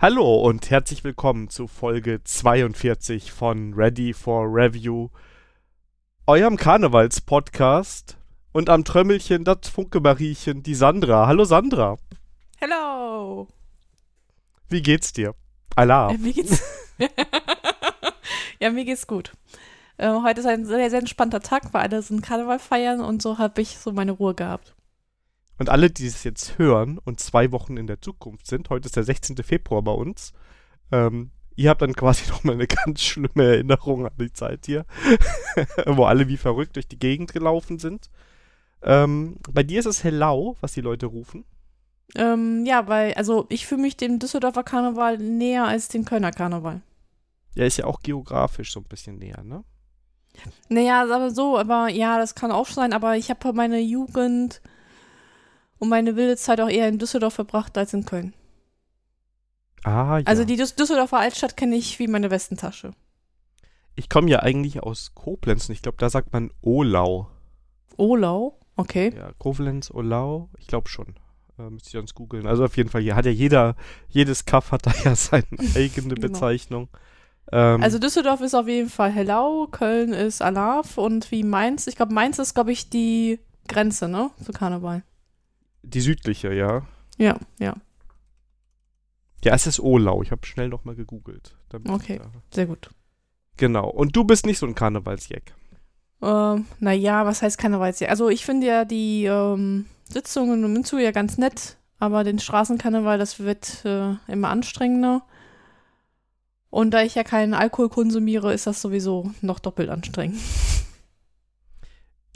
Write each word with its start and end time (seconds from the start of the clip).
Hallo 0.00 0.36
und 0.36 0.70
herzlich 0.70 1.02
willkommen 1.02 1.50
zu 1.50 1.66
Folge 1.66 2.22
42 2.22 3.32
von 3.32 3.74
Ready 3.74 4.12
for 4.12 4.44
Review, 4.44 5.08
eurem 6.24 6.56
Karnevals-Podcast. 6.56 8.16
Und 8.52 8.70
am 8.70 8.84
Trömmelchen 8.84 9.42
das 9.42 9.68
Funke-Mariechen, 9.68 10.62
die 10.62 10.76
Sandra. 10.76 11.26
Hallo 11.26 11.42
Sandra. 11.42 11.98
Hello. 12.58 13.48
Wie 14.68 14.82
geht's 14.82 15.12
dir? 15.12 15.34
Allah. 15.74 16.12
Äh, 16.12 16.18
mir 16.18 16.32
geht's. 16.32 16.62
ja, 18.60 18.70
mir 18.70 18.84
geht's 18.84 19.08
gut. 19.08 19.32
Äh, 19.96 20.12
heute 20.22 20.42
ist 20.42 20.46
ein 20.46 20.64
sehr, 20.64 20.90
sehr 20.90 21.00
entspannter 21.00 21.40
Tag, 21.40 21.74
weil 21.74 21.82
alle 21.82 22.02
sind 22.02 22.22
Karneval 22.22 22.60
feiern 22.60 23.00
und 23.00 23.20
so 23.20 23.38
habe 23.38 23.60
ich 23.62 23.78
so 23.78 23.90
meine 23.90 24.12
Ruhe 24.12 24.34
gehabt. 24.34 24.76
Und 25.58 25.68
alle, 25.68 25.90
die 25.90 26.06
es 26.06 26.24
jetzt 26.24 26.58
hören 26.58 26.98
und 26.98 27.20
zwei 27.20 27.50
Wochen 27.52 27.76
in 27.76 27.86
der 27.86 28.00
Zukunft 28.00 28.46
sind, 28.46 28.70
heute 28.70 28.86
ist 28.86 28.96
der 28.96 29.04
16. 29.04 29.36
Februar 29.38 29.82
bei 29.82 29.92
uns, 29.92 30.32
ähm, 30.92 31.30
ihr 31.56 31.70
habt 31.70 31.82
dann 31.82 31.94
quasi 31.94 32.28
nochmal 32.30 32.54
eine 32.54 32.66
ganz 32.66 33.02
schlimme 33.02 33.44
Erinnerung 33.44 34.06
an 34.06 34.12
die 34.18 34.32
Zeit 34.32 34.66
hier, 34.66 34.86
wo 35.86 36.04
alle 36.04 36.28
wie 36.28 36.36
verrückt 36.36 36.76
durch 36.76 36.88
die 36.88 36.98
Gegend 36.98 37.32
gelaufen 37.32 37.78
sind. 37.78 38.10
Ähm, 38.82 39.38
bei 39.52 39.64
dir 39.64 39.80
ist 39.80 39.86
es 39.86 40.04
Hellau, 40.04 40.56
was 40.60 40.72
die 40.72 40.80
Leute 40.80 41.06
rufen. 41.06 41.44
Ähm, 42.14 42.64
ja, 42.64 42.86
weil, 42.86 43.12
also 43.14 43.46
ich 43.48 43.66
fühle 43.66 43.82
mich 43.82 43.96
dem 43.96 44.18
Düsseldorfer 44.18 44.62
Karneval 44.62 45.18
näher 45.18 45.66
als 45.66 45.88
dem 45.88 46.04
Kölner 46.04 46.30
Karneval. 46.30 46.80
Ja, 47.54 47.64
ist 47.64 47.76
ja 47.76 47.86
auch 47.86 48.00
geografisch 48.00 48.72
so 48.72 48.80
ein 48.80 48.84
bisschen 48.84 49.18
näher, 49.18 49.42
ne? 49.42 49.64
Naja, 50.68 51.02
aber 51.02 51.30
so, 51.32 51.58
aber 51.58 51.88
ja, 51.88 52.18
das 52.18 52.36
kann 52.36 52.52
auch 52.52 52.68
sein, 52.68 52.92
aber 52.92 53.16
ich 53.16 53.28
habe 53.28 53.52
meine 53.52 53.80
Jugend 53.80 54.62
und 55.78 55.88
meine 55.88 56.16
wilde 56.16 56.36
Zeit 56.36 56.60
auch 56.60 56.68
eher 56.68 56.88
in 56.88 56.98
Düsseldorf 56.98 57.34
verbracht 57.34 57.76
als 57.78 57.92
in 57.94 58.04
Köln. 58.04 58.34
Ah, 59.84 60.18
ja. 60.18 60.26
Also 60.26 60.44
die 60.44 60.56
Düs 60.56 60.74
Düsseldorfer 60.74 61.18
Altstadt 61.18 61.56
kenne 61.56 61.76
ich 61.76 61.98
wie 61.98 62.08
meine 62.08 62.30
Westentasche. 62.30 62.92
ich 63.94 64.08
komme 64.08 64.30
ja 64.30 64.40
eigentlich 64.40 64.82
aus 64.82 65.12
Koblenz 65.14 65.68
und 65.68 65.74
ich 65.74 65.82
glaube, 65.82 65.98
da 65.98 66.08
sagt 66.10 66.32
man 66.32 66.50
Olau. 66.62 67.28
Olau? 67.96 68.58
Okay. 68.76 69.12
Ja, 69.16 69.32
Koblenz, 69.38 69.90
Olau, 69.92 70.50
ich 70.58 70.66
glaube 70.68 70.88
schon. 70.88 71.14
Äh, 71.58 71.70
müsste 71.70 71.88
ich 71.88 71.92
sonst 71.92 72.14
googeln. 72.14 72.46
Also 72.46 72.64
auf 72.64 72.76
jeden 72.76 72.88
Fall, 72.90 73.02
hier 73.02 73.16
hat 73.16 73.24
ja 73.26 73.32
jeder, 73.32 73.74
jedes 74.08 74.44
Kaff 74.44 74.70
hat 74.72 74.86
da 74.86 74.92
ja 75.04 75.14
seine 75.16 75.44
eigene 75.74 76.14
Genau. 76.14 76.28
Bezeichnung. 76.28 76.88
Ähm, 77.50 77.82
Also 77.82 77.98
Düsseldorf 77.98 78.40
ist 78.40 78.54
auf 78.54 78.68
jeden 78.68 78.90
Fall 78.90 79.10
Hellau, 79.10 79.66
Köln 79.70 80.12
ist 80.12 80.42
Alarv 80.42 80.98
und 80.98 81.30
wie 81.30 81.42
Mainz, 81.44 81.86
ich 81.86 81.96
glaube 81.96 82.12
Mainz 82.14 82.38
ist, 82.38 82.54
glaube 82.54 82.70
ich, 82.72 82.90
die 82.90 83.40
Grenze, 83.68 84.08
ne, 84.08 84.30
zu 84.44 84.52
Karneval. 84.52 85.02
Die 85.88 86.00
südliche, 86.00 86.52
ja. 86.52 86.86
Ja, 87.16 87.38
ja, 87.58 87.74
Ja, 89.44 89.54
es 89.54 89.66
ist 89.66 89.80
Olau. 89.80 90.22
Ich 90.22 90.30
habe 90.30 90.46
schnell 90.46 90.68
nochmal 90.68 90.94
gegoogelt. 90.94 91.56
Okay. 91.88 92.20
sehr 92.50 92.66
gut. 92.66 92.90
Genau. 93.56 93.88
Und 93.88 94.14
du 94.14 94.24
bist 94.24 94.46
nicht 94.46 94.58
so 94.58 94.66
ein 94.66 94.74
Karnevalsjack. 94.74 95.54
Ähm, 96.22 96.66
naja, 96.80 97.26
was 97.26 97.42
heißt 97.42 97.58
Karneval 97.58 97.90
jetzt? 97.90 98.02
Also 98.02 98.28
ich 98.28 98.44
finde 98.44 98.66
ja 98.66 98.84
die 98.84 99.24
ähm, 99.24 99.86
Sitzungen 100.08 100.64
im 100.64 100.72
Minzu 100.72 100.98
ja 100.98 101.12
ganz 101.12 101.38
nett, 101.38 101.76
aber 101.98 102.24
den 102.24 102.38
Straßenkarneval, 102.38 103.18
das 103.18 103.38
wird 103.38 103.84
äh, 103.84 104.14
immer 104.26 104.48
anstrengender. 104.48 105.22
Und 106.70 106.90
da 106.92 107.02
ich 107.02 107.14
ja 107.14 107.24
keinen 107.24 107.54
Alkohol 107.54 107.88
konsumiere, 107.88 108.52
ist 108.52 108.66
das 108.66 108.82
sowieso 108.82 109.30
noch 109.40 109.58
doppelt 109.58 109.90
anstrengend. 109.90 110.40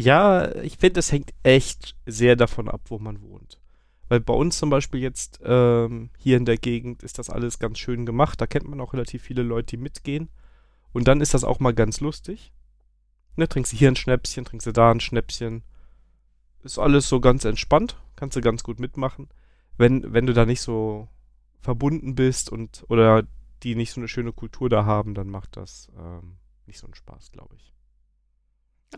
Ja, 0.02 0.52
ich 0.56 0.78
finde, 0.78 0.98
es 0.98 1.12
hängt 1.12 1.32
echt 1.44 1.94
sehr 2.06 2.34
davon 2.34 2.68
ab, 2.68 2.80
wo 2.86 2.98
man 2.98 3.22
wohnt. 3.22 3.60
Weil 4.08 4.18
bei 4.18 4.34
uns 4.34 4.58
zum 4.58 4.68
Beispiel 4.68 5.00
jetzt 5.00 5.40
ähm, 5.44 6.10
hier 6.18 6.36
in 6.38 6.44
der 6.44 6.56
Gegend 6.56 7.04
ist 7.04 7.20
das 7.20 7.30
alles 7.30 7.60
ganz 7.60 7.78
schön 7.78 8.04
gemacht. 8.04 8.40
Da 8.40 8.48
kennt 8.48 8.68
man 8.68 8.80
auch 8.80 8.94
relativ 8.94 9.22
viele 9.22 9.44
Leute, 9.44 9.76
die 9.76 9.82
mitgehen. 9.82 10.28
Und 10.92 11.06
dann 11.06 11.20
ist 11.20 11.34
das 11.34 11.44
auch 11.44 11.60
mal 11.60 11.72
ganz 11.72 12.00
lustig. 12.00 12.52
Ne, 13.36 13.48
trinkst 13.48 13.72
du 13.72 13.76
hier 13.76 13.88
ein 13.88 13.96
Schnäpschen, 13.96 14.44
trinkst 14.44 14.66
du 14.66 14.72
da 14.72 14.90
ein 14.90 14.98
Schnäpschen. 14.98 15.62
Ist 16.64 16.80
alles 16.80 17.08
so 17.08 17.20
ganz 17.20 17.44
entspannt. 17.44 17.96
Kannst 18.16 18.36
du 18.36 18.40
ganz 18.40 18.64
gut 18.64 18.80
mitmachen. 18.80 19.28
Wenn, 19.78 20.12
wenn 20.12 20.26
du 20.26 20.34
da 20.34 20.46
nicht 20.46 20.62
so 20.62 21.06
verbunden 21.60 22.16
bist 22.16 22.50
und 22.50 22.84
oder 22.88 23.22
die 23.62 23.76
nicht 23.76 23.92
so 23.92 24.00
eine 24.00 24.08
schöne 24.08 24.32
Kultur 24.32 24.68
da 24.68 24.84
haben, 24.84 25.14
dann 25.14 25.30
macht 25.30 25.56
das 25.56 25.92
ähm, 25.96 26.38
nicht 26.66 26.80
so 26.80 26.88
einen 26.88 26.94
Spaß, 26.94 27.30
glaube 27.30 27.54
ich. 27.54 27.72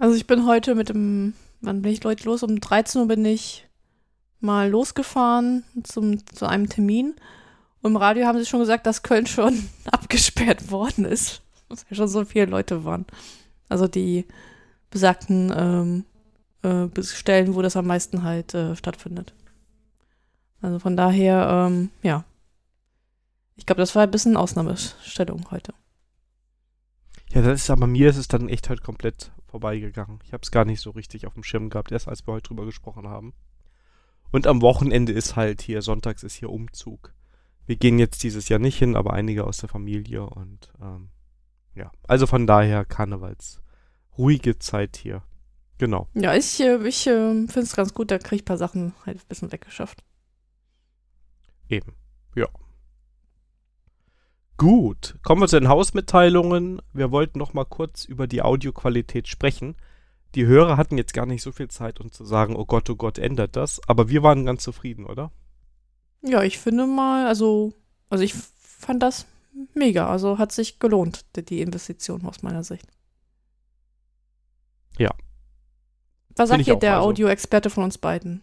Also 0.00 0.16
ich 0.16 0.27
bin 0.27 0.47
heute 0.47 0.75
mit 0.75 0.88
dem, 0.88 1.34
wann 1.60 1.82
bin 1.82 1.93
ich 1.93 2.03
Leute 2.03 2.25
los? 2.25 2.43
Um 2.43 2.60
13 2.60 3.03
Uhr 3.03 3.09
bin 3.09 3.25
ich 3.25 3.66
mal 4.41 4.69
losgefahren 4.69 5.65
zum, 5.82 6.27
zu 6.27 6.47
einem 6.47 6.69
Termin. 6.69 7.15
Und 7.81 7.93
im 7.93 7.97
Radio 7.97 8.27
haben 8.27 8.38
sie 8.38 8.47
schon 8.47 8.60
gesagt, 8.60 8.87
dass 8.87 9.03
Köln 9.03 9.27
schon 9.27 9.69
abgesperrt 9.91 10.71
worden 10.71 11.04
ist. 11.04 11.43
Dass 11.69 11.87
ja 11.88 11.97
schon 11.97 12.09
so 12.09 12.25
viele 12.25 12.47
Leute 12.47 12.84
waren. 12.84 13.06
Also 13.71 13.88
die 13.88 14.27
besagten 14.91 15.53
ähm, 15.56 16.04
äh, 16.62 17.03
Stellen, 17.03 17.54
wo 17.54 17.62
das 17.62 17.77
am 17.77 17.87
meisten 17.87 18.22
halt 18.22 18.53
äh, 18.54 18.77
stattfindet. 18.77 19.33
Also 20.60 20.78
von 20.78 20.97
daher, 20.97 21.69
ähm, 21.69 21.91
ja. 22.03 22.25
Ich 23.56 23.66
glaube, 23.66 23.81
das 23.81 23.94
war 23.94 24.03
ein 24.03 24.10
bisschen 24.10 24.37
Ausnahmestellung 24.37 25.50
heute. 25.50 25.72
Ja, 27.33 27.43
das 27.43 27.62
ist 27.62 27.71
aber 27.71 27.87
mir 27.87 28.10
ist 28.10 28.16
es 28.16 28.28
dann 28.28 28.49
echt 28.49 28.69
halt 28.69 28.83
komplett 28.83 29.31
vorbeigegangen. 29.54 30.19
Ich 30.25 30.32
habe 30.32 30.42
es 30.42 30.50
gar 30.50 30.65
nicht 30.65 30.81
so 30.81 30.91
richtig 30.91 31.28
auf 31.28 31.34
dem 31.34 31.44
Schirm 31.44 31.70
gehabt, 31.70 31.92
erst 31.92 32.09
als 32.09 32.26
wir 32.26 32.32
heute 32.32 32.48
drüber 32.48 32.65
gesprochen 32.65 33.06
haben. 33.06 33.34
Und 34.32 34.48
am 34.48 34.62
Wochenende 34.62 35.12
ist 35.12 35.37
halt 35.37 35.62
hier, 35.62 35.81
sonntags 35.81 36.25
ist 36.25 36.34
hier 36.34 36.50
Umzug. 36.50 37.15
Wir 37.65 37.76
gehen 37.76 38.00
jetzt 38.00 38.25
dieses 38.25 38.48
Jahr 38.48 38.59
nicht 38.59 38.76
hin, 38.76 38.97
aber 38.97 39.12
einige 39.12 39.44
aus 39.44 39.59
der 39.59 39.69
Familie 39.69 40.25
und 40.25 40.72
ähm, 40.82 41.10
ja, 41.76 41.92
also 42.09 42.26
von 42.26 42.48
daher 42.48 42.84
Karnevals 42.84 43.62
ruhige 44.19 44.59
Zeit 44.59 44.97
hier. 44.97 45.22
Genau. 45.78 46.09
Ja, 46.15 46.34
ich, 46.34 46.59
äh, 46.59 46.84
ich 46.88 47.06
äh, 47.06 47.47
finde 47.47 47.60
es 47.60 47.76
ganz 47.76 47.94
gut, 47.94 48.10
da 48.10 48.19
kriege 48.19 48.34
ich 48.34 48.42
ein 48.42 48.47
paar 48.47 48.59
Sachen 48.59 48.92
halt 49.06 49.19
ein 49.19 49.28
bisschen 49.28 49.53
weggeschafft. 49.53 50.03
Eben. 51.69 51.92
Ja. 52.34 52.48
Gut, 54.56 55.16
kommen 55.22 55.41
wir 55.42 55.48
zu 55.48 55.59
den 55.59 55.69
Hausmitteilungen. 55.69 56.81
Wir 56.92 57.10
wollten 57.10 57.38
noch 57.38 57.54
mal 57.54 57.65
kurz 57.65 58.04
über 58.04 58.26
die 58.26 58.42
Audioqualität 58.42 59.26
sprechen. 59.26 59.75
Die 60.34 60.47
Hörer 60.47 60.76
hatten 60.76 60.97
jetzt 60.97 61.15
gar 61.15 61.26
nicht 61.26 61.42
so 61.42 61.53
viel 61.53 61.69
Zeit, 61.69 62.00
uns 62.00 62.15
zu 62.16 62.25
sagen, 62.25 62.56
oh 62.56 62.65
Gott, 62.65 62.88
oh 62.91 62.97
Gott, 62.97 63.19
ändert 63.19 63.56
das. 63.56 63.81
Aber 63.88 64.09
wir 64.09 64.22
waren 64.22 64.44
ganz 64.44 64.62
zufrieden, 64.62 65.06
oder? 65.06 65.32
Ja, 66.22 66.42
ich 66.42 66.59
finde 66.59 66.87
mal, 66.87 67.26
also, 67.26 67.72
also 68.10 68.25
ich 68.25 68.34
fand 68.34 69.03
das 69.03 69.26
mega. 69.75 70.09
Also 70.09 70.38
hat 70.38 70.53
sich 70.53 70.78
gelohnt, 70.78 71.25
die, 71.36 71.44
die 71.44 71.60
Investition 71.60 72.25
aus 72.25 72.42
meiner 72.42 72.65
Sicht. 72.65 72.86
Ja. 74.98 75.10
Was 76.36 76.48
sagt 76.48 76.65
hier 76.65 76.76
der 76.76 76.97
also. 76.97 77.09
Audioexperte 77.09 77.71
von 77.71 77.84
uns 77.84 77.98
beiden? 77.98 78.42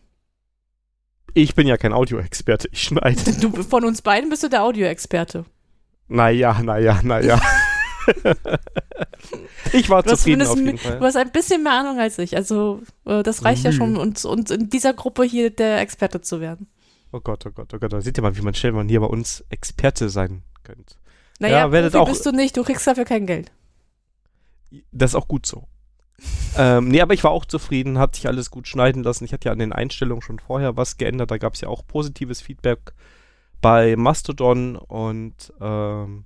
Ich 1.33 1.55
bin 1.55 1.67
ja 1.67 1.77
kein 1.77 1.93
Audioexperte, 1.93 2.67
ich 2.71 2.83
schneide. 2.83 3.33
Du, 3.39 3.63
von 3.63 3.85
uns 3.85 4.01
beiden 4.01 4.29
bist 4.29 4.43
du 4.43 4.49
der 4.49 4.63
Audioexperte. 4.63 5.45
Naja, 6.11 6.61
naja, 6.61 6.99
naja. 7.03 7.39
ich 9.73 9.89
war 9.89 10.03
Du 10.03 10.09
zufrieden 10.09 10.41
auf 10.45 10.57
jeden 10.57 10.71
Du 10.71 10.77
Fall. 10.77 10.99
hast 11.01 11.15
ein 11.15 11.31
bisschen 11.31 11.63
mehr 11.63 11.73
Ahnung 11.73 11.99
als 11.99 12.17
ich. 12.17 12.35
Also, 12.35 12.81
äh, 13.05 13.23
das 13.23 13.45
reicht 13.45 13.63
ja 13.63 13.71
Müh. 13.71 13.77
schon, 13.77 13.95
und, 13.97 14.23
und 14.25 14.51
in 14.51 14.69
dieser 14.69 14.93
Gruppe 14.93 15.23
hier 15.23 15.49
der 15.51 15.79
Experte 15.79 16.19
zu 16.21 16.41
werden. 16.41 16.67
Oh 17.13 17.19
Gott, 17.21 17.45
oh 17.45 17.51
Gott, 17.51 17.73
oh 17.73 17.79
Gott. 17.79 17.93
Da 17.93 18.01
seht 18.01 18.17
ihr 18.17 18.21
mal, 18.23 18.35
wie 18.35 18.41
man 18.41 18.53
schnell 18.53 18.73
man 18.73 18.89
hier 18.89 18.99
bei 18.99 19.05
uns 19.07 19.43
Experte 19.49 20.09
sein 20.09 20.43
könnte. 20.63 20.95
Naja, 21.39 21.59
Ja, 21.59 21.71
werdet 21.71 21.95
auch- 21.95 22.07
bist 22.09 22.25
du 22.25 22.31
nicht, 22.31 22.57
du 22.57 22.63
kriegst 22.63 22.85
dafür 22.87 23.05
kein 23.05 23.25
Geld. 23.25 23.51
Das 24.91 25.11
ist 25.11 25.15
auch 25.15 25.27
gut 25.27 25.45
so. 25.45 25.67
ähm, 26.57 26.89
nee, 26.89 27.01
aber 27.01 27.13
ich 27.13 27.23
war 27.23 27.31
auch 27.31 27.45
zufrieden, 27.45 27.97
hat 27.99 28.15
sich 28.15 28.27
alles 28.27 28.51
gut 28.51 28.67
schneiden 28.67 29.01
lassen. 29.03 29.23
Ich 29.25 29.33
hatte 29.33 29.45
ja 29.47 29.51
an 29.53 29.59
den 29.59 29.73
Einstellungen 29.73 30.21
schon 30.21 30.39
vorher 30.39 30.75
was 30.77 30.97
geändert. 30.97 31.31
Da 31.31 31.37
gab 31.37 31.53
es 31.55 31.61
ja 31.61 31.67
auch 31.69 31.87
positives 31.87 32.41
Feedback 32.41 32.93
bei 33.61 33.95
Mastodon 33.95 34.75
und 34.75 35.53
ähm, 35.61 36.25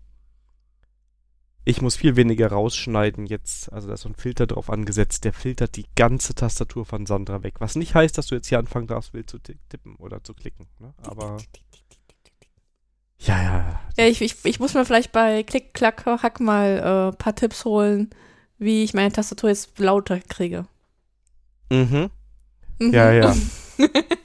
ich 1.67 1.81
muss 1.81 1.95
viel 1.95 2.15
weniger 2.15 2.47
rausschneiden 2.49 3.25
jetzt. 3.25 3.71
Also 3.73 3.87
da 3.87 3.95
ist 3.95 4.01
so 4.01 4.09
ein 4.09 4.15
Filter 4.15 4.45
drauf 4.45 4.69
angesetzt, 4.69 5.23
der 5.25 5.33
filtert 5.33 5.75
die 5.75 5.85
ganze 5.95 6.35
Tastatur 6.35 6.85
von 6.85 7.05
Sandra 7.07 7.41
weg. 7.43 7.55
Was 7.59 7.75
nicht 7.75 7.95
heißt, 7.95 8.17
dass 8.17 8.27
du 8.27 8.35
jetzt 8.35 8.47
hier 8.47 8.59
anfangen 8.59 8.87
darfst, 8.87 9.13
wild 9.13 9.29
zu 9.29 9.39
ti- 9.39 9.57
tippen 9.69 9.95
oder 9.95 10.23
zu 10.23 10.33
klicken. 10.35 10.67
Ne? 10.79 10.93
Aber 11.01 11.37
ja, 13.17 13.41
ja, 13.41 13.79
Ja, 13.97 14.05
ich, 14.07 14.21
ich, 14.21 14.45
ich 14.45 14.59
muss 14.59 14.75
mir 14.75 14.85
vielleicht 14.85 15.11
bei 15.11 15.41
Klick, 15.43 15.73
Klack, 15.73 16.05
Hack 16.05 16.39
mal 16.39 16.79
ein 16.79 17.13
äh, 17.13 17.17
paar 17.17 17.35
Tipps 17.35 17.65
holen, 17.65 18.11
wie 18.59 18.83
ich 18.83 18.93
meine 18.93 19.11
Tastatur 19.11 19.49
jetzt 19.49 19.79
lauter 19.79 20.19
kriege. 20.19 20.67
Mhm. 21.71 22.11
Mhm. 22.77 22.93
Ja, 22.93 23.11
ja. 23.11 23.35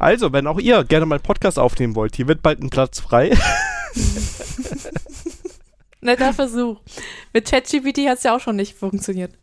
Also, 0.00 0.32
wenn 0.32 0.46
auch 0.46 0.58
ihr 0.58 0.82
gerne 0.84 1.04
mal 1.04 1.16
einen 1.16 1.22
Podcast 1.22 1.58
aufnehmen 1.58 1.94
wollt, 1.94 2.16
hier 2.16 2.26
wird 2.26 2.40
bald 2.40 2.62
ein 2.62 2.70
Platz 2.70 3.00
frei. 3.00 3.36
Netter 6.00 6.32
Versuch. 6.32 6.80
Mit 7.34 7.50
ChatGPT 7.50 8.08
hat 8.08 8.16
es 8.16 8.24
ja 8.24 8.34
auch 8.34 8.40
schon 8.40 8.56
nicht 8.56 8.78
funktioniert. 8.78 9.34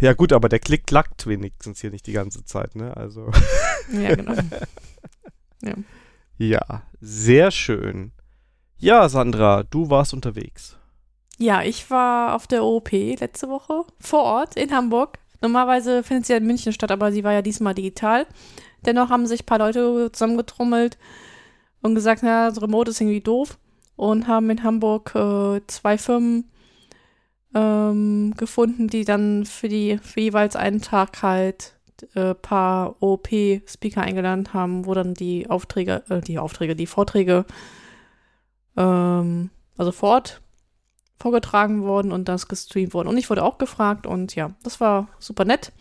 Ja 0.00 0.14
gut, 0.14 0.32
aber 0.32 0.48
der 0.48 0.58
Klick 0.58 0.88
klackt 0.88 1.28
wenigstens 1.28 1.80
hier 1.80 1.92
nicht 1.92 2.08
die 2.08 2.12
ganze 2.12 2.44
Zeit, 2.44 2.74
ne? 2.74 2.96
Also, 2.96 3.30
Ja, 3.92 4.16
genau. 4.16 4.34
Ja, 6.38 6.82
sehr 7.00 7.52
schön. 7.52 8.10
Ja, 8.76 9.08
Sandra, 9.08 9.62
du 9.62 9.88
warst 9.90 10.12
unterwegs. 10.12 10.76
Ja, 11.38 11.62
ich 11.62 11.88
war 11.88 12.34
auf 12.34 12.48
der 12.48 12.64
OOP 12.64 12.90
letzte 12.90 13.48
Woche 13.48 13.84
vor 14.00 14.24
Ort 14.24 14.56
in 14.56 14.72
Hamburg. 14.72 15.18
Normalerweise 15.40 16.02
findet 16.02 16.26
sie 16.26 16.32
ja 16.32 16.38
in 16.38 16.46
München 16.46 16.72
statt, 16.72 16.90
aber 16.90 17.12
sie 17.12 17.24
war 17.24 17.32
ja 17.32 17.42
diesmal 17.42 17.74
digital. 17.74 18.26
Dennoch 18.86 19.10
haben 19.10 19.26
sich 19.26 19.42
ein 19.42 19.46
paar 19.46 19.58
Leute 19.58 20.10
zusammengetrommelt 20.12 20.98
und 21.82 21.94
gesagt, 21.94 22.22
na, 22.22 22.48
das 22.48 22.62
Remote 22.62 22.90
ist 22.90 23.00
irgendwie 23.00 23.20
doof 23.20 23.58
und 23.96 24.28
haben 24.28 24.50
in 24.50 24.62
Hamburg 24.62 25.14
äh, 25.14 25.60
zwei 25.66 25.98
Firmen 25.98 26.50
ähm, 27.54 28.34
gefunden, 28.36 28.88
die 28.88 29.04
dann 29.04 29.44
für 29.44 29.68
die 29.68 29.98
für 30.02 30.20
jeweils 30.20 30.56
einen 30.56 30.82
Tag 30.82 31.22
halt 31.22 31.74
äh, 32.14 32.34
paar 32.34 32.96
OP-Speaker 33.00 34.02
eingeladen 34.02 34.52
haben, 34.52 34.86
wo 34.86 34.94
dann 34.94 35.14
die 35.14 35.48
Aufträge, 35.48 36.02
äh, 36.08 36.20
die 36.20 36.38
Aufträge, 36.38 36.76
die 36.76 36.86
Vorträge 36.86 37.46
ähm, 38.76 39.50
also 39.76 39.92
vor 39.92 40.10
Ort 40.10 40.42
vorgetragen 41.18 41.82
wurden 41.82 42.12
und 42.12 42.28
das 42.28 42.48
gestreamt 42.48 42.92
wurden. 42.92 43.08
Und 43.08 43.16
ich 43.16 43.30
wurde 43.30 43.42
auch 43.42 43.58
gefragt 43.58 44.06
und 44.06 44.34
ja, 44.34 44.50
das 44.62 44.80
war 44.80 45.08
super 45.18 45.44
nett. 45.44 45.72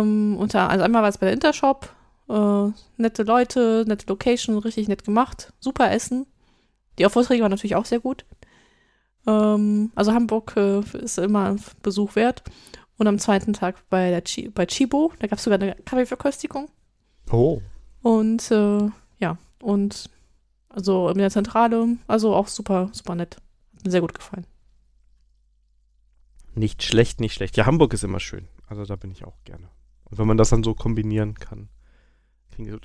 Ähm, 0.00 0.36
unter, 0.38 0.68
also 0.70 0.84
einmal 0.84 1.02
war 1.02 1.08
es 1.08 1.18
bei 1.18 1.26
der 1.26 1.34
Intershop, 1.34 1.94
äh, 2.28 2.70
nette 2.96 3.22
Leute, 3.22 3.84
nette 3.86 4.06
Location, 4.08 4.58
richtig 4.58 4.88
nett 4.88 5.04
gemacht, 5.04 5.52
super 5.60 5.90
Essen. 5.90 6.26
Die 6.98 7.04
Vorträge 7.08 7.42
waren 7.42 7.50
natürlich 7.50 7.76
auch 7.76 7.84
sehr 7.84 8.00
gut. 8.00 8.24
Ähm, 9.26 9.92
also 9.94 10.12
Hamburg 10.12 10.54
äh, 10.56 10.80
ist 10.98 11.18
immer 11.18 11.50
ein 11.50 11.60
Besuch 11.82 12.16
wert. 12.16 12.42
Und 12.98 13.06
am 13.06 13.18
zweiten 13.18 13.52
Tag 13.52 13.88
bei, 13.88 14.10
der 14.10 14.22
Chi 14.22 14.48
bei 14.48 14.66
Chibo, 14.66 15.12
da 15.18 15.26
gab 15.26 15.38
es 15.38 15.44
sogar 15.44 15.60
eine 15.60 15.74
Kaffeeverköstigung. 15.74 16.68
Oh. 17.30 17.60
Und 18.02 18.50
äh, 18.50 18.90
ja, 19.18 19.38
und 19.60 20.10
also 20.68 21.08
in 21.08 21.18
der 21.18 21.30
Zentrale, 21.30 21.96
also 22.06 22.34
auch 22.34 22.48
super, 22.48 22.90
super 22.92 23.14
nett. 23.14 23.36
Hat 23.76 23.84
mir 23.84 23.90
sehr 23.90 24.00
gut 24.00 24.14
gefallen. 24.14 24.46
Nicht 26.54 26.82
schlecht, 26.82 27.20
nicht 27.20 27.34
schlecht. 27.34 27.56
Ja, 27.56 27.66
Hamburg 27.66 27.94
ist 27.94 28.04
immer 28.04 28.20
schön. 28.20 28.48
Also 28.66 28.84
da 28.84 28.96
bin 28.96 29.10
ich 29.10 29.24
auch 29.24 29.42
gerne. 29.44 29.68
Und 30.12 30.18
wenn 30.18 30.26
man 30.26 30.36
das 30.36 30.50
dann 30.50 30.62
so 30.62 30.74
kombinieren 30.74 31.36
kann. 31.36 31.70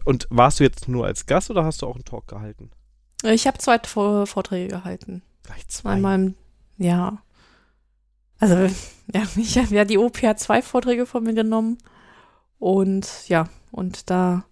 Und 0.06 0.28
warst 0.30 0.62
du 0.62 0.64
jetzt 0.64 0.88
nur 0.88 1.06
als 1.06 1.26
Gast 1.26 1.50
oder 1.50 1.66
hast 1.66 1.82
du 1.82 1.86
auch 1.86 1.96
einen 1.96 2.06
Talk 2.06 2.26
gehalten? 2.26 2.72
Ich 3.22 3.46
habe 3.48 3.58
zwei 3.58 3.80
Vorträge 4.26 4.70
gehalten. 4.70 5.24
Gleich 5.44 5.68
zwei. 5.68 5.92
Einmal 5.92 6.36
ja. 6.78 7.22
Also, 8.40 8.56
ja, 9.14 9.24
ich 9.36 9.58
habe 9.58 9.76
ja 9.76 9.84
die 9.84 9.98
OP 9.98 10.24
hat 10.24 10.40
zwei 10.40 10.62
Vorträge 10.62 11.06
von 11.06 11.22
mir 11.22 11.34
genommen. 11.34 11.80
Und 12.60 13.28
ja, 13.28 13.50
und 13.72 14.10
da, 14.10 14.46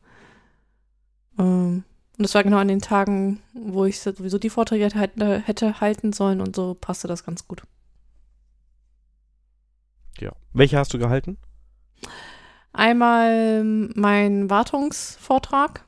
ähm, 1.40 1.86
und 2.18 2.24
das 2.24 2.36
war 2.36 2.44
genau 2.44 2.58
an 2.58 2.68
den 2.68 2.82
Tagen, 2.82 3.42
wo 3.54 3.86
ich 3.86 4.02
sowieso 4.02 4.38
die 4.38 4.50
Vorträge 4.50 4.90
hätte, 4.94 5.40
hätte 5.40 5.80
halten 5.80 6.12
sollen 6.12 6.42
und 6.42 6.58
so 6.58 6.74
passte 6.74 7.08
das 7.08 7.24
ganz 7.24 7.48
gut. 7.48 7.64
Ja. 10.20 10.34
Welche 10.52 10.78
hast 10.78 10.94
du 10.94 11.00
gehalten? 11.00 11.38
Einmal 12.76 13.64
mein 13.64 14.50
Wartungsvortrag. 14.50 15.86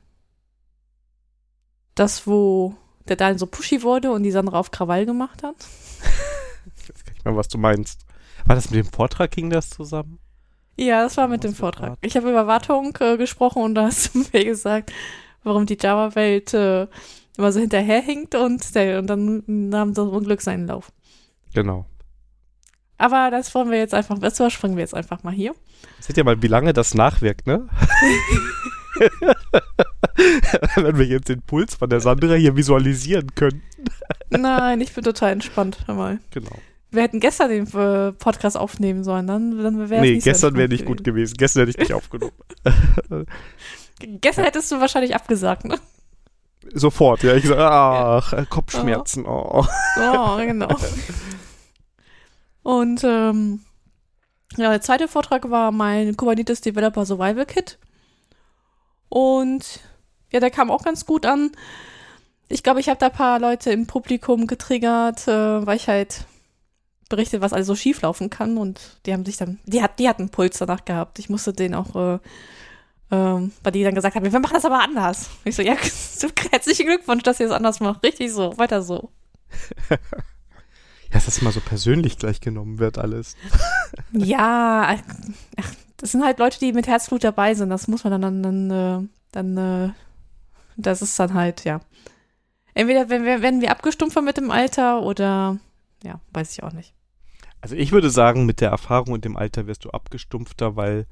Das, 1.95 2.27
wo 2.27 2.75
der 3.07 3.15
dann 3.15 3.37
so 3.37 3.45
pushy 3.45 3.83
wurde 3.83 4.11
und 4.11 4.23
die 4.23 4.31
Sandra 4.31 4.59
auf 4.59 4.71
Krawall 4.71 5.05
gemacht 5.05 5.43
hat. 5.43 5.55
ich 6.75 6.89
weiß 6.89 7.03
gar 7.03 7.13
nicht 7.13 7.25
mehr, 7.25 7.35
was 7.35 7.47
du 7.47 7.57
meinst. 7.57 8.05
War 8.45 8.55
das 8.55 8.69
mit 8.69 8.85
dem 8.85 8.91
Vortrag, 8.91 9.31
ging 9.31 9.49
das 9.49 9.69
zusammen? 9.69 10.19
Ja, 10.77 11.03
das 11.03 11.17
war 11.17 11.27
mit 11.27 11.43
dem 11.43 11.55
Vortrag. 11.55 11.97
Ich 12.01 12.15
habe 12.15 12.29
über 12.29 12.47
Wartung 12.47 12.95
äh, 12.99 13.17
gesprochen 13.17 13.63
und 13.63 13.75
da 13.75 13.85
hast 13.85 14.13
du 14.13 14.23
mir 14.31 14.45
gesagt, 14.45 14.93
warum 15.43 15.65
die 15.65 15.77
Java-Welt 15.79 16.53
äh, 16.53 16.87
immer 17.37 17.51
so 17.51 17.59
hinterherhinkt 17.59 18.35
und, 18.35 18.75
der, 18.75 18.99
und 18.99 19.07
dann 19.07 19.43
nahm 19.47 19.93
das 19.93 20.07
Unglück 20.07 20.41
seinen 20.41 20.67
Lauf. 20.67 20.91
Genau. 21.53 21.85
Aber 22.97 23.29
das 23.31 23.53
wollen 23.53 23.69
wir 23.69 23.77
jetzt 23.77 23.93
einfach, 23.93 24.17
das 24.19 24.39
überspringen 24.39 24.75
wir 24.75 24.81
jetzt 24.81 24.95
einfach 24.95 25.23
mal 25.23 25.33
hier. 25.33 25.53
Seht 25.99 26.17
ihr 26.17 26.23
mal, 26.23 26.41
wie 26.41 26.47
lange 26.47 26.73
das 26.73 26.93
nachwirkt, 26.95 27.45
ne? 27.47 27.67
Wenn 30.75 30.97
wir 30.97 31.05
jetzt 31.05 31.29
den 31.29 31.41
Puls 31.41 31.75
von 31.75 31.89
der 31.89 31.99
Sandra 31.99 32.33
hier 32.33 32.55
visualisieren 32.55 33.35
könnten. 33.35 33.61
Nein, 34.29 34.81
ich 34.81 34.93
bin 34.93 35.03
total 35.03 35.33
entspannt. 35.33 35.79
Hör 35.85 35.95
mal. 35.95 36.19
Genau. 36.31 36.57
Wir 36.89 37.03
hätten 37.03 37.19
gestern 37.19 37.49
den 37.49 37.67
äh, 37.73 38.13
Podcast 38.13 38.57
aufnehmen 38.57 39.03
sollen, 39.03 39.27
dann, 39.27 39.61
dann 39.61 39.89
wäre 39.89 40.01
Nee, 40.01 40.13
nicht 40.15 40.23
gestern 40.23 40.55
wäre 40.55 40.69
nicht 40.69 40.85
gut 40.85 41.03
gewesen. 41.03 41.35
Gestern 41.37 41.61
hätte 41.61 41.71
ich 41.71 41.77
nicht 41.77 41.93
aufgenommen. 41.93 42.31
gestern 43.99 44.45
hättest 44.45 44.71
du 44.71 44.79
wahrscheinlich 44.79 45.13
abgesagt, 45.13 45.65
ne? 45.65 45.77
Sofort, 46.73 47.23
ja. 47.23 47.35
Ich 47.35 47.45
sage, 47.45 47.63
ach, 47.63 48.33
ja. 48.33 48.45
Kopfschmerzen, 48.45 49.25
oh. 49.25 49.65
Oh, 49.99 50.37
genau. 50.37 50.69
Und 52.67 53.01
ähm, 53.05 53.61
ja, 54.57 54.71
der 54.71 54.81
zweite 54.81 55.07
Vortrag 55.07 55.49
war 55.49 55.71
mein 55.71 56.17
Kubernetes 56.17 56.59
Developer 56.59 57.05
Survival 57.05 57.45
Kit. 57.45 57.77
Und 59.07 59.79
ja, 60.33 60.41
der 60.41 60.51
kam 60.51 60.69
auch 60.69 60.83
ganz 60.83 61.05
gut 61.05 61.25
an. 61.25 61.53
Ich 62.49 62.63
glaube, 62.63 62.81
ich 62.81 62.89
habe 62.89 62.99
da 62.99 63.05
ein 63.05 63.13
paar 63.13 63.39
Leute 63.39 63.71
im 63.71 63.87
Publikum 63.87 64.47
getriggert, 64.47 65.29
äh, 65.29 65.65
weil 65.65 65.77
ich 65.77 65.87
halt 65.87 66.25
berichtet, 67.07 67.39
was 67.39 67.53
also 67.53 67.73
schief 67.73 68.01
laufen 68.01 68.29
kann. 68.29 68.57
Und 68.57 68.99
die 69.05 69.13
haben 69.13 69.23
sich 69.23 69.37
dann, 69.37 69.59
die, 69.63 69.81
hat, 69.81 69.97
die 69.97 70.09
hatten 70.09 70.23
einen 70.23 70.31
Puls 70.31 70.57
danach 70.57 70.83
gehabt. 70.83 71.19
Ich 71.19 71.29
musste 71.29 71.53
den 71.53 71.73
auch, 71.73 71.95
äh, 71.95 72.19
ähm, 73.11 73.53
weil 73.63 73.71
die 73.71 73.83
dann 73.85 73.95
gesagt 73.95 74.17
haben, 74.17 74.29
wir 74.29 74.39
machen 74.41 74.55
das 74.55 74.65
aber 74.65 74.83
anders. 74.83 75.29
Ich 75.45 75.55
so, 75.55 75.61
ja, 75.61 75.77
herzlichen 76.51 76.87
Glückwunsch, 76.87 77.23
dass 77.23 77.39
ihr 77.39 77.45
es 77.45 77.53
anders 77.53 77.79
macht. 77.79 78.03
Richtig 78.03 78.33
so, 78.33 78.57
weiter 78.57 78.81
so. 78.81 79.09
Ja, 81.07 81.13
dass 81.13 81.25
das 81.25 81.39
immer 81.39 81.51
so 81.51 81.61
persönlich 81.61 82.17
gleich 82.17 82.41
genommen 82.41 82.79
wird, 82.79 82.97
alles. 82.97 83.35
ja, 84.11 84.97
ach, 85.57 85.73
das 85.97 86.11
sind 86.11 86.23
halt 86.23 86.39
Leute, 86.39 86.59
die 86.59 86.73
mit 86.73 86.87
Herzblut 86.87 87.23
dabei 87.23 87.53
sind. 87.53 87.69
Das 87.69 87.87
muss 87.87 88.03
man 88.03 88.21
dann, 88.21 88.43
dann, 88.43 88.69
dann, 88.69 89.09
dann 89.31 89.57
äh, 89.57 89.93
das 90.77 91.01
ist 91.01 91.17
dann 91.19 91.33
halt, 91.33 91.63
ja. 91.63 91.81
Entweder 92.73 93.09
werden 93.09 93.61
wir 93.61 93.71
abgestumpfer 93.71 94.21
mit 94.21 94.37
dem 94.37 94.51
Alter 94.51 95.01
oder, 95.01 95.57
ja, 96.03 96.21
weiß 96.33 96.51
ich 96.51 96.63
auch 96.63 96.73
nicht. 96.73 96.93
Also 97.59 97.75
ich 97.75 97.91
würde 97.91 98.11
sagen, 98.11 98.45
mit 98.45 98.61
der 98.61 98.69
Erfahrung 98.69 99.13
und 99.13 99.25
dem 99.25 99.35
Alter 99.35 99.65
wirst 99.65 99.83
du 99.85 99.89
abgestumpfter, 99.89 100.75
weil 100.75 101.07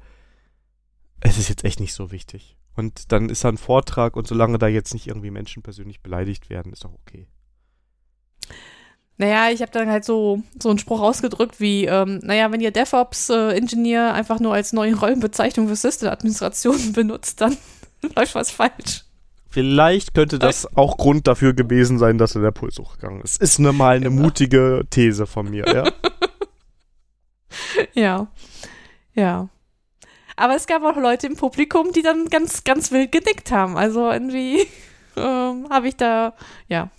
es 1.20 1.38
ist 1.38 1.48
jetzt 1.48 1.64
echt 1.64 1.80
nicht 1.80 1.92
so 1.92 2.12
wichtig. 2.12 2.56
Und 2.76 3.10
dann 3.10 3.30
ist 3.30 3.42
da 3.42 3.48
ein 3.48 3.56
Vortrag 3.56 4.16
und 4.16 4.28
solange 4.28 4.58
da 4.58 4.68
jetzt 4.68 4.94
nicht 4.94 5.08
irgendwie 5.08 5.30
Menschen 5.30 5.62
persönlich 5.62 6.02
beleidigt 6.02 6.50
werden, 6.50 6.72
ist 6.72 6.84
auch 6.84 6.94
okay. 6.94 7.26
Naja, 9.18 9.50
ich 9.50 9.62
habe 9.62 9.72
dann 9.72 9.88
halt 9.90 10.04
so, 10.04 10.42
so 10.62 10.68
einen 10.68 10.78
Spruch 10.78 11.00
ausgedrückt 11.00 11.58
wie, 11.58 11.86
ähm, 11.86 12.20
naja, 12.22 12.52
wenn 12.52 12.60
ihr 12.60 12.70
DevOps-Ingenieur 12.70 14.08
äh, 14.08 14.12
einfach 14.12 14.40
nur 14.40 14.52
als 14.52 14.74
neue 14.74 14.94
Rollenbezeichnung 14.94 15.68
für 15.68 15.76
System-Administration 15.76 16.92
benutzt, 16.92 17.40
dann 17.40 17.56
läuft 18.16 18.34
was 18.34 18.50
falsch. 18.50 19.04
Vielleicht 19.48 20.12
könnte 20.12 20.38
das 20.38 20.76
auch 20.76 20.98
Grund 20.98 21.26
dafür 21.26 21.54
gewesen 21.54 21.98
sein, 21.98 22.18
dass 22.18 22.34
er 22.34 22.42
der 22.42 22.50
Puls 22.50 22.78
hochgegangen 22.78 23.22
ist. 23.22 23.40
Ist 23.40 23.58
ne 23.58 23.72
mal 23.72 23.96
eine 23.96 24.10
genau. 24.10 24.22
mutige 24.22 24.84
These 24.90 25.26
von 25.26 25.48
mir, 25.48 25.64
ja. 25.66 25.90
ja. 27.94 28.26
Ja. 29.14 29.48
Aber 30.36 30.56
es 30.56 30.66
gab 30.66 30.82
auch 30.82 30.98
Leute 30.98 31.26
im 31.26 31.36
Publikum, 31.36 31.92
die 31.92 32.02
dann 32.02 32.26
ganz, 32.26 32.64
ganz 32.64 32.92
wild 32.92 33.12
gedickt 33.12 33.50
haben. 33.50 33.78
Also 33.78 34.10
irgendwie 34.10 34.66
ähm, 35.16 35.66
habe 35.70 35.88
ich 35.88 35.96
da, 35.96 36.34
ja, 36.68 36.90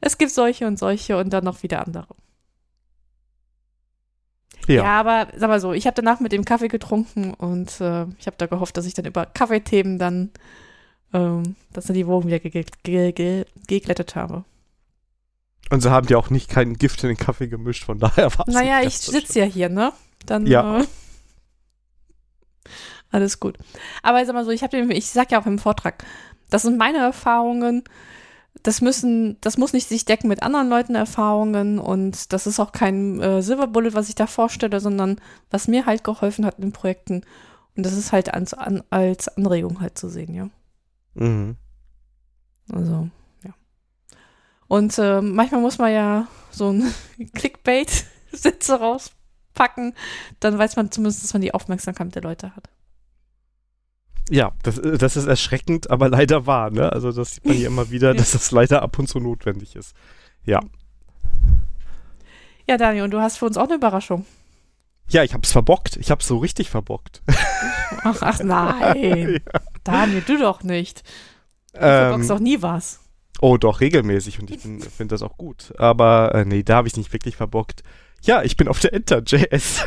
es 0.00 0.18
gibt 0.18 0.30
solche 0.30 0.66
und 0.66 0.78
solche 0.78 1.16
und 1.16 1.30
dann 1.30 1.44
noch 1.44 1.62
wieder 1.62 1.86
andere. 1.86 2.14
Ja, 4.66 4.74
ja 4.74 5.00
aber 5.00 5.28
sag 5.36 5.48
mal 5.48 5.60
so, 5.60 5.72
ich 5.72 5.86
habe 5.86 5.94
danach 5.94 6.20
mit 6.20 6.32
dem 6.32 6.44
Kaffee 6.44 6.68
getrunken 6.68 7.34
und 7.34 7.80
äh, 7.80 8.06
ich 8.18 8.26
habe 8.26 8.36
da 8.36 8.46
gehofft, 8.46 8.76
dass 8.76 8.86
ich 8.86 8.94
dann 8.94 9.06
über 9.06 9.26
Kaffeethemen 9.26 9.98
dann, 9.98 10.30
ähm, 11.12 11.56
dass 11.72 11.86
dann 11.86 11.94
die 11.94 12.06
Wogen 12.06 12.28
wieder 12.28 12.38
geglättet 12.38 12.84
ge 12.84 13.12
ge 13.12 13.44
ge 13.66 13.82
habe. 14.14 14.44
Und 15.70 15.82
sie 15.82 15.90
haben 15.90 16.06
ja 16.08 16.16
auch 16.16 16.30
nicht 16.30 16.48
keinen 16.48 16.74
Gift 16.74 17.02
in 17.02 17.08
den 17.08 17.16
Kaffee 17.16 17.48
gemischt, 17.48 17.84
von 17.84 17.98
daher 17.98 18.32
war 18.38 18.46
es. 18.46 18.54
Naja, 18.54 18.82
ich 18.82 18.98
sitze 18.98 19.40
ja 19.40 19.44
hier, 19.44 19.68
ne? 19.68 19.92
Dann. 20.26 20.46
Ja. 20.46 20.80
Äh, 20.80 20.86
alles 23.10 23.40
gut. 23.40 23.58
Aber 24.02 24.24
sag 24.24 24.34
mal 24.34 24.44
so, 24.44 24.50
ich 24.50 24.62
habe 24.62 24.78
ich 24.94 25.06
sag 25.06 25.32
ja 25.32 25.40
auch 25.40 25.46
im 25.46 25.58
Vortrag, 25.58 26.04
das 26.50 26.62
sind 26.62 26.78
meine 26.78 26.98
Erfahrungen 26.98 27.84
das 28.62 28.80
müssen, 28.80 29.40
das 29.40 29.58
muss 29.58 29.72
nicht 29.72 29.88
sich 29.88 30.04
decken 30.04 30.28
mit 30.28 30.42
anderen 30.42 30.68
Leuten 30.68 30.94
Erfahrungen 30.94 31.78
und 31.78 32.32
das 32.32 32.46
ist 32.46 32.60
auch 32.60 32.72
kein 32.72 33.20
äh, 33.20 33.42
Silver 33.42 33.66
Bullet, 33.66 33.94
was 33.94 34.08
ich 34.08 34.14
da 34.14 34.26
vorstelle, 34.26 34.80
sondern 34.80 35.20
was 35.50 35.68
mir 35.68 35.86
halt 35.86 36.04
geholfen 36.04 36.44
hat 36.44 36.58
in 36.58 36.72
Projekten. 36.72 37.22
Und 37.76 37.86
das 37.86 37.92
ist 37.92 38.12
halt 38.12 38.34
als, 38.34 38.54
an, 38.54 38.82
als 38.90 39.28
Anregung 39.28 39.80
halt 39.80 39.98
zu 39.98 40.08
sehen, 40.08 40.34
ja. 40.34 40.48
Mhm. 41.14 41.56
Also, 42.72 43.08
ja. 43.44 43.54
Und 44.66 44.98
äh, 44.98 45.20
manchmal 45.20 45.60
muss 45.60 45.78
man 45.78 45.92
ja 45.92 46.26
so 46.50 46.70
ein 46.70 46.92
Clickbait-Sitze 47.34 48.80
rauspacken, 48.80 49.94
dann 50.40 50.58
weiß 50.58 50.76
man 50.76 50.90
zumindest, 50.90 51.22
dass 51.22 51.32
man 51.32 51.42
die 51.42 51.54
Aufmerksamkeit 51.54 52.14
der 52.14 52.22
Leute 52.22 52.54
hat. 52.56 52.68
Ja, 54.30 54.52
das, 54.62 54.80
das 54.82 55.16
ist 55.16 55.26
erschreckend, 55.26 55.90
aber 55.90 56.08
leider 56.08 56.46
wahr, 56.46 56.70
ne? 56.70 56.92
Also 56.92 57.12
das 57.12 57.34
sieht 57.34 57.46
man 57.46 57.56
hier 57.56 57.66
immer 57.66 57.90
wieder, 57.90 58.14
dass 58.14 58.32
das 58.32 58.50
leider 58.50 58.82
ab 58.82 58.98
und 58.98 59.08
zu 59.08 59.20
notwendig 59.20 59.76
ist. 59.76 59.94
Ja. 60.44 60.60
Ja, 62.68 62.76
Daniel, 62.76 63.04
und 63.04 63.10
du 63.12 63.20
hast 63.20 63.38
für 63.38 63.46
uns 63.46 63.56
auch 63.56 63.64
eine 63.64 63.76
Überraschung. 63.76 64.26
Ja, 65.08 65.22
ich 65.22 65.32
hab's 65.32 65.52
verbockt. 65.52 65.96
Ich 65.96 66.10
hab's 66.10 66.26
so 66.26 66.36
richtig 66.36 66.68
verbockt. 66.68 67.22
Ach, 68.04 68.18
ach 68.20 68.40
nein. 68.40 69.40
ja. 69.52 69.60
Daniel, 69.82 70.20
du 70.20 70.38
doch 70.38 70.62
nicht. 70.62 71.02
Du 71.72 71.78
ähm, 71.78 72.08
verbockst 72.08 72.30
doch 72.30 72.40
nie 72.40 72.60
was. 72.60 73.00
Oh, 73.40 73.56
doch, 73.56 73.80
regelmäßig 73.80 74.40
und 74.40 74.50
ich 74.50 74.60
finde 74.60 75.14
das 75.14 75.22
auch 75.22 75.38
gut. 75.38 75.72
Aber 75.78 76.34
äh, 76.34 76.44
nee, 76.44 76.62
da 76.62 76.76
habe 76.76 76.88
ich 76.88 76.96
nicht 76.96 77.12
wirklich 77.12 77.36
verbockt. 77.36 77.82
Ja, 78.22 78.42
ich 78.42 78.56
bin 78.56 78.68
auf 78.68 78.80
der 78.80 78.92
Enter.js. 78.92 79.84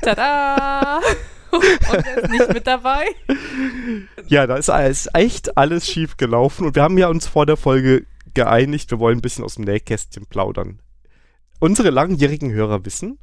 Tada! 0.00 1.00
Und 1.52 2.06
er 2.06 2.22
ist 2.22 2.30
nicht 2.30 2.52
mit 2.52 2.66
dabei. 2.66 3.04
Ja, 4.26 4.46
da 4.46 4.56
ist, 4.56 5.08
echt 5.14 5.56
alles 5.56 5.86
schief 5.86 6.16
gelaufen 6.16 6.66
und 6.66 6.74
wir 6.74 6.82
haben 6.82 6.98
ja 6.98 7.08
uns 7.08 7.26
vor 7.26 7.46
der 7.46 7.56
Folge 7.56 8.06
geeinigt, 8.34 8.90
wir 8.90 8.98
wollen 8.98 9.18
ein 9.18 9.22
bisschen 9.22 9.44
aus 9.44 9.56
dem 9.56 9.64
Nähkästchen 9.64 10.26
plaudern. 10.26 10.80
Unsere 11.60 11.90
langjährigen 11.90 12.50
Hörer 12.50 12.84
wissen, 12.84 13.18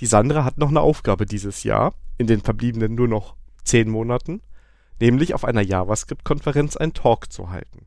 die 0.00 0.06
Sandra 0.06 0.44
hat 0.44 0.58
noch 0.58 0.70
eine 0.70 0.80
Aufgabe 0.80 1.26
dieses 1.26 1.64
Jahr, 1.64 1.94
in 2.18 2.26
den 2.26 2.40
verbliebenen 2.40 2.94
nur 2.94 3.08
noch 3.08 3.36
zehn 3.64 3.90
Monaten, 3.90 4.40
nämlich 5.00 5.34
auf 5.34 5.44
einer 5.44 5.62
JavaScript-Konferenz 5.62 6.76
einen 6.76 6.94
Talk 6.94 7.30
zu 7.30 7.50
halten. 7.50 7.86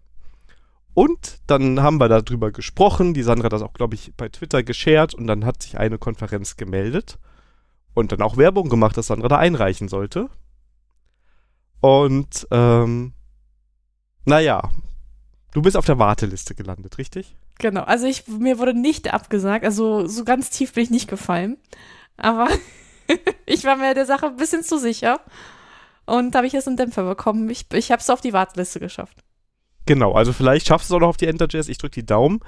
Und 0.94 1.40
dann 1.48 1.82
haben 1.82 2.00
wir 2.00 2.10
darüber 2.10 2.52
gesprochen. 2.52 3.14
Die 3.14 3.24
Sandra 3.24 3.46
hat 3.46 3.54
das 3.54 3.62
auch, 3.62 3.74
glaube 3.74 3.96
ich, 3.96 4.14
bei 4.16 4.30
Twitter 4.30 4.64
geshared 4.64 5.14
und 5.16 5.28
dann 5.28 5.46
hat 5.46 5.64
sich 5.64 5.78
eine 5.78 5.98
Konferenz 5.98 6.58
gemeldet 6.58 7.18
und 8.00 8.12
dann 8.12 8.22
auch 8.22 8.38
Werbung 8.38 8.70
gemacht, 8.70 8.98
dass 8.98 9.08
Sandra 9.08 9.28
da 9.28 9.38
einreichen 9.38 9.88
sollte. 9.88 10.30
Und 11.82 12.48
ähm, 12.52 13.14
naja, 14.26 14.70
du 15.54 15.62
bist 15.62 15.78
auf 15.78 15.86
der 15.86 16.00
Warteliste 16.00 16.56
gelandet, 16.56 16.98
richtig? 16.98 17.36
Genau, 17.58 17.84
also 17.84 18.06
ich, 18.06 18.28
mir 18.28 18.58
wurde 18.58 18.74
nicht 18.74 19.14
abgesagt, 19.14 19.66
also 19.66 20.08
so 20.08 20.24
ganz 20.24 20.50
tief 20.50 20.74
bin 20.74 20.84
ich 20.84 20.90
nicht 20.90 21.10
gefallen. 21.10 21.58
Aber 22.18 22.48
ich 23.46 23.64
war 23.66 23.76
mir 23.76 23.94
der 23.94 24.06
Sache 24.06 24.28
ein 24.28 24.38
bisschen 24.38 24.64
zu 24.64 24.78
sicher. 24.78 25.20
Und 26.06 26.36
habe 26.36 26.48
ich 26.48 26.54
jetzt 26.54 26.68
einen 26.68 26.78
Dämpfer 26.78 27.04
bekommen. 27.04 27.50
Ich, 27.50 27.68
ich 27.72 27.92
habe 27.92 28.02
es 28.02 28.10
auf 28.10 28.22
die 28.22 28.34
Warteliste 28.34 28.80
geschafft. 28.80 29.24
Genau, 29.86 30.14
also 30.14 30.34
vielleicht 30.34 30.68
schaffst 30.68 30.90
du 30.90 30.94
es 30.94 30.96
auch 30.96 31.02
noch 31.02 31.10
auf 31.10 31.18
die 31.18 31.28
Enter.js. 31.28 31.68
Ich 31.68 31.78
drücke 31.78 31.96
die 31.96 32.06
Daumen. 32.06 32.40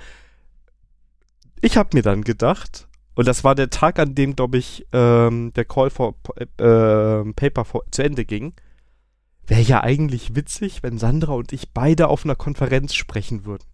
Ich 1.61 1.77
habe 1.77 1.89
mir 1.93 2.01
dann 2.01 2.23
gedacht, 2.23 2.87
und 3.13 3.27
das 3.27 3.43
war 3.43 3.55
der 3.55 3.69
Tag, 3.69 3.99
an 3.99 4.15
dem, 4.15 4.35
glaube 4.35 4.57
ich, 4.57 4.87
ähm, 4.93 5.51
der 5.53 5.65
Call 5.65 5.89
for 5.89 6.15
äh, 6.37 7.33
Paper 7.33 7.65
for, 7.65 7.83
zu 7.91 8.03
Ende 8.03 8.25
ging. 8.25 8.53
Wäre 9.47 9.61
ja 9.61 9.83
eigentlich 9.83 10.35
witzig, 10.35 10.81
wenn 10.81 10.97
Sandra 10.97 11.33
und 11.33 11.51
ich 11.51 11.71
beide 11.71 12.07
auf 12.07 12.23
einer 12.23 12.35
Konferenz 12.35 12.93
sprechen 12.93 13.45
würden. 13.45 13.65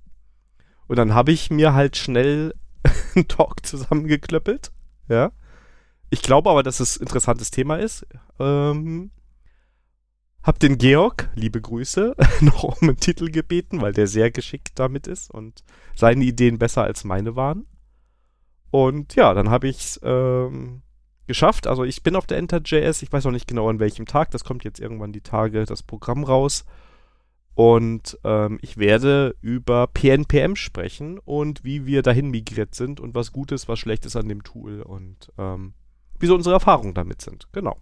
Und 0.87 0.95
dann 0.95 1.13
habe 1.13 1.31
ich 1.31 1.51
mir 1.51 1.73
halt 1.73 1.97
schnell 1.97 2.55
einen 3.15 3.27
Talk 3.27 3.65
zusammengeklöppelt. 3.65 4.71
Ja. 5.07 5.31
Ich 6.09 6.21
glaube 6.21 6.49
aber, 6.49 6.63
dass 6.63 6.79
es 6.79 6.97
ein 6.97 7.03
interessantes 7.03 7.51
Thema 7.51 7.75
ist. 7.77 8.07
Ähm, 8.39 9.11
hab 10.41 10.59
den 10.59 10.77
Georg, 10.77 11.29
liebe 11.35 11.61
Grüße, 11.61 12.15
noch 12.41 12.63
um 12.63 12.75
einen 12.81 12.97
Titel 12.97 13.29
gebeten, 13.29 13.81
weil 13.81 13.91
der 13.91 14.07
sehr 14.07 14.31
geschickt 14.31 14.71
damit 14.75 15.05
ist 15.05 15.29
und 15.29 15.63
seine 15.95 16.23
Ideen 16.23 16.57
besser 16.57 16.83
als 16.83 17.03
meine 17.03 17.35
waren. 17.35 17.65
Und 18.71 19.15
ja, 19.15 19.33
dann 19.33 19.49
habe 19.49 19.67
ich 19.67 19.77
es 19.77 19.99
ähm, 20.03 20.81
geschafft. 21.27 21.67
Also 21.67 21.83
ich 21.83 22.03
bin 22.03 22.15
auf 22.15 22.25
der 22.25 22.37
Enter.js, 22.37 23.01
ich 23.01 23.11
weiß 23.11 23.25
noch 23.25 23.31
nicht 23.31 23.47
genau 23.47 23.69
an 23.69 23.79
welchem 23.79 24.05
Tag, 24.05 24.31
das 24.31 24.43
kommt 24.43 24.63
jetzt 24.63 24.79
irgendwann 24.79 25.13
die 25.13 25.21
Tage, 25.21 25.65
das 25.65 25.83
Programm 25.83 26.23
raus. 26.23 26.65
Und 27.53 28.19
ähm, 28.23 28.59
ich 28.61 28.77
werde 28.77 29.35
über 29.41 29.87
PNPM 29.87 30.55
sprechen 30.55 31.17
und 31.17 31.63
wie 31.63 31.87
wir 31.87 32.03
dahin 32.03 32.29
migriert 32.29 32.75
sind 32.75 32.99
und 32.99 33.15
was 33.15 33.31
Gutes, 33.31 33.67
was 33.67 33.79
Schlechtes 33.79 34.15
an 34.15 34.29
dem 34.29 34.43
Tool 34.43 34.83
und 34.83 35.33
ähm, 35.39 35.73
wie 36.19 36.27
so 36.27 36.35
unsere 36.35 36.53
Erfahrungen 36.53 36.93
damit 36.93 37.21
sind. 37.21 37.47
Genau. 37.53 37.75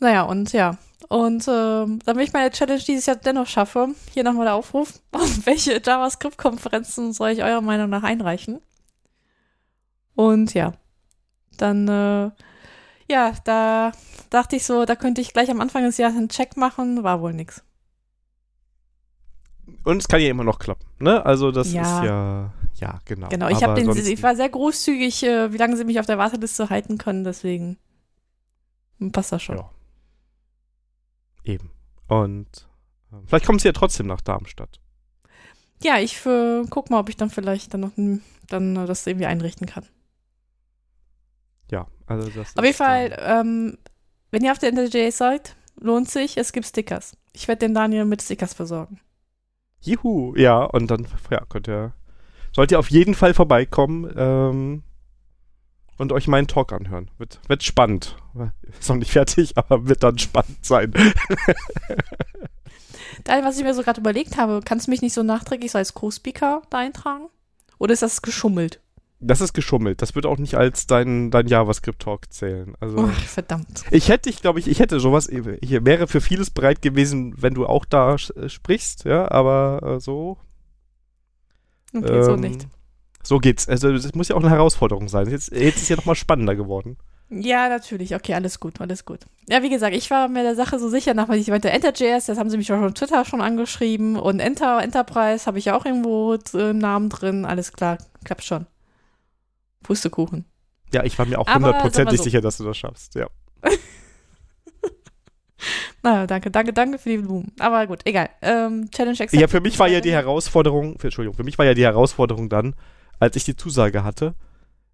Naja, 0.00 0.22
und 0.22 0.52
ja. 0.52 0.78
Und 1.08 1.46
äh, 1.48 1.86
damit 2.04 2.26
ich 2.26 2.32
meine 2.32 2.50
Challenge 2.50 2.80
dieses 2.80 3.06
Jahr 3.06 3.16
dennoch 3.16 3.46
schaffe, 3.46 3.88
hier 4.12 4.24
nochmal 4.24 4.46
der 4.46 4.54
Aufruf, 4.54 5.00
auf 5.12 5.46
welche 5.46 5.80
JavaScript-Konferenzen 5.84 7.12
soll 7.12 7.30
ich 7.30 7.42
eurer 7.42 7.60
Meinung 7.60 7.90
nach 7.90 8.02
einreichen? 8.02 8.60
Und 10.14 10.54
ja, 10.54 10.72
dann, 11.56 11.88
äh, 11.88 12.30
ja, 13.08 13.32
da 13.44 13.92
dachte 14.30 14.56
ich 14.56 14.64
so, 14.64 14.84
da 14.84 14.96
könnte 14.96 15.20
ich 15.20 15.32
gleich 15.32 15.50
am 15.50 15.60
Anfang 15.60 15.82
des 15.82 15.98
Jahres 15.98 16.16
einen 16.16 16.28
Check 16.28 16.56
machen, 16.56 17.02
war 17.02 17.20
wohl 17.20 17.32
nix. 17.32 17.62
Und 19.84 19.98
es 19.98 20.08
kann 20.08 20.20
ja 20.20 20.28
immer 20.28 20.44
noch 20.44 20.58
klappen, 20.58 20.86
ne? 20.98 21.24
Also 21.24 21.52
das 21.52 21.72
ja. 21.72 21.82
ist 21.82 22.04
ja, 22.04 22.52
ja, 22.74 23.00
genau. 23.04 23.28
Genau, 23.28 23.48
ich, 23.48 23.64
hab 23.64 23.74
den, 23.74 23.90
ich 23.90 24.22
war 24.22 24.36
sehr 24.36 24.48
großzügig, 24.48 25.22
äh, 25.22 25.52
wie 25.52 25.56
lange 25.56 25.76
sie 25.76 25.84
mich 25.84 25.98
auf 25.98 26.06
der 26.06 26.18
Warteliste 26.18 26.70
halten 26.70 26.98
können, 26.98 27.24
deswegen 27.24 27.78
passt 29.12 29.32
das 29.32 29.42
schon. 29.42 29.56
Ja. 29.56 29.70
Eben. 31.44 31.70
Und 32.08 32.68
äh, 33.12 33.16
vielleicht 33.26 33.46
kommen 33.46 33.58
sie 33.58 33.68
ja 33.68 33.72
trotzdem 33.72 34.06
nach 34.06 34.20
Darmstadt. 34.20 34.80
Ja, 35.82 35.98
ich 35.98 36.18
für, 36.18 36.66
guck 36.68 36.90
mal, 36.90 37.00
ob 37.00 37.08
ich 37.08 37.16
dann 37.16 37.30
vielleicht 37.30 37.72
dann 37.72 37.80
noch 37.80 37.92
dann 38.48 38.76
äh, 38.76 38.86
das 38.86 39.06
irgendwie 39.06 39.26
einrichten 39.26 39.66
kann. 39.66 39.86
Ja, 41.70 41.86
also 42.06 42.28
das. 42.30 42.56
Auf 42.56 42.64
jeden 42.64 42.76
Fall, 42.76 43.16
ähm, 43.20 43.78
wenn 44.30 44.44
ihr 44.44 44.52
auf 44.52 44.58
der 44.58 44.72
NTJ 44.72 45.10
seid, 45.10 45.56
lohnt 45.80 46.10
sich, 46.10 46.36
es 46.36 46.52
gibt 46.52 46.66
Stickers. 46.66 47.16
Ich 47.32 47.48
werde 47.48 47.60
den 47.60 47.74
Daniel 47.74 48.04
mit 48.04 48.22
Stickers 48.22 48.54
versorgen. 48.54 49.00
Juhu, 49.80 50.34
ja, 50.36 50.64
und 50.64 50.90
dann 50.90 51.06
ja, 51.30 51.44
könnt 51.48 51.68
ihr, 51.68 51.94
sollt 52.52 52.70
ihr 52.72 52.78
auf 52.78 52.90
jeden 52.90 53.14
Fall 53.14 53.32
vorbeikommen. 53.32 54.12
Ähm, 54.16 54.82
und 56.00 56.12
euch 56.12 56.26
meinen 56.28 56.46
Talk 56.46 56.72
anhören. 56.72 57.10
Wird, 57.18 57.40
wird 57.46 57.62
spannend. 57.62 58.16
Ist 58.78 58.88
noch 58.88 58.96
nicht 58.96 59.12
fertig, 59.12 59.52
aber 59.56 59.86
wird 59.86 60.02
dann 60.02 60.18
spannend 60.18 60.64
sein. 60.64 60.92
Daniel, 63.24 63.44
was 63.44 63.58
ich 63.58 63.64
mir 63.64 63.74
so 63.74 63.82
gerade 63.82 64.00
überlegt 64.00 64.38
habe, 64.38 64.60
kannst 64.64 64.86
du 64.86 64.92
mich 64.92 65.02
nicht 65.02 65.12
so 65.12 65.22
nachträglich 65.22 65.72
so 65.72 65.78
als 65.78 65.92
Co-Speaker 65.92 66.62
da 66.70 66.78
eintragen? 66.78 67.26
Oder 67.78 67.92
ist 67.92 68.02
das 68.02 68.22
geschummelt? 68.22 68.80
Das 69.18 69.42
ist 69.42 69.52
geschummelt. 69.52 70.00
Das 70.00 70.14
wird 70.14 70.24
auch 70.24 70.38
nicht 70.38 70.54
als 70.54 70.86
dein, 70.86 71.30
dein 71.30 71.46
JavaScript-Talk 71.46 72.32
zählen. 72.32 72.74
Also, 72.80 72.96
Ach, 73.10 73.20
verdammt. 73.20 73.82
Ich 73.90 74.08
hätte, 74.08 74.30
ich 74.30 74.40
glaube, 74.40 74.58
ich, 74.58 74.68
ich 74.68 74.78
hätte 74.80 75.00
sowas, 75.00 75.28
ich 75.28 75.84
wäre 75.84 76.06
für 76.08 76.22
vieles 76.22 76.48
bereit 76.48 76.80
gewesen, 76.80 77.34
wenn 77.36 77.52
du 77.52 77.66
auch 77.66 77.84
da 77.84 78.14
äh, 78.14 78.48
sprichst, 78.48 79.04
ja, 79.04 79.30
aber 79.30 79.96
äh, 79.96 80.00
so. 80.00 80.38
Okay, 81.94 82.16
ähm, 82.16 82.22
so 82.22 82.36
nicht. 82.36 82.66
So 83.22 83.38
geht's. 83.38 83.68
Also 83.68 83.92
das 83.92 84.14
muss 84.14 84.28
ja 84.28 84.36
auch 84.36 84.40
eine 84.40 84.50
Herausforderung 84.50 85.08
sein. 85.08 85.28
Jetzt, 85.28 85.52
jetzt 85.52 85.76
ist 85.76 85.82
es 85.82 85.88
ja 85.88 85.96
nochmal 85.96 86.14
spannender 86.14 86.56
geworden. 86.56 86.96
Ja, 87.28 87.68
natürlich. 87.68 88.14
Okay, 88.14 88.34
alles 88.34 88.58
gut, 88.58 88.80
alles 88.80 89.04
gut. 89.04 89.20
Ja, 89.48 89.62
wie 89.62 89.70
gesagt, 89.70 89.94
ich 89.94 90.10
war 90.10 90.26
mir 90.28 90.42
der 90.42 90.56
Sache 90.56 90.80
so 90.80 90.88
sicher, 90.88 91.14
nachdem 91.14 91.36
ich 91.36 91.46
meinte 91.48 91.70
Enter.js, 91.70 92.26
das 92.26 92.38
haben 92.38 92.50
sie 92.50 92.56
mich 92.56 92.66
schon 92.66 92.84
auf 92.84 92.92
Twitter 92.94 93.24
schon 93.24 93.40
angeschrieben 93.40 94.16
und 94.16 94.40
Enter, 94.40 94.82
Enterprise 94.82 95.46
habe 95.46 95.58
ich 95.58 95.66
ja 95.66 95.76
auch 95.76 95.84
irgendwo 95.84 96.34
im 96.54 96.78
Namen 96.78 97.08
drin. 97.08 97.44
Alles 97.44 97.72
klar, 97.72 97.98
klappt 98.24 98.42
schon. 98.42 98.66
Pustekuchen. 99.84 100.44
Ja, 100.92 101.04
ich 101.04 101.16
war 101.18 101.26
mir 101.26 101.38
auch 101.38 101.46
hundertprozentig 101.46 102.18
so. 102.18 102.24
sicher, 102.24 102.40
dass 102.40 102.56
du 102.56 102.64
das 102.64 102.76
schaffst, 102.76 103.14
ja. 103.14 103.28
Na, 106.02 106.26
danke, 106.26 106.50
danke, 106.50 106.72
danke 106.72 106.98
für 106.98 107.10
die 107.10 107.18
Blumen. 107.18 107.52
Aber 107.58 107.86
gut, 107.86 108.00
egal. 108.06 108.30
Ähm, 108.42 108.90
Challenge 108.90 109.12
accepted. 109.12 109.40
Ja, 109.40 109.46
für 109.46 109.60
mich 109.60 109.78
war 109.78 109.86
ja 109.86 110.00
die 110.00 110.10
Herausforderung, 110.12 110.98
für, 110.98 111.08
Entschuldigung, 111.08 111.36
für 111.36 111.44
mich 111.44 111.58
war 111.58 111.66
ja 111.66 111.74
die 111.74 111.84
Herausforderung 111.84 112.48
dann, 112.48 112.74
als 113.20 113.36
ich 113.36 113.44
die 113.44 113.56
Zusage 113.56 114.02
hatte, 114.02 114.34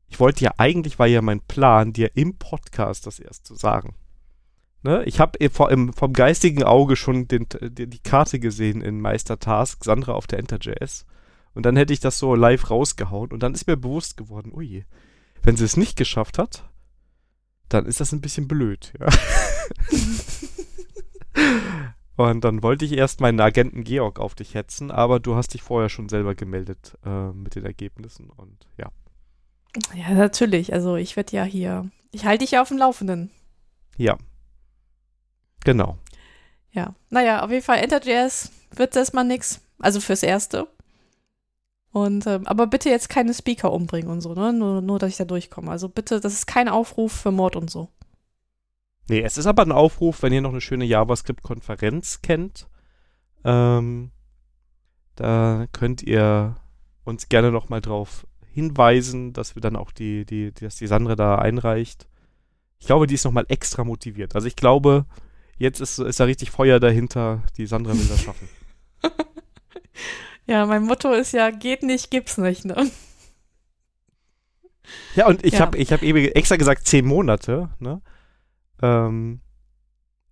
ich 0.09 0.21
wollte 0.21 0.45
ja, 0.45 0.53
eigentlich 0.59 0.99
war 0.99 1.07
ja 1.07 1.23
mein 1.23 1.41
Plan, 1.41 1.93
dir 1.93 2.15
im 2.15 2.37
Podcast 2.37 3.07
das 3.07 3.19
erst 3.19 3.47
zu 3.47 3.55
sagen. 3.55 3.95
Ne? 4.83 5.03
Ich 5.05 5.19
habe 5.19 5.39
vom 5.51 6.13
geistigen 6.13 6.63
Auge 6.63 6.97
schon 6.97 7.27
den, 7.27 7.47
die, 7.61 7.89
die 7.89 7.99
Karte 7.99 8.39
gesehen 8.39 8.83
in 8.83 9.01
Meistertask, 9.01 9.83
Sandra 9.83 10.13
auf 10.13 10.27
der 10.27 10.39
Enter.js. 10.39 11.07
Und 11.55 11.65
dann 11.65 11.77
hätte 11.77 11.93
ich 11.93 12.01
das 12.01 12.19
so 12.19 12.35
live 12.35 12.71
rausgehauen 12.71 13.33
und 13.33 13.43
dann 13.43 13.55
ist 13.55 13.67
mir 13.67 13.77
bewusst 13.77 14.17
geworden, 14.17 14.53
ui, 14.55 14.85
wenn 15.43 15.57
sie 15.57 15.65
es 15.65 15.77
nicht 15.77 15.97
geschafft 15.97 16.39
hat, 16.39 16.69
dann 17.69 17.87
ist 17.87 18.01
das 18.01 18.13
ein 18.13 18.21
bisschen 18.21 18.47
blöd, 18.47 18.93
ja. 19.01 19.07
Und 22.17 22.45
dann 22.45 22.63
wollte 22.63 22.85
ich 22.85 22.93
erst 22.93 23.21
meinen 23.21 23.41
Agenten 23.41 23.85
Georg 23.85 24.19
auf 24.19 24.35
dich 24.35 24.55
hetzen, 24.55 24.91
aber 24.91 25.21
du 25.21 25.35
hast 25.35 25.53
dich 25.53 25.63
vorher 25.63 25.91
schon 25.91 26.09
selber 26.09 26.35
gemeldet 26.35 26.97
äh, 27.05 27.31
mit 27.33 27.55
den 27.55 27.67
Ergebnissen 27.67 28.31
und 28.31 28.67
ja. 28.79 28.91
Ja, 29.95 30.15
natürlich. 30.15 30.73
Also 30.73 30.97
ich 30.97 31.17
werde 31.17 31.37
ja 31.37 31.45
hier, 31.45 31.91
ich 32.13 32.25
halte 32.25 32.45
dich 32.45 32.53
ja 32.53 32.63
auf 32.63 32.69
dem 32.69 32.79
Laufenden. 32.79 33.31
Ja. 33.99 34.17
Genau. 35.65 35.99
Ja. 36.71 36.95
Naja, 37.11 37.43
auf 37.43 37.51
jeden 37.51 37.65
Fall 37.65 37.79
Enter.js 37.79 38.51
wird 38.71 38.97
erstmal 38.97 39.25
nix. 39.25 39.61
Also 39.79 40.01
fürs 40.01 40.23
Erste. 40.23 40.69
Und, 41.93 42.27
ähm, 42.27 42.47
aber 42.47 42.67
bitte 42.67 42.91
jetzt 42.91 43.09
keine 43.09 43.33
Speaker 43.33 43.73
umbringen 43.73 44.11
und 44.11 44.21
so, 44.21 44.35
ne? 44.35 44.53
Nur, 44.53 44.83
nur, 44.83 44.99
dass 44.99 45.11
ich 45.11 45.17
da 45.17 45.25
durchkomme. 45.25 45.71
Also 45.71 45.89
bitte, 45.89 46.21
das 46.21 46.35
ist 46.35 46.47
kein 46.47 46.69
Aufruf 46.69 47.13
für 47.13 47.31
Mord 47.31 47.57
und 47.57 47.71
so. 47.71 47.89
Nee, 49.09 49.23
es 49.23 49.39
ist 49.39 49.47
aber 49.47 49.63
ein 49.63 49.73
Aufruf, 49.73 50.23
wenn 50.23 50.33
ihr 50.33 50.41
noch 50.41 50.51
eine 50.51 50.61
schöne 50.61 50.85
JavaScript-Konferenz 50.85 52.23
kennt. 52.23 52.67
Ähm, 53.45 54.11
da 55.15 55.67
könnt 55.73 56.03
ihr 56.03 56.57
uns 57.05 57.29
gerne 57.29 57.53
noch 57.53 57.69
mal 57.69 57.81
drauf 57.81 58.27
hinweisen, 58.53 59.33
dass 59.33 59.55
wir 59.55 59.61
dann 59.63 59.77
auch 59.77 59.93
die, 59.93 60.25
die, 60.25 60.53
dass 60.53 60.77
die 60.77 60.87
Sandra 60.87 61.15
da 61.15 61.37
einreicht. 61.37 62.09
Ich 62.79 62.87
glaube, 62.87 63.07
die 63.07 63.15
ist 63.15 63.25
noch 63.25 63.33
mal 63.33 63.47
extra 63.49 63.85
motiviert. 63.85 64.35
Also 64.35 64.49
ich 64.49 64.57
glaube, 64.57 65.07
jetzt 65.57 65.81
ist, 65.81 65.99
ist 65.99 66.19
da 66.21 66.25
richtig 66.25 66.51
Feuer 66.51 66.81
dahinter. 66.81 67.43
Die 67.57 67.67
Sandra 67.67 67.93
will 67.93 68.07
das 68.07 68.23
schaffen. 68.23 68.49
ja, 70.47 70.67
mein 70.67 70.83
Motto 70.85 71.13
ist 71.13 71.33
ja, 71.33 71.51
geht 71.51 71.83
nicht, 71.83 72.11
gibt's 72.11 72.39
nicht, 72.39 72.65
ne? 72.65 72.91
Ja, 75.15 75.27
und 75.27 75.45
ich 75.45 75.55
Ja. 75.55 75.61
habe 75.61 75.79
ich 75.79 75.93
hab 75.93 76.03
eben 76.03 76.19
extra 76.19 76.57
gesagt 76.57 76.87
zehn 76.87 77.07
Monate, 77.07 77.71
ne? 77.79 78.03
Ähm, 78.83 79.41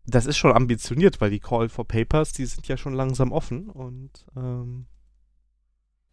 das 0.07 0.27
ist 0.27 0.37
schon 0.37 0.53
ambitioniert, 0.53 1.21
weil 1.21 1.31
die 1.31 1.41
Call 1.41 1.69
for 1.69 1.87
Papers, 1.87 2.33
die 2.33 2.47
sind 2.47 2.69
ja 2.69 2.77
schon 2.77 2.95
langsam 2.95 3.33
offen 3.33 3.71
und 3.71 4.11
ähm, 4.37 4.87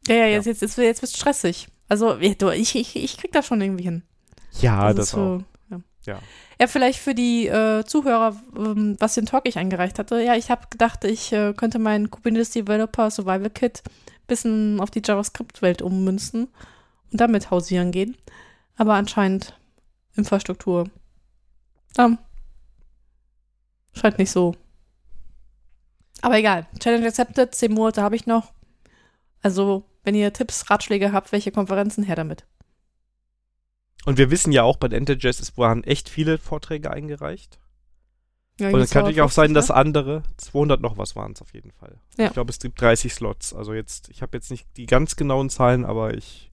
Ja, 0.08 0.16
ja, 0.16 0.28
jetzt, 0.28 0.46
jetzt, 0.46 0.62
jetzt, 0.62 0.78
jetzt 0.78 1.02
wird's 1.02 1.18
stressig. 1.18 1.68
Also, 1.90 2.16
ja, 2.18 2.34
du, 2.36 2.50
ich, 2.50 2.76
ich, 2.76 2.96
ich 2.96 3.18
krieg 3.18 3.34
das 3.34 3.46
schon 3.46 3.60
irgendwie 3.62 3.84
hin. 3.84 4.04
ja, 4.62 4.80
Also 4.80 4.98
das 4.98 5.10
so, 5.10 5.20
auch. 5.20 5.44
Ja. 5.70 5.82
Ja. 6.06 6.20
ja, 6.60 6.68
vielleicht 6.68 7.00
für 7.00 7.14
die 7.14 7.48
äh, 7.48 7.84
Zuhörer, 7.86 8.42
ähm, 8.56 8.96
was 9.00 9.16
den 9.16 9.26
Talk 9.26 9.48
ich 9.48 9.58
eingereicht 9.58 10.00
hatte. 10.00 10.22
Ja, 10.22 10.36
ich 10.36 10.50
habe 10.50 10.68
gedacht, 10.70 11.04
ich 11.04 11.34
äh, 11.34 11.54
könnte 11.54 11.80
meinen 11.80 12.10
Kubernetes 12.10 12.52
Developer 12.52 13.12
Survival 13.12 13.50
Kit 13.50 13.84
bisschen 14.32 14.80
auf 14.80 14.90
die 14.90 15.02
JavaScript-Welt 15.04 15.82
ummünzen 15.82 16.48
und 17.12 17.20
damit 17.20 17.52
hausieren 17.52 17.92
gehen. 17.92 18.16
Aber 18.78 18.94
anscheinend 18.94 19.60
Infrastruktur. 20.16 20.90
Ähm, 21.98 22.18
scheint 23.94 24.18
nicht 24.18 24.32
so. 24.32 24.56
Aber 26.22 26.38
egal. 26.38 26.68
Challenge 26.80 27.08
accepted, 27.08 27.54
10 27.54 27.74
Monate 27.74 28.02
habe 28.02 28.16
ich 28.16 28.26
noch. 28.26 28.54
Also, 29.42 29.84
wenn 30.04 30.16
ihr 30.16 30.34
Tipps, 30.34 30.70
Ratschläge 30.70 31.12
habt, 31.14 31.32
welche 31.32 31.52
Konferenzen, 31.52 32.04
her 32.04 32.16
damit. 32.16 32.46
Und 34.06 34.18
wir 34.18 34.32
wissen 34.32 34.52
ja 34.52 34.64
auch, 34.64 34.78
bei 34.78 34.88
der 34.88 35.00
Interjazz 35.00 35.40
es 35.40 35.58
waren 35.58 35.84
echt 35.84 36.10
viele 36.10 36.38
Vorträge 36.38 36.92
eingereicht. 36.92 37.60
Ja, 38.60 38.70
Und 38.70 38.80
es 38.80 38.92
kann 38.92 39.04
natürlich 39.04 39.22
auch 39.22 39.32
sein, 39.32 39.54
dass 39.54 39.68
250, 39.68 39.76
andere, 39.76 40.24
200 40.38 40.82
noch 40.82 40.98
was 40.98 41.16
waren 41.16 41.32
es 41.32 41.42
auf 41.42 41.54
jeden 41.54 41.72
Fall. 41.72 42.00
Ja. 42.18 42.28
Ich 42.28 42.34
glaube, 42.34 42.52
es 42.52 42.60
gibt 42.60 42.80
30 42.80 43.14
Slots. 43.14 43.54
Also 43.54 43.74
jetzt, 43.74 44.10
ich 44.10 44.22
habe 44.22 44.38
jetzt 44.38 44.52
nicht 44.52 44.68
die 44.78 44.86
ganz 44.86 45.16
genauen 45.16 45.50
Zahlen, 45.50 45.86
aber 45.86 46.14
ich 46.14 46.52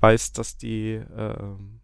weiß, 0.00 0.32
dass 0.32 0.56
die, 0.56 1.00
ähm, 1.16 1.79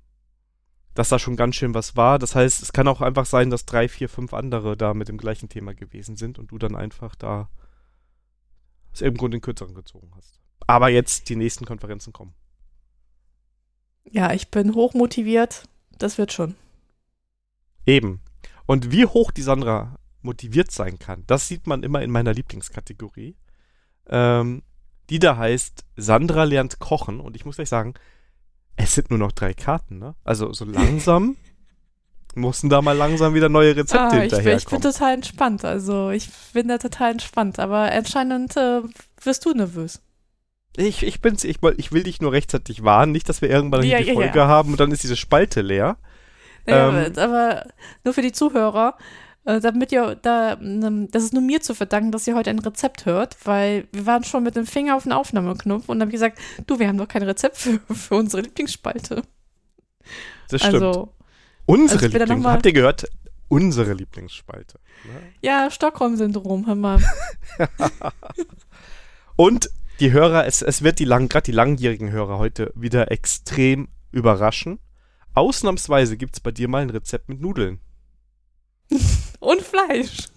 dass 0.97 1.11
da 1.11 1.19
schon 1.19 1.37
ganz 1.37 1.55
schön 1.57 1.75
was 1.75 1.95
war. 1.95 2.19
Das 2.19 2.35
heißt, 2.35 2.63
es 2.63 2.73
kann 2.73 2.89
auch 2.89 3.03
einfach 3.03 3.27
sein, 3.27 3.51
dass 3.51 3.67
drei, 3.67 3.87
vier, 3.87 4.09
fünf 4.09 4.33
andere 4.33 4.77
da 4.77 4.95
mit 4.95 5.09
dem 5.09 5.19
gleichen 5.19 5.49
Thema 5.49 5.75
gewesen 5.75 6.17
sind 6.17 6.39
und 6.39 6.51
du 6.51 6.59
dann 6.59 6.75
einfach 6.75 7.15
da 7.15 7.51
aus 8.93 9.03
irgendeinem 9.03 9.19
Grund 9.19 9.35
den 9.35 9.41
kürzeren 9.43 9.75
gezogen 9.75 10.11
hast. 10.17 10.41
Aber 10.67 10.89
jetzt 10.89 11.29
die 11.29 11.37
nächsten 11.37 11.67
Konferenzen 11.67 12.15
kommen. 12.15 12.35
Ja, 14.11 14.33
ich 14.33 14.51
bin 14.51 14.75
hochmotiviert. 14.75 15.65
Das 15.99 16.17
wird 16.17 16.33
schon. 16.33 16.55
Eben. 17.85 18.21
Und 18.65 18.91
wie 18.91 19.05
hoch 19.05 19.31
die 19.31 19.43
Sandra 19.43 19.99
motiviert 20.23 20.71
sein 20.71 20.99
kann, 20.99 21.25
das 21.27 21.47
sieht 21.47 21.67
man 21.67 21.83
immer 21.83 22.03
in 22.03 22.11
meiner 22.11 22.33
Lieblingskategorie. 22.33 23.37
Ähm, 24.09 24.63
die 25.11 25.19
da 25.19 25.37
heißt 25.37 25.85
Sandra 25.97 26.45
lernt 26.45 26.79
kochen. 26.79 27.21
Und 27.21 27.37
ich 27.37 27.45
muss 27.45 27.57
gleich 27.57 27.69
sagen, 27.69 27.95
es 28.77 28.95
sind 28.95 29.11
nur 29.11 29.19
noch 29.19 29.33
drei 29.33 29.55
Karten, 29.55 29.99
ne? 29.99 30.15
Also 30.25 30.53
so 30.53 30.65
langsam 30.65 31.37
mussten 32.35 32.69
da 32.69 32.83
mal 32.83 32.97
langsam 32.97 33.35
wieder 33.35 33.49
neue 33.49 33.75
Rezepte 33.77 33.99
Ah, 34.01 34.07
ich, 34.09 34.11
bin, 34.13 34.25
ich 34.25 34.31
bin 34.31 34.39
hinterherkommen. 34.41 34.83
total 34.83 35.15
entspannt. 35.15 35.65
Also 35.65 36.11
ich 36.11 36.29
bin 36.53 36.69
da 36.69 36.79
total 36.79 37.13
entspannt. 37.13 37.59
Aber 37.59 37.91
anscheinend 37.91 38.57
äh, 38.57 38.83
wirst 39.23 39.45
du 39.47 39.53
nervös. 39.55 40.03
Ich, 40.77 41.03
ich 41.03 41.23
bin's, 41.23 41.45
ich, 41.45 41.57
ich 41.79 41.93
will 41.93 42.03
dich 42.03 42.21
nur 42.21 42.33
rechtzeitig 42.33 42.85
warnen, 42.85 43.13
nicht, 43.13 43.29
dass 43.31 43.41
wir 43.41 43.49
irgendwann 43.49 43.83
Ja, 43.85 43.99
die 43.99 44.09
ja, 44.09 44.15
Folge 44.15 44.39
ja. 44.41 44.47
haben 44.47 44.73
und 44.73 44.81
dann 44.81 44.93
ist 44.93 45.03
diese 45.03 45.17
Spalte 45.17 45.63
leer. 45.63 45.97
Ja, 46.69 46.91
Ähm. 47.07 47.13
aber, 47.17 47.65
nur 48.05 48.13
für 48.13 48.21
die 48.21 48.33
Zuhörer, 48.33 48.99
damit 49.47 49.93
ihr 49.93 50.17
da, 50.17 50.55
ähm, 50.55 51.09
das 51.11 51.23
ist 51.23 51.33
nur 51.33 51.43
mir 51.43 51.61
zu 51.61 51.75
verdanken, 51.75 52.11
dass 52.11 52.27
ihr 52.27 52.35
heute 52.35 52.51
ein 52.51 52.59
Rezept 52.59 53.07
hört, 53.07 53.37
weil 53.45 53.87
wir 53.93 54.05
waren 54.05 54.25
schon 54.25 54.43
mit 54.43 54.57
dem 54.57 54.67
Finger 54.67 54.97
auf 54.97 55.05
den 55.05 55.13
Aufnahmeknopf 55.13 55.89
und 55.89 56.01
habe 56.01 56.11
gesagt, 56.11 56.39
du, 56.67 56.79
wir 56.79 56.89
haben 56.89 56.99
doch 56.99 57.09
kein 57.09 57.23
Rezept 57.23 57.57
für, 57.57 57.81
für 57.95 58.17
unsere 58.17 58.43
Lieblingsspalte. 58.43 59.23
Das 60.49 60.61
stimmt. 60.61 60.75
Also, 60.75 61.13
unsere 61.65 61.99
also 61.99 62.07
ich 62.07 62.13
will 62.13 62.19
da 62.21 62.27
noch 62.27 62.31
Lieblings, 62.31 62.45
mal- 62.45 62.53
habt 62.55 62.67
ihr 62.67 62.73
gehört? 62.73 63.07
Unsere 63.49 63.93
Lieblingsspalte. 63.93 64.81
Ne? 65.05 65.21
ja, 65.41 65.71
Stockholm-Syndrom, 65.71 66.67
hör 66.67 66.75
mal. 66.75 67.01
Und 69.37 69.71
die 70.01 70.13
Hörer, 70.13 70.47
es, 70.47 70.63
es 70.63 70.83
wird 70.83 70.99
die 70.99 71.05
lang, 71.05 71.29
gerade 71.29 71.45
die 71.45 71.53
langjährigen 71.53 72.11
Hörer 72.11 72.39
heute 72.39 72.73
wieder 72.75 73.13
extrem 73.13 73.89
überraschen. 74.11 74.81
Ausnahmsweise 75.35 76.17
gibt 76.17 76.35
es 76.35 76.41
bei 76.41 76.51
dir 76.51 76.67
mal 76.69 76.83
ein 76.83 76.91
Rezept 76.91 77.29
mit 77.29 77.41
Nudeln. 77.41 77.81
Und 79.41 79.63
Fleisch. 79.63 80.29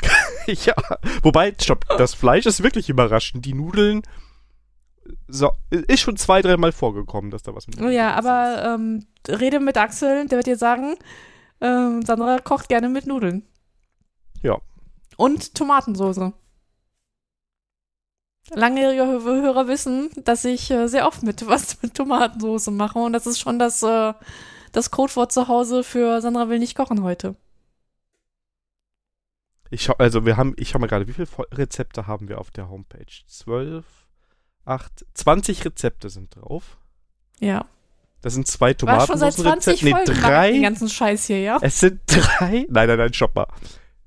ja, 0.46 0.74
wobei, 1.22 1.54
stopp, 1.60 1.84
das 1.96 2.14
Fleisch 2.14 2.46
ist 2.46 2.62
wirklich 2.62 2.88
überraschend. 2.90 3.44
Die 3.46 3.54
Nudeln, 3.54 4.02
so, 5.28 5.50
ist 5.70 6.00
schon 6.00 6.16
zwei, 6.16 6.42
dreimal 6.42 6.72
vorgekommen, 6.72 7.30
dass 7.30 7.42
da 7.42 7.54
was 7.54 7.66
mit 7.66 7.80
Oh 7.80 7.88
ja, 7.88 8.14
aber 8.14 8.74
ähm, 8.74 9.06
rede 9.28 9.60
mit 9.60 9.76
Axel, 9.76 10.26
der 10.26 10.38
wird 10.38 10.46
dir 10.46 10.56
sagen, 10.56 10.96
ähm, 11.60 12.02
Sandra 12.02 12.38
kocht 12.38 12.68
gerne 12.68 12.88
mit 12.88 13.06
Nudeln. 13.06 13.46
Ja. 14.42 14.58
Und 15.16 15.54
Tomatensoße. 15.54 16.32
Langjährige 18.50 19.02
Hö- 19.02 19.42
Hörer 19.42 19.68
wissen, 19.68 20.10
dass 20.22 20.44
ich 20.44 20.70
äh, 20.70 20.86
sehr 20.86 21.06
oft 21.06 21.22
mit 21.22 21.46
was 21.48 21.80
mit 21.82 21.94
Tomatensoße 21.94 22.70
mache 22.70 22.98
und 22.98 23.12
das 23.14 23.26
ist 23.26 23.40
schon 23.40 23.58
das, 23.58 23.82
äh, 23.82 24.12
das 24.72 24.90
Codewort 24.90 25.32
zu 25.32 25.48
Hause 25.48 25.82
für 25.82 26.20
Sandra 26.20 26.48
will 26.48 26.58
nicht 26.58 26.76
kochen 26.76 27.02
heute. 27.02 27.36
Ich 29.74 29.82
schau, 29.82 29.94
also 29.98 30.24
wir 30.24 30.36
haben, 30.36 30.54
ich 30.56 30.68
schau 30.70 30.78
mal 30.78 30.86
gerade, 30.86 31.08
wie 31.08 31.12
viele 31.12 31.26
Rezepte 31.52 32.06
haben 32.06 32.28
wir 32.28 32.38
auf 32.38 32.50
der 32.52 32.68
Homepage? 32.70 33.06
Zwölf, 33.26 33.84
acht, 34.64 35.04
20 35.14 35.64
Rezepte 35.64 36.10
sind 36.10 36.36
drauf. 36.36 36.78
Ja. 37.40 37.66
Das 38.22 38.34
sind 38.34 38.46
zwei 38.46 38.74
War 38.82 39.06
schon 39.06 39.18
seit 39.18 39.34
20 39.34 39.80
Tomatensoßenrezepte. 39.80 39.84
Nee, 39.84 39.90
Folgen 39.90 40.20
drei. 40.22 40.52
den 40.52 40.62
ganzen 40.62 40.88
Scheiß 40.88 41.26
hier, 41.26 41.40
ja? 41.40 41.58
Es 41.60 41.80
sind 41.80 42.00
drei. 42.06 42.66
Nein, 42.70 42.86
nein, 42.88 42.98
nein, 42.98 43.12
stopp 43.12 43.34
mal. 43.34 43.48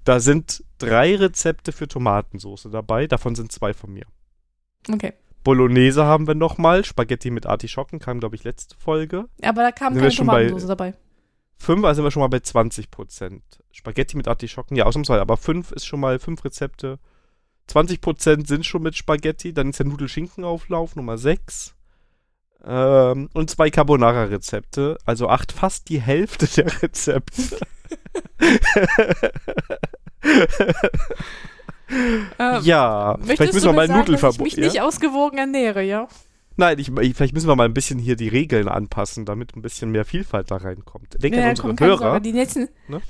Da 0.05 0.21
sind 0.21 0.63
drei 0.77 1.15
Rezepte 1.17 1.73
für 1.73 1.87
Tomatensoße 1.89 2.69
dabei. 2.69 3.07
Davon 3.07 3.35
sind 3.35 3.51
zwei 3.51 3.73
von 3.73 3.91
mir. 3.91 4.05
Okay. 4.89 5.13
Bolognese 5.43 6.05
haben 6.05 6.27
wir 6.27 6.35
nochmal. 6.35 6.85
Spaghetti 6.85 7.29
mit 7.29 7.45
Artischocken 7.45 7.99
kam, 7.99 8.21
glaube 8.21 8.37
ich, 8.37 8.45
letzte 8.45 8.75
Folge. 8.77 9.25
Aber 9.43 9.63
da 9.63 9.71
kam 9.73 9.93
Sind 9.93 10.01
wir 10.01 10.07
keine 10.09 10.11
schon 10.13 10.27
bei- 10.27 10.33
Tomatensoße 10.45 10.67
dabei. 10.67 10.93
Fünf, 11.57 11.83
also 11.83 11.97
sind 11.97 12.05
wir 12.05 12.11
schon 12.11 12.21
mal 12.21 12.27
bei 12.27 12.39
20 12.39 12.91
Prozent. 12.91 13.43
Spaghetti 13.71 14.15
mit 14.15 14.27
Artischocken, 14.27 14.75
ja, 14.75 14.85
ausnahmsweise. 14.85 15.21
Aber 15.21 15.37
fünf 15.37 15.71
ist 15.71 15.85
schon 15.85 15.99
mal 15.99 16.19
fünf 16.19 16.43
Rezepte. 16.45 16.99
20 17.67 17.99
Prozent 17.99 18.47
sind 18.47 18.65
schon 18.65 18.83
mit 18.83 18.95
Spaghetti. 18.95 19.53
Dann 19.53 19.69
ist 19.71 19.79
der 19.79 19.87
Nudelschinkenauflauf 19.87 20.95
Nummer 20.95 21.17
sechs. 21.17 21.75
Ähm, 22.65 23.29
und 23.33 23.49
zwei 23.49 23.69
Carbonara-Rezepte. 23.69 24.97
Also 25.05 25.29
acht, 25.29 25.51
fast 25.51 25.89
die 25.89 26.01
Hälfte 26.01 26.47
der 26.55 26.81
Rezepte. 26.81 27.59
Ähm, 32.39 32.63
ja, 32.63 33.17
vielleicht 33.23 33.53
müssen 33.53 33.65
wir 33.65 33.73
mal 33.73 33.87
dass 33.87 33.95
ich 33.95 34.01
Nudelverbot. 34.01 34.41
mich 34.41 34.55
Ja? 34.55 34.65
nicht 34.65 34.81
ausgewogen 34.81 35.37
ernähre, 35.37 35.81
ja? 35.83 36.07
Nein, 36.57 36.79
ich, 36.79 36.89
ich, 36.89 37.15
vielleicht 37.15 37.33
müssen 37.33 37.47
wir 37.47 37.55
mal 37.55 37.65
ein 37.65 37.73
bisschen 37.73 37.99
hier 37.99 38.15
die 38.15 38.27
Regeln 38.27 38.67
anpassen, 38.67 39.25
damit 39.25 39.55
ein 39.55 39.61
bisschen 39.61 39.91
mehr 39.91 40.05
Vielfalt 40.05 40.49
da 40.51 40.57
reinkommt. 40.57 41.21
Denke 41.21 41.37
Ja, 41.37 41.43
an 41.45 41.49
unsere 41.51 41.75
komm, 41.75 41.87
Hörer. 41.87 41.97
Sorge, 41.97 42.21
Die 42.21 42.33
nächsten, 42.33 42.67
Ne? 42.87 43.01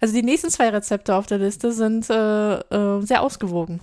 Also 0.00 0.14
die 0.14 0.22
nächsten 0.22 0.50
zwei 0.50 0.68
Rezepte 0.68 1.14
auf 1.14 1.26
der 1.26 1.38
Liste 1.38 1.72
sind 1.72 2.08
äh, 2.10 2.58
äh, 2.58 3.00
sehr 3.02 3.22
ausgewogen. 3.22 3.80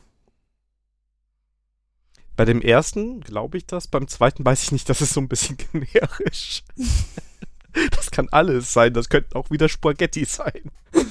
Bei 2.38 2.46
dem 2.46 2.62
ersten 2.62 3.22
glaube 3.22 3.58
ich 3.58 3.66
das, 3.66 3.88
beim 3.88 4.08
zweiten 4.08 4.46
weiß 4.46 4.64
ich 4.64 4.72
nicht, 4.72 4.88
das 4.90 5.02
ist 5.02 5.14
so 5.14 5.20
ein 5.20 5.28
bisschen 5.28 5.58
generisch. 5.72 6.64
das 7.92 8.12
kann 8.12 8.30
alles 8.30 8.72
sein, 8.72 8.94
das 8.94 9.10
könnten 9.10 9.36
auch 9.36 9.50
wieder 9.52 9.68
Spaghetti 9.68 10.26
sein. 10.26 10.72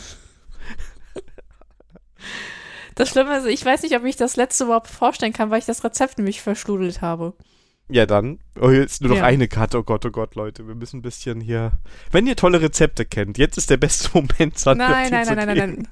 Das 3.01 3.09
Schlimme 3.09 3.39
ist, 3.39 3.47
ich 3.47 3.65
weiß 3.65 3.83
nicht, 3.83 3.97
ob 3.97 4.05
ich 4.05 4.17
das 4.17 4.37
letzte 4.37 4.65
überhaupt 4.65 4.89
vorstellen 4.89 5.33
kann, 5.33 5.51
weil 5.51 5.59
ich 5.61 5.65
das 5.65 5.83
Rezept 5.85 6.19
nämlich 6.19 6.43
verschludelt 6.43 7.01
habe. 7.01 7.33
Ja, 7.89 8.05
dann. 8.05 8.41
Oh, 8.61 8.69
jetzt 8.69 9.01
nur 9.01 9.09
noch 9.09 9.17
Ja. 9.17 9.25
eine 9.25 9.49
Karte. 9.49 9.79
Oh 9.79 9.83
Gott, 9.83 10.05
oh 10.05 10.11
Gott, 10.11 10.35
Leute. 10.35 10.69
Wir 10.69 10.75
müssen 10.75 10.99
ein 10.99 11.03
bisschen 11.03 11.41
hier. 11.41 11.73
Wenn 12.11 12.27
ihr 12.27 12.37
tolle 12.37 12.61
Rezepte 12.61 13.07
kennt, 13.07 13.39
jetzt 13.39 13.57
ist 13.57 13.71
der 13.71 13.79
beste 13.79 14.11
Moment, 14.15 14.59
Sandra, 14.59 14.91
Nein, 14.91 15.11
nein, 15.11 15.27
nein, 15.27 15.37
nein, 15.37 15.55
geben. 15.55 15.59
nein, 15.59 15.75
nein. 15.77 15.89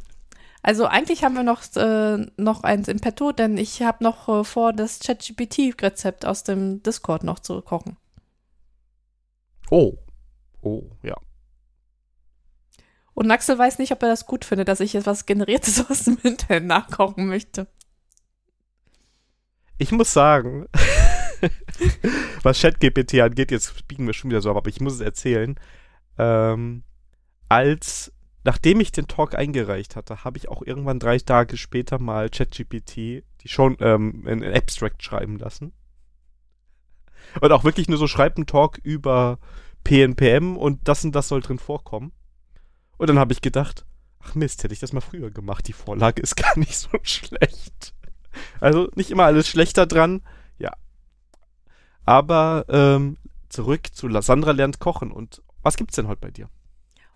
Also 0.63 0.85
eigentlich 0.87 1.25
haben 1.25 1.35
wir 1.35 1.45
noch, 1.45 1.63
äh, 1.77 2.27
noch 2.37 2.63
eins 2.63 2.89
im 2.89 3.01
Petto, 3.01 3.33
denn 3.33 3.57
ich 3.57 3.81
habe 3.81 4.05
noch 4.05 4.29
äh, 4.29 4.45
vor, 4.45 4.75
das 4.75 4.99
ChatGPT-Rezept 5.01 6.27
aus 6.27 6.45
dem 6.45 6.83
Discord 6.83 7.25
noch 7.25 7.39
zu 7.39 7.63
kochen. 7.63 7.97
Oh. 9.71 9.95
Oh, 10.61 10.83
ja. 11.03 11.17
Und 13.19 13.33
Axel 13.33 13.59
weiß 13.59 13.81
nicht, 13.81 13.91
ob 13.91 14.01
er 14.05 14.11
das 14.11 14.27
gut 14.27 14.45
findet, 14.45 14.69
dass 14.69 14.79
ich 14.79 14.95
etwas 14.95 15.27
Generiertes 15.27 15.85
aus 15.91 16.05
dem 16.05 16.19
Internet 16.23 16.67
nachkochen 16.67 17.27
möchte. 17.27 17.67
Ich 19.77 19.91
muss 19.91 20.13
sagen, 20.13 20.67
was 22.45 22.61
ChatGPT 22.61 23.15
angeht, 23.15 23.51
jetzt 23.51 23.89
biegen 23.89 24.07
wir 24.07 24.13
schon 24.13 24.31
wieder 24.31 24.41
so 24.41 24.53
ab, 24.53 24.57
aber 24.59 24.69
ich 24.69 24.81
muss 24.81 24.95
es 24.95 25.01
erzählen. 25.01 25.57
Ähm, 26.17 26.85
als, 27.49 28.13
nachdem 28.45 28.79
ich 28.79 28.93
den 28.93 29.09
Talk 29.09 29.35
eingereicht 29.35 29.97
hatte, 29.97 30.23
habe 30.23 30.39
ich 30.39 30.49
auch 30.49 30.63
irgendwann 30.63 31.01
drei 31.01 31.19
Tage 31.19 31.57
später 31.57 31.99
mal 31.99 32.31
ChatGPT 32.31 33.25
die 33.41 33.49
schon 33.49 33.77
ähm, 33.81 34.29
in 34.29 34.45
Abstract 34.45 35.03
schreiben 35.03 35.39
lassen. 35.39 35.73
Und 37.41 37.51
auch 37.51 37.65
wirklich 37.65 37.89
nur 37.89 37.99
so 37.99 38.07
schreibt 38.07 38.37
einen 38.37 38.47
Talk 38.47 38.79
über 38.79 39.41
PNPM 39.83 40.57
und 40.57 40.87
das 40.87 41.03
und 41.03 41.17
das 41.17 41.27
soll 41.27 41.41
drin 41.41 41.59
vorkommen. 41.59 42.13
Und 42.99 43.09
dann 43.09 43.19
habe 43.19 43.33
ich 43.33 43.41
gedacht, 43.41 43.85
ach 44.21 44.35
Mist, 44.35 44.63
hätte 44.63 44.75
ich 44.75 44.81
das 44.81 44.93
mal 44.93 45.01
früher 45.01 45.31
gemacht. 45.31 45.67
Die 45.69 45.73
Vorlage 45.73 46.21
ist 46.21 46.37
gar 46.37 46.59
nicht 46.59 46.77
so 46.77 46.91
schlecht. 47.03 47.95
Also 48.61 48.89
nicht 48.95 49.11
immer 49.11 49.25
alles 49.25 49.49
schlechter 49.49 49.87
dran, 49.87 50.23
ja. 50.59 50.73
Aber 52.05 52.67
ähm, 52.69 53.17
zurück 53.49 53.89
zu 53.93 54.09
Sandra 54.21 54.51
lernt 54.53 54.79
kochen. 54.81 55.11
Und 55.11 55.43
was 55.63 55.77
gibt's 55.77 55.97
denn 55.97 56.09
heute 56.09 56.21
bei 56.21 56.31
dir? 56.31 56.49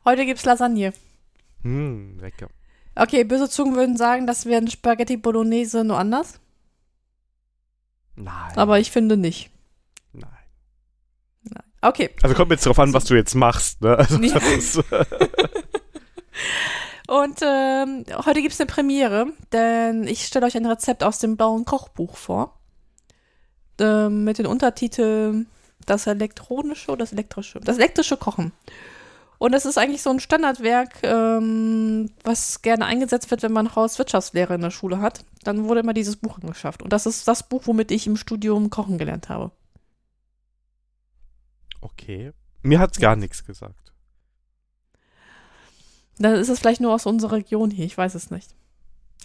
Heute 0.05 0.25
gibt's 0.25 0.45
Lasagne. 0.45 0.93
Hm, 1.63 2.19
lecker. 2.19 2.49
Okay, 2.95 3.25
böse 3.25 3.49
Zungen 3.49 3.77
würden 3.77 3.97
sagen, 3.97 4.27
das 4.27 4.47
wäre 4.47 4.61
ein 4.61 4.69
Spaghetti 4.69 5.17
Bolognese 5.17 5.85
nur 5.85 5.99
anders. 5.99 6.41
Nein. 8.17 8.53
Aber 8.57 8.79
ich 8.79 8.91
finde 8.91 9.17
nicht. 9.17 9.51
Nein. 10.13 10.29
Nein. 11.45 11.65
Okay. 11.81 12.11
Also 12.23 12.35
kommt 12.35 12.51
jetzt 12.51 12.67
drauf 12.67 12.79
an, 12.79 12.93
was 12.93 13.05
du 13.05 13.15
jetzt 13.15 13.35
machst, 13.35 13.81
ne? 13.81 13.97
Also 13.97 14.19
das 14.19 14.45
ist, 14.45 14.77
Und 17.09 17.41
ähm, 17.43 18.05
heute 18.25 18.43
gibt 18.43 18.55
es 18.55 18.61
eine 18.61 18.69
Premiere, 18.69 19.27
denn 19.53 20.07
ich 20.07 20.25
stelle 20.25 20.47
euch 20.47 20.57
ein 20.57 20.67
Rezept 20.67 21.03
aus 21.05 21.19
dem 21.19 21.37
blauen 21.37 21.65
Kochbuch 21.65 22.17
vor. 22.17 22.59
Ähm, 23.81 24.25
mit 24.25 24.39
den 24.39 24.47
Untertiteln 24.47 25.47
Das 25.85 26.07
elektronische 26.07 26.91
oder 26.91 26.99
das 26.99 27.13
elektrische? 27.13 27.61
Das 27.61 27.79
elektrische 27.79 28.17
Kochen. 28.17 28.53
Und 29.39 29.55
es 29.55 29.65
ist 29.65 29.77
eigentlich 29.77 30.03
so 30.03 30.11
ein 30.11 30.21
Standardwerk, 30.21 31.03
ähm, 31.03 32.11
was 32.23 32.63
gerne 32.63 32.87
eingesetzt 32.87 33.31
wird, 33.33 33.43
wenn 33.43 33.53
man 33.53 33.75
Hauswirtschaftslehre 33.75 34.55
in 34.55 34.61
der 34.61 34.71
Schule 34.71 35.01
hat. 35.01 35.25
Dann 35.43 35.65
wurde 35.65 35.81
immer 35.81 35.95
dieses 35.95 36.15
Buch 36.17 36.39
angeschafft. 36.39 36.81
Und 36.81 36.93
das 36.93 37.07
ist 37.07 37.27
das 37.27 37.49
Buch, 37.49 37.63
womit 37.67 37.91
ich 37.91 38.07
im 38.07 38.17
Studium 38.17 38.71
kochen 38.71 38.99
gelernt 38.99 39.29
habe. 39.29 39.51
okay. 41.81 42.33
Mir 42.63 42.79
hat's 42.79 43.01
gar 43.01 43.17
nichts 43.17 43.45
gesagt. 43.45 43.92
Dann 46.23 46.35
ist 46.37 46.49
es 46.49 46.59
vielleicht 46.61 46.81
nur 46.81 46.95
aus 46.95 47.07
unserer 47.07 47.33
Region 47.33 47.71
hier, 47.71 47.85
ich 47.85 47.99
weiß 47.99 48.15
es 48.15 48.31
nicht. 48.31 48.55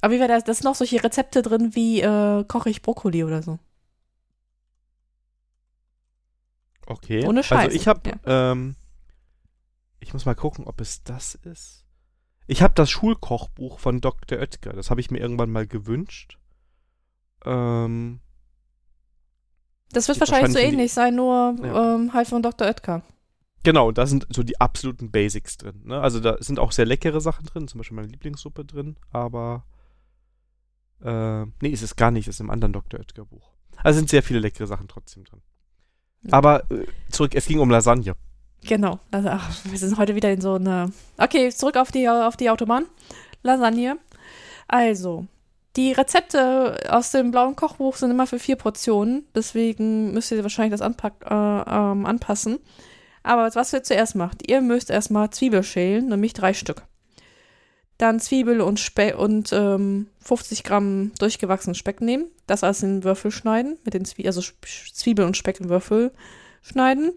Aber 0.01 0.13
wie 0.13 0.19
wäre 0.19 0.29
das? 0.29 0.43
Da 0.43 0.53
sind 0.53 0.63
noch 0.65 0.75
solche 0.75 1.03
Rezepte 1.03 1.41
drin 1.41 1.75
wie 1.75 2.01
äh, 2.01 2.43
koche 2.45 2.69
ich 2.69 2.81
Brokkoli 2.81 3.23
oder 3.23 3.41
so. 3.43 3.60
Okay. 6.86 7.25
Ohne 7.25 7.43
Scheiß, 7.43 7.65
Also 7.65 7.75
ich 7.75 7.88
habe, 7.88 8.12
ähm, 8.25 8.75
ich 9.99 10.13
muss 10.13 10.25
mal 10.25 10.36
gucken, 10.36 10.65
ob 10.65 10.79
es 10.79 11.03
das 11.03 11.36
ist. 11.36 11.83
Ich 12.47 12.62
habe 12.62 12.73
das 12.75 12.89
Schulkochbuch 12.89 13.79
von 13.79 13.99
Dr. 13.99 14.39
Oetker. 14.39 14.71
Das 14.73 14.89
habe 14.89 15.01
ich 15.01 15.12
mir 15.12 15.19
irgendwann 15.19 15.51
mal 15.51 15.67
gewünscht. 15.67 16.38
Ähm, 17.45 18.21
Das 19.91 20.07
wird 20.07 20.19
wahrscheinlich 20.19 20.51
so 20.51 20.55
wahrscheinlich 20.55 20.63
in 20.63 20.69
die- 20.71 20.75
ähnlich 20.77 20.93
sein, 20.93 21.15
nur 21.15 21.55
Ja. 21.62 21.95
ähm, 21.95 22.13
halt 22.13 22.27
von 22.29 22.41
Dr. 22.41 22.67
Oetker. 22.67 23.01
Genau, 23.63 23.91
da 23.91 24.06
sind 24.06 24.28
so 24.30 24.43
die 24.43 24.60
absoluten 24.60 25.12
Basics 25.12 25.58
drin. 25.58 25.82
Ne? 25.86 26.00
Also 26.00 26.20
da 26.20 26.38
sind 26.39 26.60
auch 26.60 26.72
sehr 26.72 26.86
leckere 26.86 27.22
Sachen 27.22 27.46
drin, 27.46 27.67
zum 27.67 27.80
Beispiel 27.80 27.96
meine 27.96 28.08
Lieblingssuppe 28.08 28.65
drin, 28.65 28.98
aber 29.12 29.65
äh, 31.04 31.46
nee, 31.62 31.70
ist 31.70 31.84
es 31.84 31.96
gar 31.96 32.12
nicht, 32.12 32.28
ist 32.28 32.39
im 32.39 32.50
anderen 32.50 32.74
Dr. 32.74 33.00
Oetker 33.00 33.26
Buch. 33.26 33.52
Also 33.84 33.98
sind 34.00 34.10
sehr 34.10 34.24
viele 34.24 34.39
leckere 34.39 34.67
Sachen 34.67 34.88
trotzdem 34.88 35.24
drin. 35.24 35.41
Aber 36.32 36.70
äh, 36.72 36.86
zurück, 37.10 37.36
es 37.36 37.46
ging 37.46 37.60
um 37.60 37.70
Lasagne. 37.70 38.15
Genau. 38.63 39.00
Also, 39.12 39.30
ach, 39.30 39.50
wir 39.65 39.78
sind 39.78 39.98
heute 39.98 40.15
wieder 40.15 40.32
in 40.32 40.41
so 40.41 40.56
einer. 40.56 40.91
Okay, 41.17 41.50
zurück 41.50 41.78
auf 41.78 41.91
die, 41.91 42.10
auf 42.10 42.38
die 42.38 42.50
Autobahn. 42.50 42.86
Lasagne. 43.43 43.98
Also, 44.67 45.28
die 45.76 45.91
Rezepte 45.91 46.76
aus 46.89 47.12
dem 47.12 47.32
blauen 47.32 47.56
Kochbuch 47.56 47.96
sind 47.96 48.12
immer 48.12 48.28
für 48.28 48.39
vier 48.39 48.56
Portionen. 48.56 49.26
Deswegen 49.36 50.12
müsst 50.13 50.32
ihr 50.32 50.41
wahrscheinlich 50.41 50.72
das 50.72 50.82
anpack, 50.82 51.13
äh, 51.24 51.34
ähm, 51.34 52.06
anpassen. 52.06 52.60
Aber 53.28 53.54
was 53.54 53.74
ihr 53.74 53.84
zuerst 53.84 54.16
macht, 54.16 54.50
ihr 54.50 54.62
müsst 54.62 54.90
erstmal 54.90 55.30
Zwiebel 55.32 55.62
schälen, 55.62 56.08
nämlich 56.08 56.32
drei 56.32 56.54
Stück. 56.54 56.84
Dann 57.98 58.22
Zwiebel 58.22 58.62
und, 58.62 58.80
Spe 58.80 59.18
und 59.18 59.52
ähm, 59.52 60.08
50 60.20 60.63
Gramm 60.63 61.12
durchgewachsenen 61.20 61.76
Speck 61.76 62.00
nehmen. 62.00 62.28
Das 62.46 62.63
alles 62.63 62.84
in 62.84 63.04
Würfel 63.04 63.32
schneiden. 63.32 63.78
Mit 63.84 63.96
den 63.96 64.06
Zwie 64.06 64.28
also 64.28 64.42
Zwiebel 64.94 65.26
und 65.26 65.36
Speck 65.36 65.60
in 65.60 65.68
Würfel 65.68 66.13
schneiden. 66.62 67.12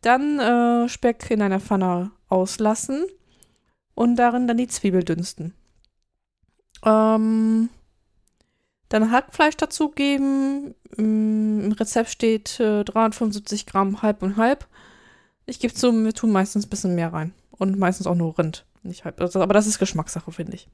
Dann 0.00 0.38
äh, 0.38 0.88
Speck 0.88 1.30
in 1.30 1.42
einer 1.42 1.60
Pfanne 1.60 2.10
auslassen 2.30 3.04
und 3.94 4.16
darin 4.16 4.48
dann 4.48 4.56
die 4.56 4.68
Zwiebel 4.68 5.04
dünsten. 5.04 5.52
Ähm, 6.86 7.68
dann 8.88 9.10
Hackfleisch 9.10 9.58
dazugeben. 9.58 10.74
Im 10.96 11.72
Rezept 11.72 12.08
steht 12.08 12.58
äh, 12.60 12.82
375 12.82 13.66
Gramm 13.66 14.00
halb 14.00 14.22
und 14.22 14.38
halb. 14.38 14.66
Ich 15.48 15.60
gebe 15.60 15.72
zu, 15.72 15.92
wir 15.92 16.12
tun 16.12 16.30
meistens 16.30 16.66
ein 16.66 16.70
bisschen 16.70 16.94
mehr 16.94 17.12
rein. 17.12 17.32
Und 17.52 17.78
meistens 17.78 18.06
auch 18.06 18.14
nur 18.14 18.38
Rind. 18.38 18.66
Nicht 18.82 19.04
halb. 19.04 19.20
Also, 19.20 19.40
aber 19.40 19.54
das 19.54 19.66
ist 19.66 19.78
Geschmackssache, 19.78 20.30
finde 20.30 20.54
ich. 20.54 20.68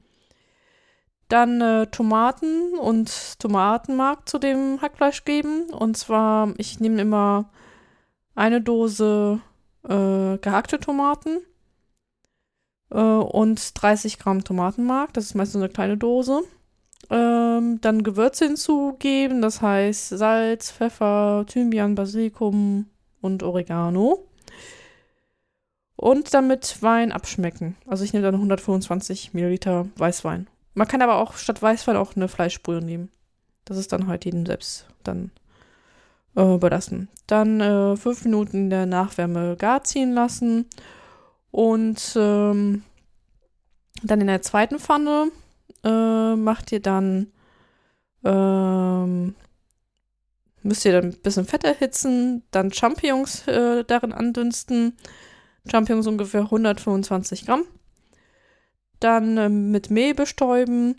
Dann 1.28 1.60
äh, 1.60 1.86
Tomaten 1.86 2.74
und 2.78 3.38
Tomatenmark 3.38 4.28
zu 4.28 4.38
dem 4.38 4.82
Hackfleisch 4.82 5.24
geben. 5.24 5.70
Und 5.70 5.96
zwar, 5.96 6.52
ich 6.58 6.80
nehme 6.80 7.00
immer 7.00 7.50
eine 8.34 8.60
Dose 8.60 9.40
äh, 9.84 10.38
gehackte 10.38 10.80
Tomaten 10.80 11.38
äh, 12.90 12.98
und 12.98 13.80
30 13.80 14.18
Gramm 14.18 14.42
Tomatenmark. 14.42 15.12
Das 15.12 15.24
ist 15.24 15.34
meistens 15.34 15.62
eine 15.62 15.72
kleine 15.72 15.96
Dose. 15.96 16.42
Ähm, 17.10 17.80
dann 17.80 18.02
Gewürze 18.02 18.46
hinzugeben, 18.46 19.40
das 19.40 19.62
heißt 19.62 20.08
Salz, 20.08 20.72
Pfeffer, 20.72 21.44
Thymian, 21.46 21.94
Basilikum 21.94 22.86
und 23.20 23.42
Oregano. 23.42 24.26
Und 25.96 26.34
dann 26.34 26.48
mit 26.48 26.82
Wein 26.82 27.12
abschmecken. 27.12 27.76
Also 27.86 28.04
ich 28.04 28.12
nehme 28.12 28.24
dann 28.24 28.34
125 28.34 29.32
Milliliter 29.32 29.86
Weißwein. 29.96 30.48
Man 30.74 30.88
kann 30.88 31.02
aber 31.02 31.16
auch 31.16 31.36
statt 31.36 31.62
Weißwein 31.62 31.96
auch 31.96 32.16
eine 32.16 32.28
Fleischbrühe 32.28 32.82
nehmen. 32.82 33.10
Das 33.64 33.76
ist 33.76 33.92
dann 33.92 34.08
halt 34.08 34.24
jedem 34.24 34.44
selbst 34.44 34.86
dann 35.04 35.30
äh, 36.36 36.54
überlassen. 36.54 37.08
Dann 37.26 37.60
äh, 37.60 37.96
fünf 37.96 38.24
Minuten 38.24 38.56
in 38.56 38.70
der 38.70 38.86
Nachwärme 38.86 39.56
gar 39.56 39.84
ziehen 39.84 40.12
lassen 40.12 40.66
und 41.50 42.14
ähm, 42.16 42.82
dann 44.02 44.20
in 44.20 44.26
der 44.26 44.42
zweiten 44.42 44.80
Pfanne 44.80 45.30
äh, 45.84 46.34
macht 46.34 46.72
ihr 46.72 46.80
dann 46.80 47.28
ähm, 48.24 49.34
müsst 50.62 50.84
ihr 50.84 50.92
dann 50.92 51.10
ein 51.10 51.22
bisschen 51.22 51.44
Fett 51.44 51.64
erhitzen, 51.64 52.42
dann 52.50 52.72
Champignons 52.72 53.46
äh, 53.46 53.84
darin 53.84 54.12
andünsten. 54.12 54.96
Champignons 55.70 56.06
ungefähr 56.06 56.42
125 56.42 57.46
Gramm. 57.46 57.64
Dann 59.00 59.36
ähm, 59.38 59.70
mit 59.70 59.90
Mehl 59.90 60.14
bestäuben, 60.14 60.96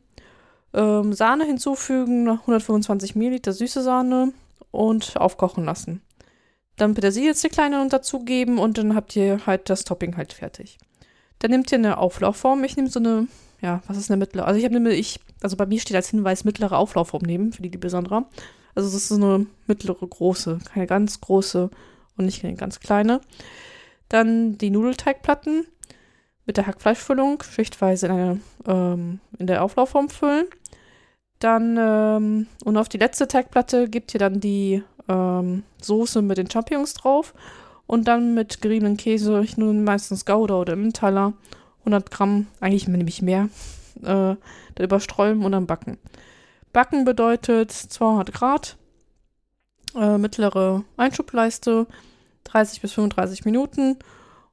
ähm, 0.74 1.14
Sahne 1.14 1.46
hinzufügen, 1.46 2.28
125 2.28 3.16
Milliliter 3.16 3.54
süße 3.54 3.82
Sahne 3.82 4.34
und 4.72 5.18
aufkochen 5.18 5.66
lassen. 5.66 6.02
Dann 6.78 6.94
Petersilie 6.94 7.34
kleine 7.34 7.88
dazugeben 7.88 8.58
und 8.58 8.78
dann 8.78 8.96
habt 8.96 9.16
ihr 9.16 9.46
halt 9.46 9.70
das 9.70 9.86
Topping 9.86 10.18
halt 10.18 10.34
fertig. 10.34 10.78
Dann 11.40 11.52
nehmt 11.52 11.72
ihr 11.72 11.78
eine 11.78 11.98
Auflaufform. 11.98 12.64
Ich 12.64 12.76
nehme 12.76 12.90
so 12.90 13.00
eine, 13.00 13.28
ja, 13.62 13.82
was 13.88 13.98
ist 13.98 14.12
eine 14.12 14.18
mittlere? 14.18 14.46
Also 14.46 14.60
ich 14.60 14.66
habe 14.66 14.76
eine, 14.76 14.94
ich, 14.94 15.20
also 15.42 15.56
bei 15.56 15.66
mir 15.66 15.80
steht 15.80 15.96
als 15.96 16.10
Hinweis 16.10 16.44
mittlere 16.44 16.78
Auflaufform 16.78 17.24
nehmen, 17.24 17.54
für 17.54 17.62
die, 17.62 17.70
die 17.70 17.78
besondere. 17.78 18.26
Also 18.74 18.90
das 18.90 18.96
ist 18.96 19.08
so 19.08 19.16
eine 19.16 19.46
mittlere 19.68 20.06
große, 20.06 20.60
keine 20.74 20.86
ganz 20.86 21.22
große 21.22 21.70
und 22.18 22.26
nicht 22.26 22.44
eine 22.44 22.56
ganz 22.56 22.82
kleine. 22.82 23.22
Dann 24.10 24.58
die 24.58 24.70
Nudelteigplatten 24.70 25.66
mit 26.46 26.58
der 26.58 26.68
Hackfleischfüllung 26.68 27.42
schichtweise 27.44 28.08
in, 28.08 28.12
eine, 28.12 28.40
ähm, 28.68 29.20
in 29.40 29.48
der 29.48 29.64
Auflaufform 29.64 30.10
füllen. 30.10 30.46
Dann, 31.40 31.78
ähm, 31.80 32.48
und 32.64 32.78
auf 32.78 32.90
die 32.90 32.98
letzte 32.98 33.28
Teigplatte 33.28 33.90
gebt 33.90 34.14
ihr 34.14 34.20
dann 34.20 34.40
die 34.40 34.84
ähm, 35.10 35.64
Soße 35.82 36.22
mit 36.22 36.38
den 36.38 36.50
Champignons 36.50 36.94
drauf 36.94 37.34
und 37.88 38.08
dann 38.08 38.34
mit 38.34 38.62
geriebenen 38.62 38.98
Käse, 38.98 39.42
ich 39.44 39.58
nehme 39.58 39.74
meistens 39.74 40.26
Gouda 40.26 40.56
oder 40.56 40.74
Emmentaler, 40.74 41.34
100 41.80 42.10
Gramm, 42.10 42.48
eigentlich 42.60 42.88
nehme 42.88 43.08
ich 43.08 43.22
mehr, 43.22 43.50
äh, 44.02 44.36
dann 44.36 44.38
überstreuen 44.78 45.44
und 45.44 45.52
dann 45.52 45.68
backen. 45.68 45.98
Backen 46.74 47.06
bedeutet 47.06 47.72
200 47.72 48.34
Grad, 48.34 48.78
äh, 49.96 50.18
mittlere 50.18 50.84
Einschubleiste, 50.98 51.88
30 52.46 52.82
bis 52.82 52.94
35 52.94 53.46
Minuten 53.46 53.98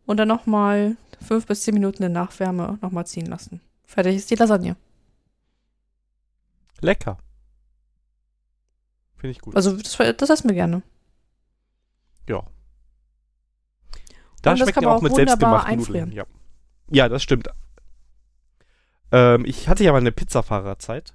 und 0.06 0.16
dann 0.16 0.28
nochmal 0.28 0.96
fünf 1.20 1.46
bis 1.46 1.62
zehn 1.62 1.74
Minuten 1.74 2.02
in 2.02 2.12
Nachwärme 2.12 2.78
nochmal 2.82 3.06
ziehen 3.06 3.26
lassen. 3.26 3.60
Fertig 3.86 4.16
ist 4.16 4.30
die 4.30 4.34
Lasagne. 4.34 4.76
Lecker. 6.80 7.18
Finde 9.16 9.30
ich 9.30 9.40
gut. 9.40 9.54
Also 9.54 9.76
das, 9.76 9.96
das 10.16 10.30
essen 10.30 10.48
wir 10.48 10.54
gerne. 10.54 10.82
ja. 12.28 12.42
Da 14.42 14.50
Und 14.50 14.56
schmeckt 14.58 14.74
kann 14.74 14.82
ja 14.82 14.88
man 14.88 14.96
auch 14.96 14.98
auch 14.98 15.02
mit 15.02 15.14
selbstgemachten 15.14 15.78
Nudeln. 15.78 16.12
Ja. 16.12 16.24
ja, 16.90 17.08
das 17.08 17.22
stimmt. 17.22 17.48
Ähm, 19.12 19.44
ich 19.44 19.68
hatte 19.68 19.84
ja 19.84 19.92
mal 19.92 19.98
eine 19.98 20.10
Pizzafahrerzeit. 20.10 21.14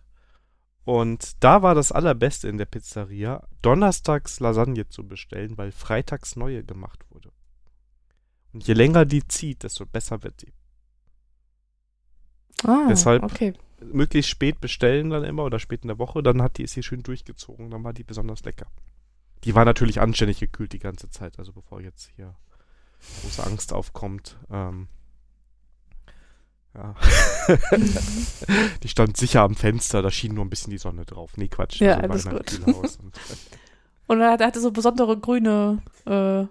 Und 0.87 1.43
da 1.43 1.63
war 1.63 1.75
das 1.75 1.91
Allerbeste 1.91 2.47
in 2.47 2.57
der 2.57 2.63
Pizzeria, 2.63 3.45
donnerstags 3.61 4.39
Lasagne 4.39 4.87
zu 4.87 5.05
bestellen, 5.05 5.57
weil 5.57 5.73
freitags 5.73 6.37
neue 6.37 6.63
gemacht 6.63 7.03
wurde. 7.09 7.33
Und 8.53 8.65
je 8.65 8.73
länger 8.73 9.03
die 9.03 9.27
zieht, 9.27 9.63
desto 9.63 9.85
besser 9.85 10.23
wird 10.23 10.43
die. 10.43 10.53
Ah, 12.63 12.87
Deshalb- 12.87 13.21
okay. 13.23 13.53
Möglichst 13.81 14.31
spät 14.31 14.61
bestellen 14.61 15.09
dann 15.09 15.25
immer 15.25 15.43
oder 15.43 15.59
spät 15.59 15.81
in 15.81 15.89
der 15.89 15.99
Woche, 15.99 16.23
dann 16.23 16.41
hat 16.41 16.57
die 16.57 16.63
ist 16.63 16.73
hier 16.73 16.83
schön 16.83 17.03
durchgezogen, 17.03 17.69
dann 17.69 17.83
war 17.83 17.91
die 17.91 18.05
besonders 18.05 18.45
lecker. 18.45 18.67
Die 19.43 19.55
war 19.55 19.65
natürlich 19.65 19.99
anständig 19.99 20.39
gekühlt 20.39 20.71
die 20.71 20.79
ganze 20.79 21.09
Zeit, 21.09 21.37
also 21.37 21.51
bevor 21.51 21.81
jetzt 21.81 22.11
hier 22.15 22.33
große 23.21 23.45
Angst 23.45 23.73
aufkommt. 23.73 24.37
Ähm, 24.49 24.87
ja. 26.77 26.95
die 28.83 28.87
stand 28.87 29.17
sicher 29.17 29.41
am 29.41 29.55
Fenster, 29.55 30.01
da 30.01 30.11
schien 30.11 30.35
nur 30.35 30.45
ein 30.45 30.49
bisschen 30.49 30.71
die 30.71 30.77
Sonne 30.77 31.05
drauf. 31.05 31.31
Nee, 31.37 31.47
Quatsch. 31.47 31.79
Ja, 31.81 31.97
war 31.97 32.11
alles 32.11 32.29
gut. 32.29 32.61
Und, 32.65 32.97
Und 34.07 34.21
er 34.21 34.31
hatte 34.31 34.59
so 34.61 34.71
besondere 34.71 35.19
grüne, 35.19 35.81
äh, 36.05 36.43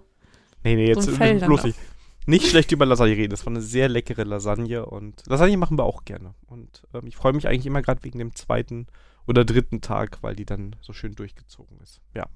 nee, 0.63 0.75
nee, 0.75 0.87
jetzt 0.87 1.05
So 1.05 1.11
Fell 1.11 1.39
bloß 1.45 1.63
nicht, 1.63 1.79
nicht 2.27 2.47
schlecht 2.47 2.71
über 2.71 2.85
Lasagne 2.85 3.17
reden. 3.17 3.31
Das 3.31 3.45
war 3.45 3.51
eine 3.51 3.61
sehr 3.61 3.89
leckere 3.89 4.23
Lasagne 4.23 4.85
und 4.85 5.23
Lasagne 5.25 5.57
machen 5.57 5.77
wir 5.77 5.83
auch 5.83 6.05
gerne. 6.05 6.35
Und 6.45 6.83
ähm, 6.93 7.07
ich 7.07 7.15
freue 7.15 7.33
mich 7.33 7.47
eigentlich 7.47 7.65
immer 7.65 7.81
gerade 7.81 8.03
wegen 8.03 8.19
dem 8.19 8.35
zweiten 8.35 8.87
oder 9.25 9.43
dritten 9.43 9.81
Tag, 9.81 10.19
weil 10.21 10.35
die 10.35 10.45
dann 10.45 10.75
so 10.81 10.93
schön 10.93 11.15
durchgezogen 11.15 11.79
ist. 11.81 11.99
Ja. 12.13 12.27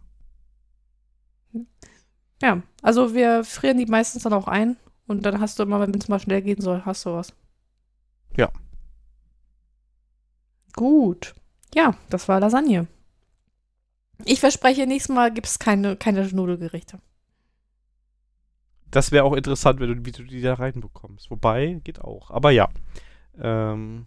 ja, 2.41 2.63
also 2.81 3.13
wir 3.13 3.43
frieren 3.43 3.77
die 3.77 3.85
meistens 3.85 4.23
dann 4.23 4.33
auch 4.33 4.47
ein 4.47 4.77
und 5.07 5.25
dann 5.25 5.39
hast 5.39 5.59
du 5.59 5.63
immer, 5.63 5.79
wenn 5.79 5.93
es 5.93 6.07
mal 6.07 6.19
schnell 6.19 6.41
gehen 6.41 6.61
soll, 6.61 6.81
hast 6.83 7.05
du 7.05 7.13
was. 7.13 7.33
Ja. 8.37 8.51
Gut. 10.73 11.33
Ja, 11.73 11.95
das 12.09 12.27
war 12.27 12.39
Lasagne. 12.39 12.87
Ich 14.25 14.39
verspreche, 14.39 14.85
nächstes 14.85 15.13
Mal 15.15 15.33
gibt 15.33 15.47
es 15.47 15.59
keine, 15.59 15.95
keine 15.95 16.27
Nudelgerichte. 16.27 16.99
Das 18.91 19.11
wäre 19.11 19.23
auch 19.23 19.33
interessant, 19.33 19.79
wenn 19.79 19.95
du, 19.95 20.05
wie 20.05 20.11
du 20.11 20.23
die 20.23 20.41
da 20.41 20.55
reinbekommst. 20.55 21.31
Wobei, 21.31 21.79
geht 21.83 22.01
auch. 22.01 22.29
Aber 22.29 22.51
ja. 22.51 22.69
Ähm, 23.39 24.05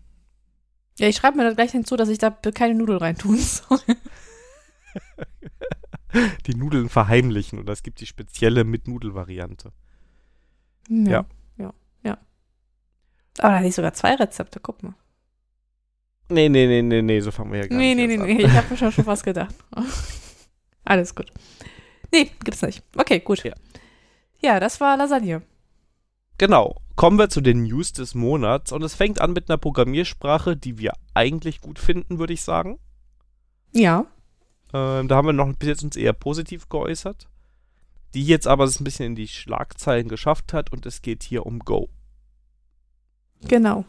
Ja, 0.98 1.08
ich 1.08 1.16
schreibe 1.16 1.38
mir 1.38 1.44
dann 1.44 1.54
gleich 1.56 1.72
hinzu, 1.72 1.96
dass 1.96 2.10
ich 2.10 2.18
da 2.18 2.30
keine 2.30 2.74
Nudeln 2.74 2.98
reintun 2.98 3.38
soll. 3.38 3.80
die 6.46 6.54
Nudeln 6.54 6.88
verheimlichen 6.88 7.58
oder 7.58 7.72
es 7.72 7.82
gibt 7.82 8.00
die 8.00 8.06
spezielle 8.06 8.64
mit 8.64 8.86
Nudel-Variante. 8.86 9.72
Ja, 10.88 11.10
ja. 11.10 11.24
Aber 13.38 13.50
da 13.50 13.56
hatte 13.58 13.66
ich 13.68 13.74
sogar 13.74 13.94
zwei 13.94 14.14
Rezepte, 14.14 14.60
guck 14.60 14.82
mal. 14.82 14.94
Nee, 16.28 16.48
nee, 16.48 16.66
nee, 16.66 16.82
nee, 16.82 17.02
nee, 17.02 17.20
so 17.20 17.30
fangen 17.30 17.52
wir 17.52 17.60
ja 17.60 17.66
gar 17.66 17.76
Nee, 17.76 17.94
nicht 17.94 18.06
nee, 18.08 18.16
nee, 18.16 18.22
erst 18.24 18.38
nee, 18.38 18.44
an. 18.44 18.50
ich 18.50 18.56
habe 18.56 18.70
mir 18.70 18.76
schon, 18.76 18.92
schon 18.92 19.06
was 19.06 19.22
gedacht. 19.22 19.54
Alles 20.84 21.14
gut. 21.14 21.30
Nee, 22.12 22.30
gibt's 22.44 22.62
nicht. 22.62 22.82
Okay, 22.96 23.20
gut. 23.20 23.42
Ja. 23.44 23.54
Ja, 24.40 24.60
das 24.60 24.80
war 24.80 24.96
Lasagne. 24.96 25.42
Genau. 26.38 26.80
Kommen 26.96 27.18
wir 27.18 27.28
zu 27.28 27.40
den 27.40 27.64
News 27.64 27.92
des 27.92 28.14
Monats 28.14 28.70
und 28.70 28.82
es 28.82 28.94
fängt 28.94 29.20
an 29.20 29.32
mit 29.32 29.50
einer 29.50 29.58
Programmiersprache, 29.58 30.56
die 30.56 30.78
wir 30.78 30.92
eigentlich 31.12 31.60
gut 31.60 31.78
finden, 31.78 32.18
würde 32.18 32.32
ich 32.32 32.42
sagen. 32.42 32.78
Ja. 33.72 34.06
Ähm, 34.72 35.08
da 35.08 35.16
haben 35.16 35.26
wir 35.26 35.32
noch 35.32 35.52
bis 35.56 35.68
jetzt 35.68 35.82
uns 35.82 35.96
eher 35.96 36.12
positiv 36.12 36.68
geäußert. 36.68 37.28
Die 38.14 38.24
jetzt 38.24 38.46
aber 38.46 38.64
es 38.64 38.80
ein 38.80 38.84
bisschen 38.84 39.06
in 39.06 39.14
die 39.16 39.26
Schlagzeilen 39.26 40.08
geschafft 40.08 40.52
hat 40.52 40.70
und 40.72 40.86
es 40.86 41.02
geht 41.02 41.24
hier 41.24 41.46
um 41.46 41.58
Go. 41.58 41.88
Genau. 43.48 43.84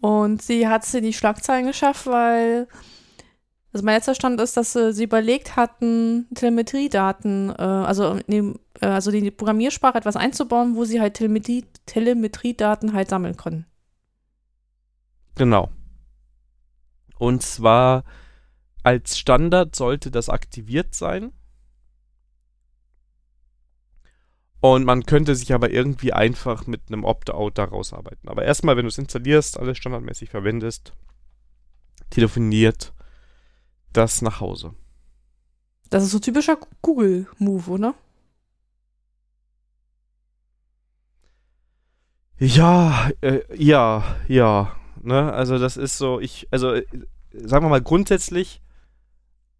Und 0.00 0.42
sie 0.42 0.68
hat 0.68 0.84
es 0.84 0.94
in 0.94 1.04
die 1.04 1.12
Schlagzeilen 1.12 1.66
geschafft, 1.66 2.06
weil, 2.06 2.68
also 3.72 3.84
mein 3.84 3.96
letzter 3.96 4.14
Stand 4.14 4.40
ist, 4.40 4.56
dass 4.56 4.72
sie 4.72 5.04
überlegt 5.04 5.56
hatten, 5.56 6.26
Telemetriedaten, 6.34 7.50
äh, 7.50 7.62
also, 7.62 8.18
äh, 8.28 8.54
also 8.80 9.10
die 9.10 9.30
Programmiersprache 9.30 9.98
etwas 9.98 10.16
einzubauen, 10.16 10.76
wo 10.76 10.84
sie 10.84 11.00
halt 11.00 11.14
Telemetrie, 11.14 11.64
Telemetriedaten 11.86 12.92
halt 12.92 13.10
sammeln 13.10 13.36
können. 13.36 13.66
Genau. 15.34 15.70
Und 17.18 17.42
zwar 17.42 18.04
als 18.84 19.18
Standard 19.18 19.74
sollte 19.74 20.10
das 20.10 20.28
aktiviert 20.28 20.94
sein. 20.94 21.32
Und 24.60 24.84
man 24.84 25.06
könnte 25.06 25.36
sich 25.36 25.54
aber 25.54 25.70
irgendwie 25.70 26.12
einfach 26.12 26.66
mit 26.66 26.82
einem 26.88 27.04
Opt-out 27.04 27.58
daraus 27.58 27.92
arbeiten. 27.92 28.28
Aber 28.28 28.44
erstmal, 28.44 28.76
wenn 28.76 28.84
du 28.84 28.88
es 28.88 28.98
installierst, 28.98 29.58
alles 29.58 29.78
standardmäßig 29.78 30.30
verwendest, 30.30 30.92
telefoniert 32.10 32.92
das 33.92 34.20
nach 34.20 34.40
Hause. 34.40 34.74
Das 35.90 36.02
ist 36.02 36.10
so 36.10 36.18
typischer 36.18 36.58
Google-Move, 36.82 37.70
oder? 37.70 37.94
Ja, 42.38 43.10
äh, 43.20 43.40
ja, 43.56 44.16
ja. 44.28 44.76
Ne? 45.02 45.32
Also 45.32 45.58
das 45.58 45.76
ist 45.76 45.98
so, 45.98 46.20
ich, 46.20 46.46
also 46.50 46.72
äh, 46.72 46.84
sagen 47.32 47.64
wir 47.64 47.70
mal 47.70 47.82
grundsätzlich, 47.82 48.60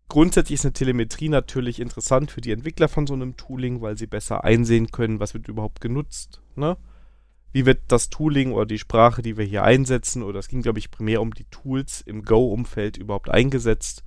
grundsätzlich 0.08 0.60
ist 0.60 0.64
eine 0.64 0.72
Telemetrie 0.72 1.28
natürlich 1.28 1.80
interessant 1.80 2.30
für 2.30 2.40
die 2.40 2.52
Entwickler 2.52 2.88
von 2.88 3.06
so 3.06 3.14
einem 3.14 3.36
Tooling, 3.36 3.80
weil 3.80 3.96
sie 3.96 4.06
besser 4.06 4.44
einsehen 4.44 4.90
können, 4.90 5.20
was 5.20 5.34
wird 5.34 5.48
überhaupt 5.48 5.80
genutzt. 5.80 6.40
Ne? 6.56 6.76
Wie 7.52 7.66
wird 7.66 7.80
das 7.88 8.10
Tooling 8.10 8.52
oder 8.52 8.66
die 8.66 8.78
Sprache, 8.78 9.22
die 9.22 9.36
wir 9.36 9.44
hier 9.44 9.64
einsetzen, 9.64 10.22
oder 10.22 10.38
es 10.38 10.48
ging, 10.48 10.62
glaube 10.62 10.78
ich, 10.78 10.90
primär 10.90 11.22
um 11.22 11.32
die 11.32 11.46
Tools 11.46 12.02
im 12.02 12.22
Go-Umfeld 12.22 12.96
überhaupt 12.96 13.30
eingesetzt 13.30 14.02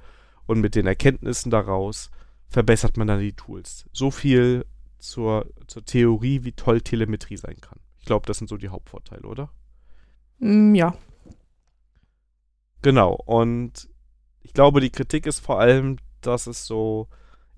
und 0.45 0.59
mit 0.59 0.75
den 0.75 0.87
Erkenntnissen 0.87 1.49
daraus 1.49 2.11
verbessert 2.47 2.97
man 2.97 3.07
dann 3.07 3.19
die 3.19 3.33
Tools. 3.33 3.85
So 3.93 4.11
viel 4.11 4.65
zur, 4.99 5.49
zur 5.67 5.85
Theorie, 5.85 6.43
wie 6.43 6.51
toll 6.51 6.81
Telemetrie 6.81 7.37
sein 7.37 7.57
kann. 7.61 7.79
Ich 7.99 8.05
glaube, 8.05 8.25
das 8.25 8.37
sind 8.37 8.47
so 8.47 8.57
die 8.57 8.69
Hauptvorteile, 8.69 9.23
oder? 9.23 9.51
Mm, 10.39 10.75
ja. 10.75 10.95
Genau. 12.81 13.13
Und 13.13 13.89
ich 14.43 14.53
glaube, 14.53 14.81
die 14.81 14.89
Kritik 14.89 15.25
ist 15.25 15.39
vor 15.39 15.59
allem, 15.59 15.97
dass 16.21 16.47
es 16.47 16.65
so 16.65 17.07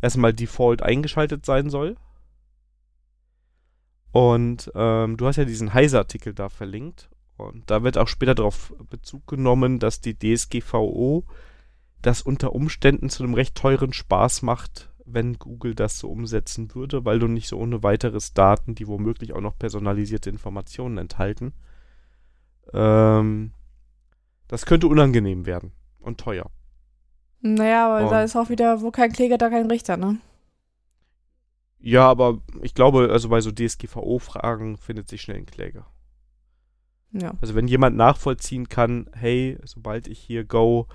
erstmal 0.02 0.34
default 0.34 0.82
eingeschaltet 0.82 1.46
sein 1.46 1.70
soll. 1.70 1.96
Und 4.12 4.72
ähm, 4.76 5.18
du 5.18 5.26
hast 5.26 5.38
ja 5.38 5.46
diesen 5.46 5.74
Heise-Artikel 5.74 6.34
da 6.34 6.50
verlinkt. 6.50 7.10
Und 7.36 7.70
da 7.72 7.84
wird 7.84 7.98
auch 7.98 8.08
später 8.08 8.36
darauf 8.36 8.74
Bezug 8.90 9.26
genommen, 9.28 9.80
dass 9.80 10.02
die 10.02 10.18
DSGVO 10.18 11.26
das 12.02 12.22
unter 12.22 12.54
Umständen 12.54 13.10
zu 13.10 13.24
einem 13.24 13.34
recht 13.34 13.56
teuren 13.56 13.94
Spaß 13.94 14.44
macht, 14.44 14.92
wenn 15.06 15.40
Google 15.40 15.74
das 15.74 15.98
so 15.98 16.10
umsetzen 16.10 16.74
würde, 16.76 17.06
weil 17.06 17.20
du 17.20 17.28
nicht 17.28 17.48
so 17.48 17.58
ohne 17.58 17.82
weiteres 17.82 18.34
Daten, 18.34 18.76
die 18.76 18.88
womöglich 18.88 19.34
auch 19.34 19.42
noch 19.42 19.58
personalisierte 19.58 20.30
Informationen 20.30 20.98
enthalten, 20.98 21.54
ähm, 22.72 23.54
das 24.48 24.66
könnte 24.66 24.88
unangenehm 24.88 25.46
werden 25.46 25.72
und 26.00 26.20
teuer. 26.20 26.52
Naja, 27.46 27.88
aber 27.88 28.10
da 28.10 28.20
Und- 28.20 28.26
ist 28.26 28.36
auch 28.38 28.50
wieder, 28.50 28.82
wo 28.82 28.90
kein 28.90 29.12
Kläger, 29.12 29.38
da 29.38 29.50
kein 29.50 29.70
Richter, 29.70 29.98
ne? 29.98 30.18
Ja, 31.80 32.10
aber 32.10 32.40
ich 32.62 32.74
glaube, 32.74 33.10
also 33.12 33.28
bei 33.28 33.42
so 33.42 33.52
DSGVO-Fragen 33.52 34.78
findet 34.78 35.10
sich 35.10 35.22
schnell 35.22 35.38
ein 35.38 35.46
Kläger. 35.46 35.86
Ja. 37.12 37.34
Also 37.42 37.54
wenn 37.54 37.68
jemand 37.68 37.98
nachvollziehen 37.98 38.70
kann, 38.70 39.10
hey, 39.14 39.58
sobald 39.66 40.08
ich 40.08 40.20
hier 40.20 40.46
Go 40.46 40.88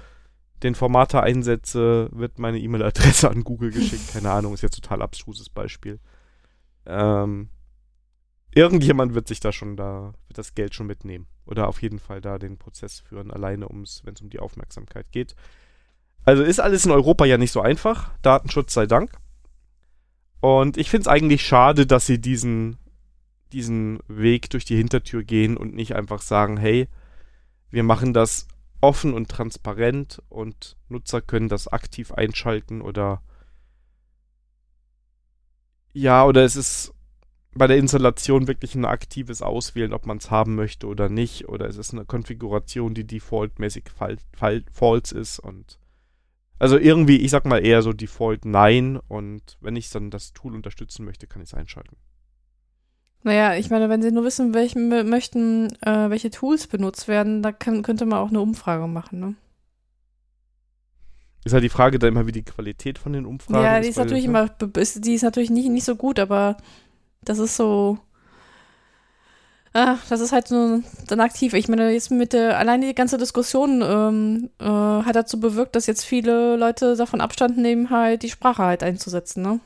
den 0.62 0.74
Formater 0.74 1.22
einsetze, 1.22 2.08
wird 2.12 2.38
meine 2.38 2.58
E-Mail-Adresse 2.58 3.30
an 3.30 3.44
Google 3.44 3.70
geschickt. 3.70 4.08
Keine 4.14 4.30
Ahnung, 4.30 4.54
ist 4.54 4.62
jetzt 4.62 4.80
total 4.80 5.02
abstruses 5.02 5.50
Beispiel. 5.50 6.00
Ähm, 6.86 7.50
irgendjemand 8.54 9.12
wird 9.12 9.28
sich 9.28 9.40
da 9.40 9.52
schon 9.52 9.76
da, 9.76 10.14
wird 10.26 10.38
das 10.38 10.54
Geld 10.54 10.74
schon 10.74 10.86
mitnehmen. 10.86 11.26
Oder 11.44 11.68
auf 11.68 11.82
jeden 11.82 11.98
Fall 11.98 12.22
da 12.22 12.38
den 12.38 12.56
Prozess 12.56 13.00
führen, 13.00 13.30
alleine 13.30 13.68
ums, 13.68 14.00
wenn 14.04 14.14
es 14.14 14.22
um 14.22 14.30
die 14.30 14.40
Aufmerksamkeit 14.40 15.12
geht. 15.12 15.36
Also 16.24 16.42
ist 16.42 16.60
alles 16.60 16.84
in 16.84 16.92
Europa 16.92 17.24
ja 17.24 17.38
nicht 17.38 17.52
so 17.52 17.60
einfach. 17.60 18.10
Datenschutz 18.22 18.74
sei 18.74 18.86
Dank. 18.86 19.12
Und 20.40 20.76
ich 20.76 20.90
finde 20.90 21.02
es 21.02 21.08
eigentlich 21.08 21.46
schade, 21.46 21.86
dass 21.86 22.06
sie 22.06 22.20
diesen, 22.20 22.78
diesen 23.52 24.00
Weg 24.08 24.50
durch 24.50 24.64
die 24.64 24.76
Hintertür 24.76 25.24
gehen 25.24 25.56
und 25.56 25.74
nicht 25.74 25.96
einfach 25.96 26.22
sagen, 26.22 26.56
hey, 26.56 26.88
wir 27.70 27.82
machen 27.82 28.12
das 28.12 28.46
offen 28.80 29.14
und 29.14 29.28
transparent 29.28 30.22
und 30.28 30.76
Nutzer 30.88 31.20
können 31.20 31.48
das 31.48 31.66
aktiv 31.66 32.12
einschalten 32.12 32.80
oder 32.80 33.22
ja, 35.92 36.24
oder 36.24 36.44
es 36.44 36.54
ist 36.54 36.94
bei 37.54 37.66
der 37.66 37.76
Installation 37.76 38.46
wirklich 38.46 38.74
ein 38.74 38.84
aktives 38.84 39.42
Auswählen, 39.42 39.92
ob 39.92 40.06
man 40.06 40.18
es 40.18 40.30
haben 40.30 40.54
möchte 40.54 40.86
oder 40.86 41.08
nicht. 41.08 41.48
Oder 41.48 41.66
ist 41.66 41.78
es 41.78 41.92
eine 41.92 42.04
Konfiguration, 42.04 42.94
die 42.94 43.04
defaultmäßig 43.04 43.84
false 43.90 45.18
ist 45.18 45.38
und 45.40 45.78
also 46.58 46.78
irgendwie, 46.78 47.18
ich 47.18 47.30
sag 47.30 47.44
mal 47.44 47.64
eher 47.64 47.82
so 47.82 47.92
Default 47.92 48.44
Nein 48.44 48.98
und 49.08 49.56
wenn 49.60 49.76
ich 49.76 49.90
dann 49.90 50.10
das 50.10 50.32
Tool 50.32 50.54
unterstützen 50.54 51.04
möchte, 51.04 51.26
kann 51.26 51.42
ich 51.42 51.50
es 51.50 51.54
einschalten. 51.54 51.96
Naja, 53.22 53.56
ich 53.56 53.70
meine, 53.70 53.88
wenn 53.88 54.02
Sie 54.02 54.12
nur 54.12 54.24
wissen 54.24 54.54
welchen, 54.54 54.88
möchten, 55.08 55.68
äh, 55.82 56.08
welche 56.08 56.30
Tools 56.30 56.66
benutzt 56.66 57.08
werden, 57.08 57.42
da 57.42 57.52
kann, 57.52 57.82
könnte 57.82 58.06
man 58.06 58.20
auch 58.20 58.28
eine 58.28 58.40
Umfrage 58.40 58.86
machen, 58.86 59.20
ne? 59.20 59.34
Ist 61.44 61.52
halt 61.52 61.64
die 61.64 61.68
Frage 61.68 61.98
da 61.98 62.08
immer, 62.08 62.26
wie 62.26 62.32
die 62.32 62.44
Qualität 62.44 62.98
von 62.98 63.12
den 63.12 63.24
Umfragen 63.24 63.64
ja, 63.64 63.70
ist. 63.70 63.74
Ja, 63.76 63.80
die 63.80 63.88
ist 63.88 63.96
natürlich 63.96 64.24
immer, 64.24 64.48
die 64.48 65.14
ist 65.14 65.22
natürlich 65.22 65.50
nicht, 65.50 65.68
nicht 65.68 65.84
so 65.84 65.96
gut, 65.96 66.18
aber 66.18 66.56
das 67.22 67.38
ist 67.38 67.56
so. 67.56 67.98
Ah, 69.74 69.96
das 70.08 70.20
ist 70.20 70.32
halt 70.32 70.48
so 70.48 70.82
dann 71.06 71.20
aktiv. 71.20 71.52
Ich 71.54 71.68
meine, 71.68 71.90
jetzt 71.92 72.10
mit 72.10 72.32
der, 72.32 72.58
alleine 72.58 72.86
die 72.86 72.94
ganze 72.94 73.18
Diskussion 73.18 73.82
ähm, 73.82 74.50
äh, 74.58 74.64
hat 74.64 75.14
dazu 75.14 75.38
bewirkt, 75.38 75.76
dass 75.76 75.86
jetzt 75.86 76.04
viele 76.04 76.56
Leute 76.56 76.96
davon 76.96 77.20
Abstand 77.20 77.58
nehmen, 77.58 77.90
halt 77.90 78.22
die 78.22 78.30
Sprache 78.30 78.62
halt 78.62 78.82
einzusetzen, 78.82 79.42
ne? 79.42 79.60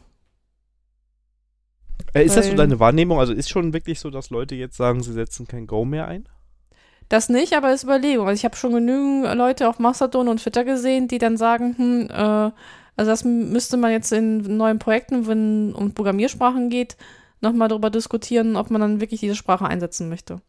Äh, 2.14 2.24
ist 2.24 2.30
Weil, 2.30 2.42
das 2.42 2.46
so 2.50 2.56
deine 2.56 2.80
Wahrnehmung? 2.80 3.18
Also 3.18 3.32
ist 3.32 3.48
schon 3.48 3.72
wirklich 3.72 4.00
so, 4.00 4.10
dass 4.10 4.30
Leute 4.30 4.54
jetzt 4.54 4.76
sagen, 4.76 5.02
sie 5.02 5.12
setzen 5.12 5.46
kein 5.46 5.66
Go 5.66 5.84
mehr 5.84 6.08
ein? 6.08 6.28
Das 7.08 7.28
nicht, 7.28 7.54
aber 7.54 7.68
es 7.68 7.76
ist 7.76 7.84
Überlegung. 7.84 8.26
Also 8.26 8.38
ich 8.38 8.44
habe 8.44 8.56
schon 8.56 8.72
genügend 8.72 9.34
Leute 9.36 9.68
auf 9.68 9.78
Mastodon 9.78 10.28
und 10.28 10.40
Twitter 10.42 10.64
gesehen, 10.64 11.08
die 11.08 11.18
dann 11.18 11.36
sagen, 11.36 11.74
hm, 11.76 12.08
äh, 12.10 12.50
also 12.96 13.10
das 13.10 13.24
müsste 13.24 13.76
man 13.76 13.92
jetzt 13.92 14.12
in 14.12 14.56
neuen 14.56 14.78
Projekten, 14.78 15.26
wenn 15.26 15.70
es 15.70 15.74
um 15.74 15.94
Programmiersprachen 15.94 16.70
geht, 16.70 16.96
nochmal 17.42 17.68
darüber 17.68 17.90
diskutieren, 17.90 18.56
ob 18.56 18.70
man 18.70 18.80
dann 18.80 19.00
wirklich 19.00 19.20
diese 19.20 19.34
Sprache 19.34 19.66
einsetzen 19.66 20.08
möchte. 20.08 20.40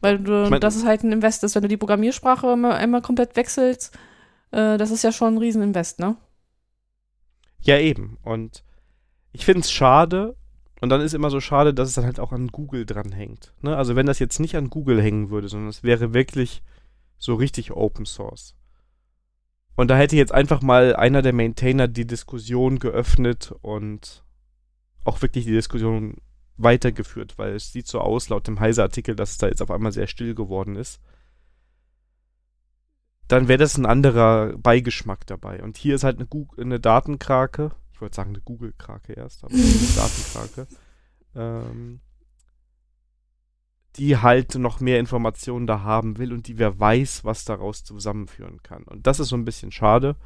Weil 0.00 0.18
du, 0.18 0.44
ich 0.44 0.50
mein, 0.50 0.60
das 0.60 0.76
ist 0.76 0.86
halt 0.86 1.02
ein 1.02 1.12
Invest 1.12 1.42
ist, 1.44 1.54
wenn 1.54 1.62
du 1.62 1.68
die 1.68 1.76
Programmiersprache 1.76 2.52
immer, 2.52 2.74
einmal 2.74 3.02
komplett 3.02 3.36
wechselst, 3.36 3.96
äh, 4.52 4.78
das 4.78 4.90
ist 4.90 5.02
ja 5.02 5.12
schon 5.12 5.34
ein 5.34 5.38
Rieseninvest, 5.38 5.98
ne? 5.98 6.16
Ja, 7.60 7.78
eben. 7.78 8.18
Und 8.22 8.62
ich 9.32 9.44
finde 9.44 9.60
es 9.60 9.70
schade, 9.72 10.36
und 10.80 10.90
dann 10.90 11.00
ist 11.00 11.14
immer 11.14 11.30
so 11.30 11.40
schade, 11.40 11.74
dass 11.74 11.88
es 11.88 11.94
dann 11.94 12.04
halt 12.04 12.20
auch 12.20 12.32
an 12.32 12.48
Google 12.48 12.86
dranhängt. 12.86 13.52
Ne? 13.62 13.76
Also 13.76 13.96
wenn 13.96 14.06
das 14.06 14.18
jetzt 14.18 14.38
nicht 14.38 14.56
an 14.56 14.70
Google 14.70 15.02
hängen 15.02 15.30
würde, 15.30 15.48
sondern 15.48 15.68
es 15.68 15.82
wäre 15.82 16.14
wirklich 16.14 16.62
so 17.18 17.34
richtig 17.34 17.72
Open 17.72 18.06
Source. 18.06 18.54
Und 19.74 19.88
da 19.88 19.96
hätte 19.96 20.16
jetzt 20.16 20.32
einfach 20.32 20.62
mal 20.62 20.94
einer 20.94 21.22
der 21.22 21.32
Maintainer 21.32 21.88
die 21.88 22.06
Diskussion 22.06 22.78
geöffnet 22.78 23.52
und 23.60 24.24
auch 25.08 25.22
wirklich 25.22 25.44
die 25.44 25.52
Diskussion 25.52 26.16
weitergeführt, 26.56 27.38
weil 27.38 27.54
es 27.54 27.72
sieht 27.72 27.86
so 27.86 28.00
aus, 28.00 28.28
laut 28.28 28.46
dem 28.46 28.60
Heise-Artikel, 28.60 29.16
dass 29.16 29.32
es 29.32 29.38
da 29.38 29.48
jetzt 29.48 29.62
auf 29.62 29.70
einmal 29.70 29.92
sehr 29.92 30.06
still 30.06 30.34
geworden 30.34 30.76
ist. 30.76 31.00
Dann 33.28 33.48
wäre 33.48 33.58
das 33.58 33.76
ein 33.76 33.86
anderer 33.86 34.56
Beigeschmack 34.56 35.26
dabei. 35.26 35.62
Und 35.62 35.76
hier 35.76 35.94
ist 35.94 36.04
halt 36.04 36.18
eine, 36.18 36.26
Google, 36.26 36.64
eine 36.64 36.80
Datenkrake. 36.80 37.72
Ich 37.92 38.00
wollte 38.00 38.16
sagen 38.16 38.30
eine 38.30 38.40
Google-Krake 38.40 39.12
erst, 39.12 39.44
aber 39.44 39.54
eine 39.54 39.62
Datenkrake. 39.96 40.66
Ähm, 41.34 42.00
die 43.96 44.16
halt 44.16 44.54
noch 44.54 44.80
mehr 44.80 45.00
Informationen 45.00 45.66
da 45.66 45.82
haben 45.82 46.18
will 46.18 46.32
und 46.32 46.46
die 46.46 46.58
wer 46.58 46.78
weiß, 46.78 47.24
was 47.24 47.44
daraus 47.44 47.84
zusammenführen 47.84 48.62
kann. 48.62 48.84
Und 48.84 49.06
das 49.06 49.20
ist 49.20 49.28
so 49.28 49.36
ein 49.36 49.44
bisschen 49.44 49.72
schade. 49.72 50.16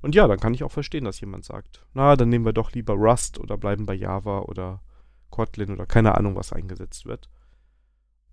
Und 0.00 0.14
ja, 0.14 0.28
dann 0.28 0.38
kann 0.38 0.54
ich 0.54 0.62
auch 0.62 0.72
verstehen, 0.72 1.04
dass 1.04 1.20
jemand 1.20 1.44
sagt, 1.44 1.84
na, 1.92 2.16
dann 2.16 2.28
nehmen 2.28 2.44
wir 2.44 2.52
doch 2.52 2.72
lieber 2.72 2.94
Rust 2.94 3.38
oder 3.38 3.56
bleiben 3.56 3.86
bei 3.86 3.94
Java 3.94 4.40
oder 4.40 4.80
Kotlin 5.30 5.72
oder 5.72 5.86
keine 5.86 6.16
Ahnung, 6.16 6.36
was 6.36 6.52
eingesetzt 6.52 7.06
wird. 7.06 7.28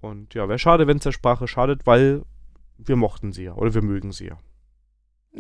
Und 0.01 0.34
ja, 0.36 0.47
wäre 0.47 0.60
schade, 0.60 0.88
wenn 0.88 0.97
es 0.97 1.04
der 1.04 1.12
Sprache 1.12 1.47
schadet, 1.47 1.88
weil 1.88 2.23
wir 2.78 2.95
mochten 2.95 3.34
sie 3.34 3.43
ja 3.43 3.54
oder 3.56 3.73
wir 3.73 3.82
mögen 3.82 4.12
sie 4.12 4.28
ja. 4.28 4.38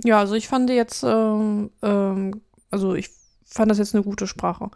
Ja, 0.03 0.19
also 0.19 0.35
ich 0.35 0.47
fand 0.47 0.69
jetzt, 0.69 1.03
ähm, 1.03 1.71
ähm, 1.81 2.41
also 2.69 2.95
ich 2.95 3.09
fand 3.45 3.71
das 3.71 3.77
jetzt 3.77 3.95
eine 3.95 4.03
gute 4.03 4.27
Sprache. 4.27 4.71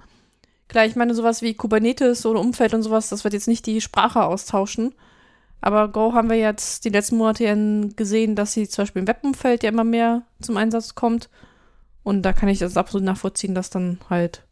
Klar, 0.67 0.85
ich 0.85 0.95
meine, 0.95 1.15
sowas 1.15 1.41
wie 1.41 1.55
Kubernetes 1.55 2.25
oder 2.25 2.39
Umfeld 2.39 2.73
und 2.73 2.83
sowas, 2.83 3.09
das 3.09 3.23
wird 3.23 3.33
jetzt 3.33 3.47
nicht 3.47 3.65
die 3.65 3.81
Sprache 3.81 4.23
austauschen. 4.23 4.93
Aber 5.61 5.89
Go 5.89 6.13
haben 6.13 6.29
wir 6.29 6.37
jetzt 6.37 6.85
die 6.85 6.89
letzten 6.89 7.17
Monate 7.17 7.89
gesehen, 7.95 8.35
dass 8.35 8.53
sie 8.53 8.67
zum 8.67 8.83
Beispiel 8.83 9.01
im 9.01 9.07
Webumfeld 9.07 9.63
ja 9.63 9.69
immer 9.69 9.83
mehr 9.83 10.23
zum 10.41 10.57
Einsatz 10.57 10.95
kommt. 10.95 11.29
Und 12.03 12.23
da 12.23 12.33
kann 12.33 12.49
ich 12.49 12.59
das 12.59 12.77
absolut 12.77 13.05
nachvollziehen, 13.05 13.53
dass 13.53 13.69
dann 13.69 13.99
halt 14.09 14.47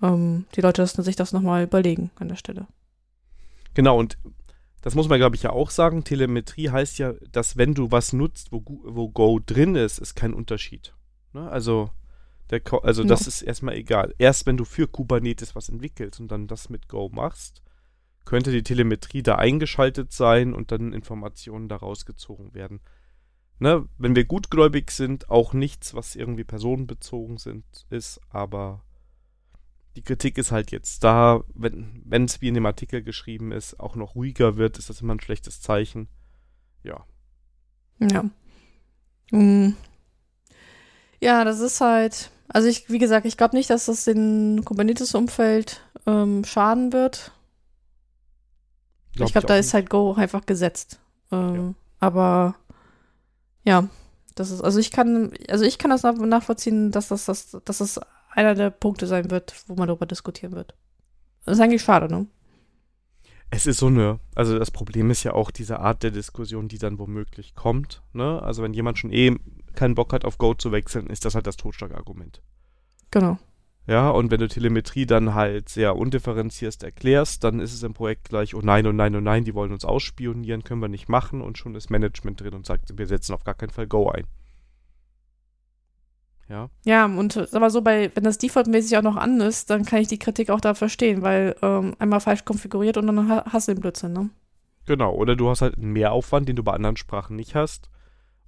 ähm, 0.00 0.46
die 0.54 0.60
Leute 0.60 0.82
das, 0.82 0.92
sich 0.92 1.16
das 1.16 1.32
nochmal 1.32 1.64
überlegen 1.64 2.10
an 2.16 2.28
der 2.28 2.36
Stelle. 2.36 2.66
Genau, 3.74 3.98
und 3.98 4.16
das 4.82 4.94
muss 4.94 5.08
man, 5.08 5.18
glaube 5.18 5.36
ich, 5.36 5.42
ja 5.42 5.50
auch 5.50 5.70
sagen. 5.70 6.04
Telemetrie 6.04 6.70
heißt 6.70 6.98
ja, 6.98 7.14
dass 7.30 7.56
wenn 7.56 7.74
du 7.74 7.90
was 7.90 8.12
nutzt, 8.12 8.52
wo, 8.52 8.62
wo 8.66 9.08
Go 9.08 9.40
drin 9.44 9.74
ist, 9.76 9.98
ist 9.98 10.14
kein 10.14 10.34
Unterschied. 10.34 10.94
Ne? 11.32 11.48
Also, 11.48 11.90
der, 12.50 12.60
also 12.82 13.04
das 13.04 13.26
ist 13.26 13.42
erstmal 13.42 13.76
egal. 13.76 14.14
Erst 14.18 14.46
wenn 14.46 14.56
du 14.56 14.64
für 14.64 14.86
Kubernetes 14.86 15.54
was 15.54 15.68
entwickelst 15.68 16.20
und 16.20 16.28
dann 16.28 16.48
das 16.48 16.68
mit 16.68 16.88
Go 16.88 17.08
machst, 17.12 17.62
könnte 18.24 18.52
die 18.52 18.62
Telemetrie 18.62 19.22
da 19.22 19.36
eingeschaltet 19.36 20.12
sein 20.12 20.54
und 20.54 20.72
dann 20.72 20.92
Informationen 20.92 21.68
daraus 21.68 22.06
gezogen 22.06 22.54
werden. 22.54 22.80
Ne, 23.58 23.88
wenn 23.96 24.16
wir 24.16 24.24
gutgläubig 24.24 24.90
sind, 24.90 25.30
auch 25.30 25.52
nichts, 25.52 25.94
was 25.94 26.16
irgendwie 26.16 26.44
personenbezogen 26.44 27.38
sind, 27.38 27.64
ist, 27.90 28.20
aber 28.30 28.82
die 29.94 30.02
Kritik 30.02 30.38
ist 30.38 30.52
halt 30.52 30.72
jetzt 30.72 31.04
da, 31.04 31.44
wenn 31.54 32.24
es 32.24 32.40
wie 32.40 32.48
in 32.48 32.54
dem 32.54 32.66
Artikel 32.66 33.02
geschrieben 33.02 33.52
ist, 33.52 33.78
auch 33.78 33.94
noch 33.94 34.14
ruhiger 34.14 34.56
wird, 34.56 34.78
ist 34.78 34.88
das 34.88 35.00
immer 35.00 35.14
ein 35.14 35.20
schlechtes 35.20 35.60
Zeichen. 35.60 36.08
Ja. 36.82 37.04
Ja. 38.00 38.24
Mhm. 39.30 39.76
Ja, 41.20 41.44
das 41.44 41.60
ist 41.60 41.80
halt, 41.80 42.30
also 42.48 42.68
ich, 42.68 42.90
wie 42.90 42.98
gesagt, 42.98 43.26
ich 43.26 43.36
glaube 43.36 43.54
nicht, 43.54 43.70
dass 43.70 43.86
das 43.86 44.04
dem 44.04 44.64
Kubernetes-Umfeld 44.64 45.82
ähm, 46.06 46.44
schaden 46.44 46.92
wird. 46.92 47.32
Glaub 49.14 49.26
ich 49.26 49.32
glaube, 49.32 49.46
da 49.46 49.56
ist 49.56 49.74
halt 49.74 49.90
Go 49.90 50.14
einfach 50.14 50.46
gesetzt. 50.46 51.00
Ähm, 51.30 51.54
ja. 51.54 51.74
Aber 52.00 52.54
ja, 53.64 53.88
das 54.34 54.50
ist, 54.50 54.62
also 54.62 54.78
ich 54.78 54.90
kann, 54.90 55.32
also 55.48 55.64
ich 55.64 55.78
kann 55.78 55.90
das 55.90 56.02
nachvollziehen, 56.02 56.90
dass 56.90 57.08
das, 57.08 57.26
das, 57.26 57.58
dass 57.64 57.78
das 57.78 58.00
einer 58.30 58.54
der 58.54 58.70
Punkte 58.70 59.06
sein 59.06 59.30
wird, 59.30 59.54
wo 59.66 59.74
man 59.74 59.88
darüber 59.88 60.06
diskutieren 60.06 60.52
wird. 60.52 60.74
Das 61.44 61.58
ist 61.58 61.62
eigentlich 61.62 61.82
schade, 61.82 62.12
ne? 62.12 62.26
Es 63.50 63.66
ist 63.66 63.78
so 63.78 63.88
eine, 63.88 64.18
also 64.34 64.58
das 64.58 64.70
Problem 64.70 65.10
ist 65.10 65.24
ja 65.24 65.34
auch 65.34 65.50
diese 65.50 65.80
Art 65.80 66.02
der 66.02 66.10
Diskussion, 66.10 66.68
die 66.68 66.78
dann 66.78 66.98
womöglich 66.98 67.54
kommt, 67.54 68.02
ne? 68.14 68.40
Also 68.42 68.62
wenn 68.62 68.72
jemand 68.72 68.98
schon 68.98 69.12
eh 69.12 69.36
keinen 69.74 69.94
Bock 69.94 70.14
hat, 70.14 70.24
auf 70.24 70.38
Go 70.38 70.54
zu 70.54 70.72
wechseln, 70.72 71.08
ist 71.08 71.26
das 71.26 71.34
halt 71.34 71.46
das 71.46 71.58
Totschlagargument. 71.58 72.40
Genau. 73.10 73.38
Ja, 73.86 74.10
und 74.10 74.30
wenn 74.30 74.38
du 74.38 74.46
Telemetrie 74.46 75.06
dann 75.06 75.34
halt 75.34 75.68
sehr 75.68 75.96
undifferenzierst 75.96 76.84
erklärst, 76.84 77.42
dann 77.42 77.58
ist 77.58 77.74
es 77.74 77.82
im 77.82 77.94
Projekt 77.94 78.28
gleich, 78.28 78.54
oh 78.54 78.60
nein, 78.62 78.86
oh 78.86 78.92
nein, 78.92 79.16
oh 79.16 79.20
nein, 79.20 79.44
die 79.44 79.54
wollen 79.54 79.72
uns 79.72 79.84
ausspionieren, 79.84 80.62
können 80.62 80.80
wir 80.80 80.88
nicht 80.88 81.08
machen 81.08 81.40
und 81.40 81.58
schon 81.58 81.74
ist 81.74 81.90
Management 81.90 82.40
drin 82.40 82.54
und 82.54 82.64
sagt, 82.64 82.96
wir 82.96 83.06
setzen 83.06 83.34
auf 83.34 83.42
gar 83.42 83.54
keinen 83.54 83.70
Fall 83.70 83.88
Go 83.88 84.08
ein. 84.08 84.26
Ja. 86.48 86.68
Ja, 86.84 87.06
und 87.06 87.52
mal 87.52 87.70
so, 87.70 87.82
bei, 87.82 88.10
wenn 88.14 88.24
das 88.24 88.38
defaultmäßig 88.38 88.96
auch 88.98 89.02
noch 89.02 89.16
an 89.16 89.40
ist, 89.40 89.70
dann 89.70 89.84
kann 89.84 90.00
ich 90.00 90.08
die 90.08 90.18
Kritik 90.18 90.50
auch 90.50 90.60
da 90.60 90.74
verstehen, 90.74 91.22
weil 91.22 91.56
ähm, 91.62 91.96
einmal 91.98 92.20
falsch 92.20 92.44
konfiguriert 92.44 92.98
und 92.98 93.06
dann 93.08 93.28
hast 93.30 93.66
du 93.66 93.74
den 93.74 93.80
Blödsinn, 93.80 94.12
ne? 94.12 94.30
Genau, 94.86 95.14
oder 95.14 95.34
du 95.34 95.48
hast 95.48 95.62
halt 95.62 95.76
einen 95.76 95.92
Mehraufwand, 95.92 96.48
den 96.48 96.56
du 96.56 96.62
bei 96.62 96.72
anderen 96.72 96.96
Sprachen 96.96 97.36
nicht 97.36 97.54
hast, 97.54 97.88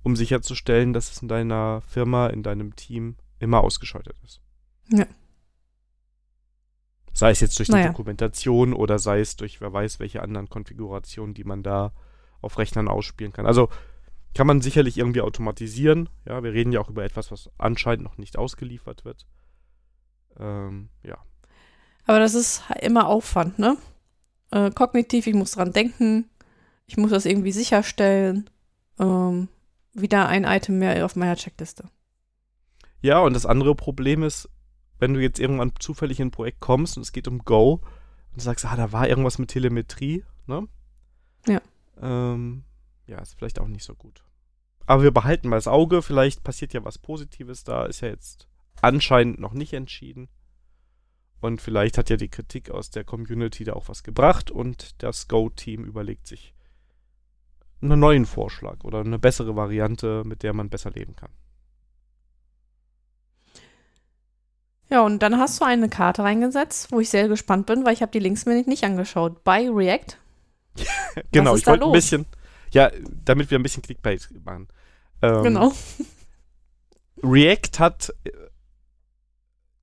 um 0.02 0.16
sicherzustellen, 0.16 0.92
dass 0.92 1.10
es 1.10 1.22
in 1.22 1.28
deiner 1.28 1.80
Firma, 1.80 2.26
in 2.28 2.42
deinem 2.42 2.76
Team 2.76 3.16
immer 3.38 3.62
ausgeschaltet 3.62 4.16
ist. 4.24 4.40
Ja. 4.90 5.06
Sei 7.14 7.30
es 7.30 7.40
jetzt 7.40 7.58
durch 7.58 7.68
die 7.68 7.72
naja. 7.72 7.88
Dokumentation 7.88 8.74
oder 8.74 8.98
sei 8.98 9.20
es 9.20 9.36
durch 9.36 9.60
wer 9.60 9.72
weiß 9.72 10.00
welche 10.00 10.20
anderen 10.20 10.48
Konfigurationen, 10.48 11.32
die 11.32 11.44
man 11.44 11.62
da 11.62 11.92
auf 12.42 12.58
Rechnern 12.58 12.88
ausspielen 12.88 13.32
kann. 13.32 13.46
Also 13.46 13.70
kann 14.34 14.48
man 14.48 14.60
sicherlich 14.60 14.98
irgendwie 14.98 15.20
automatisieren. 15.20 16.08
Ja, 16.26 16.42
wir 16.42 16.52
reden 16.52 16.72
ja 16.72 16.80
auch 16.80 16.90
über 16.90 17.04
etwas, 17.04 17.30
was 17.30 17.50
anscheinend 17.56 18.04
noch 18.04 18.18
nicht 18.18 18.36
ausgeliefert 18.36 19.04
wird. 19.04 19.26
Ähm, 20.38 20.88
ja. 21.04 21.18
Aber 22.04 22.18
das 22.18 22.34
ist 22.34 22.64
immer 22.82 23.06
Aufwand, 23.06 23.60
ne? 23.60 23.76
Äh, 24.50 24.70
kognitiv, 24.72 25.28
ich 25.28 25.34
muss 25.34 25.52
dran 25.52 25.72
denken. 25.72 26.28
Ich 26.86 26.96
muss 26.96 27.10
das 27.10 27.26
irgendwie 27.26 27.52
sicherstellen. 27.52 28.50
Ähm, 28.98 29.48
wieder 29.92 30.28
ein 30.28 30.44
Item 30.44 30.80
mehr 30.80 31.04
auf 31.04 31.14
meiner 31.14 31.36
Checkliste. 31.36 31.84
Ja, 33.00 33.20
und 33.20 33.34
das 33.34 33.46
andere 33.46 33.74
Problem 33.74 34.22
ist, 34.22 34.48
wenn 34.98 35.14
du 35.14 35.20
jetzt 35.20 35.40
irgendwann 35.40 35.72
zufällig 35.78 36.20
in 36.20 36.28
ein 36.28 36.32
Projekt 36.32 36.60
kommst 36.60 36.96
und 36.96 37.02
es 37.02 37.12
geht 37.12 37.28
um 37.28 37.40
Go 37.40 37.74
und 37.74 38.36
du 38.36 38.40
sagst, 38.40 38.64
ah, 38.64 38.76
da 38.76 38.92
war 38.92 39.08
irgendwas 39.08 39.38
mit 39.38 39.50
Telemetrie, 39.50 40.24
ne? 40.46 40.66
Ja. 41.46 41.60
Ähm, 42.00 42.64
ja, 43.06 43.18
ist 43.18 43.34
vielleicht 43.34 43.60
auch 43.60 43.68
nicht 43.68 43.84
so 43.84 43.94
gut. 43.94 44.24
Aber 44.86 45.02
wir 45.02 45.12
behalten 45.12 45.48
mal 45.48 45.56
das 45.56 45.68
Auge, 45.68 46.02
vielleicht 46.02 46.42
passiert 46.44 46.74
ja 46.74 46.84
was 46.84 46.98
Positives 46.98 47.64
da, 47.64 47.86
ist 47.86 48.00
ja 48.00 48.08
jetzt 48.08 48.48
anscheinend 48.82 49.40
noch 49.40 49.52
nicht 49.52 49.72
entschieden. 49.72 50.28
Und 51.40 51.60
vielleicht 51.60 51.98
hat 51.98 52.08
ja 52.08 52.16
die 52.16 52.28
Kritik 52.28 52.70
aus 52.70 52.90
der 52.90 53.04
Community 53.04 53.64
da 53.64 53.74
auch 53.74 53.88
was 53.88 54.02
gebracht 54.02 54.50
und 54.50 55.02
das 55.02 55.28
Go-Team 55.28 55.84
überlegt 55.84 56.26
sich 56.26 56.54
einen 57.82 58.00
neuen 58.00 58.24
Vorschlag 58.24 58.82
oder 58.84 59.00
eine 59.00 59.18
bessere 59.18 59.54
Variante, 59.54 60.22
mit 60.24 60.42
der 60.42 60.54
man 60.54 60.70
besser 60.70 60.90
leben 60.90 61.16
kann. 61.16 61.30
Ja, 64.90 65.02
und 65.02 65.20
dann 65.20 65.38
hast 65.38 65.60
du 65.60 65.64
eine 65.64 65.88
Karte 65.88 66.22
reingesetzt, 66.22 66.92
wo 66.92 67.00
ich 67.00 67.08
sehr 67.08 67.28
gespannt 67.28 67.66
bin, 67.66 67.84
weil 67.84 67.94
ich 67.94 68.02
habe 68.02 68.12
die 68.12 68.18
Links 68.18 68.46
mir 68.46 68.62
nicht 68.66 68.84
angeschaut. 68.84 69.42
Bei 69.44 69.68
React. 69.68 70.18
genau, 71.32 71.56
ich 71.56 71.66
wollte 71.66 71.84
ein 71.84 71.92
bisschen, 71.92 72.26
ja, 72.70 72.90
damit 73.24 73.50
wir 73.50 73.58
ein 73.58 73.62
bisschen 73.62 73.82
Clickbait 73.82 74.28
machen. 74.44 74.68
Ähm, 75.22 75.42
genau. 75.42 75.72
React 77.22 77.78
hat 77.78 78.14
äh, 78.24 78.30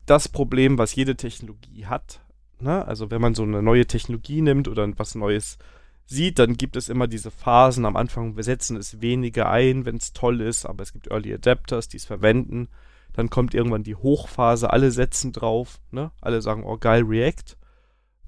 das 0.05 0.27
Problem, 0.27 0.77
was 0.77 0.95
jede 0.95 1.15
Technologie 1.15 1.85
hat. 1.85 2.21
Ne? 2.59 2.85
Also 2.85 3.09
wenn 3.09 3.21
man 3.21 3.33
so 3.33 3.43
eine 3.43 3.61
neue 3.61 3.87
Technologie 3.87 4.41
nimmt 4.41 4.67
oder 4.67 4.87
was 4.97 5.15
Neues 5.15 5.57
sieht, 6.05 6.39
dann 6.39 6.57
gibt 6.57 6.75
es 6.75 6.89
immer 6.89 7.07
diese 7.07 7.31
Phasen. 7.31 7.85
Am 7.85 7.95
Anfang, 7.95 8.35
wir 8.35 8.43
setzen 8.43 8.77
es 8.77 9.01
weniger 9.01 9.49
ein, 9.49 9.85
wenn 9.85 9.95
es 9.95 10.13
toll 10.13 10.41
ist, 10.41 10.65
aber 10.65 10.83
es 10.83 10.93
gibt 10.93 11.07
Early 11.07 11.33
Adapters, 11.33 11.87
die 11.87 11.97
es 11.97 12.05
verwenden. 12.05 12.67
Dann 13.13 13.29
kommt 13.29 13.53
irgendwann 13.53 13.83
die 13.83 13.95
Hochphase, 13.95 14.71
alle 14.71 14.91
setzen 14.91 15.31
drauf, 15.31 15.79
ne? 15.91 16.11
alle 16.21 16.41
sagen, 16.41 16.63
oh 16.63 16.77
geil, 16.77 17.03
React. 17.03 17.57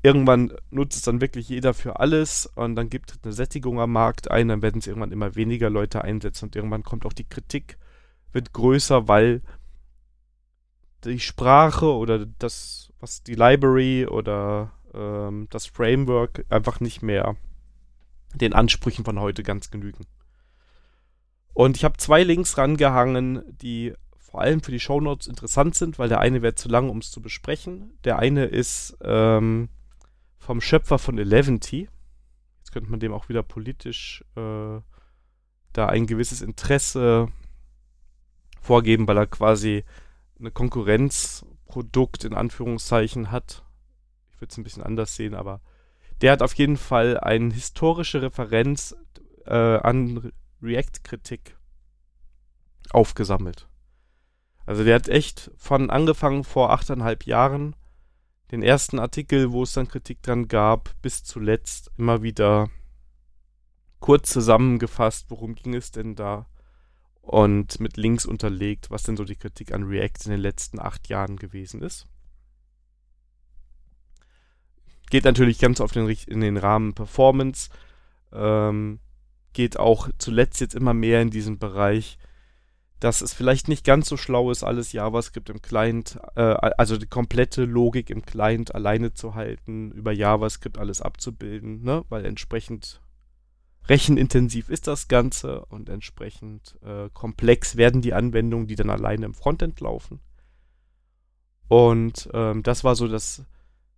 Irgendwann 0.01 0.51
nutzt 0.69 0.97
es 0.97 1.03
dann 1.03 1.21
wirklich 1.21 1.47
jeder 1.47 1.73
für 1.73 1.99
alles 1.99 2.45
und 2.55 2.75
dann 2.75 2.89
gibt 2.89 3.11
es 3.11 3.19
eine 3.23 3.31
Sättigung 3.31 3.79
am 3.79 3.93
Markt 3.93 4.29
ein, 4.29 4.49
dann 4.49 4.61
werden 4.61 4.79
es 4.79 4.87
irgendwann 4.87 5.13
immer 5.13 5.35
weniger 5.35 5.69
Leute 5.69 6.03
einsetzen 6.03 6.45
und 6.45 6.55
irgendwann 6.57 6.83
kommt 6.83 7.05
auch 7.05 7.13
die 7.13 7.27
Kritik, 7.27 7.77
wird 8.33 8.51
größer, 8.51 9.07
weil 9.07 9.41
die 11.05 11.19
Sprache 11.19 11.85
oder 11.85 12.25
das, 12.25 12.91
was 12.99 13.23
die 13.23 13.35
Library 13.35 14.05
oder 14.05 14.71
ähm, 14.93 15.47
das 15.49 15.65
Framework 15.65 16.45
einfach 16.49 16.79
nicht 16.79 17.01
mehr 17.01 17.37
den 18.33 18.53
Ansprüchen 18.53 19.05
von 19.05 19.19
heute 19.19 19.43
ganz 19.43 19.71
genügen. 19.71 20.05
Und 21.53 21.77
ich 21.77 21.83
habe 21.83 21.97
zwei 21.97 22.23
Links 22.23 22.57
rangehangen, 22.57 23.43
die 23.61 23.93
vor 24.33 24.41
allem 24.41 24.63
für 24.63 24.71
die 24.71 24.79
Shownotes 24.79 25.27
interessant 25.27 25.75
sind, 25.75 25.99
weil 25.99 26.09
der 26.09 26.19
eine 26.19 26.41
wäre 26.41 26.55
zu 26.55 26.67
lang, 26.67 26.89
um 26.89 26.97
es 26.97 27.11
zu 27.11 27.21
besprechen. 27.21 27.95
Der 28.03 28.17
eine 28.17 28.45
ist 28.45 28.97
ähm, 29.03 29.69
vom 30.39 30.59
Schöpfer 30.59 30.97
von 30.97 31.19
Eleventy. 31.19 31.87
Jetzt 32.57 32.71
könnte 32.71 32.89
man 32.89 32.99
dem 32.99 33.13
auch 33.13 33.29
wieder 33.29 33.43
politisch 33.43 34.25
äh, 34.35 34.81
da 35.73 35.85
ein 35.85 36.07
gewisses 36.07 36.41
Interesse 36.41 37.27
vorgeben, 38.59 39.07
weil 39.07 39.19
er 39.19 39.27
quasi 39.27 39.83
eine 40.39 40.49
Konkurrenzprodukt 40.49 42.23
in 42.23 42.33
Anführungszeichen 42.33 43.29
hat. 43.29 43.63
Ich 44.31 44.41
würde 44.41 44.49
es 44.49 44.57
ein 44.57 44.63
bisschen 44.63 44.81
anders 44.81 45.15
sehen, 45.15 45.35
aber 45.35 45.61
der 46.21 46.31
hat 46.31 46.41
auf 46.41 46.55
jeden 46.55 46.77
Fall 46.77 47.19
eine 47.19 47.53
historische 47.53 48.23
Referenz 48.23 48.95
äh, 49.45 49.53
an 49.53 50.31
React-Kritik 50.59 51.55
aufgesammelt. 52.89 53.67
Also 54.65 54.83
der 54.83 54.95
hat 54.95 55.09
echt 55.09 55.51
von 55.57 55.89
angefangen 55.89 56.43
vor 56.43 56.71
achteinhalb 56.71 57.25
Jahren 57.25 57.75
den 58.51 58.63
ersten 58.63 58.99
Artikel, 58.99 59.51
wo 59.51 59.63
es 59.63 59.73
dann 59.73 59.87
Kritik 59.87 60.21
dran 60.21 60.47
gab, 60.47 60.93
bis 61.01 61.23
zuletzt 61.23 61.91
immer 61.97 62.21
wieder 62.21 62.69
kurz 63.99 64.31
zusammengefasst, 64.31 65.25
worum 65.29 65.55
ging 65.55 65.73
es 65.73 65.91
denn 65.91 66.15
da 66.15 66.45
und 67.21 67.79
mit 67.79 67.97
Links 67.97 68.25
unterlegt, 68.25 68.91
was 68.91 69.03
denn 69.03 69.17
so 69.17 69.23
die 69.23 69.37
Kritik 69.37 69.73
an 69.73 69.83
React 69.83 70.25
in 70.25 70.31
den 70.31 70.41
letzten 70.41 70.79
acht 70.79 71.07
Jahren 71.07 71.37
gewesen 71.37 71.81
ist. 71.81 72.05
Geht 75.09 75.23
natürlich 75.23 75.57
ganz 75.59 75.79
auf 75.79 75.91
den, 75.91 76.07
in 76.09 76.41
den 76.41 76.57
Rahmen 76.57 76.93
Performance, 76.93 77.69
ähm, 78.33 78.99
geht 79.53 79.79
auch 79.79 80.09
zuletzt 80.17 80.59
jetzt 80.59 80.75
immer 80.75 80.93
mehr 80.93 81.21
in 81.21 81.29
diesen 81.29 81.59
Bereich, 81.59 82.17
dass 83.03 83.21
es 83.21 83.33
vielleicht 83.33 83.67
nicht 83.67 83.83
ganz 83.83 84.07
so 84.07 84.15
schlau 84.15 84.49
ist, 84.49 84.63
alles 84.63 84.93
JavaScript 84.93 85.49
im 85.49 85.61
Client, 85.61 86.19
äh, 86.35 86.41
also 86.41 86.95
die 86.95 87.05
komplette 87.05 87.65
Logik 87.65 88.09
im 88.09 88.25
Client 88.25 88.73
alleine 88.73 89.13
zu 89.13 89.35
halten, 89.35 89.91
über 89.91 90.13
JavaScript 90.13 90.77
alles 90.77 91.01
abzubilden, 91.01 91.83
ne? 91.83 92.05
weil 92.07 92.25
entsprechend 92.25 93.01
rechenintensiv 93.89 94.69
ist 94.69 94.87
das 94.87 95.09
Ganze 95.09 95.65
und 95.65 95.89
entsprechend 95.89 96.77
äh, 96.81 97.09
komplex 97.13 97.75
werden 97.75 98.01
die 98.01 98.13
Anwendungen, 98.13 98.67
die 98.67 98.75
dann 98.75 98.89
alleine 98.89 99.25
im 99.25 99.33
Frontend 99.33 99.81
laufen. 99.81 100.21
Und 101.67 102.29
ähm, 102.33 102.63
das 102.63 102.85
war 102.85 102.95
so 102.95 103.09
das, 103.09 103.43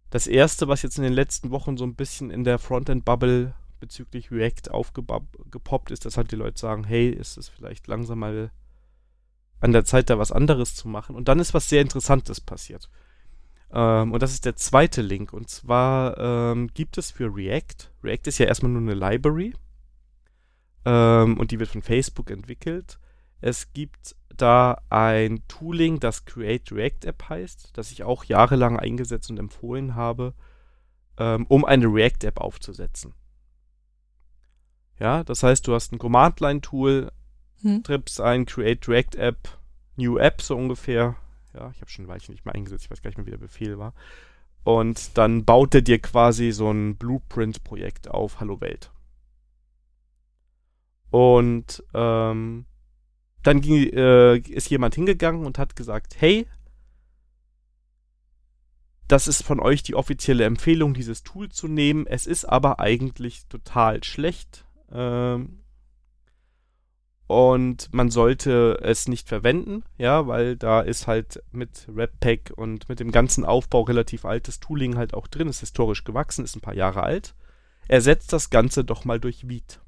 das 0.09 0.25
Erste, 0.25 0.67
was 0.67 0.81
jetzt 0.81 0.97
in 0.97 1.03
den 1.03 1.13
letzten 1.13 1.51
Wochen 1.51 1.77
so 1.77 1.85
ein 1.85 1.93
bisschen 1.93 2.31
in 2.31 2.43
der 2.43 2.57
Frontend-Bubble 2.57 3.53
bezüglich 3.79 4.31
React 4.31 4.71
aufgepoppt 4.71 5.91
ist, 5.91 6.05
dass 6.05 6.17
halt 6.17 6.31
die 6.31 6.37
Leute 6.37 6.59
sagen, 6.59 6.85
hey, 6.85 7.09
ist 7.09 7.37
es 7.37 7.49
vielleicht 7.49 7.85
langsam 7.85 8.17
mal 8.19 8.49
an 9.59 9.71
der 9.71 9.85
Zeit, 9.85 10.09
da 10.09 10.19
was 10.19 10.31
anderes 10.31 10.75
zu 10.75 10.87
machen. 10.87 11.15
Und 11.15 11.27
dann 11.27 11.39
ist 11.39 11.53
was 11.53 11.69
sehr 11.69 11.81
Interessantes 11.81 12.41
passiert. 12.41 12.89
Ähm, 13.71 14.11
und 14.11 14.21
das 14.21 14.33
ist 14.33 14.45
der 14.45 14.55
zweite 14.55 15.01
Link. 15.01 15.33
Und 15.33 15.49
zwar 15.49 16.17
ähm, 16.17 16.69
gibt 16.73 16.97
es 16.97 17.11
für 17.11 17.33
React, 17.33 17.91
React 18.03 18.27
ist 18.27 18.37
ja 18.37 18.45
erstmal 18.45 18.71
nur 18.71 18.81
eine 18.81 18.93
Library, 18.93 19.53
ähm, 20.85 21.37
und 21.37 21.51
die 21.51 21.59
wird 21.59 21.69
von 21.69 21.81
Facebook 21.81 22.29
entwickelt. 22.29 22.99
Es 23.41 23.73
gibt 23.73 24.15
da 24.35 24.81
ein 24.89 25.43
Tooling, 25.47 25.99
das 25.99 26.25
Create 26.25 26.71
React 26.71 27.05
App 27.05 27.29
heißt, 27.29 27.71
das 27.73 27.91
ich 27.91 28.03
auch 28.03 28.23
jahrelang 28.23 28.77
eingesetzt 28.77 29.29
und 29.29 29.37
empfohlen 29.37 29.95
habe, 29.95 30.33
ähm, 31.17 31.45
um 31.47 31.65
eine 31.65 31.87
React 31.87 32.27
App 32.27 32.39
aufzusetzen. 32.39 33.13
Ja, 34.99 35.23
das 35.23 35.43
heißt, 35.43 35.67
du 35.67 35.73
hast 35.73 35.91
ein 35.91 35.97
Command-Line-Tool, 35.97 37.11
hm. 37.61 37.83
trippst 37.83 38.21
ein 38.21 38.45
Create 38.45 38.87
React 38.87 39.15
App, 39.17 39.57
New 39.95 40.17
App 40.17 40.41
so 40.41 40.55
ungefähr. 40.55 41.15
Ja, 41.53 41.71
ich 41.73 41.81
habe 41.81 41.89
schon 41.89 42.05
ein 42.05 42.07
Weilchen 42.09 42.33
nicht 42.33 42.45
mehr 42.45 42.55
eingesetzt, 42.55 42.85
ich 42.85 42.91
weiß 42.91 43.01
gar 43.01 43.09
nicht 43.09 43.17
mehr, 43.17 43.25
wie 43.25 43.31
der 43.31 43.37
Befehl 43.37 43.77
war. 43.77 43.93
Und 44.63 45.17
dann 45.17 45.45
baut 45.45 45.75
er 45.75 45.81
dir 45.81 45.99
quasi 45.99 46.51
so 46.51 46.71
ein 46.71 46.95
Blueprint-Projekt 46.97 48.09
auf 48.09 48.39
Hallo 48.39 48.61
Welt. 48.61 48.91
Und 51.11 51.83
ähm, 51.93 52.65
dann 53.43 53.61
ging, 53.61 53.93
äh, 53.93 54.37
ist 54.37 54.69
jemand 54.69 54.95
hingegangen 54.95 55.45
und 55.45 55.59
hat 55.59 55.75
gesagt, 55.75 56.15
hey, 56.19 56.47
das 59.07 59.27
ist 59.27 59.43
von 59.43 59.59
euch 59.59 59.83
die 59.83 59.95
offizielle 59.95 60.45
Empfehlung, 60.45 60.93
dieses 60.95 61.23
Tool 61.23 61.49
zu 61.49 61.67
nehmen. 61.67 62.07
Es 62.07 62.25
ist 62.25 62.45
aber 62.45 62.79
eigentlich 62.79 63.45
total 63.47 64.03
schlecht. 64.03 64.65
Ähm, 64.91 65.59
und 67.27 67.91
man 67.91 68.11
sollte 68.11 68.79
es 68.83 69.07
nicht 69.07 69.27
verwenden, 69.27 69.83
ja, 69.97 70.27
weil 70.27 70.55
da 70.55 70.81
ist 70.81 71.07
halt 71.07 71.41
mit 71.51 71.87
Webpack 71.87 72.53
und 72.55 72.87
mit 72.87 72.99
dem 72.99 73.11
ganzen 73.11 73.45
Aufbau 73.45 73.81
relativ 73.81 74.25
altes 74.25 74.59
Tooling 74.59 74.95
halt 74.95 75.13
auch 75.15 75.27
drin, 75.27 75.47
ist 75.47 75.61
historisch 75.61 76.03
gewachsen, 76.03 76.45
ist 76.45 76.55
ein 76.55 76.61
paar 76.61 76.75
Jahre 76.75 77.01
alt. 77.01 77.33
Ersetzt 77.87 78.31
das 78.31 78.49
Ganze 78.49 78.83
doch 78.83 79.05
mal 79.05 79.19
durch 79.19 79.47
Vite. 79.47 79.79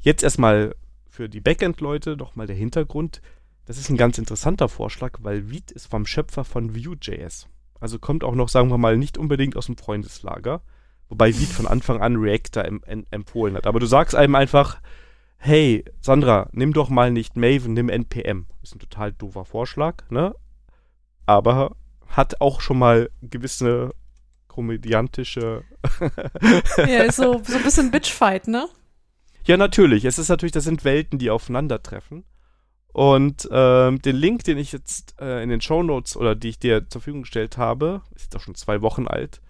Jetzt 0.00 0.22
erstmal 0.22 0.74
für 1.08 1.28
die 1.28 1.40
Backend-Leute 1.40 2.16
nochmal 2.16 2.46
der 2.46 2.56
Hintergrund. 2.56 3.22
Das 3.64 3.78
ist 3.78 3.88
ein 3.90 3.96
ganz 3.96 4.18
interessanter 4.18 4.68
Vorschlag, 4.68 5.18
weil 5.22 5.50
Vite 5.50 5.72
ist 5.72 5.86
vom 5.86 6.04
Schöpfer 6.04 6.44
von 6.44 6.74
Vue.js. 6.74 7.48
Also 7.80 7.98
kommt 7.98 8.24
auch 8.24 8.34
noch, 8.34 8.48
sagen 8.48 8.70
wir 8.70 8.78
mal, 8.78 8.96
nicht 8.96 9.18
unbedingt 9.18 9.56
aus 9.56 9.66
dem 9.66 9.76
Freundeslager. 9.76 10.62
Wobei 11.08 11.32
Vite 11.34 11.52
von 11.52 11.66
Anfang 11.66 12.00
an 12.00 12.16
Reactor 12.16 12.64
em 12.64 12.82
em 12.86 13.06
empfohlen 13.10 13.54
hat. 13.54 13.66
Aber 13.66 13.78
du 13.78 13.86
sagst 13.86 14.14
einem 14.14 14.34
einfach, 14.34 14.80
hey, 15.44 15.84
Sandra, 16.00 16.48
nimm 16.52 16.72
doch 16.72 16.88
mal 16.88 17.10
nicht 17.10 17.36
Maven, 17.36 17.74
nimm 17.74 17.90
NPM. 17.90 18.46
Ist 18.62 18.74
ein 18.74 18.78
total 18.78 19.12
doofer 19.12 19.44
Vorschlag, 19.44 19.96
ne? 20.08 20.34
Aber 21.26 21.76
hat 22.08 22.40
auch 22.40 22.62
schon 22.62 22.78
mal 22.78 23.10
gewisse 23.20 23.90
komödiantische. 24.48 25.64
ja, 26.78 27.12
so, 27.12 27.42
so 27.44 27.56
ein 27.56 27.62
bisschen 27.62 27.90
Bitchfight, 27.90 28.48
ne? 28.48 28.68
Ja, 29.44 29.58
natürlich. 29.58 30.06
Es 30.06 30.18
ist 30.18 30.30
natürlich, 30.30 30.52
das 30.52 30.64
sind 30.64 30.84
Welten, 30.84 31.18
die 31.18 31.30
aufeinandertreffen. 31.30 32.24
Und 32.94 33.46
ähm, 33.50 34.00
den 34.00 34.16
Link, 34.16 34.44
den 34.44 34.56
ich 34.56 34.72
jetzt 34.72 35.20
äh, 35.20 35.42
in 35.42 35.50
den 35.50 35.60
Show 35.60 35.82
Notes 35.82 36.16
oder 36.16 36.34
die 36.34 36.50
ich 36.50 36.58
dir 36.58 36.88
zur 36.88 37.02
Verfügung 37.02 37.22
gestellt 37.22 37.58
habe, 37.58 38.00
ist 38.14 38.24
jetzt 38.24 38.36
auch 38.36 38.40
schon 38.40 38.54
zwei 38.54 38.80
Wochen 38.80 39.06
alt, 39.06 39.42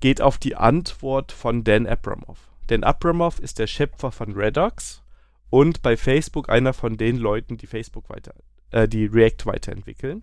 geht 0.00 0.20
auf 0.20 0.38
die 0.38 0.56
Antwort 0.56 1.30
von 1.30 1.62
Dan 1.62 1.86
Abramov. 1.86 2.38
Dan 2.66 2.82
Abramov 2.82 3.38
ist 3.38 3.60
der 3.60 3.68
Schöpfer 3.68 4.10
von 4.10 4.32
Redux 4.32 5.02
und 5.50 5.82
bei 5.82 5.96
Facebook 5.96 6.48
einer 6.48 6.72
von 6.72 6.96
den 6.96 7.16
Leuten, 7.16 7.56
die 7.56 7.66
Facebook 7.66 8.08
weiter, 8.10 8.34
äh, 8.70 8.88
die 8.88 9.06
React 9.06 9.46
weiterentwickeln. 9.46 10.22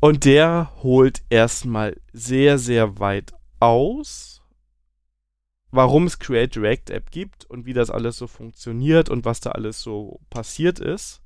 Und 0.00 0.24
der 0.24 0.72
holt 0.82 1.22
erstmal 1.30 2.00
sehr, 2.12 2.58
sehr 2.58 2.98
weit 2.98 3.32
aus 3.60 4.42
warum 5.72 6.06
es 6.06 6.18
Create 6.18 6.56
React 6.56 6.90
App 6.90 7.10
gibt 7.10 7.46
und 7.46 7.66
wie 7.66 7.72
das 7.72 7.90
alles 7.90 8.16
so 8.16 8.28
funktioniert 8.28 9.08
und 9.08 9.24
was 9.24 9.40
da 9.40 9.50
alles 9.50 9.80
so 9.80 10.20
passiert 10.30 10.78
ist. 10.78 11.18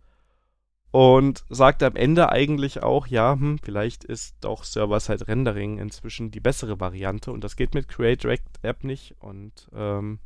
und 0.92 1.44
sagt 1.50 1.82
am 1.82 1.94
Ende 1.94 2.30
eigentlich 2.30 2.82
auch, 2.82 3.06
ja, 3.08 3.32
hm, 3.32 3.58
vielleicht 3.58 4.04
ist 4.04 4.36
doch 4.40 4.64
Server-Side 4.64 5.28
Rendering 5.28 5.78
inzwischen 5.78 6.30
die 6.30 6.40
bessere 6.40 6.80
Variante 6.80 7.32
und 7.32 7.44
das 7.44 7.56
geht 7.56 7.74
mit 7.74 7.88
Create 7.88 8.24
React 8.24 8.62
App 8.62 8.84
nicht 8.84 9.14
und 9.18 9.68
ähm, 9.74 10.20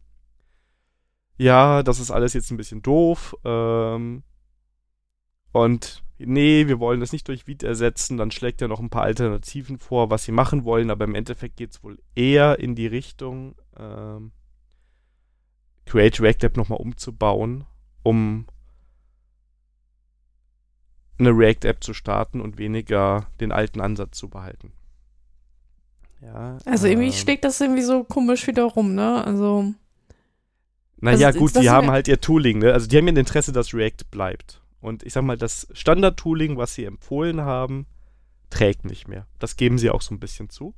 ja, 1.41 1.83
das 1.83 2.01
ist 2.01 2.11
alles 2.11 2.35
jetzt 2.35 2.51
ein 2.51 2.59
bisschen 2.59 2.83
doof 2.83 3.35
ähm, 3.45 4.23
und 5.53 6.03
nee, 6.19 6.67
wir 6.67 6.79
wollen 6.79 7.01
das 7.01 7.13
nicht 7.13 7.27
durch 7.29 7.47
Vite 7.47 7.67
ersetzen, 7.67 8.19
dann 8.19 8.31
schlägt 8.31 8.61
er 8.61 8.69
noch 8.69 8.79
ein 8.79 8.91
paar 8.91 9.05
Alternativen 9.05 9.79
vor, 9.79 10.11
was 10.11 10.25
sie 10.25 10.33
machen 10.33 10.65
wollen, 10.65 10.91
aber 10.91 11.07
im 11.07 11.15
Endeffekt 11.15 11.57
geht 11.57 11.71
es 11.71 11.83
wohl 11.83 11.99
eher 12.15 12.59
in 12.59 12.75
die 12.75 12.87
Richtung, 12.87 13.55
ähm, 13.79 14.33
Create 15.87 16.21
React 16.21 16.45
App 16.45 16.57
nochmal 16.59 16.79
umzubauen, 16.79 17.65
um 18.03 18.47
eine 21.19 21.31
React-App 21.31 21.83
zu 21.83 21.95
starten 21.95 22.43
und 22.43 22.59
weniger 22.59 23.29
den 23.41 23.51
alten 23.51 23.81
Ansatz 23.81 24.19
zu 24.19 24.29
behalten. 24.29 24.73
Ja, 26.21 26.59
also 26.67 26.87
irgendwie 26.87 27.09
ähm, 27.09 27.15
schlägt 27.15 27.45
das 27.45 27.61
irgendwie 27.63 27.83
so 27.83 28.05
komisch 28.05 28.47
wieder 28.47 28.65
rum, 28.65 28.95
ne? 28.95 29.25
Also. 29.25 29.73
Naja, 31.01 31.29
also, 31.29 31.39
gut, 31.39 31.57
die 31.57 31.71
haben 31.71 31.91
halt 31.91 32.09
ihr 32.09 32.21
Tooling, 32.21 32.59
ne? 32.59 32.73
Also 32.73 32.87
die 32.87 32.97
haben 32.97 33.07
ja 33.07 33.13
ein 33.13 33.17
Interesse, 33.17 33.53
dass 33.53 33.75
React 33.75 34.11
bleibt. 34.11 34.63
Und 34.81 35.03
ich 35.03 35.13
sag 35.13 35.23
mal, 35.23 35.37
das 35.37 35.67
Standard-Tooling, 35.73 36.57
was 36.57 36.75
sie 36.75 36.85
empfohlen 36.85 37.43
haben, 37.43 37.87
trägt 38.49 38.85
nicht 38.85 39.09
mehr. 39.09 39.27
Das 39.39 39.57
geben 39.57 39.79
sie 39.79 39.91
auch 39.91 40.03
so 40.03 40.15
ein 40.15 40.21
bisschen 40.21 40.51
zu. 40.51 40.75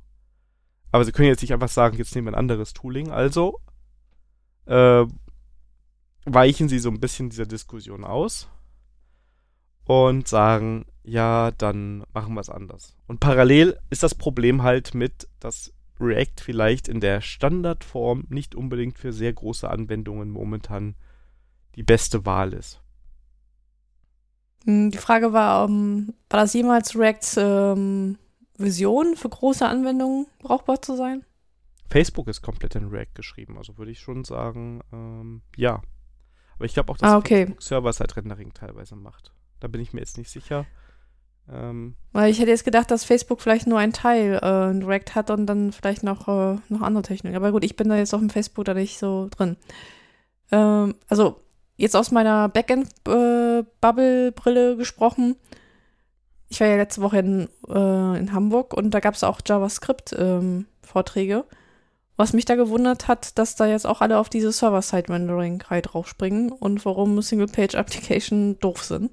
Aber 0.91 1.05
sie 1.05 1.11
können 1.11 1.29
jetzt 1.29 1.41
nicht 1.41 1.53
einfach 1.53 1.69
sagen, 1.69 1.97
jetzt 1.97 2.13
nehmen 2.13 2.27
wir 2.27 2.33
ein 2.33 2.39
anderes 2.39 2.73
Tooling. 2.73 3.11
Also 3.11 3.59
äh, 4.65 5.05
weichen 6.25 6.69
sie 6.69 6.79
so 6.79 6.89
ein 6.89 6.99
bisschen 6.99 7.29
dieser 7.29 7.45
Diskussion 7.45 8.03
aus 8.03 8.49
und 9.85 10.27
sagen, 10.27 10.85
ja, 11.03 11.51
dann 11.51 12.03
machen 12.13 12.33
wir 12.35 12.41
es 12.41 12.49
anders. 12.49 12.95
Und 13.07 13.19
parallel 13.19 13.77
ist 13.89 14.03
das 14.03 14.15
Problem 14.15 14.63
halt 14.63 14.93
mit, 14.93 15.27
dass 15.39 15.72
React 15.99 16.41
vielleicht 16.41 16.87
in 16.87 16.99
der 16.99 17.21
Standardform 17.21 18.25
nicht 18.29 18.55
unbedingt 18.55 18.97
für 18.97 19.13
sehr 19.13 19.33
große 19.33 19.69
Anwendungen 19.69 20.29
momentan 20.29 20.95
die 21.75 21.83
beste 21.83 22.25
Wahl 22.25 22.53
ist. 22.53 22.81
Hm, 24.65 24.91
die 24.91 24.97
Frage 24.97 25.33
war, 25.33 25.65
um, 25.65 26.13
war 26.29 26.39
das 26.41 26.53
jemals 26.53 26.97
Reacts 26.97 27.37
ähm, 27.37 28.17
Vision 28.57 29.15
für 29.15 29.29
große 29.29 29.67
Anwendungen 29.67 30.27
brauchbar 30.39 30.81
zu 30.81 30.95
sein? 30.95 31.23
Facebook 31.89 32.27
ist 32.27 32.41
komplett 32.41 32.75
in 32.75 32.87
React 32.87 33.13
geschrieben, 33.13 33.57
also 33.57 33.77
würde 33.77 33.91
ich 33.91 33.99
schon 33.99 34.23
sagen, 34.23 34.81
ähm, 34.91 35.41
ja. 35.55 35.81
Aber 36.55 36.65
ich 36.65 36.73
glaube 36.73 36.91
auch, 36.91 36.97
dass 36.97 37.09
ah, 37.09 37.17
okay. 37.17 37.45
Facebook 37.45 37.61
Server-Side-Rendering 37.61 38.53
teilweise 38.53 38.95
macht. 38.95 39.33
Da 39.59 39.67
bin 39.67 39.81
ich 39.81 39.93
mir 39.93 39.99
jetzt 39.99 40.17
nicht 40.17 40.29
sicher. 40.29 40.65
Ähm, 41.51 41.95
Weil 42.11 42.31
ich 42.31 42.39
hätte 42.39 42.51
jetzt 42.51 42.65
gedacht, 42.65 42.91
dass 42.91 43.03
Facebook 43.03 43.41
vielleicht 43.41 43.67
nur 43.67 43.79
einen 43.79 43.93
Teil 43.93 44.35
äh, 44.35 44.85
React 44.85 45.15
hat 45.15 45.29
und 45.29 45.45
dann 45.45 45.71
vielleicht 45.71 46.03
noch, 46.03 46.27
äh, 46.27 46.57
noch 46.69 46.81
andere 46.81 47.03
Techniken. 47.03 47.35
Aber 47.35 47.51
gut, 47.51 47.63
ich 47.63 47.75
bin 47.75 47.89
da 47.89 47.97
jetzt 47.97 48.13
auf 48.13 48.21
dem 48.21 48.29
Facebook 48.29 48.65
da 48.65 48.73
nicht 48.73 48.97
so 48.97 49.29
drin. 49.35 49.57
Ähm, 50.51 50.95
also 51.09 51.39
jetzt 51.75 51.95
aus 51.95 52.11
meiner 52.11 52.49
Backend-Bubble-Brille 52.49 54.73
äh, 54.73 54.75
gesprochen. 54.75 55.35
Ich 56.49 56.59
war 56.59 56.67
ja 56.67 56.77
letzte 56.77 57.01
Woche 57.01 57.19
in, 57.19 57.49
äh, 57.67 58.19
in 58.19 58.31
Hamburg 58.31 58.73
und 58.73 58.91
da 58.91 58.99
gab 58.99 59.15
es 59.15 59.23
auch 59.23 59.41
JavaScript-Vorträge. 59.45 61.35
Ähm, 61.35 61.43
was 62.15 62.33
mich 62.33 62.45
da 62.45 62.55
gewundert 62.55 63.07
hat, 63.07 63.39
dass 63.39 63.55
da 63.55 63.65
jetzt 63.65 63.87
auch 63.87 64.01
alle 64.01 64.19
auf 64.19 64.29
diese 64.29 64.51
Server-Side-Rendering-Reihe 64.51 65.81
draufspringen 65.81 66.51
und 66.51 66.85
warum 66.85 67.19
Single-Page-Application 67.19 68.59
doof 68.59 68.83
sind. 68.83 69.09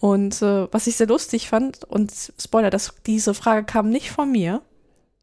Und 0.00 0.42
äh, 0.42 0.72
was 0.72 0.86
ich 0.86 0.96
sehr 0.96 1.06
lustig 1.06 1.48
fand, 1.48 1.84
und 1.84 2.12
Spoiler, 2.38 2.70
das, 2.70 2.94
diese 3.06 3.34
Frage 3.34 3.64
kam 3.64 3.88
nicht 3.88 4.10
von 4.10 4.30
mir. 4.30 4.62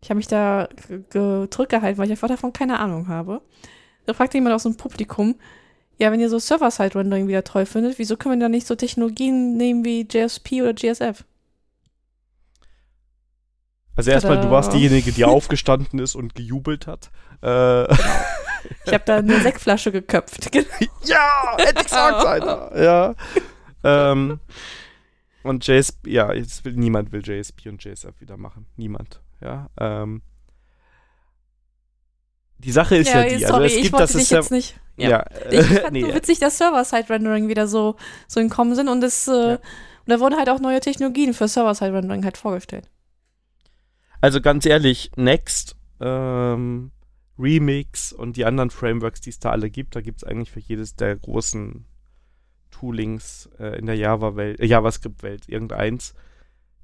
Ich 0.02 0.10
habe 0.10 0.18
mich 0.18 0.28
da 0.28 0.68
zurückgehalten, 1.12 1.98
weil 1.98 2.06
ich 2.06 2.12
einfach 2.12 2.28
davon 2.28 2.52
keine 2.52 2.80
Ahnung 2.80 3.08
habe. 3.08 3.42
Da 4.06 4.14
fragte 4.14 4.38
jemand 4.38 4.56
aus 4.56 4.64
dem 4.64 4.76
Publikum, 4.76 5.36
ja, 5.98 6.12
wenn 6.12 6.20
ihr 6.20 6.30
so 6.30 6.40
Server-Side-Rendering 6.40 7.28
wieder 7.28 7.44
toll 7.44 7.66
findet, 7.66 8.00
wieso 8.00 8.18
können 8.18 8.40
wir 8.40 8.46
da 8.46 8.50
nicht 8.50 8.68
so 8.68 8.76
Technologien 8.76 9.56
nehmen 9.56 9.86
wie 9.86 10.06
JSP 10.10 10.62
oder 10.62 10.74
GSF? 10.74 11.24
Also 13.96 14.12
erstmal, 14.12 14.42
du 14.42 14.50
warst 14.50 14.74
diejenige, 14.74 15.12
die 15.12 15.24
aufgestanden 15.24 16.00
ist 16.00 16.16
und 16.16 16.34
gejubelt 16.34 16.88
hat. 16.88 17.12
Äh. 17.42 17.84
Ich 18.86 18.94
habe 18.94 19.04
da 19.06 19.18
eine 19.18 19.40
Sektflasche 19.40 19.92
geköpft. 19.92 20.54
ja, 21.04 21.58
hätte 21.58 21.82
ich 21.82 21.84
gesagt, 21.84 22.26
Alter. 22.26 22.72
Ja. 22.84 23.16
Ähm, 23.84 24.40
und 25.44 25.68
JSP, 25.68 26.08
ja, 26.08 26.34
jetzt 26.34 26.64
will, 26.66 26.74
niemand 26.74 27.12
will 27.12 27.22
JSP 27.24 27.68
und 27.70 27.84
JSF 27.84 28.20
wieder 28.20 28.38
machen. 28.38 28.66
Niemand. 28.78 29.22
Ja. 29.42 29.70
Ähm, 29.78 30.22
die 32.60 32.72
Sache 32.72 32.96
ist 32.96 33.10
ja, 33.10 33.24
ja 33.24 33.38
die, 33.38 33.46
also 33.46 33.48
sorry, 33.48 33.64
also 33.64 33.76
es 33.76 33.82
gibt 33.82 34.00
das 34.00 34.16
ist 34.16 34.32
ja, 34.32 34.42
nicht. 34.50 34.80
Ja. 34.96 35.10
ja 35.10 35.26
ich 35.52 35.66
fand 35.66 35.92
nee, 35.92 36.02
nur 36.02 36.16
witzig, 36.16 36.40
dass 36.40 36.58
Server-Side-Rendering 36.58 37.50
wieder 37.50 37.68
so, 37.68 37.98
so 38.28 38.40
in 38.40 38.50
Kommen 38.50 38.76
sind 38.76 38.88
und 38.88 39.04
es 39.04 39.28
äh, 39.28 39.32
ja. 39.32 39.54
und 39.56 39.60
da 40.08 40.20
wurden 40.20 40.38
halt 40.38 40.50
auch 40.50 40.60
neue 40.60 40.80
Technologien 40.80 41.34
für 41.34 41.48
Server-Side-Rendering 41.48 42.24
halt 42.24 42.38
vorgestellt. 42.38 42.90
Also 44.22 44.40
ganz 44.40 44.66
ehrlich, 44.66 45.12
Next, 45.18 45.76
ähm, 46.00 46.92
Remix 47.38 48.14
und 48.14 48.38
die 48.38 48.46
anderen 48.46 48.70
Frameworks, 48.70 49.20
die 49.20 49.32
es 49.32 49.40
da 49.40 49.52
alle 49.52 49.70
gibt, 49.70 49.98
da 49.98 50.02
gibt 50.02 50.20
es 50.20 50.24
eigentlich 50.24 50.52
für 50.52 50.62
jedes 50.62 50.96
der 50.96 51.18
großen 51.18 51.86
Toolings 52.74 53.50
äh, 53.60 53.78
in 53.78 53.86
der 53.86 53.96
Java-Welt, 53.96 54.60
äh, 54.60 54.66
JavaScript-Welt 54.66 55.48
irgendeins. 55.48 56.14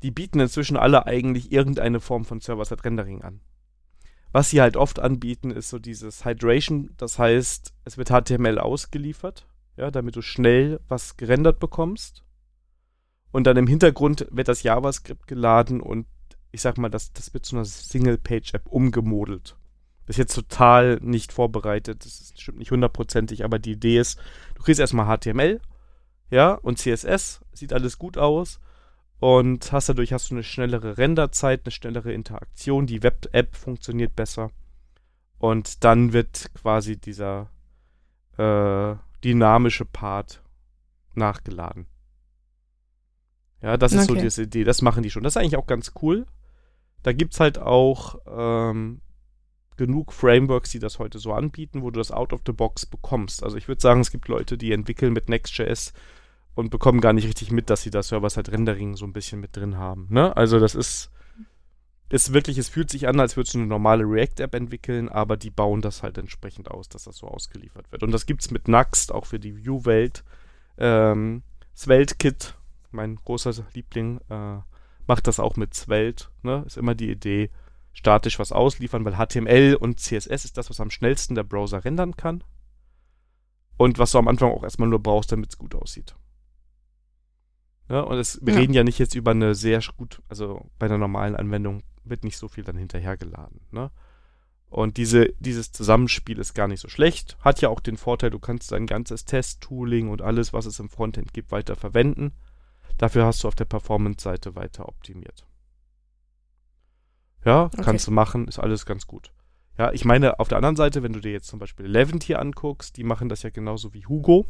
Die 0.04 0.12
bieten 0.12 0.40
inzwischen 0.40 0.78
alle 0.78 1.06
eigentlich 1.08 1.52
irgendeine 1.52 2.00
Form 2.00 2.24
von 2.24 2.40
Server-Side-Rendering 2.40 3.22
an. 3.24 3.42
Was 4.32 4.52
sie 4.52 4.62
halt 4.62 4.78
oft 4.78 5.00
anbieten, 5.00 5.50
ist 5.50 5.70
so 5.70 5.80
dieses 5.80 6.24
Hydration, 6.24 6.92
das 6.98 7.18
heißt, 7.18 7.74
es 7.84 7.98
wird 7.98 8.10
HTML 8.10 8.60
ausgeliefert, 8.60 9.48
ja, 9.76 9.90
damit 9.90 10.16
du 10.16 10.22
schnell 10.22 10.80
was 10.88 11.18
gerendert 11.18 11.60
bekommst. 11.60 12.24
Und 13.32 13.46
dann 13.46 13.58
im 13.58 13.68
Hintergrund 13.68 14.28
wird 14.30 14.48
das 14.48 14.64
JavaScript 14.64 15.28
geladen 15.28 15.82
und 15.82 16.06
ich 16.52 16.62
sag 16.62 16.78
mal, 16.78 16.90
das, 16.90 17.12
das 17.14 17.34
wird 17.34 17.46
zu 17.46 17.56
einer 17.56 17.66
Single-Page-App 17.66 18.68
umgemodelt. 18.68 19.56
Das 20.06 20.16
ist 20.16 20.20
jetzt 20.20 20.36
total 20.36 21.00
nicht 21.02 21.32
vorbereitet, 21.32 22.06
das 22.06 22.20
ist, 22.20 22.42
stimmt 22.42 22.60
nicht 22.60 22.72
hundertprozentig, 22.72 23.44
aber 23.44 23.60
die 23.60 23.74
Idee 23.74 24.00
ist, 24.00 24.20
du 24.56 24.64
kriegst 24.64 24.80
erstmal 24.80 25.06
HTML, 25.06 25.60
ja, 26.30 26.54
und 26.54 26.78
CSS, 26.78 27.42
sieht 27.54 27.74
alles 27.74 27.98
gut 27.98 28.18
aus 28.18 28.60
und 29.20 29.72
hast 29.72 29.90
dadurch 29.90 30.14
hast 30.14 30.30
du 30.30 30.36
eine 30.36 30.44
schnellere 30.44 30.98
Renderzeit, 30.98 31.62
eine 31.66 31.72
schnellere 31.72 32.14
Interaktion, 32.14 32.88
die 32.88 33.04
Web-App 33.04 33.56
funktioniert 33.56 34.16
besser 34.16 34.52
und 35.40 35.84
dann 35.84 36.14
wird 36.14 36.52
quasi 36.54 36.98
dieser 36.98 37.50
äh, 38.38 38.96
dynamische 39.24 39.86
Part 39.86 40.42
nachgeladen. 41.16 41.88
Ja, 43.62 43.76
das 43.76 43.92
ist 43.92 44.10
okay. 44.10 44.30
so 44.30 44.42
die 44.42 44.48
Idee, 44.48 44.64
das 44.64 44.82
machen 44.82 45.04
die 45.04 45.10
schon. 45.10 45.24
Das 45.24 45.34
ist 45.34 45.38
eigentlich 45.38 45.58
auch 45.58 45.68
ganz 45.68 45.92
cool. 46.02 46.26
Da 47.04 47.12
gibt 47.12 47.34
es 47.34 47.40
halt 47.42 47.58
auch 47.58 48.16
ähm, 48.26 49.02
genug 49.76 50.14
Frameworks, 50.14 50.72
die 50.72 50.80
das 50.80 51.00
heute 51.00 51.20
so 51.20 51.34
anbieten, 51.34 51.82
wo 51.82 51.92
du 51.92 52.00
das 52.00 52.12
out 52.12 52.32
of 52.32 52.42
the 52.46 52.54
box 52.54 52.86
bekommst. 52.86 53.44
Also 53.44 53.58
ich 53.58 53.68
würde 53.68 53.82
sagen, 53.82 54.02
es 54.02 54.12
gibt 54.12 54.28
Leute, 54.28 54.58
die 54.58 54.72
entwickeln 54.72 55.14
mit 55.14 55.28
Next.js 55.28 55.94
und 56.60 56.72
bekommen 56.72 57.00
gar 57.00 57.14
nicht 57.14 57.26
richtig 57.26 57.52
mit, 57.52 57.70
dass 57.70 57.84
sie 57.84 57.90
da 57.90 58.04
Server-Side-Rendering 58.04 58.98
so 58.98 59.06
ein 59.06 59.14
bisschen 59.14 59.40
mit 59.40 59.56
drin 59.56 59.78
haben. 59.78 60.08
Ne? 60.10 60.36
Also 60.36 60.60
das 60.60 60.76
ist, 60.76 61.10
ist 62.10 62.34
wirklich, 62.34 62.58
es 62.58 62.68
fühlt 62.68 62.90
sich 62.90 63.08
an, 63.08 63.18
als 63.22 63.38
würdest 63.38 63.54
du 63.54 63.60
eine 63.60 63.68
normale 63.68 64.04
React-App 64.04 64.54
entwickeln, 64.54 65.08
aber 65.08 65.38
die 65.38 65.52
bauen 65.52 65.82
das 65.82 66.04
halt 66.04 66.18
entsprechend 66.18 66.70
aus, 66.70 66.90
dass 66.90 67.06
das 67.06 67.16
so 67.16 67.28
ausgeliefert 67.28 67.90
wird. 67.94 68.04
Und 68.04 68.12
das 68.12 68.26
gibt 68.26 68.42
es 68.42 68.52
mit 68.52 68.68
Nuxt 68.68 69.14
auch 69.14 69.26
für 69.26 69.40
die 69.40 69.56
View-Welt. 69.56 70.26
Ähm, 70.78 71.44
Svelte-Kit, 71.78 72.56
mein 72.92 73.16
großer 73.16 73.54
Liebling, 73.74 74.20
äh, 74.30 74.58
macht 75.08 75.28
das 75.28 75.40
auch 75.40 75.56
mit 75.56 75.74
Svelte. 75.74 76.26
Ne? 76.44 76.64
Ist 76.68 76.78
immer 76.78 76.94
die 76.94 77.10
Idee, 77.10 77.52
statisch 77.94 78.38
was 78.38 78.52
ausliefern, 78.52 79.06
weil 79.06 79.16
HTML 79.16 79.78
und 79.80 80.02
CSS 80.02 80.44
ist 80.44 80.58
das, 80.58 80.70
was 80.70 80.82
am 80.82 80.92
schnellsten 80.92 81.36
der 81.36 81.44
Browser 81.44 81.86
rendern 81.86 82.18
kann. 82.18 82.44
Und 83.78 83.98
was 83.98 84.12
du 84.12 84.18
am 84.18 84.28
Anfang 84.28 84.52
auch 84.52 84.64
erstmal 84.64 84.90
nur 84.90 85.02
brauchst, 85.02 85.32
damit 85.32 85.52
es 85.52 85.58
gut 85.58 85.74
aussieht. 85.74 86.16
Ja, 87.90 88.02
und 88.02 88.18
es, 88.20 88.40
wir 88.46 88.54
ja. 88.54 88.60
reden 88.60 88.74
ja 88.74 88.84
nicht 88.84 89.00
jetzt 89.00 89.16
über 89.16 89.32
eine 89.32 89.56
sehr 89.56 89.82
gut, 89.98 90.22
also 90.30 90.70
bei 90.78 90.86
einer 90.86 91.00
normalen 91.00 91.36
Anwendung 91.36 91.84
wird 92.04 92.24
nicht 92.24 92.38
so 92.38 92.48
viel 92.48 92.64
dann 92.64 92.78
hinterhergeladen. 92.78 93.62
Ne? 93.72 93.90
Und 94.70 94.98
diese, 94.98 95.34
dieses 95.40 95.72
Zusammenspiel 95.72 96.38
ist 96.38 96.54
gar 96.54 96.68
nicht 96.68 96.80
so 96.80 96.90
schlecht. 96.90 97.38
Hat 97.42 97.62
ja 97.62 97.70
auch 97.70 97.80
den 97.80 97.98
Vorteil, 97.98 98.30
du 98.30 98.40
kannst 98.40 98.72
dein 98.72 98.86
ganzes 98.86 99.26
Test-Tooling 99.26 100.10
und 100.10 100.22
alles, 100.22 100.54
was 100.54 100.68
es 100.68 100.80
im 100.80 100.90
Frontend 100.90 101.34
gibt, 101.34 101.52
weiter 101.52 101.76
verwenden. 101.76 102.34
Dafür 103.00 103.26
hast 103.26 103.44
du 103.44 103.48
auf 103.48 103.56
der 103.56 103.66
Performance-Seite 103.66 104.56
weiter 104.56 104.88
optimiert. 104.88 105.48
Ja, 107.44 107.66
okay. 107.66 107.82
kannst 107.82 108.06
du 108.06 108.12
machen, 108.12 108.48
ist 108.48 108.60
alles 108.60 108.86
ganz 108.86 109.08
gut. 109.08 109.32
Ja, 109.78 109.92
ich 109.94 110.06
meine, 110.06 110.40
auf 110.40 110.50
der 110.50 110.58
anderen 110.58 110.76
Seite, 110.76 111.02
wenn 111.02 111.14
du 111.14 111.22
dir 111.22 111.32
jetzt 111.32 111.48
zum 111.48 111.58
Beispiel 111.58 111.88
Levent 111.88 112.24
hier 112.24 112.40
anguckst, 112.40 112.98
die 112.98 113.04
machen 113.04 113.30
das 113.30 113.44
ja 113.44 113.50
genauso 113.50 113.94
wie 113.94 114.06
Hugo. 114.06 114.46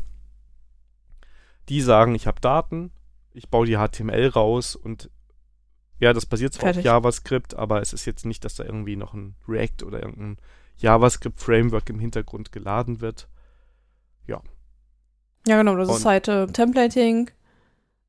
Die 1.70 1.82
sagen, 1.82 2.16
ich 2.16 2.26
habe 2.26 2.42
Daten, 2.42 2.92
ich 3.34 3.50
baue 3.50 3.66
die 3.66 3.76
HTML 3.78 4.28
raus 4.28 4.76
und 4.76 5.10
ja, 6.00 6.14
das 6.14 6.26
basiert 6.26 6.54
zwar 6.54 6.68
Fertig. 6.74 6.80
auf 6.82 6.86
JavaScript, 6.86 7.56
aber 7.56 7.82
es 7.82 7.92
ist 7.94 8.06
jetzt 8.06 8.26
nicht, 8.26 8.46
dass 8.46 8.56
da 8.56 8.64
irgendwie 8.64 8.96
noch 8.96 9.14
ein 9.14 9.36
React 9.48 9.84
oder 9.86 10.02
irgendein 10.02 10.38
JavaScript-Framework 10.78 11.90
im 11.90 12.00
Hintergrund 12.00 12.52
geladen 12.52 13.02
wird. 13.02 13.28
Ja, 15.48 15.58
genau, 15.58 15.76
das 15.78 15.90
Und- 15.90 15.96
ist 15.98 16.06
halt 16.06 16.28
äh, 16.28 16.48
Templating, 16.48 17.32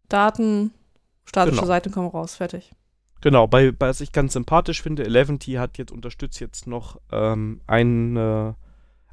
Daten, 0.08 0.72
statische 1.24 1.56
Genau. 1.56 1.66
Seiten 1.66 1.90
kommen 1.92 2.08
raus, 2.08 2.34
fertig. 2.34 2.72
Genau, 3.20 3.46
bei, 3.46 3.70
bei 3.70 3.88
was 3.88 4.00
ich 4.00 4.12
ganz 4.12 4.32
sympathisch 4.32 4.82
finde, 4.82 5.04
11T 5.06 5.58
hat 5.58 5.78
jetzt 5.78 5.92
unterstützt 5.92 6.40
jetzt 6.40 6.66
noch 6.66 7.00
ähm, 7.12 7.60
ein, 7.66 8.16
äh, 8.16 8.52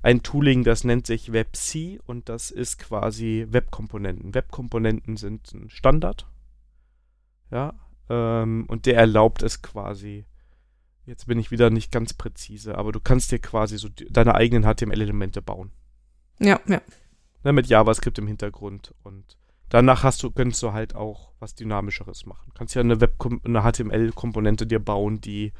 ein 0.01 0.23
Tooling, 0.23 0.63
das 0.63 0.83
nennt 0.83 1.07
sich 1.07 1.33
WebC 1.33 1.99
und 2.05 2.29
das 2.29 2.51
ist 2.51 2.77
quasi 2.79 3.47
Webkomponenten. 3.49 4.33
Webkomponenten 4.33 5.17
sind 5.17 5.53
ein 5.53 5.69
Standard. 5.69 6.27
Ja, 7.51 7.73
ähm, 8.09 8.65
und 8.67 8.85
der 8.85 8.97
erlaubt 8.97 9.43
es 9.43 9.61
quasi. 9.61 10.25
Jetzt 11.05 11.27
bin 11.27 11.39
ich 11.39 11.51
wieder 11.51 11.69
nicht 11.69 11.91
ganz 11.91 12.13
präzise, 12.13 12.77
aber 12.77 12.91
du 12.91 12.99
kannst 12.99 13.31
dir 13.31 13.39
quasi 13.39 13.77
so 13.77 13.87
deine 13.89 14.35
eigenen 14.35 14.63
HTML-Elemente 14.63 15.41
bauen. 15.41 15.71
Ja, 16.39 16.59
ja. 16.67 16.81
Ne, 17.43 17.53
mit 17.53 17.67
JavaScript 17.67 18.19
im 18.19 18.27
Hintergrund 18.27 18.93
und 19.03 19.37
danach 19.69 20.03
hast 20.03 20.21
du, 20.21 20.31
könntest 20.31 20.61
du 20.63 20.73
halt 20.73 20.95
auch 20.95 21.31
was 21.39 21.55
Dynamischeres 21.55 22.25
machen. 22.25 22.51
Kannst 22.53 22.75
ja 22.75 22.81
eine 22.81 22.99
Web 22.99 23.15
eine 23.45 23.61
HTML-Komponente 23.61 24.67
dir 24.67 24.79
bauen, 24.79 25.21
die 25.21 25.53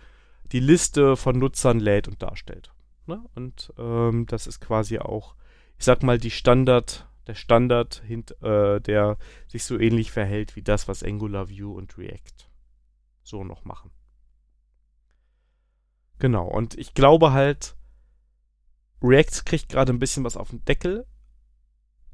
die 0.52 0.60
Liste 0.60 1.16
von 1.16 1.38
Nutzern 1.40 1.80
lädt 1.80 2.08
und 2.08 2.22
darstellt. 2.22 2.72
Ne? 3.08 3.24
Und 3.36 3.74
ähm, 3.78 4.26
das 4.28 4.48
ist 4.48 4.60
quasi 4.60 5.00
auch, 5.00 5.36
ich 5.78 5.86
sag 5.86 6.04
mal, 6.04 6.18
die 6.18 6.32
Standard, 6.32 7.08
der 7.28 7.36
Standard, 7.36 8.02
hint, 8.06 8.42
äh, 8.42 8.80
der 8.82 9.18
sich 9.48 9.64
so 9.64 9.80
ähnlich 9.80 10.12
verhält 10.12 10.56
wie 10.56 10.64
das, 10.64 10.88
was 10.88 11.04
Angular, 11.04 11.50
Vue 11.50 11.74
und 11.74 11.98
React 11.98 12.48
so 13.24 13.44
noch 13.44 13.66
machen. 13.66 13.92
Genau, 16.20 16.48
und 16.48 16.78
ich 16.78 16.94
glaube 16.94 17.32
halt, 17.32 17.76
React 19.04 19.46
kriegt 19.46 19.70
gerade 19.70 19.94
ein 19.94 20.00
bisschen 20.00 20.24
was 20.24 20.38
auf 20.38 20.50
den 20.50 20.66
Deckel, 20.66 21.06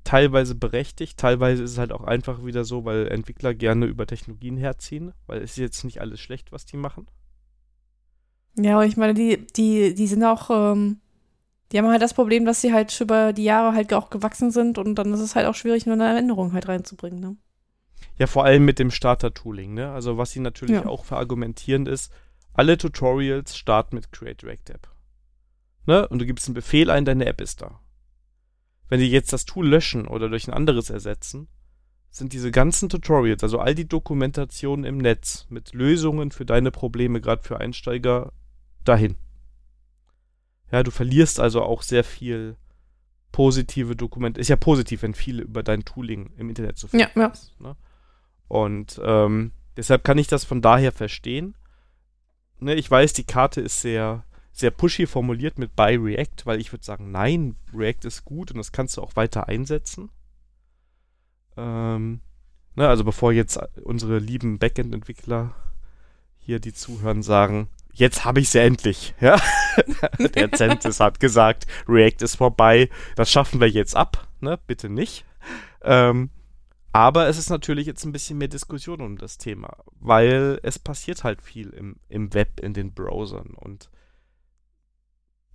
teilweise 0.03 0.55
berechtigt, 0.55 1.17
teilweise 1.17 1.63
ist 1.63 1.71
es 1.71 1.77
halt 1.77 1.91
auch 1.91 2.03
einfach 2.03 2.43
wieder 2.43 2.65
so, 2.65 2.83
weil 2.83 3.07
Entwickler 3.07 3.53
gerne 3.53 3.85
über 3.85 4.05
Technologien 4.05 4.57
herziehen, 4.57 5.13
weil 5.27 5.41
es 5.41 5.51
ist 5.51 5.57
jetzt 5.57 5.83
nicht 5.85 6.01
alles 6.01 6.19
schlecht, 6.19 6.51
was 6.51 6.65
die 6.65 6.77
machen. 6.77 7.07
Ja, 8.55 8.79
und 8.79 8.85
ich 8.85 8.97
meine, 8.97 9.13
die, 9.13 9.45
die, 9.55 9.93
die 9.95 10.07
sind 10.07 10.23
auch, 10.23 10.49
ähm, 10.49 10.99
die 11.71 11.79
haben 11.79 11.87
halt 11.87 12.01
das 12.01 12.13
Problem, 12.13 12.45
dass 12.45 12.61
sie 12.61 12.71
halt 12.73 12.99
über 13.01 13.33
die 13.33 13.43
Jahre 13.43 13.75
halt 13.75 13.93
auch 13.93 14.09
gewachsen 14.09 14.51
sind 14.51 14.77
und 14.77 14.95
dann 14.95 15.13
ist 15.13 15.21
es 15.21 15.35
halt 15.35 15.47
auch 15.47 15.55
schwierig, 15.55 15.85
nur 15.85 15.95
eine 15.95 16.17
Änderung 16.17 16.53
halt 16.53 16.67
reinzubringen, 16.67 17.19
ne? 17.19 17.37
Ja, 18.17 18.27
vor 18.27 18.45
allem 18.45 18.63
mit 18.63 18.77
dem 18.77 18.91
Starter-Tooling, 18.91 19.73
ne? 19.73 19.91
Also 19.91 20.17
was 20.17 20.31
sie 20.31 20.39
natürlich 20.39 20.75
Ja. 20.75 20.85
auch 20.85 21.03
verargumentieren 21.03 21.87
ist, 21.87 22.11
alle 22.53 22.77
Tutorials 22.77 23.57
starten 23.57 23.95
mit 23.95 24.11
Create 24.11 24.43
React 24.43 24.73
App. 24.73 24.89
Ne? 25.85 26.07
Und 26.07 26.19
du 26.19 26.25
gibst 26.25 26.47
einen 26.47 26.53
Befehl 26.53 26.89
ein, 26.91 27.05
deine 27.05 27.25
App 27.25 27.41
ist 27.41 27.61
da. 27.61 27.79
Wenn 28.89 28.99
die 28.99 29.09
jetzt 29.09 29.33
das 29.33 29.45
Tool 29.45 29.67
löschen 29.67 30.07
oder 30.07 30.29
durch 30.29 30.47
ein 30.47 30.53
anderes 30.53 30.89
ersetzen, 30.91 31.47
sind 32.11 32.31
diese 32.31 32.51
ganzen 32.51 32.89
Tutorials, 32.89 33.41
also 33.41 33.57
all 33.57 33.73
die 33.73 33.87
Dokumentationen 33.87 34.85
im 34.85 34.99
Netz 34.99 35.47
mit 35.49 35.73
Lösungen 35.73 36.29
für 36.29 36.45
deine 36.45 36.69
Probleme, 36.69 37.19
gerade 37.19 37.41
für 37.41 37.59
Einsteiger, 37.59 38.31
dahin. 38.83 39.15
Ja, 40.71 40.83
du 40.83 40.91
verlierst 40.91 41.39
also 41.39 41.61
auch 41.61 41.81
sehr 41.81 42.03
viel 42.03 42.57
positive 43.31 43.95
Dokumente. 43.95 44.39
Ist 44.39 44.47
ja 44.47 44.55
positiv, 44.55 45.01
wenn 45.01 45.13
viele 45.13 45.43
über 45.43 45.63
dein 45.63 45.85
Tooling 45.85 46.31
im 46.37 46.49
Internet 46.49 46.77
zu 46.77 46.87
finden 46.87 47.11
Ja, 47.15 47.21
ja. 47.23 47.27
ist. 47.27 47.59
Ne? 47.59 47.75
Und 48.47 48.99
ähm, 49.03 49.51
deshalb 49.77 50.03
kann 50.03 50.17
ich 50.17 50.27
das 50.27 50.45
von 50.45 50.61
daher 50.61 50.91
verstehen. 50.91 51.55
Ne, 52.59 52.75
ich 52.75 52.89
weiß, 52.89 53.13
die 53.13 53.23
Karte 53.25 53.59
ist 53.61 53.81
sehr, 53.81 54.23
sehr 54.51 54.71
pushy 54.71 55.05
formuliert 55.05 55.57
mit 55.57 55.75
by 55.75 55.95
React, 55.95 56.45
weil 56.45 56.61
ich 56.61 56.71
würde 56.71 56.85
sagen, 56.85 57.11
nein, 57.11 57.55
React 57.73 58.05
ist 58.05 58.23
gut 58.23 58.51
und 58.51 58.57
das 58.57 58.71
kannst 58.71 58.97
du 58.97 59.01
auch 59.01 59.15
weiter 59.15 59.47
einsetzen. 59.47 60.09
Ähm, 61.57 62.21
ne, 62.75 62.87
also 62.87 63.03
bevor 63.03 63.31
jetzt 63.33 63.59
unsere 63.83 64.19
lieben 64.19 64.59
Backend-Entwickler 64.59 65.53
hier, 66.37 66.59
die 66.59 66.73
zuhören, 66.73 67.23
sagen, 67.23 67.67
jetzt 67.93 68.25
habe 68.25 68.39
ich 68.39 68.49
sie 68.49 68.59
endlich. 68.59 69.13
Ja? 69.19 69.39
Der 70.35 70.51
Zentis 70.51 70.99
hat 70.99 71.19
gesagt, 71.19 71.65
React 71.87 72.23
ist 72.23 72.35
vorbei, 72.35 72.89
das 73.15 73.31
schaffen 73.31 73.59
wir 73.59 73.69
jetzt 73.69 73.95
ab. 73.95 74.27
Ne? 74.41 74.59
Bitte 74.67 74.89
nicht. 74.89 75.25
Ähm, 75.81 76.29
aber 76.91 77.27
es 77.27 77.37
ist 77.37 77.49
natürlich 77.49 77.87
jetzt 77.87 78.05
ein 78.05 78.11
bisschen 78.11 78.37
mehr 78.37 78.47
Diskussion 78.47 79.01
um 79.01 79.17
das 79.17 79.37
Thema, 79.37 79.77
weil 79.99 80.59
es 80.61 80.77
passiert 80.77 81.23
halt 81.23 81.41
viel 81.41 81.69
im, 81.69 81.95
im 82.07 82.33
Web, 82.33 82.59
in 82.59 82.73
den 82.73 82.93
Browsern 82.93 83.55
und 83.55 83.89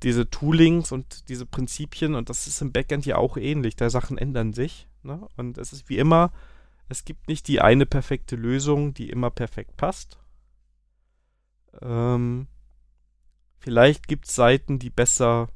diese 0.03 0.30
Toolings 0.30 0.93
und 0.93 1.28
diese 1.28 1.47
Prinzipien, 1.47 2.14
und 2.14 2.28
das 2.28 2.47
ist 2.47 2.61
im 2.61 2.72
Backend 2.72 3.07
ja 3.07 3.16
auch 3.16 3.36
ähnlich, 3.36 3.76
da 3.76 3.91
Sachen 3.91 4.18
ändern 4.18 4.53
sich. 4.53 4.89
Ne? 5.03 5.26
Und 5.36 5.59
es 5.59 5.72
ist 5.72 5.89
wie 5.89 5.99
immer, 5.99 6.32
es 6.89 7.05
gibt 7.05 7.28
nicht 7.28 7.49
die 7.49 7.61
eine 7.61 7.86
perfekte 7.86 8.36
Lösung, 8.36 8.95
die 8.95 9.11
immer 9.11 9.30
perfekt 9.30 9.76
passt. 9.76 10.18
Ähm, 11.80 12.46
vielleicht 13.58 14.08
gibt 14.08 14.26
es 14.26 14.34
Seiten, 14.34 14.78
die 14.78 14.90
besser 14.90 15.48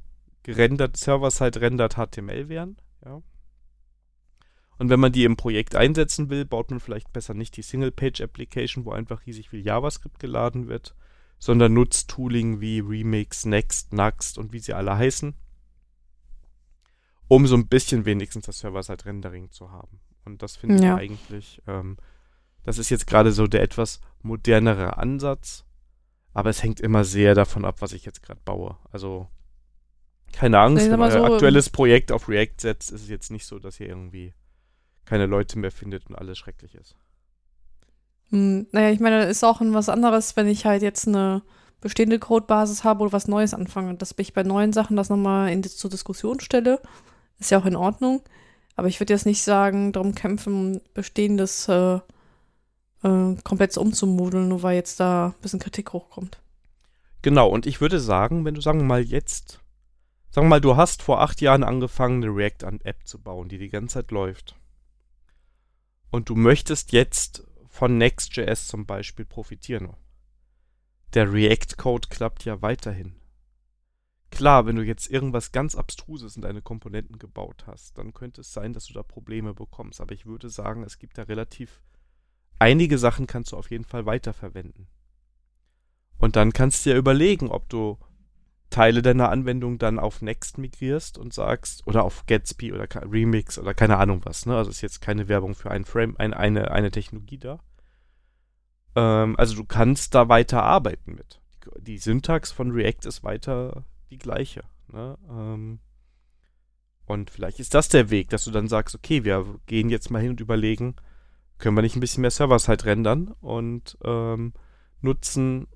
gerendert, 0.42 0.96
server-side 0.96 1.60
rendert 1.60 1.94
HTML 1.94 2.48
wären. 2.48 2.76
Ja. 3.04 3.22
Und 4.78 4.88
wenn 4.90 5.00
man 5.00 5.12
die 5.12 5.24
im 5.24 5.36
Projekt 5.36 5.76
einsetzen 5.76 6.28
will, 6.28 6.44
baut 6.44 6.70
man 6.70 6.80
vielleicht 6.80 7.12
besser 7.12 7.34
nicht 7.34 7.56
die 7.56 7.62
Single-Page-Application, 7.62 8.84
wo 8.84 8.90
einfach 8.90 9.26
riesig 9.26 9.50
viel 9.50 9.64
JavaScript 9.64 10.18
geladen 10.18 10.66
wird, 10.66 10.96
sondern 11.38 11.74
nutzt 11.74 12.10
Tooling 12.10 12.60
wie 12.60 12.80
Remix, 12.80 13.44
Next, 13.44 13.92
Nuxt 13.92 14.38
und 14.38 14.52
wie 14.52 14.58
sie 14.58 14.72
alle 14.74 14.96
heißen, 14.96 15.34
um 17.28 17.46
so 17.46 17.56
ein 17.56 17.68
bisschen 17.68 18.04
wenigstens 18.04 18.46
das 18.46 18.58
Server-Side-Rendering 18.58 19.50
zu 19.50 19.70
haben. 19.70 20.00
Und 20.24 20.42
das 20.42 20.56
finde 20.56 20.82
Ja. 20.82 20.96
ich 20.96 21.00
eigentlich, 21.00 21.62
ähm, 21.66 21.96
das 22.64 22.78
ist 22.78 22.90
jetzt 22.90 23.06
gerade 23.06 23.32
so 23.32 23.46
der 23.46 23.62
etwas 23.62 24.00
modernere 24.22 24.96
Ansatz, 24.98 25.64
aber 26.34 26.50
es 26.50 26.62
hängt 26.62 26.80
immer 26.80 27.04
sehr 27.04 27.34
davon 27.34 27.64
ab, 27.64 27.76
was 27.80 27.92
ich 27.92 28.04
jetzt 28.04 28.22
gerade 28.22 28.40
baue. 28.44 28.76
Also 28.90 29.28
keine 30.32 30.58
Angst, 30.58 30.90
wenn 30.90 31.00
euer 31.00 31.10
so, 31.10 31.18
ähm, 31.18 31.32
aktuelles 31.32 31.70
Projekt 31.70 32.10
auf 32.10 32.28
React 32.28 32.58
setzt, 32.58 32.90
ist 32.90 33.02
es 33.02 33.08
jetzt 33.08 33.30
nicht 33.30 33.46
so, 33.46 33.58
dass 33.58 33.78
ihr 33.80 33.88
irgendwie 33.88 34.32
keine 35.04 35.26
Leute 35.26 35.58
mehr 35.58 35.70
findet 35.70 36.08
und 36.08 36.16
alles 36.16 36.38
schrecklich 36.38 36.74
ist. 36.74 36.96
Hm, 38.30 38.66
naja, 38.72 38.90
ich 38.90 39.00
meine, 39.00 39.24
ist 39.24 39.44
auch 39.44 39.60
was 39.60 39.88
anderes, 39.88 40.36
wenn 40.36 40.48
ich 40.48 40.64
halt 40.64 40.82
jetzt 40.82 41.06
eine 41.06 41.42
bestehende 41.80 42.18
Codebasis 42.18 42.84
habe 42.84 43.02
oder 43.02 43.12
was 43.12 43.28
Neues 43.28 43.52
anfange. 43.52 43.94
Dass 43.94 44.14
ich 44.16 44.32
bei 44.32 44.42
neuen 44.42 44.72
Sachen 44.72 44.96
das 44.96 45.10
nochmal 45.10 45.50
in, 45.52 45.62
zur 45.62 45.90
Diskussion 45.90 46.40
stelle, 46.40 46.80
ist 47.38 47.50
ja 47.50 47.58
auch 47.58 47.66
in 47.66 47.76
Ordnung. 47.76 48.22
Aber 48.74 48.88
ich 48.88 48.98
würde 49.00 49.12
jetzt 49.12 49.26
nicht 49.26 49.42
sagen, 49.42 49.92
darum 49.92 50.14
kämpfen, 50.14 50.80
bestehendes 50.94 51.68
äh, 51.68 51.98
äh, 53.02 53.34
komplett 53.42 53.76
umzumodeln, 53.76 54.48
nur 54.48 54.62
weil 54.62 54.76
jetzt 54.76 55.00
da 55.00 55.28
ein 55.28 55.42
bisschen 55.42 55.60
Kritik 55.60 55.92
hochkommt. 55.92 56.40
Genau, 57.22 57.48
und 57.48 57.66
ich 57.66 57.80
würde 57.80 58.00
sagen, 58.00 58.44
wenn 58.44 58.54
du, 58.54 58.60
sagen 58.60 58.80
wir 58.80 58.84
mal, 58.84 59.02
jetzt, 59.02 59.60
sagen 60.30 60.46
wir 60.46 60.50
mal, 60.50 60.60
du 60.60 60.76
hast 60.76 61.02
vor 61.02 61.20
acht 61.20 61.40
Jahren 61.40 61.62
angefangen, 61.62 62.22
eine 62.22 62.34
React-App 62.34 63.06
zu 63.06 63.20
bauen, 63.20 63.48
die 63.48 63.58
die 63.58 63.68
ganze 63.68 63.94
Zeit 63.94 64.10
läuft. 64.10 64.56
Und 66.10 66.28
du 66.28 66.34
möchtest 66.34 66.92
jetzt 66.92 67.44
von 67.68 67.96
Next.js 67.96 68.66
zum 68.66 68.86
Beispiel 68.86 69.24
profitieren. 69.24 69.94
Der 71.14 71.32
React-Code 71.32 72.08
klappt 72.08 72.44
ja 72.44 72.60
weiterhin. 72.60 73.14
Klar, 74.30 74.66
wenn 74.66 74.76
du 74.76 74.82
jetzt 74.82 75.10
irgendwas 75.10 75.52
ganz 75.52 75.74
Abstruses 75.74 76.36
in 76.36 76.42
deine 76.42 76.62
Komponenten 76.62 77.18
gebaut 77.18 77.64
hast, 77.66 77.98
dann 77.98 78.14
könnte 78.14 78.40
es 78.40 78.52
sein, 78.52 78.72
dass 78.72 78.86
du 78.86 78.94
da 78.94 79.02
Probleme 79.02 79.54
bekommst. 79.54 80.00
Aber 80.00 80.12
ich 80.12 80.26
würde 80.26 80.48
sagen, 80.48 80.82
es 80.82 80.98
gibt 80.98 81.18
da 81.18 81.24
relativ 81.24 81.82
einige 82.62 82.96
Sachen 82.96 83.26
kannst 83.26 83.50
du 83.50 83.56
auf 83.56 83.70
jeden 83.72 83.84
Fall 83.84 84.06
weiterverwenden. 84.06 84.86
Und 86.18 86.36
dann 86.36 86.52
kannst 86.52 86.86
du 86.86 86.90
dir 86.90 86.96
überlegen, 86.96 87.50
ob 87.50 87.68
du 87.68 87.98
Teile 88.70 89.02
deiner 89.02 89.30
Anwendung 89.30 89.78
dann 89.78 89.98
auf 89.98 90.22
Next 90.22 90.58
migrierst 90.58 91.18
und 91.18 91.34
sagst, 91.34 91.84
oder 91.88 92.04
auf 92.04 92.24
Gatsby 92.26 92.72
oder 92.72 92.86
Remix 93.02 93.58
oder 93.58 93.74
keine 93.74 93.98
Ahnung 93.98 94.20
was, 94.24 94.46
ne? 94.46 94.56
Also 94.56 94.70
ist 94.70 94.80
jetzt 94.80 95.00
keine 95.00 95.26
Werbung 95.26 95.56
für 95.56 95.72
ein 95.72 95.84
Frame, 95.84 96.14
ein, 96.18 96.32
eine, 96.32 96.70
eine 96.70 96.92
Technologie 96.92 97.38
da. 97.38 97.58
Ähm, 98.94 99.34
also 99.36 99.56
du 99.56 99.64
kannst 99.64 100.14
da 100.14 100.28
weiter 100.28 100.62
arbeiten 100.62 101.16
mit. 101.16 101.40
Die 101.78 101.98
Syntax 101.98 102.52
von 102.52 102.70
React 102.70 103.06
ist 103.06 103.24
weiter 103.24 103.84
die 104.10 104.18
gleiche. 104.18 104.62
Ne? 104.92 105.18
Ähm, 105.28 105.80
und 107.06 107.30
vielleicht 107.30 107.58
ist 107.58 107.74
das 107.74 107.88
der 107.88 108.10
Weg, 108.10 108.30
dass 108.30 108.44
du 108.44 108.52
dann 108.52 108.68
sagst, 108.68 108.94
okay, 108.94 109.24
wir 109.24 109.58
gehen 109.66 109.90
jetzt 109.90 110.10
mal 110.10 110.22
hin 110.22 110.30
und 110.30 110.40
überlegen, 110.40 110.94
können 111.62 111.76
wir 111.76 111.82
nicht 111.82 111.96
ein 111.96 112.00
bisschen 112.00 112.20
mehr 112.22 112.30
Server-Side 112.32 112.84
rendern 112.84 113.34
und 113.40 113.96
ähm, 114.04 114.52
nutzen 115.00 115.68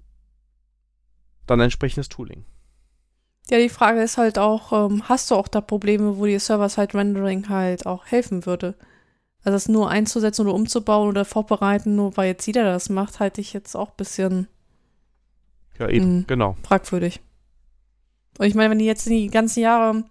dann 1.46 1.60
entsprechendes 1.60 2.08
Tooling. 2.08 2.44
Ja, 3.48 3.58
die 3.58 3.68
Frage 3.68 4.02
ist 4.02 4.18
halt 4.18 4.36
auch, 4.38 4.72
ähm, 4.72 5.08
hast 5.08 5.30
du 5.30 5.36
auch 5.36 5.46
da 5.46 5.60
Probleme, 5.60 6.18
wo 6.18 6.26
dir 6.26 6.40
Server-Side-Rendering 6.40 7.48
halt 7.48 7.86
auch 7.86 8.04
helfen 8.06 8.44
würde? 8.46 8.74
Also 9.44 9.54
das 9.54 9.68
nur 9.68 9.88
einzusetzen 9.88 10.42
oder 10.44 10.54
umzubauen 10.54 11.08
oder 11.08 11.24
vorbereiten, 11.24 11.94
nur 11.94 12.16
weil 12.16 12.26
jetzt 12.26 12.46
jeder 12.48 12.64
das 12.64 12.88
macht, 12.88 13.20
halte 13.20 13.40
ich 13.40 13.52
jetzt 13.52 13.76
auch 13.76 13.90
ein 13.90 13.96
bisschen 13.96 14.48
Ja, 15.78 15.88
eben, 15.88 16.16
Mhm. 16.18 16.24
genau. 16.26 16.56
fragwürdig. 16.64 17.20
Und 18.38 18.46
ich 18.46 18.54
meine, 18.56 18.70
wenn 18.70 18.78
du 18.80 18.84
jetzt 18.84 19.06
die 19.06 19.28
ganzen 19.28 19.60
Jahre 19.60 20.02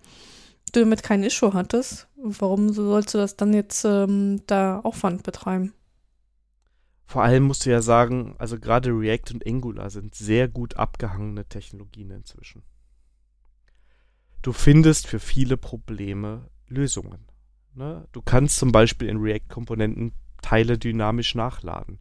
du 0.72 0.80
damit 0.82 1.04
kein 1.04 1.24
Issue 1.24 1.54
hattest, 1.54 2.08
warum 2.26 2.72
sollst 2.74 3.14
du 3.14 3.18
das 3.18 3.36
dann 3.36 3.54
jetzt 3.54 3.86
ähm, 3.86 4.42
da 4.48 4.80
Aufwand 4.80 5.24
betreiben? 5.24 5.74
Vor 7.06 7.24
allem 7.24 7.44
musst 7.44 7.66
du 7.66 7.70
ja 7.70 7.82
sagen, 7.82 8.36
also 8.40 8.60
gerade 8.60 8.90
React 8.90 9.34
und 9.36 9.48
Angular 9.48 9.90
sind 9.90 10.16
sehr 10.16 10.48
gut 10.48 10.76
abgehangene 10.78 11.46
Technologien 11.46 12.10
inzwischen. 12.10 12.64
Du 14.42 14.54
findest 14.54 15.08
für 15.08 15.20
viele 15.20 15.58
Probleme 15.58 16.50
Lösungen. 16.68 17.26
Ne? 17.74 18.08
Du 18.12 18.22
kannst 18.22 18.58
zum 18.58 18.72
Beispiel 18.72 19.08
in 19.08 19.18
React-Komponenten 19.18 20.14
Teile 20.42 20.78
dynamisch 20.78 21.36
nachladen. 21.36 22.00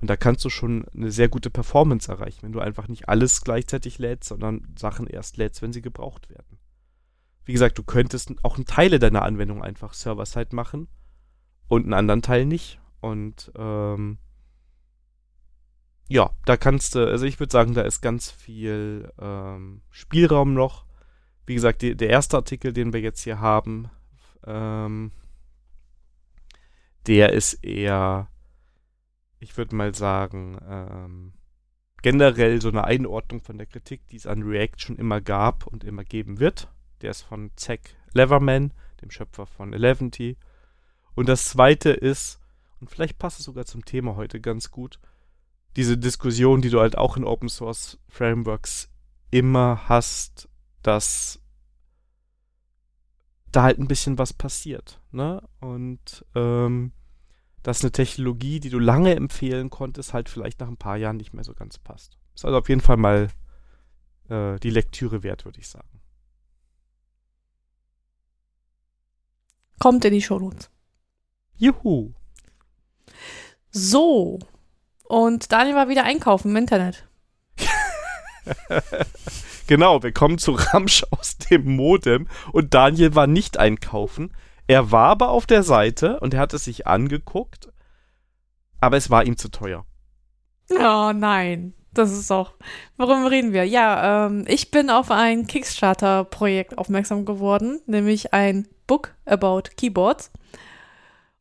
Und 0.00 0.08
da 0.08 0.16
kannst 0.16 0.44
du 0.44 0.50
schon 0.50 0.84
eine 0.88 1.12
sehr 1.12 1.28
gute 1.28 1.48
Performance 1.48 2.10
erreichen, 2.10 2.42
wenn 2.42 2.52
du 2.52 2.60
einfach 2.60 2.88
nicht 2.88 3.08
alles 3.08 3.42
gleichzeitig 3.42 3.98
lädst, 3.98 4.28
sondern 4.28 4.66
Sachen 4.76 5.06
erst 5.06 5.36
lädst, 5.36 5.62
wenn 5.62 5.72
sie 5.72 5.82
gebraucht 5.82 6.28
werden. 6.28 6.51
Wie 7.44 7.52
gesagt, 7.52 7.78
du 7.78 7.82
könntest 7.82 8.32
auch 8.42 8.58
Teile 8.66 8.98
deiner 8.98 9.22
Anwendung 9.22 9.62
einfach 9.62 9.94
Server-Side 9.94 10.54
machen 10.54 10.88
und 11.68 11.84
einen 11.84 11.94
anderen 11.94 12.22
Teil 12.22 12.46
nicht. 12.46 12.80
Und 13.00 13.50
ähm, 13.56 14.18
ja, 16.08 16.30
da 16.44 16.56
kannst 16.56 16.94
du, 16.94 17.06
also 17.06 17.24
ich 17.24 17.40
würde 17.40 17.52
sagen, 17.52 17.74
da 17.74 17.82
ist 17.82 18.00
ganz 18.00 18.30
viel 18.30 19.10
ähm, 19.18 19.82
Spielraum 19.90 20.54
noch. 20.54 20.84
Wie 21.46 21.54
gesagt, 21.54 21.82
die, 21.82 21.96
der 21.96 22.10
erste 22.10 22.36
Artikel, 22.36 22.72
den 22.72 22.92
wir 22.92 23.00
jetzt 23.00 23.22
hier 23.22 23.40
haben, 23.40 23.90
ähm, 24.46 25.10
der 27.06 27.32
ist 27.32 27.64
eher, 27.64 28.28
ich 29.40 29.56
würde 29.56 29.74
mal 29.74 29.94
sagen, 29.94 30.58
ähm, 30.68 31.32
generell 32.02 32.60
so 32.60 32.68
eine 32.68 32.84
Einordnung 32.84 33.40
von 33.40 33.58
der 33.58 33.66
Kritik, 33.66 34.06
die 34.08 34.16
es 34.16 34.26
an 34.26 34.42
React 34.42 34.78
schon 34.78 34.96
immer 34.96 35.20
gab 35.20 35.66
und 35.66 35.82
immer 35.82 36.04
geben 36.04 36.38
wird. 36.38 36.68
Der 37.02 37.10
ist 37.10 37.22
von 37.22 37.50
Zach 37.56 37.80
Leverman, 38.12 38.72
dem 39.02 39.10
Schöpfer 39.10 39.46
von 39.46 39.72
Eleventy. 39.72 40.36
Und 41.14 41.28
das 41.28 41.44
zweite 41.44 41.90
ist, 41.90 42.40
und 42.80 42.90
vielleicht 42.90 43.18
passt 43.18 43.40
es 43.40 43.44
sogar 43.44 43.66
zum 43.66 43.84
Thema 43.84 44.16
heute 44.16 44.40
ganz 44.40 44.70
gut, 44.70 44.98
diese 45.76 45.98
Diskussion, 45.98 46.62
die 46.62 46.70
du 46.70 46.80
halt 46.80 46.96
auch 46.96 47.16
in 47.16 47.24
Open 47.24 47.48
Source 47.48 47.98
Frameworks 48.08 48.90
immer 49.30 49.88
hast, 49.88 50.48
dass 50.82 51.40
da 53.50 53.64
halt 53.64 53.78
ein 53.78 53.88
bisschen 53.88 54.18
was 54.18 54.32
passiert, 54.32 55.00
ne? 55.10 55.42
Und 55.60 56.24
ähm, 56.34 56.92
dass 57.62 57.82
eine 57.82 57.92
Technologie, 57.92 58.60
die 58.60 58.70
du 58.70 58.78
lange 58.78 59.14
empfehlen 59.14 59.70
konntest, 59.70 60.14
halt 60.14 60.28
vielleicht 60.28 60.60
nach 60.60 60.68
ein 60.68 60.76
paar 60.76 60.96
Jahren 60.96 61.16
nicht 61.16 61.32
mehr 61.32 61.44
so 61.44 61.54
ganz 61.54 61.78
passt. 61.78 62.18
Ist 62.34 62.44
also 62.44 62.58
auf 62.58 62.68
jeden 62.68 62.80
Fall 62.80 62.96
mal 62.96 63.28
äh, 64.28 64.58
die 64.58 64.70
Lektüre 64.70 65.22
wert, 65.22 65.44
würde 65.44 65.60
ich 65.60 65.68
sagen. 65.68 66.01
Kommt 69.82 70.04
in 70.04 70.12
die 70.12 70.22
Shownotes. 70.22 70.70
Juhu! 71.56 72.12
So. 73.72 74.38
Und 75.02 75.50
Daniel 75.50 75.74
war 75.74 75.88
wieder 75.88 76.04
einkaufen 76.04 76.52
im 76.52 76.56
Internet. 76.56 77.08
genau, 79.66 80.00
wir 80.04 80.12
kommen 80.12 80.38
zu 80.38 80.52
Ramsch 80.52 81.04
aus 81.10 81.36
dem 81.36 81.74
Modem 81.74 82.28
und 82.52 82.74
Daniel 82.74 83.16
war 83.16 83.26
nicht 83.26 83.58
einkaufen. 83.58 84.32
Er 84.68 84.92
war 84.92 85.08
aber 85.08 85.30
auf 85.30 85.46
der 85.46 85.64
Seite 85.64 86.20
und 86.20 86.32
er 86.32 86.38
hat 86.38 86.54
es 86.54 86.62
sich 86.62 86.86
angeguckt, 86.86 87.72
aber 88.78 88.96
es 88.96 89.10
war 89.10 89.24
ihm 89.24 89.36
zu 89.36 89.48
teuer. 89.48 89.84
Oh 90.70 91.12
nein. 91.12 91.74
Das 91.92 92.12
ist 92.12 92.30
auch. 92.30 92.52
Warum 92.96 93.26
reden 93.26 93.52
wir? 93.52 93.64
Ja, 93.64 94.26
ähm, 94.26 94.44
ich 94.46 94.70
bin 94.70 94.90
auf 94.90 95.10
ein 95.10 95.48
Kickstarter-Projekt 95.48 96.78
aufmerksam 96.78 97.24
geworden, 97.24 97.80
nämlich 97.86 98.32
ein 98.32 98.68
Book 98.92 99.14
about 99.24 99.62
Keyboards. 99.78 100.30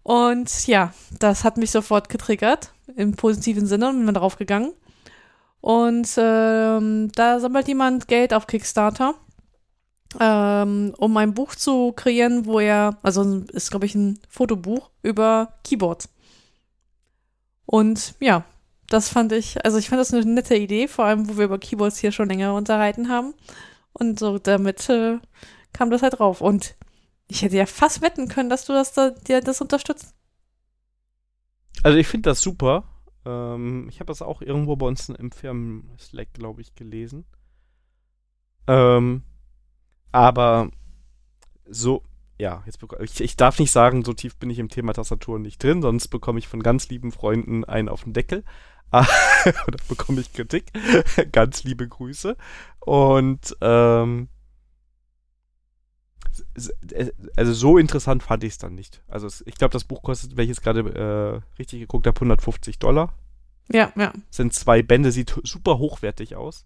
Und 0.04 0.68
ja, 0.68 0.94
das 1.20 1.44
hat 1.44 1.58
mich 1.58 1.70
sofort 1.70 2.08
getriggert, 2.08 2.72
im 2.96 3.18
positiven 3.18 3.66
Sinne, 3.66 3.90
und 3.90 3.98
bin 3.98 4.06
mal 4.06 4.14
drauf 4.14 4.38
gegangen. 4.38 4.72
Und 5.60 6.08
ähm, 6.16 7.12
da 7.14 7.42
sammelt 7.42 7.68
jemand 7.68 8.08
Geld 8.08 8.34
auf 8.34 8.48
Kickstarter, 8.48 9.16
ähm, 10.18 10.94
um 10.98 11.18
ein 11.18 11.34
Buch 11.34 11.54
zu 11.56 11.92
kreieren, 11.92 12.46
wo 12.46 12.62
er, 12.62 12.98
also 13.04 13.44
ist, 13.52 13.70
glaube 13.70 13.86
ich, 13.86 13.96
ein 13.96 14.18
Fotobuch 14.30 14.90
über 15.04 15.56
Keyboards. 15.66 16.08
Und 17.66 18.16
ja, 18.22 18.46
das 18.88 19.10
fand 19.10 19.34
ich, 19.34 19.66
also 19.66 19.78
ich 19.78 19.90
fand 19.90 20.00
das 20.00 20.14
eine 20.14 20.24
nette 20.24 20.56
Idee, 20.56 20.88
vor 20.88 21.04
allem, 21.04 21.28
wo 21.28 21.38
wir 21.38 21.46
über 21.46 21.60
Keyboards 21.60 21.98
hier 21.98 22.14
schon 22.14 22.30
länger 22.30 22.54
unterhalten 22.54 23.10
haben. 23.10 23.34
Und 23.92 24.20
so 24.20 24.40
damit 24.40 24.88
äh, 24.90 25.20
kam 25.74 25.92
das 25.92 26.02
halt 26.02 26.20
drauf. 26.20 26.40
Und 26.40 26.76
ich 27.32 27.42
hätte 27.42 27.56
ja 27.56 27.66
fast 27.66 28.02
wetten 28.02 28.28
können, 28.28 28.50
dass 28.50 28.66
du 28.66 28.74
das 28.74 28.92
da, 28.92 29.12
dir 29.12 29.40
das 29.40 29.62
unterstützt. 29.62 30.14
Also 31.82 31.98
ich 31.98 32.08
finde 32.08 32.30
das 32.30 32.42
super. 32.42 32.84
Ähm, 33.26 33.88
ich 33.90 34.02
habe 34.02 34.08
das 34.08 34.22
auch 34.22 34.42
irgendwo 34.42 34.76
bei 34.76 34.86
uns 34.86 35.08
im 35.08 35.32
Firmen-Slack, 35.32 36.34
glaube 36.34 36.60
ich, 36.60 36.76
gelesen. 36.76 37.26
Ähm, 38.68 39.24
aber 40.12 40.72
so, 41.66 42.04
ja, 42.38 42.64
jetzt 42.66 42.80
ich, 43.00 43.22
ich 43.22 43.38
darf 43.38 43.60
nicht 43.60 43.72
sagen, 43.72 44.04
so 44.04 44.14
tief 44.14 44.36
bin 44.36 44.50
ich 44.50 44.60
im 44.60 44.70
Thema 44.70 44.94
Tastaturen 44.94 45.42
nicht 45.42 45.64
drin, 45.64 45.82
sonst 45.82 46.10
bekomme 46.10 46.40
ich 46.40 46.50
von 46.50 46.62
ganz 46.62 46.90
lieben 46.90 47.14
Freunden 47.14 47.64
einen 47.64 47.88
auf 47.88 48.04
den 48.04 48.14
Deckel. 48.14 48.44
Oder 48.92 49.78
bekomme 49.88 50.20
ich 50.20 50.34
Kritik. 50.34 50.66
ganz 51.32 51.64
liebe 51.64 51.88
Grüße. 51.88 52.36
Und 52.82 53.56
ähm, 53.62 54.28
also 57.36 57.54
so 57.54 57.78
interessant 57.78 58.24
fand 58.24 58.44
ich 58.44 58.54
es 58.54 58.58
dann 58.58 58.76
nicht. 58.76 59.02
Also 59.08 59.28
es, 59.28 59.44
ich 59.46 59.56
glaube, 59.56 59.74
das 59.74 59.84
Buch 59.84 60.02
kostet, 60.02 60.38
wenn 60.38 60.44
ich 60.44 60.50
jetzt 60.50 60.64
gerade 60.64 60.82
äh, 60.82 61.58
richtig 61.60 61.80
geguckt 61.80 62.08
habe, 62.08 62.16
150 62.16 62.80
Dollar. 62.80 63.14
Ja, 63.72 63.92
ja. 63.96 64.14
Sind 64.30 64.54
zwei 64.54 64.82
Bände, 64.82 65.12
sieht 65.12 65.34
super 65.44 65.78
hochwertig 65.78 66.36
aus. 66.36 66.66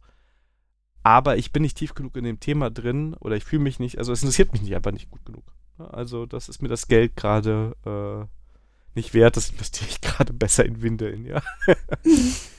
Aber 1.04 1.38
ich 1.38 1.52
bin 1.52 1.62
nicht 1.62 1.78
tief 1.78 1.94
genug 1.94 2.18
in 2.18 2.24
dem 2.24 2.40
Thema 2.40 2.72
drin 2.72 3.14
oder 3.20 3.36
ich 3.36 3.46
fühle 3.46 3.62
mich 3.62 3.80
nicht, 3.80 4.00
also 4.00 4.12
es 4.12 4.24
interessiert 4.24 4.54
mich 4.54 4.64
nicht 4.64 4.76
einfach 4.76 4.92
nicht 4.92 5.12
gut 5.12 5.24
genug. 5.26 5.44
Also 5.78 6.26
das 6.26 6.50
ist 6.50 6.62
mir 6.62 6.68
das 6.68 6.88
Geld 6.88 7.16
gerade 7.16 7.76
äh, 7.86 8.26
nicht 8.96 9.14
wert, 9.14 9.38
das 9.38 9.50
investiere 9.50 9.90
ich 9.90 10.02
gerade 10.02 10.34
besser 10.34 10.66
in 10.66 10.82
Windeln, 10.82 11.26
ja. 11.26 11.44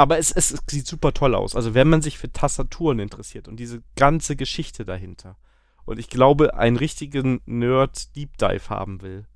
Aber 0.00 0.16
es, 0.16 0.32
es, 0.32 0.50
es, 0.50 0.60
sieht 0.66 0.86
super 0.86 1.12
toll 1.12 1.34
aus. 1.34 1.54
Also 1.54 1.74
wenn 1.74 1.86
man 1.86 2.00
sich 2.00 2.16
für 2.16 2.32
Tastaturen 2.32 3.00
interessiert 3.00 3.48
und 3.48 3.56
diese 3.60 3.82
ganze 3.96 4.34
Geschichte 4.34 4.86
dahinter 4.86 5.36
und 5.84 5.98
ich 5.98 6.08
glaube, 6.08 6.54
einen 6.54 6.78
richtigen 6.78 7.42
Nerd 7.44 8.16
Deep 8.16 8.38
Dive 8.38 8.70
haben 8.70 9.02
will, 9.02 9.26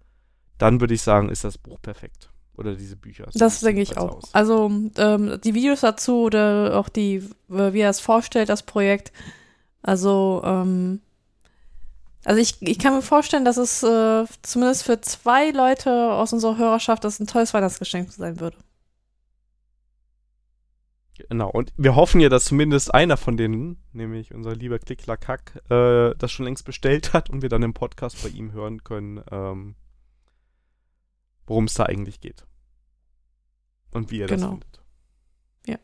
dann 0.56 0.80
würde 0.80 0.94
ich 0.94 1.02
sagen, 1.02 1.28
ist 1.28 1.44
das 1.44 1.58
Buch 1.58 1.82
perfekt. 1.82 2.30
Oder 2.56 2.76
diese 2.76 2.96
Bücher. 2.96 3.26
Das 3.34 3.60
denke 3.60 3.82
ich 3.82 3.98
auch. 3.98 4.16
Aus. 4.16 4.30
Also 4.32 4.70
ähm, 4.96 5.38
die 5.44 5.52
Videos 5.52 5.82
dazu 5.82 6.22
oder 6.22 6.78
auch 6.78 6.88
die, 6.88 7.28
wie 7.48 7.80
er 7.80 7.90
es 7.90 8.00
vorstellt, 8.00 8.48
das 8.48 8.62
Projekt. 8.62 9.12
Also, 9.82 10.40
ähm, 10.46 11.02
also 12.24 12.40
ich, 12.40 12.62
ich 12.62 12.78
kann 12.78 12.94
mir 12.94 13.02
vorstellen, 13.02 13.44
dass 13.44 13.58
es 13.58 13.82
äh, 13.82 14.24
zumindest 14.40 14.84
für 14.84 14.98
zwei 15.02 15.50
Leute 15.50 15.92
aus 16.14 16.32
unserer 16.32 16.56
Hörerschaft 16.56 17.04
das 17.04 17.20
ein 17.20 17.26
tolles 17.26 17.52
Weihnachtsgeschenk 17.52 18.10
sein 18.12 18.40
würde. 18.40 18.56
Genau, 21.16 21.48
und 21.48 21.72
wir 21.76 21.94
hoffen 21.94 22.20
ja, 22.20 22.28
dass 22.28 22.46
zumindest 22.46 22.92
einer 22.92 23.16
von 23.16 23.36
denen, 23.36 23.82
nämlich 23.92 24.34
unser 24.34 24.54
lieber 24.54 24.80
Klicklakack, 24.80 25.62
äh, 25.70 26.14
das 26.16 26.32
schon 26.32 26.44
längst 26.44 26.64
bestellt 26.64 27.12
hat 27.12 27.30
und 27.30 27.42
wir 27.42 27.48
dann 27.48 27.62
im 27.62 27.72
Podcast 27.72 28.22
bei 28.22 28.30
ihm 28.30 28.52
hören 28.52 28.82
können, 28.82 29.22
ähm, 29.30 29.76
worum 31.46 31.64
es 31.64 31.74
da 31.74 31.84
eigentlich 31.84 32.20
geht. 32.20 32.44
Und 33.92 34.10
wie 34.10 34.20
er 34.20 34.26
genau. 34.26 34.42
das 34.42 34.50
findet. 34.50 34.82
Ja. 35.66 35.78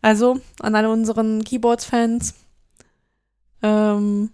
Also, 0.00 0.40
an 0.60 0.76
alle 0.76 0.90
unseren 0.90 1.42
Keyboards-Fans, 1.42 2.34
ähm, 3.62 4.30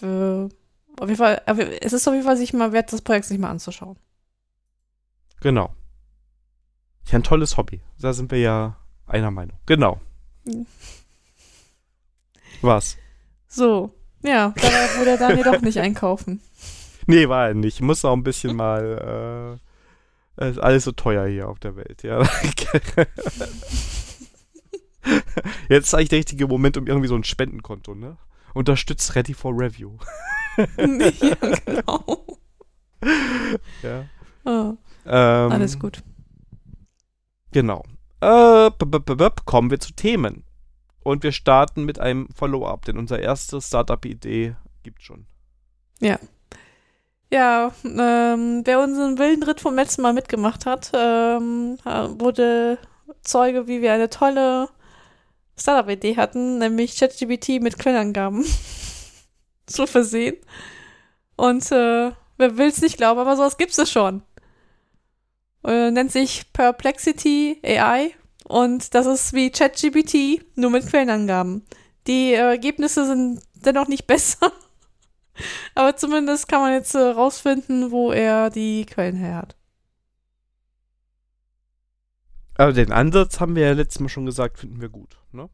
äh, 0.00 0.44
auf 0.44 1.08
jeden 1.08 1.16
Fall, 1.16 1.42
es 1.82 1.92
ist 1.92 2.08
auf 2.08 2.14
jeden 2.14 2.24
Fall 2.24 2.38
sich 2.38 2.54
mal 2.54 2.72
wert, 2.72 2.92
das 2.94 3.02
Projekt 3.02 3.26
sich 3.26 3.38
mal 3.38 3.50
anzuschauen. 3.50 3.98
Genau. 5.40 5.74
Ja, 7.10 7.18
ein 7.18 7.22
tolles 7.22 7.56
Hobby. 7.56 7.80
Da 8.00 8.12
sind 8.12 8.30
wir 8.30 8.38
ja 8.38 8.76
einer 9.06 9.30
Meinung. 9.30 9.56
Genau. 9.66 10.00
Was? 12.62 12.96
So, 13.48 13.92
ja, 14.22 14.52
da 14.56 14.98
wurde 14.98 15.10
er 15.10 15.16
Daniel 15.18 15.44
doch 15.44 15.60
nicht 15.62 15.78
einkaufen. 15.78 16.40
Nee, 17.10 17.26
war 17.26 17.48
er 17.48 17.54
nicht. 17.54 17.76
Ich 17.76 17.80
muss 17.80 18.04
auch 18.04 18.12
ein 18.12 18.22
bisschen 18.22 18.54
mal. 18.54 19.58
Äh, 20.36 20.50
ist 20.50 20.58
alles 20.58 20.84
so 20.84 20.92
teuer 20.92 21.26
hier 21.26 21.48
auf 21.48 21.58
der 21.58 21.74
Welt, 21.74 22.02
ja. 22.02 22.20
Jetzt 25.70 25.86
ist 25.86 25.94
eigentlich 25.94 26.08
der 26.10 26.18
richtige 26.18 26.46
Moment 26.46 26.76
um 26.76 26.86
irgendwie 26.86 27.08
so 27.08 27.14
ein 27.14 27.24
Spendenkonto, 27.24 27.94
ne? 27.94 28.18
Unterstützt 28.52 29.14
Ready 29.14 29.32
for 29.32 29.54
Review. 29.58 29.92
ja, 30.58 30.66
genau. 31.64 32.26
Ja. 33.82 34.04
Ah, 34.44 34.74
Ähm, 35.06 35.52
alles 35.52 35.78
gut. 35.78 36.02
Genau. 37.52 37.84
Äh, 38.20 38.70
kommen 39.44 39.70
wir 39.70 39.80
zu 39.80 39.92
Themen. 39.92 40.44
Und 41.02 41.22
wir 41.22 41.32
starten 41.32 41.84
mit 41.84 41.98
einem 41.98 42.28
Follow-up, 42.34 42.84
denn 42.84 42.98
unser 42.98 43.18
erste 43.20 43.60
Startup-Idee 43.60 44.56
gibt 44.82 45.02
schon. 45.02 45.26
Ja, 47.30 47.72
ähm, 47.84 48.62
wer 48.64 48.80
unseren 48.80 49.18
wilden 49.18 49.42
Ritt 49.42 49.60
vom 49.60 49.74
letzten 49.74 50.02
Mal 50.02 50.14
mitgemacht 50.14 50.64
hat, 50.64 50.90
ähm, 50.94 51.76
äh, 51.84 52.08
wurde 52.18 52.78
Zeuge, 53.22 53.66
wie 53.66 53.82
wir 53.82 53.92
eine 53.92 54.08
tolle 54.08 54.68
Startup-Idee 55.56 56.16
hatten, 56.16 56.58
nämlich 56.58 56.96
ChatGPT 56.96 57.60
mit 57.60 57.78
Quellenangaben 57.78 58.46
zu 59.66 59.86
versehen. 59.86 60.36
Und 61.36 61.70
äh, 61.70 62.12
wer 62.38 62.56
will 62.56 62.68
es 62.68 62.80
nicht 62.80 62.96
glauben, 62.96 63.20
aber 63.20 63.36
sowas 63.36 63.58
gibt 63.58 63.76
es 63.76 63.90
schon. 63.90 64.22
Äh, 65.68 65.90
nennt 65.90 66.10
sich 66.10 66.50
Perplexity 66.54 67.60
AI 67.62 68.12
und 68.44 68.94
das 68.94 69.04
ist 69.04 69.34
wie 69.34 69.50
ChatGPT, 69.50 70.42
nur 70.56 70.70
mit 70.70 70.86
Quellenangaben. 70.86 71.66
Die 72.06 72.32
äh, 72.32 72.36
Ergebnisse 72.38 73.04
sind 73.04 73.42
dennoch 73.54 73.86
nicht 73.86 74.06
besser. 74.06 74.50
Aber 75.74 75.94
zumindest 75.94 76.48
kann 76.48 76.62
man 76.62 76.72
jetzt 76.72 76.94
äh, 76.94 77.00
rausfinden, 77.00 77.90
wo 77.90 78.12
er 78.12 78.48
die 78.48 78.86
Quellen 78.86 79.16
her 79.16 79.36
hat. 79.36 79.56
Aber 82.56 82.72
den 82.72 82.90
Ansatz 82.90 83.38
haben 83.38 83.54
wir 83.54 83.66
ja 83.66 83.72
letztes 83.72 84.00
Mal 84.00 84.08
schon 84.08 84.24
gesagt, 84.24 84.58
finden 84.58 84.80
wir 84.80 84.88
gut. 84.88 85.18
Ne? 85.32 85.50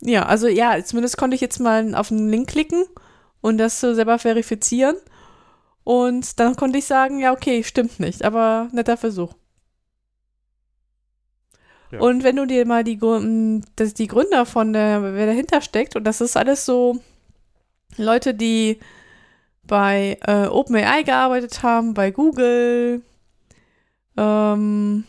Ja, 0.00 0.26
also 0.26 0.48
ja, 0.48 0.82
zumindest 0.84 1.16
konnte 1.16 1.36
ich 1.36 1.40
jetzt 1.40 1.60
mal 1.60 1.94
auf 1.94 2.10
einen 2.10 2.28
Link 2.28 2.48
klicken 2.50 2.86
und 3.40 3.58
das 3.58 3.78
selber 3.78 4.18
verifizieren. 4.18 4.96
Und 5.84 6.40
dann 6.40 6.56
konnte 6.56 6.78
ich 6.78 6.86
sagen, 6.86 7.20
ja, 7.20 7.32
okay, 7.32 7.62
stimmt 7.62 8.00
nicht, 8.00 8.24
aber 8.24 8.68
netter 8.72 8.96
Versuch. 8.96 9.32
Und 12.00 12.24
wenn 12.24 12.36
du 12.36 12.46
dir 12.46 12.66
mal 12.66 12.84
die, 12.84 12.98
das, 13.76 13.94
die 13.94 14.06
Gründer 14.06 14.46
von 14.46 14.72
der, 14.72 15.14
wer 15.14 15.26
dahinter 15.26 15.60
steckt, 15.60 15.96
und 15.96 16.04
das 16.04 16.20
ist 16.20 16.36
alles 16.36 16.64
so 16.64 17.00
Leute, 17.96 18.34
die 18.34 18.78
bei 19.66 20.18
äh, 20.26 20.46
OpenAI 20.46 21.02
gearbeitet 21.02 21.62
haben, 21.62 21.94
bei 21.94 22.10
Google, 22.10 23.02
ähm, 24.16 25.04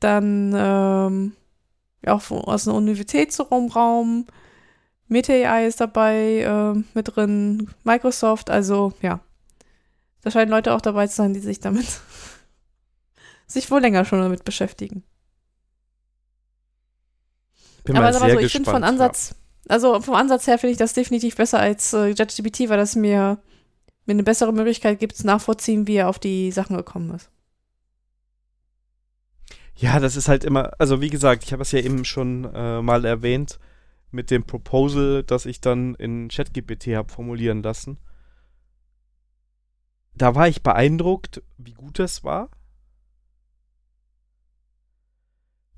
dann 0.00 0.54
ähm, 0.56 1.32
auch 2.06 2.30
aus 2.30 2.64
dem 2.64 2.74
Universitätsraum, 2.74 4.26
Meta 5.08 5.32
AI 5.32 5.66
ist 5.66 5.80
dabei 5.80 6.40
äh, 6.40 6.82
mit 6.94 7.14
drin, 7.14 7.70
Microsoft, 7.84 8.50
also 8.50 8.92
ja. 9.02 9.20
Da 10.22 10.30
scheinen 10.30 10.50
Leute 10.50 10.72
auch 10.72 10.80
dabei 10.80 11.06
zu 11.06 11.16
sein, 11.16 11.34
die 11.34 11.40
sich 11.40 11.60
damit 11.60 11.86
sich 13.46 13.70
wohl 13.70 13.80
länger 13.80 14.04
schon 14.04 14.20
damit 14.20 14.44
beschäftigen. 14.44 15.04
Bin 17.84 17.96
Aber 17.96 18.06
mal 18.06 18.12
sehr 18.12 18.30
so, 18.30 18.38
ich 18.38 18.52
finde 18.52 18.70
von 18.70 18.82
Ansatz, 18.82 19.34
also 19.68 20.00
vom 20.00 20.14
Ansatz 20.14 20.46
her 20.46 20.58
finde 20.58 20.72
ich 20.72 20.78
das 20.78 20.94
definitiv 20.94 21.36
besser 21.36 21.60
als 21.60 21.92
äh, 21.92 22.14
ChatGPT, 22.14 22.68
weil 22.68 22.78
das 22.78 22.96
mir, 22.96 23.38
mir 24.06 24.12
eine 24.12 24.22
bessere 24.22 24.52
Möglichkeit 24.52 24.98
gibt, 24.98 25.22
nachvollziehen, 25.22 25.86
wie 25.86 25.96
er 25.96 26.08
auf 26.08 26.18
die 26.18 26.50
Sachen 26.50 26.76
gekommen 26.76 27.14
ist. 27.14 27.30
Ja. 29.76 29.94
ja, 29.94 30.00
das 30.00 30.16
ist 30.16 30.28
halt 30.28 30.44
immer, 30.44 30.72
also 30.78 31.00
wie 31.02 31.10
gesagt, 31.10 31.44
ich 31.44 31.52
habe 31.52 31.62
es 31.62 31.72
ja 31.72 31.80
eben 31.80 32.04
schon 32.06 32.44
äh, 32.54 32.80
mal 32.80 33.04
erwähnt 33.04 33.58
mit 34.10 34.30
dem 34.30 34.44
Proposal, 34.44 35.22
das 35.22 35.44
ich 35.44 35.60
dann 35.60 35.94
in 35.96 36.28
ChatGPT 36.28 36.88
habe 36.88 37.12
formulieren 37.12 37.62
lassen. 37.62 37.98
Da 40.14 40.34
war 40.34 40.48
ich 40.48 40.62
beeindruckt, 40.62 41.42
wie 41.58 41.74
gut 41.74 41.98
das 41.98 42.22
war. 42.22 42.48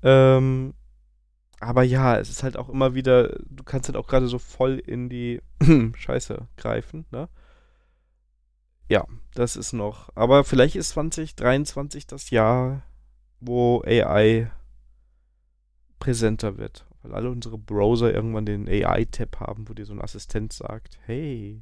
Ähm, 0.03 0.75
aber 1.59 1.83
ja, 1.83 2.17
es 2.19 2.29
ist 2.29 2.43
halt 2.43 2.57
auch 2.57 2.69
immer 2.69 2.93
wieder, 2.93 3.29
du 3.49 3.63
kannst 3.63 3.89
halt 3.89 3.97
auch 3.97 4.07
gerade 4.07 4.27
so 4.27 4.39
voll 4.39 4.77
in 4.79 5.09
die 5.09 5.41
Scheiße 5.97 6.47
greifen, 6.57 7.05
ne? 7.11 7.29
Ja, 8.89 9.05
das 9.33 9.55
ist 9.57 9.73
noch. 9.73 10.09
Aber 10.15 10.43
vielleicht 10.45 10.75
ist 10.77 10.89
2023 10.89 12.07
das 12.07 12.29
Jahr, 12.29 12.83
wo 13.41 13.81
AI 13.85 14.49
präsenter 15.99 16.57
wird. 16.57 16.85
Weil 17.03 17.13
alle 17.13 17.29
unsere 17.29 17.57
Browser 17.57 18.13
irgendwann 18.13 18.45
den 18.45 18.67
AI-Tab 18.67 19.39
haben, 19.41 19.67
wo 19.67 19.73
dir 19.73 19.85
so 19.85 19.93
ein 19.93 20.01
Assistent 20.01 20.53
sagt, 20.53 20.97
hey, 21.05 21.61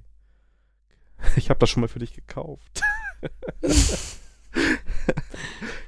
ich 1.36 1.50
habe 1.50 1.60
das 1.60 1.70
schon 1.70 1.82
mal 1.82 1.88
für 1.88 2.00
dich 2.00 2.14
gekauft. 2.14 2.82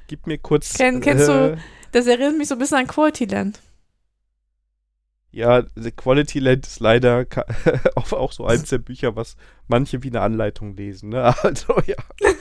Gib 0.06 0.26
mir 0.26 0.38
kurz. 0.38 0.74
Kenn- 0.74 1.00
kennst 1.00 1.28
du- 1.28 1.52
äh, 1.52 1.56
Das 1.92 2.06
erinnert 2.06 2.36
mich 2.36 2.48
so 2.48 2.54
ein 2.54 2.58
bisschen 2.58 2.78
an 2.78 2.86
Quality 2.86 3.26
Land. 3.26 3.60
Ja, 5.30 5.62
The 5.76 5.90
Quality 5.90 6.38
Land 6.38 6.66
ist 6.66 6.80
leider 6.80 7.26
auch, 7.96 8.32
so 8.32 8.46
eins 8.46 8.70
der 8.70 8.78
Bücher, 8.78 9.14
was 9.14 9.36
manche 9.66 10.02
wie 10.02 10.08
eine 10.08 10.22
Anleitung 10.22 10.74
lesen. 10.76 11.10
Ne? 11.10 11.34
Also 11.42 11.74
ja. 11.86 11.96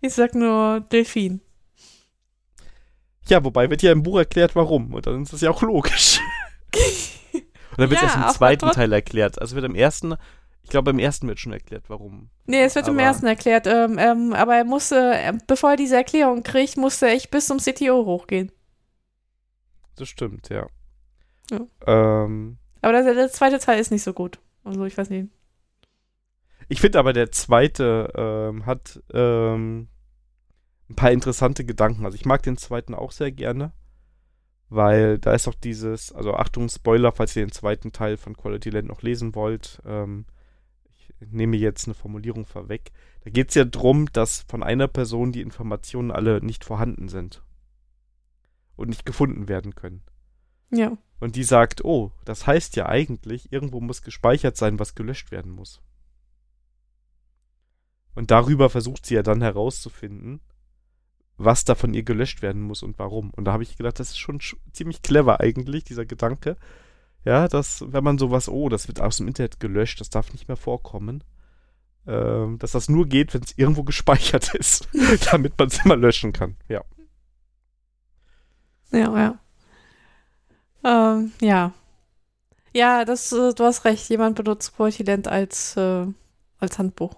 Ich 0.00 0.14
sag 0.14 0.34
nur 0.34 0.80
Delfin. 0.80 1.40
Ja, 3.28 3.42
wobei 3.44 3.68
wird 3.68 3.82
ja 3.82 3.90
im 3.92 4.02
Buch 4.04 4.18
erklärt, 4.18 4.54
warum. 4.54 4.94
Und 4.94 5.06
dann 5.06 5.22
ist 5.22 5.32
das 5.32 5.40
ja 5.40 5.50
auch 5.50 5.60
logisch. 5.62 6.20
Und 7.32 7.78
dann 7.78 7.90
wird 7.90 8.00
es 8.00 8.08
Ja, 8.08 8.14
erst 8.14 8.28
im 8.28 8.34
zweiten 8.38 8.70
Teil 8.70 8.92
erklärt. 8.92 9.40
Also 9.40 9.56
wird 9.56 9.64
im 9.66 9.74
ersten, 9.74 10.14
ich 10.62 10.70
glaube, 10.70 10.90
im 10.92 10.98
ersten 11.00 11.26
wird 11.26 11.40
schon 11.40 11.52
erklärt, 11.52 11.84
warum. 11.88 12.30
Nee, 12.46 12.62
es 12.62 12.74
wird 12.76 12.86
im 12.88 12.94
Aber- 12.94 13.02
ersten 13.02 13.26
erklärt. 13.26 13.66
Ähm, 13.66 13.98
ähm, 13.98 14.32
aber 14.34 14.54
er 14.56 14.64
musste, 14.64 15.14
äh, 15.14 15.32
bevor 15.48 15.70
er 15.72 15.76
diese 15.76 15.96
Erklärung 15.96 16.42
kriegt, 16.44 16.76
musste 16.76 17.06
er 17.08 17.14
echt 17.14 17.30
bis 17.32 17.46
zum 17.46 17.58
CTO 17.58 18.06
hochgehen. 18.06 18.52
Das 19.98 20.08
stimmt, 20.08 20.48
ja. 20.48 20.68
Ja. 21.50 21.66
Ähm, 21.86 22.58
Aber 22.82 22.92
der, 22.92 23.14
der 23.14 23.30
zweite 23.30 23.58
Teil 23.58 23.80
ist 23.80 23.90
nicht 23.90 24.04
so 24.04 24.12
gut. 24.12 24.38
Also 24.64 24.84
ich 24.84 24.96
weiß 24.96 25.10
nicht. 25.10 25.28
ich 26.68 26.80
finde 26.80 26.98
aber, 26.98 27.12
der 27.12 27.32
zweite 27.32 28.12
ähm, 28.14 28.64
hat 28.64 29.02
ähm, 29.12 29.88
ein 30.88 30.94
paar 30.94 31.10
interessante 31.10 31.64
Gedanken. 31.64 32.04
Also 32.04 32.14
ich 32.14 32.26
mag 32.26 32.42
den 32.42 32.56
zweiten 32.56 32.94
auch 32.94 33.10
sehr 33.10 33.32
gerne, 33.32 33.72
weil 34.68 35.18
da 35.18 35.32
ist 35.32 35.48
auch 35.48 35.54
dieses, 35.54 36.12
also 36.12 36.34
Achtung, 36.34 36.68
Spoiler, 36.68 37.10
falls 37.10 37.34
ihr 37.34 37.44
den 37.44 37.52
zweiten 37.52 37.90
Teil 37.92 38.16
von 38.16 38.36
Quality 38.36 38.70
Land 38.70 38.86
noch 38.88 39.02
lesen 39.02 39.34
wollt. 39.34 39.82
Ähm, 39.84 40.26
ich 40.96 41.12
nehme 41.32 41.56
jetzt 41.56 41.86
eine 41.88 41.94
Formulierung 41.94 42.44
vorweg. 42.44 42.92
Da 43.24 43.30
geht 43.30 43.48
es 43.48 43.56
ja 43.56 43.64
darum, 43.64 44.06
dass 44.12 44.44
von 44.48 44.62
einer 44.62 44.86
Person 44.86 45.32
die 45.32 45.40
Informationen 45.40 46.12
alle 46.12 46.40
nicht 46.40 46.64
vorhanden 46.64 47.08
sind 47.08 47.42
und 48.78 48.88
nicht 48.88 49.04
gefunden 49.04 49.48
werden 49.48 49.74
können. 49.74 50.02
Ja. 50.70 50.96
Und 51.20 51.36
die 51.36 51.44
sagt, 51.44 51.84
oh, 51.84 52.12
das 52.24 52.46
heißt 52.46 52.76
ja 52.76 52.86
eigentlich, 52.86 53.52
irgendwo 53.52 53.80
muss 53.80 54.02
gespeichert 54.02 54.56
sein, 54.56 54.78
was 54.78 54.94
gelöscht 54.94 55.30
werden 55.30 55.52
muss. 55.52 55.82
Und 58.14 58.30
darüber 58.30 58.70
versucht 58.70 59.06
sie 59.06 59.14
ja 59.14 59.22
dann 59.22 59.42
herauszufinden, 59.42 60.40
was 61.36 61.64
da 61.64 61.74
von 61.74 61.94
ihr 61.94 62.02
gelöscht 62.02 62.42
werden 62.42 62.62
muss 62.62 62.82
und 62.82 62.98
warum. 62.98 63.30
Und 63.30 63.44
da 63.44 63.52
habe 63.52 63.62
ich 63.62 63.76
gedacht, 63.76 64.00
das 64.00 64.10
ist 64.10 64.18
schon 64.18 64.40
sch 64.40 64.56
ziemlich 64.72 65.02
clever 65.02 65.40
eigentlich, 65.40 65.84
dieser 65.84 66.04
Gedanke. 66.04 66.56
Ja, 67.24 67.48
dass, 67.48 67.84
wenn 67.92 68.04
man 68.04 68.18
sowas, 68.18 68.48
oh, 68.48 68.68
das 68.68 68.88
wird 68.88 69.00
aus 69.00 69.18
dem 69.18 69.28
Internet 69.28 69.60
gelöscht, 69.60 70.00
das 70.00 70.10
darf 70.10 70.32
nicht 70.32 70.48
mehr 70.48 70.56
vorkommen. 70.56 71.24
Ähm, 72.06 72.58
dass 72.58 72.72
das 72.72 72.88
nur 72.88 73.06
geht, 73.06 73.34
wenn 73.34 73.42
es 73.42 73.56
irgendwo 73.56 73.84
gespeichert 73.84 74.54
ist, 74.54 74.88
damit 75.30 75.58
man 75.58 75.68
es 75.68 75.84
immer 75.84 75.96
löschen 75.96 76.32
kann. 76.32 76.56
Ja. 76.68 76.82
Ja, 78.90 79.16
ja. 79.18 79.38
Ähm, 80.84 81.32
ja. 81.40 81.72
Ja, 82.72 83.04
das, 83.04 83.32
äh, 83.32 83.52
du 83.54 83.64
hast 83.64 83.84
recht. 83.84 84.08
Jemand 84.08 84.36
benutzt 84.36 84.76
Quality 84.76 85.02
Land 85.02 85.28
als, 85.28 85.76
äh, 85.76 86.06
als 86.58 86.78
Handbuch. 86.78 87.16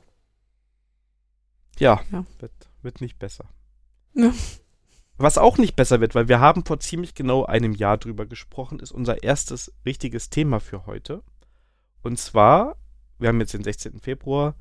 Ja, 1.78 2.00
Ja. 2.12 2.24
Wird, 2.38 2.52
wird 2.82 3.00
nicht 3.00 3.18
besser. 3.18 3.44
Ja. 4.14 4.32
Was 5.16 5.36
auch 5.38 5.58
nicht 5.58 5.76
besser 5.76 6.00
wird, 6.00 6.14
weil 6.14 6.28
wir 6.28 6.40
haben 6.40 6.64
vor 6.64 6.80
ziemlich 6.80 7.14
genau 7.14 7.44
einem 7.44 7.72
Jahr 7.72 7.98
drüber 7.98 8.24
gesprochen, 8.24 8.80
ist 8.80 8.90
unser 8.90 9.22
erstes 9.22 9.72
richtiges 9.84 10.30
Thema 10.30 10.60
für 10.60 10.86
heute. 10.86 11.22
Und 12.02 12.18
zwar, 12.18 12.76
wir 13.18 13.28
haben 13.28 13.40
jetzt 13.40 13.52
den 13.52 13.62
16. 13.62 14.00
Februar 14.00 14.54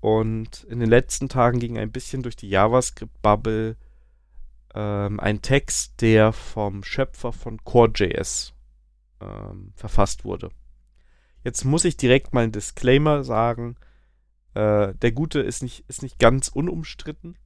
und 0.00 0.64
in 0.64 0.80
den 0.80 0.88
letzten 0.88 1.28
Tagen 1.28 1.58
ging 1.58 1.76
ein 1.76 1.92
bisschen 1.92 2.22
durch 2.22 2.34
die 2.34 2.48
JavaScript-Bubble 2.48 3.76
ähm, 4.74 5.20
ein 5.20 5.42
Text, 5.42 6.00
der 6.00 6.32
vom 6.32 6.82
Schöpfer 6.82 7.32
von 7.32 7.62
Core.js 7.64 8.54
ähm, 9.20 9.72
verfasst 9.74 10.24
wurde. 10.24 10.50
Jetzt 11.42 11.64
muss 11.64 11.84
ich 11.84 11.96
direkt 11.96 12.34
mal 12.34 12.42
einen 12.42 12.52
Disclaimer 12.52 13.24
sagen. 13.24 13.76
Äh, 14.54 14.94
der 14.94 15.12
Gute 15.12 15.40
ist 15.40 15.62
nicht, 15.62 15.84
ist 15.88 16.02
nicht 16.02 16.18
ganz 16.18 16.48
unumstritten. 16.48 17.36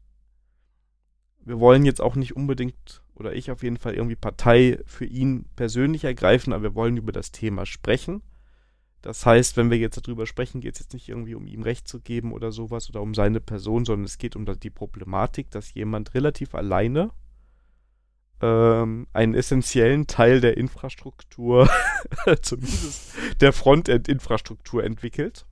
Wir 1.41 1.61
wollen 1.61 1.85
jetzt 1.85 2.01
auch 2.01 2.17
nicht 2.17 2.35
unbedingt, 2.37 3.03
oder 3.15 3.35
ich 3.35 3.51
auf 3.51 3.63
jeden 3.63 3.77
Fall, 3.77 3.95
irgendwie 3.95 4.17
Partei 4.17 4.81
für 4.87 5.05
ihn 5.05 5.45
persönlich 5.57 6.05
ergreifen, 6.05 6.53
aber 6.53 6.63
wir 6.63 6.75
wollen 6.75 6.97
über 6.97 7.13
das 7.13 7.33
Thema 7.33 7.67
sprechen. 7.67 8.23
Das 9.05 9.27
heißt, 9.27 9.59
wenn 9.59 9.71
wir 9.71 9.77
jetzt 9.77 9.99
darüber 10.03 10.27
sprechen, 10.27 10.63
geht 10.63 10.77
es 10.77 10.81
jetzt 10.81 10.95
nicht 10.95 11.11
irgendwie 11.11 11.35
um 11.35 11.47
ihm 11.47 11.63
Recht 11.63 11.87
zu 11.87 12.01
geben 12.01 12.33
oder 12.33 12.53
sowas 12.53 12.89
oder 12.89 13.03
um 13.03 13.13
seine 13.13 13.39
Person, 13.39 13.85
sondern 13.85 14.07
es 14.07 14.17
geht 14.17 14.35
um 14.35 14.47
die 14.47 14.71
Problematik, 14.71 15.51
dass 15.51 15.75
jemand 15.75 16.15
relativ 16.15 16.55
alleine 16.55 17.11
ähm, 18.41 19.07
einen 19.13 19.35
essentiellen 19.35 20.07
Teil 20.07 20.41
der 20.41 20.57
Infrastruktur, 20.57 21.69
zumindest 22.41 23.13
der 23.43 23.53
Frontend-Infrastruktur 23.53 24.83
entwickelt 24.83 25.45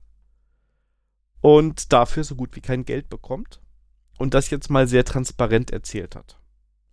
und 1.39 1.93
dafür 1.93 2.23
so 2.23 2.35
gut 2.35 2.55
wie 2.55 2.61
kein 2.61 2.85
Geld 2.85 3.07
bekommt 3.07 3.61
und 4.17 4.33
das 4.33 4.49
jetzt 4.49 4.71
mal 4.71 4.87
sehr 4.87 5.05
transparent 5.05 5.69
erzählt 5.69 6.15
hat. 6.15 6.39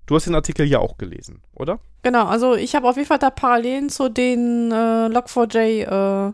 Du 0.05 0.15
hast 0.15 0.27
den 0.27 0.35
Artikel 0.35 0.67
ja 0.67 0.79
auch 0.81 0.99
gelesen, 0.99 1.41
oder? 1.55 1.81
Genau, 2.03 2.27
also 2.27 2.55
ich 2.55 2.75
habe 2.75 2.87
auf 2.87 2.97
jeden 2.97 3.09
Fall 3.09 3.19
da 3.19 3.31
Parallelen 3.31 3.89
zu 3.89 4.11
den 4.11 4.71
äh, 4.71 5.07
Log4j 5.07 6.29
äh, 6.29 6.33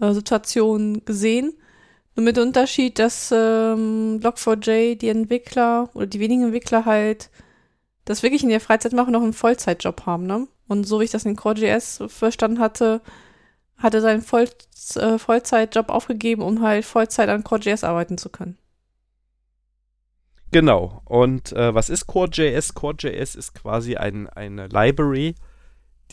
äh, 0.00 0.12
Situation 0.12 1.04
gesehen. 1.04 1.54
Nur 2.16 2.24
mit 2.24 2.36
dem 2.36 2.48
Unterschied, 2.48 2.98
dass 2.98 3.32
ähm, 3.32 4.20
Log4j 4.22 4.96
die 4.96 5.08
Entwickler 5.08 5.90
oder 5.94 6.06
die 6.06 6.20
wenigen 6.20 6.44
Entwickler 6.44 6.84
halt 6.84 7.30
das 8.04 8.22
wirklich 8.22 8.42
in 8.42 8.50
der 8.50 8.60
Freizeit 8.60 8.92
machen, 8.92 9.12
noch 9.12 9.22
einen 9.22 9.32
Vollzeitjob 9.32 10.06
haben, 10.06 10.26
ne? 10.26 10.46
Und 10.66 10.84
so 10.84 11.00
wie 11.00 11.04
ich 11.04 11.10
das 11.10 11.24
in 11.24 11.36
Core.js 11.36 12.04
verstanden 12.06 12.58
hatte, 12.58 13.00
hat 13.76 13.94
er 13.94 14.00
seinen 14.00 14.22
Voll 14.22 14.48
äh, 14.96 15.18
Vollzeitjob 15.18 15.88
aufgegeben, 15.88 16.42
um 16.42 16.62
halt 16.62 16.84
Vollzeit 16.84 17.28
an 17.28 17.44
Core.js 17.44 17.84
arbeiten 17.84 18.18
zu 18.18 18.30
können. 18.30 18.58
Genau. 20.52 21.02
Und 21.04 21.52
äh, 21.52 21.74
was 21.74 21.90
ist 21.90 22.06
Core.js? 22.06 22.74
Core.js 22.74 23.34
ist 23.34 23.54
quasi 23.54 23.96
ein, 23.96 24.28
eine 24.28 24.68
Library, 24.68 25.34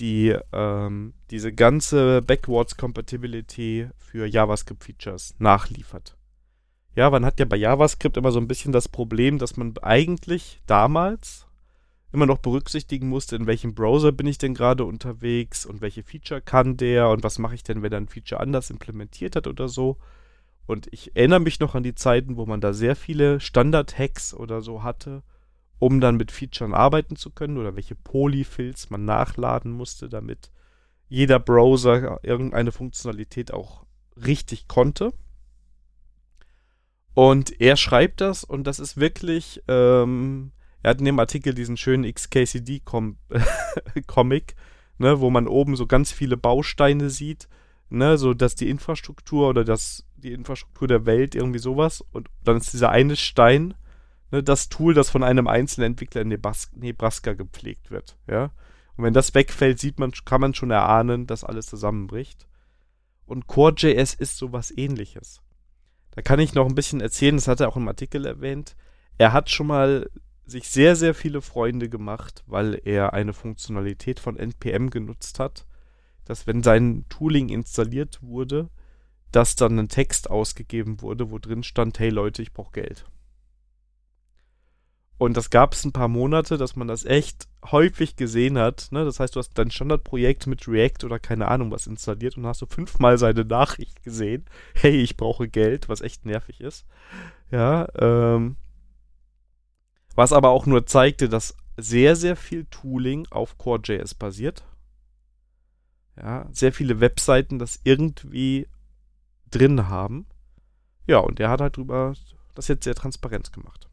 die 0.02 0.36
ähm, 0.52 1.14
diese 1.30 1.54
ganze 1.54 2.22
Backwards 2.22 2.76
Compatibility 2.76 3.88
für 3.96 4.26
JavaScript-Features 4.26 5.36
nachliefert. 5.38 6.18
Ja, 6.96 7.10
man 7.10 7.24
hat 7.24 7.40
ja 7.40 7.46
bei 7.46 7.56
JavaScript 7.56 8.18
immer 8.18 8.32
so 8.32 8.40
ein 8.40 8.48
bisschen 8.48 8.74
das 8.74 8.90
Problem, 8.90 9.38
dass 9.38 9.56
man 9.56 9.78
eigentlich 9.82 10.60
damals 10.66 11.48
immer 12.12 12.26
noch 12.26 12.40
berücksichtigen 12.40 13.08
musste, 13.08 13.38
in 13.38 13.48
welchem 13.48 13.74
Browser 13.74 14.12
bin 14.12 14.28
ich 14.28 14.38
denn 14.38 14.54
gerade 14.54 14.84
unterwegs 14.84 15.66
und 15.66 15.80
welche 15.80 16.04
Feature 16.04 16.42
kann 16.42 16.76
der 16.76 17.10
und 17.10 17.24
was 17.24 17.40
mache 17.40 17.56
ich 17.56 17.64
denn, 17.64 17.82
wenn 17.82 17.94
er 17.94 18.02
ein 18.02 18.10
Feature 18.10 18.42
anders 18.42 18.70
implementiert 18.70 19.38
hat 19.38 19.48
oder 19.48 19.70
so. 19.70 19.98
Und 20.68 20.88
ich 20.92 21.16
erinnere 21.16 21.40
mich 21.40 21.60
noch 21.60 21.76
an 21.76 21.84
die 21.84 21.96
Zeiten, 21.96 22.36
wo 22.36 22.46
man 22.46 22.60
da 22.60 22.74
sehr 22.74 22.96
viele 22.96 23.40
Standard-Hacks 23.40 24.34
oder 24.34 24.62
so 24.62 24.84
hatte, 24.84 25.24
um 25.82 26.00
dann 26.00 26.16
mit 26.16 26.32
Features 26.32 26.72
arbeiten 26.74 27.16
zu 27.16 27.32
können 27.32 27.58
oder 27.58 27.76
welche 27.76 27.96
Polyfills 27.96 28.92
man 28.92 29.04
nachladen 29.04 29.72
musste, 29.72 30.10
damit 30.10 30.52
jeder 31.10 31.40
Browser 31.40 32.24
irgendeine 32.24 32.72
Funktionalität 32.72 33.52
auch 33.52 33.84
richtig 34.16 34.68
konnte. 34.68 35.12
Und 37.16 37.60
er 37.60 37.78
schreibt 37.78 38.22
das 38.22 38.44
und 38.44 38.66
das 38.66 38.80
ist 38.80 38.98
wirklich, 38.98 39.64
ähm, 39.68 40.52
er 40.84 40.92
hat 40.92 41.00
in 41.00 41.06
dem 41.06 41.20
Artikel 41.20 41.56
diesen 41.56 41.78
schönen 41.78 42.04
XKCD-Comic, 42.04 44.56
ne, 45.00 45.20
wo 45.20 45.32
man 45.32 45.48
oben 45.48 45.76
so 45.76 45.88
ganz 45.88 46.12
viele 46.12 46.38
Bausteine 46.38 47.10
sieht, 47.10 47.50
ne, 47.90 48.20
so 48.20 48.36
dass 48.36 48.54
die 48.54 48.70
Infrastruktur 48.70 49.50
oder 49.50 49.66
das, 49.66 50.06
die 50.16 50.32
Infrastruktur 50.32 50.88
der 50.88 51.08
Welt 51.08 51.34
irgendwie 51.34 51.58
sowas 51.58 52.06
und 52.12 52.30
dann 52.44 52.58
ist 52.58 52.72
dieser 52.72 52.92
eine 52.92 53.16
Stein 53.16 53.74
ne, 54.32 54.44
das 54.44 54.70
Tool, 54.70 54.94
das 54.94 55.10
von 55.10 55.24
einem 55.24 55.48
einzelnen 55.48 55.92
Entwickler 55.92 56.22
in 56.22 56.28
Nebraska 56.30 57.34
gepflegt 57.34 57.92
wird. 57.92 58.18
Ja? 58.28 58.52
Und 58.96 59.04
wenn 59.04 59.14
das 59.14 59.34
wegfällt, 59.34 59.80
sieht 59.80 60.00
man, 60.00 60.12
kann 60.26 60.42
man 60.42 60.54
schon 60.54 60.72
erahnen, 60.72 61.28
dass 61.28 61.44
alles 61.44 61.68
zusammenbricht. 61.68 62.48
Und 63.26 63.48
Core.js 63.48 64.14
ist 64.14 64.38
sowas 64.38 64.76
ähnliches. 64.76 65.42
Da 66.12 66.22
kann 66.22 66.40
ich 66.40 66.54
noch 66.54 66.68
ein 66.68 66.76
bisschen 66.76 67.00
erzählen, 67.00 67.38
das 67.38 67.48
hat 67.48 67.62
er 67.62 67.70
auch 67.70 67.78
im 67.78 67.88
Artikel 67.88 68.26
erwähnt. 68.26 68.76
Er 69.18 69.32
hat 69.32 69.50
schon 69.50 69.68
mal 69.68 70.10
sich 70.46 70.68
sehr, 70.68 70.96
sehr 70.96 71.14
viele 71.14 71.42
Freunde 71.42 71.88
gemacht, 71.88 72.44
weil 72.48 72.82
er 72.84 73.14
eine 73.14 73.34
Funktionalität 73.34 74.20
von 74.20 74.38
NPM 74.38 74.90
genutzt 74.90 75.40
hat, 75.40 75.66
dass 76.26 76.48
wenn 76.48 76.64
sein 76.64 77.06
Tooling 77.08 77.50
installiert 77.50 78.20
wurde, 78.22 78.70
dass 79.32 79.56
dann 79.56 79.80
ein 79.80 79.88
Text 79.88 80.30
ausgegeben 80.30 81.02
wurde, 81.02 81.32
wo 81.32 81.40
drin 81.40 81.64
stand, 81.64 82.00
hey 82.00 82.10
Leute, 82.10 82.42
ich 82.42 82.52
brauche 82.52 82.74
Geld. 82.74 83.06
Und 85.22 85.38
das 85.38 85.52
gab 85.52 85.74
es 85.74 85.86
ein 85.86 85.92
paar 85.92 86.08
Monate, 86.08 86.58
dass 86.58 86.76
man 86.76 86.88
das 86.88 87.06
echt 87.06 87.48
häufig 87.70 88.16
gesehen 88.16 88.58
hat. 88.58 88.88
Ne? 88.90 89.06
Das 89.06 89.20
heißt, 89.20 89.36
du 89.36 89.40
hast 89.40 89.56
dein 89.56 89.70
Standardprojekt 89.70 90.48
mit 90.48 90.68
React 90.68 91.06
oder 91.06 91.20
keine 91.20 91.48
Ahnung 91.48 91.70
was 91.70 91.86
installiert 91.86 92.38
und 92.38 92.48
hast 92.48 92.64
du 92.64 92.66
fünfmal 92.66 93.20
seine 93.20 93.46
Nachricht 93.46 94.02
gesehen. 94.02 94.46
Hey, 94.74 95.00
ich 95.00 95.18
brauche 95.18 95.48
Geld, 95.48 95.90
was 95.90 96.02
echt 96.02 96.26
nervig 96.26 96.60
ist. 96.60 96.88
Ja, 97.52 97.88
ähm, 98.00 98.56
was 100.16 100.34
aber 100.34 100.50
auch 100.50 100.66
nur 100.66 100.88
zeigte, 100.88 101.30
dass 101.30 101.56
sehr, 101.78 102.16
sehr 102.16 102.36
viel 102.36 102.66
Tooling 102.72 103.28
auf 103.30 103.60
Core.js 103.60 104.16
basiert. 104.16 104.64
Ja, 106.18 106.48
sehr 106.52 106.74
viele 106.74 107.00
Webseiten 107.00 107.60
das 107.60 107.80
irgendwie 107.84 108.68
drin 109.52 109.88
haben. 109.88 110.26
Ja, 111.06 111.20
und 111.20 111.38
der 111.38 111.52
hat 111.52 111.62
halt 111.62 111.78
drüber 111.78 112.16
das 112.56 112.68
jetzt 112.70 112.86
sehr 112.86 112.96
transparent 112.96 113.54
gemacht. 113.54 113.91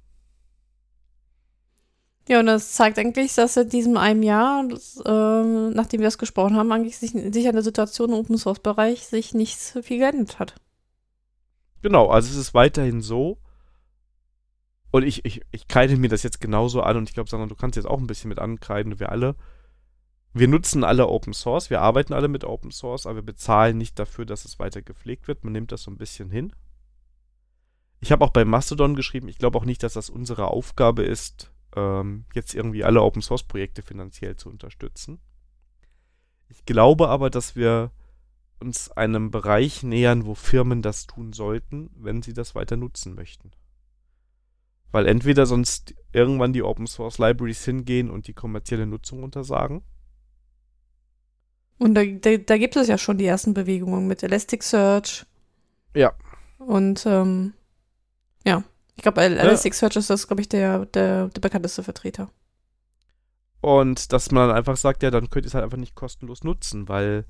Ja, 2.29 2.41
und 2.41 2.47
das 2.47 2.73
zeigt 2.73 2.99
eigentlich, 2.99 3.35
dass 3.35 3.55
seit 3.55 3.73
diesem 3.73 3.97
einem 3.97 4.23
Jahr, 4.23 4.69
das, 4.69 5.03
ähm, 5.07 5.71
nachdem 5.71 6.01
wir 6.01 6.07
das 6.07 6.19
gesprochen 6.19 6.57
haben, 6.57 6.71
eigentlich 6.71 6.99
sich, 6.99 7.13
sich 7.13 7.49
an 7.49 7.55
der 7.55 7.63
Situation 7.63 8.11
im 8.11 8.17
Open 8.17 8.37
Source 8.37 8.61
Bereich 8.61 9.07
sich 9.07 9.33
nicht 9.33 9.59
so 9.59 9.81
viel 9.81 9.99
geändert 9.99 10.39
hat. 10.39 10.55
Genau, 11.81 12.09
also 12.09 12.29
es 12.31 12.37
ist 12.37 12.53
weiterhin 12.53 13.01
so. 13.01 13.39
Und 14.91 15.05
ich, 15.05 15.25
ich, 15.25 15.41
ich 15.53 15.69
kreide 15.69 15.97
mir 15.97 16.11
das 16.11 16.23
jetzt 16.23 16.41
genauso 16.41 16.83
an 16.83 16.99
und 16.99 17.09
ich 17.09 17.15
glaube, 17.15 17.31
Sandra, 17.31 17.47
du 17.47 17.55
kannst 17.55 17.77
jetzt 17.77 17.87
auch 17.87 17.99
ein 17.99 18.07
bisschen 18.07 18.29
mit 18.29 18.39
ankreiden, 18.39 19.01
wir 19.01 19.11
alle. 19.11 19.35
Wir 20.35 20.49
nutzen 20.49 20.85
alle 20.85 21.09
Open 21.09 21.33
Source, 21.33 21.71
wir 21.71 21.81
arbeiten 21.81 22.13
alle 22.13 22.29
mit 22.29 22.45
Open 22.45 22.71
Source, 22.71 23.07
aber 23.07 23.17
wir 23.17 23.23
bezahlen 23.23 23.79
nicht 23.79 23.99
dafür, 23.99 24.27
dass 24.27 24.45
es 24.45 24.59
weiter 24.59 24.83
gepflegt 24.83 25.29
wird. 25.29 25.45
Man 25.45 25.55
nimmt 25.55 25.73
das 25.73 25.83
so 25.83 25.91
ein 25.91 25.97
bisschen 25.97 26.31
hin. 26.31 26.53
Ich 28.01 28.13
habe 28.13 28.25
auch 28.25 28.31
bei 28.31 28.45
Mastodon 28.45 28.95
geschrieben, 28.95 29.29
ich 29.29 29.39
glaube 29.39 29.57
auch 29.59 29.65
nicht, 29.65 29.83
dass 29.83 29.95
das 29.95 30.11
unsere 30.11 30.49
Aufgabe 30.49 31.03
ist, 31.03 31.51
ähm, 31.77 32.25
jetzt 32.35 32.55
irgendwie 32.55 32.85
alle 32.85 33.03
Open 33.03 33.23
Source 33.23 33.43
Projekte 33.43 33.83
finanziell 33.83 34.37
zu 34.37 34.49
unterstützen. 34.49 35.21
Ich 36.49 36.65
glaube 36.65 37.09
aber, 37.09 37.31
dass 37.31 37.57
wir 37.57 37.91
uns 38.61 38.91
einem 38.91 39.31
Bereich 39.31 39.83
nähern, 39.83 40.27
wo 40.27 40.35
Firmen 40.35 40.83
das 40.83 41.07
tun 41.07 41.33
sollten, 41.33 41.91
wenn 41.95 42.23
sie 42.23 42.33
das 42.33 42.55
weiter 42.55 42.77
nutzen 42.77 43.15
möchten. 43.15 43.53
Weil 44.91 45.07
entweder 45.07 45.47
sonst 45.47 45.95
irgendwann 46.13 46.53
die 46.53 46.63
Open 46.63 46.87
Source 46.87 47.19
Libraries 47.19 47.65
hingehen 47.65 48.11
und 48.11 48.27
die 48.27 48.33
kommerzielle 48.33 48.87
Nutzung 48.87 49.23
untersagen. 49.23 49.83
Und 51.79 51.95
da, 51.95 52.05
da, 52.05 52.37
da 52.37 52.59
gibt 52.59 52.75
es 52.75 52.89
ja 52.89 52.99
schon 52.99 53.19
die 53.19 53.27
ersten 53.27 53.55
Bewegungen 53.55 54.09
mit 54.09 54.23
Elasticsearch. 54.23 55.27
Ja. 55.95 56.15
Und 56.59 57.05
ähm. 57.07 57.53
Ich 58.99 59.03
glaube, 59.03 59.23
Elasticsearch 59.23 59.95
ist 59.95 60.11
das, 60.11 60.27
glaube 60.27 60.43
ich, 60.43 60.49
der, 60.49 60.85
der, 60.87 61.29
der 61.29 61.41
bekannteste 61.41 61.85
Vertreter. 61.85 62.33
Und 63.61 64.13
dass 64.13 64.33
man 64.33 64.49
dann 64.49 64.57
einfach 64.57 64.77
sagt, 64.77 65.05
ja, 65.05 65.13
dann 65.13 65.31
könnt 65.31 65.47
ihr 65.47 65.49
es 65.49 65.55
halt 65.55 65.63
einfach 65.63 65.79
nicht 65.79 65.95
kostenlos 65.95 66.43
nutzen, 66.43 66.89
weil 66.89 67.25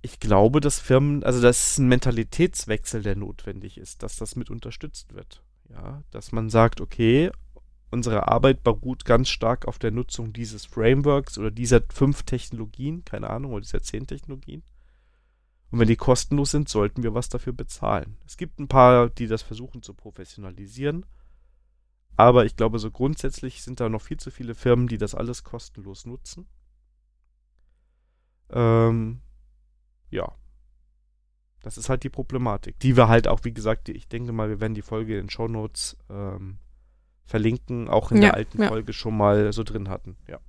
ich 0.00 0.18
glaube, 0.18 0.60
dass 0.60 0.80
Firmen, 0.80 1.22
also 1.24 1.42
das 1.42 1.72
ist 1.72 1.78
ein 1.78 1.88
Mentalitätswechsel, 1.88 3.02
der 3.02 3.16
notwendig 3.16 3.76
ist, 3.76 4.02
dass 4.02 4.16
das 4.16 4.34
mit 4.34 4.48
unterstützt 4.48 5.14
wird. 5.14 5.42
Ja, 5.68 6.02
dass 6.10 6.32
man 6.32 6.48
sagt, 6.48 6.80
okay, 6.80 7.30
unsere 7.90 8.28
Arbeit 8.28 8.64
beruht 8.64 9.04
ganz 9.04 9.28
stark 9.28 9.68
auf 9.68 9.78
der 9.78 9.90
Nutzung 9.90 10.32
dieses 10.32 10.64
Frameworks 10.64 11.36
oder 11.36 11.50
dieser 11.50 11.82
fünf 11.92 12.22
Technologien, 12.22 13.04
keine 13.04 13.28
Ahnung, 13.28 13.52
oder 13.52 13.60
dieser 13.60 13.82
zehn 13.82 14.06
Technologien. 14.06 14.62
Und 15.70 15.80
wenn 15.80 15.88
die 15.88 15.96
kostenlos 15.96 16.50
sind, 16.50 16.68
sollten 16.68 17.02
wir 17.02 17.14
was 17.14 17.28
dafür 17.28 17.52
bezahlen. 17.52 18.16
Es 18.26 18.36
gibt 18.36 18.58
ein 18.58 18.68
paar, 18.68 19.10
die 19.10 19.26
das 19.26 19.42
versuchen 19.42 19.82
zu 19.82 19.92
professionalisieren. 19.94 21.04
Aber 22.16 22.44
ich 22.46 22.56
glaube, 22.56 22.78
so 22.78 22.90
grundsätzlich 22.90 23.62
sind 23.62 23.78
da 23.80 23.88
noch 23.88 24.02
viel 24.02 24.16
zu 24.16 24.30
viele 24.30 24.54
Firmen, 24.54 24.88
die 24.88 24.98
das 24.98 25.14
alles 25.14 25.44
kostenlos 25.44 26.06
nutzen. 26.06 26.48
Ähm, 28.50 29.20
ja. 30.10 30.32
Das 31.62 31.76
ist 31.76 31.88
halt 31.88 32.02
die 32.02 32.08
Problematik, 32.08 32.78
die 32.80 32.96
wir 32.96 33.08
halt 33.08 33.28
auch, 33.28 33.44
wie 33.44 33.52
gesagt, 33.52 33.88
ich 33.88 34.08
denke 34.08 34.32
mal, 34.32 34.48
wir 34.48 34.60
werden 34.60 34.74
die 34.74 34.82
Folge 34.82 35.18
in 35.18 35.24
den 35.24 35.30
Show 35.30 35.48
Notes 35.48 35.96
ähm, 36.08 36.58
verlinken, 37.24 37.88
auch 37.88 38.10
in 38.10 38.18
ja, 38.18 38.28
der 38.28 38.34
alten 38.34 38.62
ja. 38.62 38.68
Folge 38.68 38.92
schon 38.92 39.16
mal 39.16 39.52
so 39.52 39.64
drin 39.64 39.88
hatten. 39.88 40.16
Ja. 40.26 40.40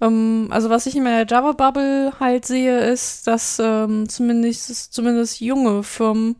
Ähm, 0.00 0.48
also 0.50 0.70
was 0.70 0.86
ich 0.86 0.96
in 0.96 1.02
meiner 1.02 1.26
Java-Bubble 1.26 2.14
halt 2.20 2.46
sehe, 2.46 2.80
ist, 2.80 3.26
dass 3.26 3.58
ähm, 3.58 4.08
zumindest, 4.08 4.92
zumindest 4.92 5.40
junge 5.40 5.82
Firmen 5.82 6.36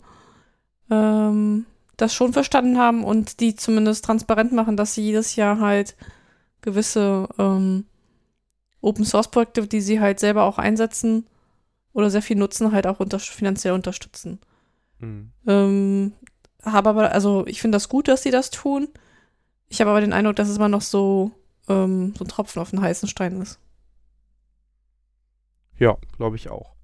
ähm, 0.90 1.66
das 1.96 2.14
schon 2.14 2.32
verstanden 2.32 2.78
haben 2.78 3.04
und 3.04 3.40
die 3.40 3.54
zumindest 3.54 4.04
transparent 4.04 4.52
machen, 4.52 4.76
dass 4.76 4.94
sie 4.94 5.02
jedes 5.02 5.36
Jahr 5.36 5.60
halt 5.60 5.96
gewisse 6.62 7.28
ähm, 7.38 7.84
Open 8.80 9.04
Source 9.04 9.30
Projekte, 9.30 9.66
die 9.66 9.80
sie 9.80 10.00
halt 10.00 10.20
selber 10.20 10.44
auch 10.44 10.58
einsetzen, 10.58 11.26
oder 11.92 12.10
sehr 12.10 12.22
viel 12.22 12.36
nutzen, 12.36 12.72
halt 12.72 12.86
auch 12.86 13.00
unter 13.00 13.18
finanziell 13.18 13.74
unterstützen. 13.74 14.38
Mhm. 14.98 15.32
Ähm, 15.46 16.12
habe 16.62 16.90
aber, 16.90 17.12
also 17.12 17.46
ich 17.46 17.60
finde 17.60 17.76
das 17.76 17.88
gut, 17.88 18.08
dass 18.08 18.22
sie 18.22 18.30
das 18.30 18.50
tun. 18.50 18.88
Ich 19.68 19.80
habe 19.80 19.90
aber 19.90 20.00
den 20.00 20.12
Eindruck, 20.12 20.36
dass 20.36 20.48
es 20.48 20.56
immer 20.56 20.68
noch 20.68 20.82
so, 20.82 21.32
ähm, 21.70 22.14
so 22.18 22.24
ein 22.24 22.28
Tropfen 22.28 22.60
auf 22.60 22.70
den 22.70 22.82
heißen 22.82 23.08
Stein 23.08 23.40
ist. 23.40 23.58
Ja, 25.78 25.96
glaube 26.16 26.36
ich 26.36 26.50
auch. 26.50 26.74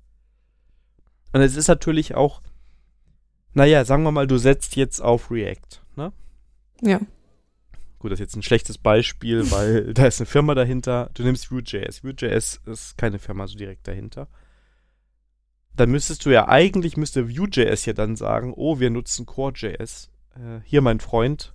Und 1.33 1.41
es 1.43 1.57
ist 1.57 1.69
natürlich 1.69 2.15
auch, 2.15 2.41
naja, 3.53 3.85
sagen 3.85 4.05
wir 4.05 4.13
mal, 4.13 4.27
du 4.27 4.39
setzt 4.39 4.77
jetzt 4.77 5.01
auf 5.01 5.31
React, 5.31 5.83
ne? 5.97 6.13
Ja. 6.81 7.01
Gut, 7.99 8.13
das 8.13 8.21
ist 8.21 8.27
jetzt 8.27 8.37
ein 8.37 8.43
schlechtes 8.43 8.79
Beispiel, 8.79 9.51
weil 9.51 9.93
da 9.93 10.07
ist 10.07 10.21
eine 10.21 10.27
Firma 10.27 10.55
dahinter. 10.55 11.11
Du 11.15 11.25
nimmst 11.25 11.51
Vue.js. 11.51 12.05
Vue.js 12.05 12.61
ist 12.67 12.97
keine 12.97 13.19
Firma 13.19 13.47
so 13.47 13.57
direkt 13.57 13.87
dahinter. 13.89 14.29
Dann 15.75 15.91
müsstest 15.91 16.25
du 16.25 16.31
ja 16.31 16.49
eigentlich, 16.49 16.97
müsste 16.97 17.29
Vue.js 17.29 17.85
ja 17.85 17.93
dann 17.93 18.17
sagen, 18.17 18.55
oh, 18.57 18.81
wir 18.81 18.89
nutzen 18.89 19.27
Core.js. 19.27 20.11
Äh, 20.35 20.61
hier, 20.65 20.81
mein 20.81 21.01
Freund, 21.01 21.55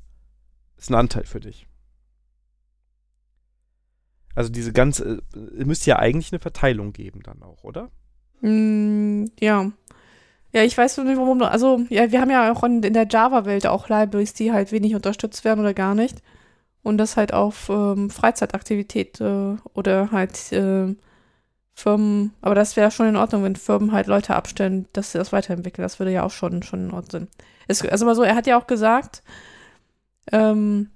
ist 0.77 0.91
ein 0.91 0.95
Anteil 0.95 1.25
für 1.25 1.39
dich. 1.39 1.67
Also 4.35 4.49
diese 4.49 4.73
ganze, 4.73 5.21
äh, 5.35 5.65
müsste 5.65 5.89
ja 5.89 5.99
eigentlich 5.99 6.31
eine 6.31 6.39
Verteilung 6.39 6.93
geben 6.93 7.21
dann 7.23 7.43
auch, 7.43 7.63
oder? 7.63 7.89
Mm, 8.41 9.25
ja. 9.39 9.71
Ja, 10.53 10.63
ich 10.63 10.77
weiß 10.77 10.97
nicht, 10.97 11.17
warum. 11.17 11.41
Also, 11.43 11.81
ja, 11.89 12.11
wir 12.11 12.19
haben 12.19 12.29
ja 12.29 12.51
auch 12.51 12.63
in, 12.63 12.83
in 12.83 12.93
der 12.93 13.07
Java-Welt 13.07 13.67
auch 13.67 13.87
Libraries, 13.87 14.33
die 14.33 14.51
halt 14.51 14.71
wenig 14.71 14.95
unterstützt 14.95 15.45
werden 15.45 15.61
oder 15.61 15.73
gar 15.73 15.95
nicht. 15.95 16.21
Und 16.83 16.97
das 16.97 17.15
halt 17.15 17.33
auf 17.33 17.69
ähm, 17.69 18.09
Freizeitaktivität 18.09 19.21
äh, 19.21 19.55
oder 19.73 20.11
halt 20.11 20.51
äh, 20.51 20.95
Firmen, 21.73 22.33
aber 22.41 22.55
das 22.55 22.75
wäre 22.75 22.91
schon 22.91 23.07
in 23.07 23.15
Ordnung, 23.15 23.43
wenn 23.43 23.55
Firmen 23.55 23.91
halt 23.91 24.07
Leute 24.07 24.35
abstellen, 24.35 24.87
dass 24.93 25.11
sie 25.11 25.17
das 25.17 25.31
weiterentwickeln. 25.31 25.83
Das 25.83 25.99
würde 25.99 26.11
ja 26.11 26.23
auch 26.23 26.31
schon, 26.31 26.63
schon 26.63 26.85
in 26.85 26.91
Ordnung 26.91 27.11
sein. 27.11 27.27
Es, 27.67 27.83
also 27.85 28.05
mal 28.05 28.15
so, 28.15 28.23
er 28.23 28.35
hat 28.35 28.47
ja 28.47 28.59
auch 28.59 28.67
gesagt, 28.67 29.23
ähm, 30.31 30.89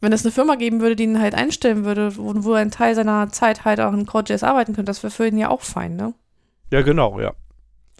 wenn 0.00 0.12
es 0.12 0.24
eine 0.24 0.32
Firma 0.32 0.54
geben 0.54 0.80
würde, 0.80 0.96
die 0.96 1.04
ihn 1.04 1.20
halt 1.20 1.34
einstellen 1.34 1.84
würde, 1.84 2.16
wo, 2.16 2.32
wo 2.36 2.52
er 2.54 2.60
einen 2.60 2.70
Teil 2.70 2.94
seiner 2.94 3.30
Zeit 3.30 3.64
halt 3.64 3.80
auch 3.80 3.92
in 3.92 4.06
CodeJS 4.06 4.44
arbeiten 4.44 4.74
könnte, 4.74 4.90
das 4.90 5.02
wäre 5.02 5.10
für 5.10 5.26
ihn 5.26 5.38
ja 5.38 5.50
auch 5.50 5.62
fein, 5.62 5.96
ne? 5.96 6.14
Ja, 6.70 6.82
genau, 6.82 7.18
ja. 7.20 7.32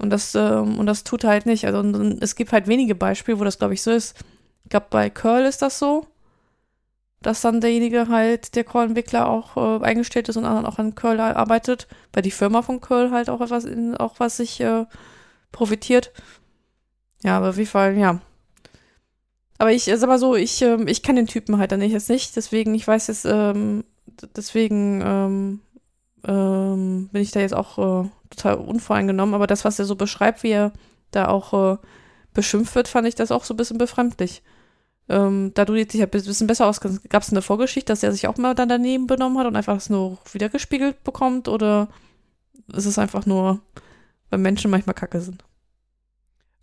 Und 0.00 0.10
das, 0.10 0.34
ähm, 0.34 0.78
und 0.78 0.86
das 0.86 1.04
tut 1.04 1.24
er 1.24 1.30
halt 1.30 1.46
nicht. 1.46 1.66
Also 1.66 1.80
und, 1.80 1.94
und 1.94 2.22
es 2.22 2.36
gibt 2.36 2.52
halt 2.52 2.68
wenige 2.68 2.94
Beispiele, 2.94 3.40
wo 3.40 3.44
das, 3.44 3.58
glaube 3.58 3.74
ich, 3.74 3.82
so 3.82 3.90
ist. 3.90 4.16
Ich 4.64 4.70
glaube, 4.70 4.86
bei 4.90 5.10
Curl 5.10 5.42
ist 5.42 5.62
das 5.62 5.78
so, 5.78 6.06
dass 7.20 7.40
dann 7.40 7.60
derjenige 7.60 8.08
halt, 8.08 8.54
der 8.54 8.64
Curl-Entwickler 8.64 9.28
auch 9.28 9.56
äh, 9.56 9.84
eingestellt 9.84 10.28
ist 10.28 10.36
und 10.36 10.44
dann 10.44 10.66
auch 10.66 10.78
an 10.78 10.94
Curl 10.94 11.18
arbeitet, 11.18 11.88
weil 12.12 12.22
die 12.22 12.30
Firma 12.30 12.62
von 12.62 12.80
Curl 12.80 13.10
halt 13.10 13.28
auch 13.28 13.40
etwas, 13.40 13.64
in, 13.64 13.96
auch 13.96 14.20
was 14.20 14.36
sich 14.36 14.60
äh, 14.60 14.84
profitiert. 15.50 16.12
Ja, 17.24 17.38
aber 17.38 17.48
auf 17.50 17.56
jeden 17.56 17.70
Fall, 17.70 17.96
ja. 17.96 18.20
Aber 19.58 19.72
ich 19.72 19.84
sag 19.84 20.08
mal 20.08 20.18
so, 20.18 20.36
ich, 20.36 20.62
ähm, 20.62 20.86
ich 20.86 21.02
kann 21.02 21.16
den 21.16 21.26
Typen 21.26 21.58
halt 21.58 21.72
dann 21.72 21.80
nicht 21.80 21.92
jetzt 21.92 22.08
nicht, 22.08 22.36
deswegen, 22.36 22.74
ich 22.74 22.86
weiß 22.86 23.08
jetzt, 23.08 23.24
ähm, 23.24 23.84
deswegen 24.36 25.02
ähm, 25.04 25.60
ähm, 26.24 27.08
bin 27.12 27.22
ich 27.22 27.32
da 27.32 27.40
jetzt 27.40 27.54
auch 27.54 28.04
äh, 28.04 28.08
total 28.30 28.54
unvoreingenommen, 28.56 29.34
aber 29.34 29.46
das, 29.46 29.64
was 29.64 29.78
er 29.78 29.84
so 29.84 29.96
beschreibt, 29.96 30.42
wie 30.44 30.50
er 30.50 30.72
da 31.10 31.28
auch 31.28 31.74
äh, 31.74 31.78
beschimpft 32.34 32.74
wird, 32.76 32.88
fand 32.88 33.08
ich 33.08 33.16
das 33.16 33.32
auch 33.32 33.44
so 33.44 33.54
ein 33.54 33.56
bisschen 33.56 33.78
befremdlich. 33.78 34.42
Ähm, 35.08 35.52
da 35.54 35.64
du 35.64 35.72
dich 35.72 35.94
ja 35.94 36.04
ein 36.04 36.10
bisschen 36.10 36.46
besser 36.46 36.66
auskennst, 36.66 37.08
gab 37.08 37.22
es 37.22 37.30
eine 37.30 37.42
Vorgeschichte, 37.42 37.92
dass 37.92 38.02
er 38.02 38.12
sich 38.12 38.28
auch 38.28 38.36
mal 38.36 38.54
dann 38.54 38.68
daneben 38.68 39.06
benommen 39.06 39.38
hat 39.38 39.46
und 39.46 39.56
einfach 39.56 39.76
es 39.76 39.90
nur 39.90 40.18
wiedergespiegelt 40.32 41.02
bekommt 41.02 41.48
oder 41.48 41.88
ist 42.72 42.84
es 42.84 42.98
einfach 42.98 43.24
nur, 43.24 43.60
weil 44.30 44.38
Menschen 44.38 44.70
manchmal 44.70 44.94
kacke 44.94 45.20
sind? 45.20 45.42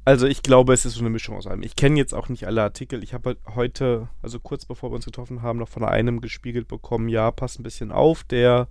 Also 0.06 0.28
ich 0.28 0.44
glaube, 0.44 0.74
es 0.74 0.86
ist 0.86 0.94
so 0.94 1.00
eine 1.00 1.10
Mischung 1.10 1.36
aus 1.36 1.48
allem. 1.48 1.64
Ich 1.64 1.76
kenne 1.76 1.98
jetzt 1.98 2.14
auch 2.14 2.30
nicht 2.30 2.46
alle 2.46 2.62
Artikel. 2.62 3.04
Ich 3.04 3.16
habe 3.16 3.38
heute, 3.56 4.08
also 4.22 4.40
kurz 4.40 4.66
bevor 4.66 4.92
wir 4.92 4.96
uns 4.96 5.06
getroffen 5.06 5.42
haben, 5.42 5.58
noch 5.58 5.68
von 5.68 5.84
einem 5.84 6.22
gespiegelt 6.22 6.68
bekommen, 6.68 7.10
ja, 7.10 7.32
pass 7.32 7.58
ein 7.58 7.64
bisschen 7.64 7.92
auf, 7.92 8.24
der 8.24 8.68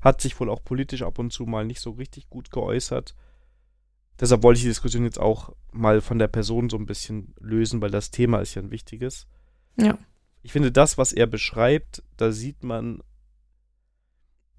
hat 0.00 0.22
sich 0.22 0.40
wohl 0.40 0.48
auch 0.48 0.64
politisch 0.64 1.02
ab 1.02 1.18
und 1.18 1.30
zu 1.30 1.44
mal 1.44 1.66
nicht 1.66 1.80
so 1.80 1.90
richtig 1.90 2.30
gut 2.30 2.50
geäußert. 2.50 3.14
Deshalb 4.18 4.42
wollte 4.42 4.58
ich 4.58 4.62
die 4.62 4.70
Diskussion 4.70 5.04
jetzt 5.04 5.20
auch 5.20 5.52
mal 5.72 6.00
von 6.00 6.18
der 6.18 6.28
Person 6.28 6.70
so 6.70 6.78
ein 6.78 6.86
bisschen 6.86 7.34
lösen, 7.38 7.82
weil 7.82 7.90
das 7.90 8.10
Thema 8.10 8.40
ist 8.40 8.54
ja 8.54 8.62
ein 8.62 8.70
wichtiges. 8.70 9.26
Ja. 9.76 9.98
Ich 10.42 10.52
finde, 10.52 10.72
das, 10.72 10.96
was 10.96 11.12
er 11.12 11.26
beschreibt, 11.26 12.02
da 12.16 12.32
sieht 12.32 12.62
man, 12.64 13.02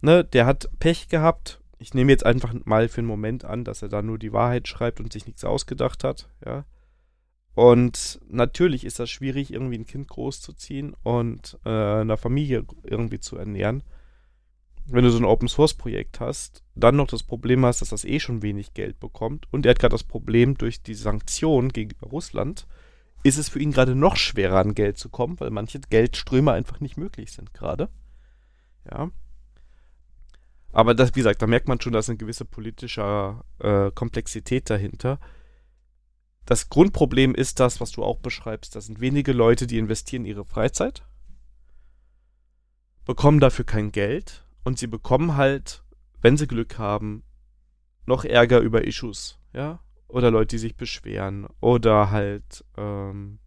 ne, 0.01 0.23
der 0.23 0.45
hat 0.45 0.69
Pech 0.79 1.09
gehabt. 1.09 1.58
Ich 1.79 1.93
nehme 1.93 2.11
jetzt 2.11 2.25
einfach 2.25 2.53
mal 2.65 2.89
für 2.89 2.99
einen 2.99 3.07
Moment 3.07 3.45
an, 3.45 3.63
dass 3.63 3.81
er 3.81 3.89
da 3.89 4.01
nur 4.01 4.19
die 4.19 4.33
Wahrheit 4.33 4.67
schreibt 4.67 4.99
und 4.99 5.11
sich 5.11 5.25
nichts 5.25 5.43
ausgedacht 5.43 6.03
hat, 6.03 6.29
ja. 6.45 6.65
Und 7.55 8.19
natürlich 8.29 8.85
ist 8.85 8.99
das 8.99 9.09
schwierig, 9.09 9.51
irgendwie 9.51 9.79
ein 9.79 9.87
Kind 9.87 10.07
großzuziehen 10.07 10.95
und 11.03 11.57
äh, 11.65 11.69
eine 11.69 12.15
Familie 12.15 12.63
irgendwie 12.83 13.19
zu 13.19 13.37
ernähren 13.37 13.83
wenn 14.91 15.03
du 15.03 15.11
so 15.11 15.17
ein 15.17 15.25
Open 15.25 15.47
Source 15.47 15.73
Projekt 15.73 16.19
hast, 16.19 16.63
dann 16.75 16.95
noch 16.95 17.07
das 17.07 17.23
Problem 17.23 17.65
hast, 17.65 17.81
dass 17.81 17.89
das 17.89 18.05
eh 18.05 18.19
schon 18.19 18.41
wenig 18.41 18.73
Geld 18.73 18.99
bekommt 18.99 19.47
und 19.51 19.65
er 19.65 19.71
hat 19.71 19.79
gerade 19.79 19.93
das 19.93 20.03
Problem 20.03 20.57
durch 20.57 20.81
die 20.81 20.95
Sanktionen 20.95 21.69
gegenüber 21.69 22.07
Russland, 22.07 22.67
ist 23.23 23.37
es 23.37 23.49
für 23.49 23.59
ihn 23.59 23.71
gerade 23.71 23.95
noch 23.95 24.15
schwerer 24.15 24.59
an 24.59 24.75
Geld 24.75 24.97
zu 24.97 25.09
kommen, 25.09 25.39
weil 25.39 25.51
manche 25.51 25.79
Geldströme 25.79 26.51
einfach 26.51 26.79
nicht 26.79 26.97
möglich 26.97 27.31
sind 27.31 27.53
gerade. 27.53 27.89
Ja. 28.89 29.11
Aber 30.71 30.93
das, 30.93 31.09
wie 31.15 31.19
gesagt, 31.19 31.41
da 31.41 31.47
merkt 31.47 31.67
man 31.67 31.81
schon, 31.81 31.93
da 31.93 31.99
ist 31.99 32.09
eine 32.09 32.17
gewisse 32.17 32.45
politische 32.45 33.41
äh, 33.59 33.91
Komplexität 33.91 34.69
dahinter. 34.69 35.19
Das 36.45 36.69
Grundproblem 36.69 37.35
ist 37.35 37.59
das, 37.59 37.81
was 37.81 37.91
du 37.91 38.03
auch 38.03 38.17
beschreibst. 38.17 38.75
Das 38.75 38.85
sind 38.85 38.99
wenige 38.99 39.33
Leute, 39.33 39.67
die 39.67 39.77
investieren 39.77 40.25
ihre 40.25 40.45
Freizeit, 40.45 41.03
bekommen 43.05 43.39
dafür 43.39 43.65
kein 43.65 43.91
Geld 43.91 44.45
und 44.63 44.77
sie 44.77 44.87
bekommen 44.87 45.35
halt, 45.35 45.83
wenn 46.21 46.37
sie 46.37 46.47
Glück 46.47 46.77
haben, 46.77 47.23
noch 48.05 48.25
Ärger 48.25 48.59
über 48.59 48.85
Issues, 48.85 49.39
ja? 49.53 49.79
Oder 50.07 50.31
Leute, 50.31 50.55
die 50.55 50.59
sich 50.59 50.75
beschweren. 50.75 51.47
Oder 51.61 52.09
halt 52.09 52.65
ähm, 52.77 53.37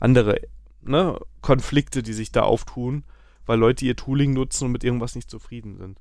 andere 0.00 0.40
ne, 0.80 1.18
Konflikte, 1.42 2.02
die 2.02 2.14
sich 2.14 2.32
da 2.32 2.42
auftun, 2.42 3.04
weil 3.44 3.58
Leute 3.58 3.84
ihr 3.84 3.96
Tooling 3.96 4.32
nutzen 4.32 4.64
und 4.64 4.72
mit 4.72 4.84
irgendwas 4.84 5.14
nicht 5.14 5.30
zufrieden 5.30 5.76
sind. 5.76 6.00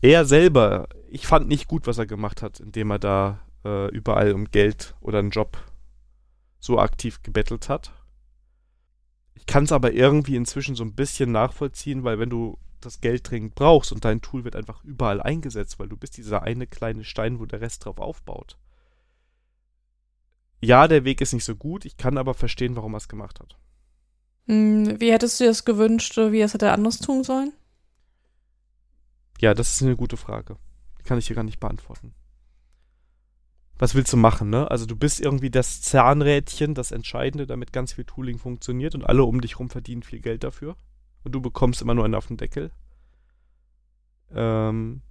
Er 0.00 0.24
selber, 0.24 0.88
ich 1.08 1.26
fand 1.26 1.48
nicht 1.48 1.66
gut, 1.66 1.86
was 1.86 1.98
er 1.98 2.06
gemacht 2.06 2.42
hat, 2.42 2.60
indem 2.60 2.90
er 2.90 2.98
da 2.98 3.40
äh, 3.64 3.88
überall 3.90 4.32
um 4.32 4.50
Geld 4.50 4.94
oder 5.00 5.18
einen 5.18 5.30
Job 5.30 5.58
so 6.60 6.78
aktiv 6.78 7.22
gebettelt 7.22 7.68
hat. 7.68 7.92
Ich 9.34 9.46
kann 9.46 9.64
es 9.64 9.72
aber 9.72 9.92
irgendwie 9.92 10.36
inzwischen 10.36 10.74
so 10.74 10.84
ein 10.84 10.94
bisschen 10.94 11.32
nachvollziehen, 11.32 12.04
weil 12.04 12.18
wenn 12.18 12.30
du 12.30 12.58
das 12.80 13.00
Geld 13.00 13.28
dringend 13.28 13.54
brauchst 13.54 13.92
und 13.92 14.04
dein 14.04 14.20
Tool 14.20 14.44
wird 14.44 14.54
einfach 14.54 14.84
überall 14.84 15.20
eingesetzt, 15.20 15.78
weil 15.78 15.88
du 15.88 15.96
bist 15.96 16.16
dieser 16.16 16.42
eine 16.42 16.66
kleine 16.66 17.04
Stein, 17.04 17.40
wo 17.40 17.46
der 17.46 17.60
Rest 17.60 17.84
drauf 17.84 17.98
aufbaut. 17.98 18.56
Ja, 20.60 20.88
der 20.88 21.04
Weg 21.04 21.20
ist 21.20 21.32
nicht 21.32 21.44
so 21.44 21.54
gut, 21.54 21.84
ich 21.84 21.96
kann 21.96 22.18
aber 22.18 22.34
verstehen, 22.34 22.76
warum 22.76 22.94
er 22.94 22.98
es 22.98 23.08
gemacht 23.08 23.40
hat. 23.40 23.56
Hm, 24.46 25.00
wie 25.00 25.12
hättest 25.12 25.38
du 25.38 25.44
dir 25.44 25.50
das 25.50 25.64
gewünscht, 25.64 26.16
wie 26.16 26.40
es 26.40 26.54
hätte 26.54 26.66
er 26.66 26.74
anders 26.74 26.98
tun 26.98 27.24
sollen? 27.24 27.52
Ja, 29.38 29.54
das 29.54 29.72
ist 29.72 29.82
eine 29.82 29.96
gute 29.96 30.16
Frage. 30.16 30.56
Die 30.98 31.04
kann 31.04 31.18
ich 31.18 31.26
hier 31.26 31.36
gar 31.36 31.44
nicht 31.44 31.60
beantworten. 31.60 32.14
Was 33.78 33.94
willst 33.94 34.12
du 34.12 34.16
machen, 34.16 34.50
ne? 34.50 34.68
Also 34.70 34.86
du 34.86 34.96
bist 34.96 35.20
irgendwie 35.20 35.50
das 35.50 35.80
Zahnrädchen, 35.80 36.74
das 36.74 36.90
Entscheidende, 36.90 37.46
damit 37.46 37.72
ganz 37.72 37.92
viel 37.92 38.04
Tooling 38.04 38.38
funktioniert 38.38 38.96
und 38.96 39.04
alle 39.04 39.22
um 39.22 39.40
dich 39.40 39.60
rum 39.60 39.70
verdienen 39.70 40.02
viel 40.02 40.20
Geld 40.20 40.42
dafür 40.42 40.76
und 41.22 41.32
du 41.32 41.40
bekommst 41.40 41.80
immer 41.80 41.94
nur 41.94 42.04
einen 42.04 42.16
auf 42.16 42.26
den 42.26 42.36
Deckel. 42.36 42.72
Ähm, 44.32 45.02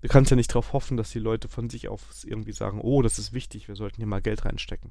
du 0.00 0.08
kannst 0.08 0.30
ja 0.30 0.36
nicht 0.36 0.50
darauf 0.50 0.72
hoffen, 0.72 0.96
dass 0.96 1.10
die 1.10 1.18
Leute 1.18 1.48
von 1.48 1.68
sich 1.68 1.88
aus 1.88 2.24
irgendwie 2.24 2.52
sagen, 2.52 2.80
oh, 2.80 3.02
das 3.02 3.18
ist 3.18 3.34
wichtig, 3.34 3.68
wir 3.68 3.76
sollten 3.76 3.96
hier 3.96 4.06
mal 4.06 4.22
Geld 4.22 4.46
reinstecken. 4.46 4.90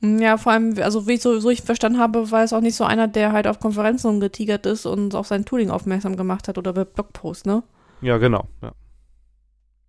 Ja, 0.00 0.36
vor 0.36 0.52
allem, 0.52 0.74
also 0.78 1.06
wie 1.06 1.14
ich 1.14 1.22
so, 1.22 1.40
so 1.40 1.48
ich 1.48 1.62
verstanden 1.62 1.98
habe, 1.98 2.30
war 2.30 2.44
es 2.44 2.52
auch 2.52 2.60
nicht 2.60 2.76
so 2.76 2.84
einer, 2.84 3.08
der 3.08 3.32
halt 3.32 3.46
auf 3.46 3.60
Konferenzen 3.60 4.08
umgetigert 4.08 4.66
ist 4.66 4.84
und 4.84 5.14
auf 5.14 5.26
sein 5.26 5.44
Tooling 5.44 5.70
aufmerksam 5.70 6.16
gemacht 6.16 6.48
hat 6.48 6.58
oder 6.58 6.72
bei 6.74 6.84
Blogposts, 6.84 7.46
ne? 7.46 7.62
Ja, 8.02 8.18
genau, 8.18 8.46
ja. 8.62 8.72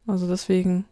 Also 0.07 0.27
deswegen. 0.27 0.85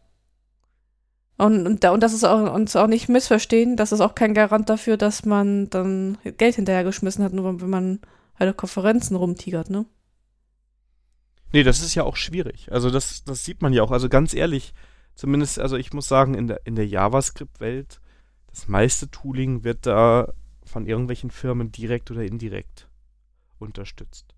Und, 1.38 1.66
und, 1.66 1.86
und 1.86 2.04
das 2.04 2.14
ist 2.14 2.26
auch, 2.26 2.54
uns 2.54 2.76
auch 2.76 2.88
nicht 2.88 3.08
missverstehen, 3.08 3.78
das 3.78 3.92
ist 3.92 4.02
auch 4.02 4.16
kein 4.16 4.34
Garant 4.34 4.70
dafür, 4.70 4.98
dass 4.98 5.26
man 5.26 5.70
dann 5.70 6.18
Geld 6.38 6.56
hinterhergeschmissen 6.56 7.24
hat, 7.24 7.34
nur 7.34 7.62
wenn 7.62 7.70
man 7.70 8.00
halt 8.38 8.50
auf 8.50 8.58
Konferenzen 8.58 9.16
rumtigert, 9.16 9.70
ne? 9.70 9.86
Nee, 11.54 11.64
das 11.64 11.82
ist 11.82 11.96
ja 11.96 12.04
auch 12.04 12.18
schwierig. 12.18 12.70
Also 12.72 12.90
das, 12.90 13.24
das 13.24 13.46
sieht 13.46 13.62
man 13.62 13.72
ja 13.72 13.82
auch. 13.82 13.92
Also 13.92 14.10
ganz 14.10 14.34
ehrlich, 14.34 14.74
zumindest, 15.14 15.60
also 15.60 15.78
ich 15.78 15.94
muss 15.94 16.08
sagen, 16.08 16.34
in 16.34 16.48
der, 16.48 16.66
in 16.66 16.76
der 16.76 16.86
JavaScript-Welt, 16.86 18.02
das 18.56 18.70
meiste 18.70 19.12
Tooling 19.12 19.66
wird 19.66 19.86
da 19.86 20.32
von 20.64 20.88
irgendwelchen 20.88 21.30
Firmen 21.30 21.74
direkt 21.74 22.10
oder 22.10 22.24
indirekt 22.24 22.88
unterstützt. 23.60 24.34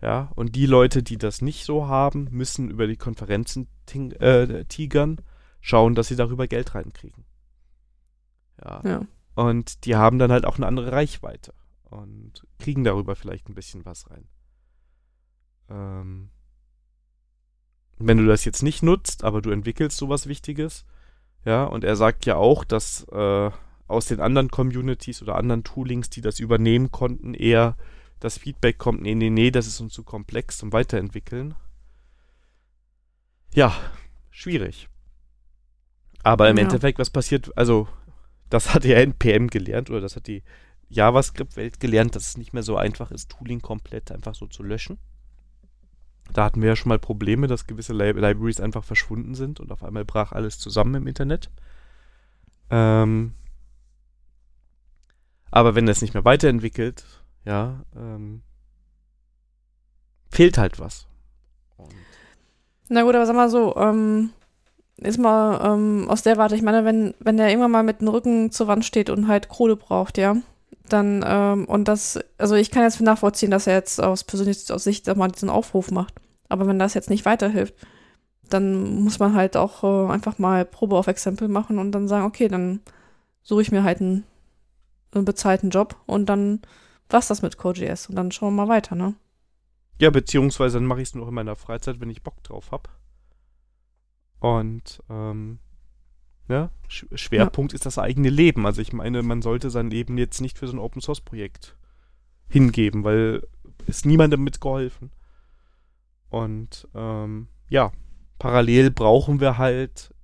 Ja, 0.00 0.30
und 0.36 0.54
die 0.54 0.66
Leute, 0.66 1.02
die 1.02 1.18
das 1.18 1.42
nicht 1.42 1.64
so 1.64 1.88
haben, 1.88 2.28
müssen 2.30 2.70
über 2.70 2.86
die 2.86 2.96
Konferenzen 2.96 3.66
äh, 3.92 4.64
tigern, 4.66 5.20
schauen, 5.60 5.96
dass 5.96 6.06
sie 6.06 6.14
darüber 6.14 6.46
Geld 6.46 6.76
reinkriegen. 6.76 7.24
Ja. 8.62 8.80
Ja. 8.84 9.06
Und 9.34 9.84
die 9.86 9.96
haben 9.96 10.20
dann 10.20 10.30
halt 10.30 10.44
auch 10.44 10.56
eine 10.56 10.66
andere 10.68 10.92
Reichweite 10.92 11.52
und 11.82 12.46
kriegen 12.60 12.84
darüber 12.84 13.16
vielleicht 13.16 13.48
ein 13.48 13.54
bisschen 13.54 13.84
was 13.84 14.08
rein. 14.08 14.28
Ähm, 15.68 16.30
wenn 17.98 18.18
du 18.18 18.26
das 18.26 18.44
jetzt 18.44 18.62
nicht 18.62 18.84
nutzt, 18.84 19.24
aber 19.24 19.42
du 19.42 19.50
entwickelst 19.50 19.96
sowas 19.96 20.28
Wichtiges, 20.28 20.84
ja, 21.46 21.64
und 21.64 21.84
er 21.84 21.96
sagt 21.96 22.26
ja 22.26 22.36
auch, 22.36 22.64
dass 22.64 23.04
äh, 23.12 23.50
aus 23.88 24.06
den 24.06 24.20
anderen 24.20 24.50
Communities 24.50 25.22
oder 25.22 25.36
anderen 25.36 25.64
Toolings, 25.64 26.10
die 26.10 26.20
das 26.20 26.40
übernehmen 26.40 26.90
konnten, 26.90 27.32
eher 27.34 27.76
das 28.20 28.36
Feedback 28.38 28.78
kommt, 28.78 29.02
nee, 29.02 29.14
nee, 29.14 29.30
nee, 29.30 29.50
das 29.50 29.66
ist 29.66 29.80
uns 29.80 29.94
zu 29.94 30.02
komplex 30.02 30.58
zum 30.58 30.72
Weiterentwickeln. 30.72 31.54
Ja, 33.54 33.74
schwierig. 34.30 34.88
Aber 36.22 36.50
im 36.50 36.56
Ja. 36.56 36.64
Endeffekt, 36.64 36.98
was 36.98 37.10
passiert, 37.10 37.56
also 37.56 37.86
das 38.50 38.74
hat 38.74 38.84
ja 38.84 38.96
NPM 38.96 39.46
gelernt 39.48 39.88
oder 39.90 40.00
das 40.00 40.16
hat 40.16 40.26
die 40.26 40.42
JavaScript-Welt 40.88 41.78
gelernt, 41.80 42.16
dass 42.16 42.28
es 42.28 42.36
nicht 42.36 42.52
mehr 42.52 42.62
so 42.62 42.76
einfach 42.76 43.10
ist, 43.12 43.30
Tooling 43.30 43.60
komplett 43.60 44.10
einfach 44.10 44.34
so 44.34 44.46
zu 44.46 44.62
löschen. 44.62 44.98
Da 46.32 46.44
hatten 46.44 46.60
wir 46.60 46.68
ja 46.68 46.76
schon 46.76 46.88
mal 46.88 46.98
Probleme, 46.98 47.46
dass 47.46 47.66
gewisse 47.66 47.92
Lib 47.92 48.16
Libraries 48.16 48.60
einfach 48.60 48.84
verschwunden 48.84 49.34
sind 49.34 49.60
und 49.60 49.72
auf 49.72 49.82
einmal 49.82 50.04
brach 50.04 50.32
alles 50.32 50.58
zusammen 50.58 50.94
im 50.94 51.06
Internet. 51.06 51.50
Ähm, 52.70 53.32
aber 55.50 55.74
wenn 55.74 55.88
es 55.88 56.02
nicht 56.02 56.14
mehr 56.14 56.24
weiterentwickelt, 56.24 57.04
ja, 57.44 57.84
ähm, 57.96 58.42
fehlt 60.30 60.58
halt 60.58 60.78
was. 60.78 61.06
Und 61.76 61.94
Na 62.88 63.02
gut, 63.02 63.14
aber 63.14 63.26
sag 63.26 63.36
mal 63.36 63.48
so, 63.48 63.76
ähm, 63.76 64.30
ist 64.96 65.18
mal 65.18 65.74
ähm, 65.74 66.08
aus 66.08 66.22
der 66.22 66.36
Warte, 66.36 66.56
ich 66.56 66.62
meine, 66.62 66.84
wenn, 66.84 67.14
wenn 67.20 67.36
der 67.36 67.48
irgendwann 67.48 67.70
mal 67.70 67.82
mit 67.82 68.00
dem 68.00 68.08
Rücken 68.08 68.50
zur 68.50 68.66
Wand 68.66 68.84
steht 68.84 69.10
und 69.10 69.28
halt 69.28 69.48
Kohle 69.48 69.76
braucht, 69.76 70.18
ja, 70.18 70.36
dann, 70.88 71.24
ähm, 71.26 71.64
und 71.66 71.88
das, 71.88 72.18
also 72.38 72.54
ich 72.54 72.70
kann 72.70 72.82
jetzt 72.82 73.00
nachvollziehen, 73.00 73.50
dass 73.50 73.66
er 73.66 73.74
jetzt 73.74 74.00
aus 74.02 74.24
persönlicher 74.24 74.78
Sicht 74.78 75.14
mal 75.16 75.28
diesen 75.28 75.50
Aufruf 75.50 75.90
macht. 75.90 76.14
Aber 76.48 76.66
wenn 76.66 76.78
das 76.78 76.94
jetzt 76.94 77.10
nicht 77.10 77.24
weiterhilft, 77.24 77.74
dann 78.48 79.02
muss 79.02 79.18
man 79.18 79.34
halt 79.34 79.56
auch 79.56 79.82
äh, 79.82 80.12
einfach 80.12 80.38
mal 80.38 80.64
Probe 80.64 80.96
auf 80.96 81.08
Exempel 81.08 81.48
machen 81.48 81.78
und 81.78 81.92
dann 81.92 82.08
sagen, 82.08 82.24
okay, 82.24 82.48
dann 82.48 82.80
suche 83.42 83.62
ich 83.62 83.72
mir 83.72 83.82
halt 83.82 84.00
einen, 84.00 84.24
einen 85.12 85.24
bezahlten 85.24 85.70
Job 85.70 85.96
und 86.06 86.26
dann 86.26 86.60
war's 87.08 87.28
das 87.28 87.42
mit 87.42 87.58
Code.js 87.58 88.08
und 88.08 88.16
dann 88.16 88.30
schauen 88.32 88.54
wir 88.54 88.66
mal 88.66 88.72
weiter, 88.72 88.94
ne? 88.94 89.14
Ja, 90.00 90.10
beziehungsweise 90.10 90.78
dann 90.78 90.86
mache 90.86 91.00
ich 91.00 91.08
es 91.08 91.14
nur 91.14 91.26
in 91.26 91.34
meiner 91.34 91.56
Freizeit, 91.56 92.00
wenn 92.00 92.10
ich 92.10 92.22
Bock 92.22 92.42
drauf 92.42 92.70
habe. 92.70 92.90
Und 94.40 95.02
ähm, 95.08 95.58
ja, 96.48 96.70
Sch 96.88 97.06
Schwerpunkt 97.14 97.72
ist 97.72 97.86
das 97.86 97.98
eigene 97.98 98.28
Leben. 98.28 98.66
Also 98.66 98.80
ich 98.80 98.92
meine, 98.92 99.22
man 99.22 99.42
sollte 99.42 99.70
sein 99.70 99.90
Leben 99.90 100.18
jetzt 100.18 100.40
nicht 100.40 100.58
für 100.58 100.68
so 100.68 100.74
ein 100.74 100.78
Open 100.78 101.02
Source 101.02 101.20
Projekt 101.20 101.76
hingeben, 102.48 103.04
weil 103.04 103.42
ist 103.86 104.06
niemandem 104.06 104.42
mitgeholfen. 104.42 105.10
Und 106.28 106.88
ähm, 106.94 107.48
ja, 107.68 107.92
parallel 108.38 108.90
brauchen 108.90 109.40
wir 109.40 109.58
halt, 109.58 110.14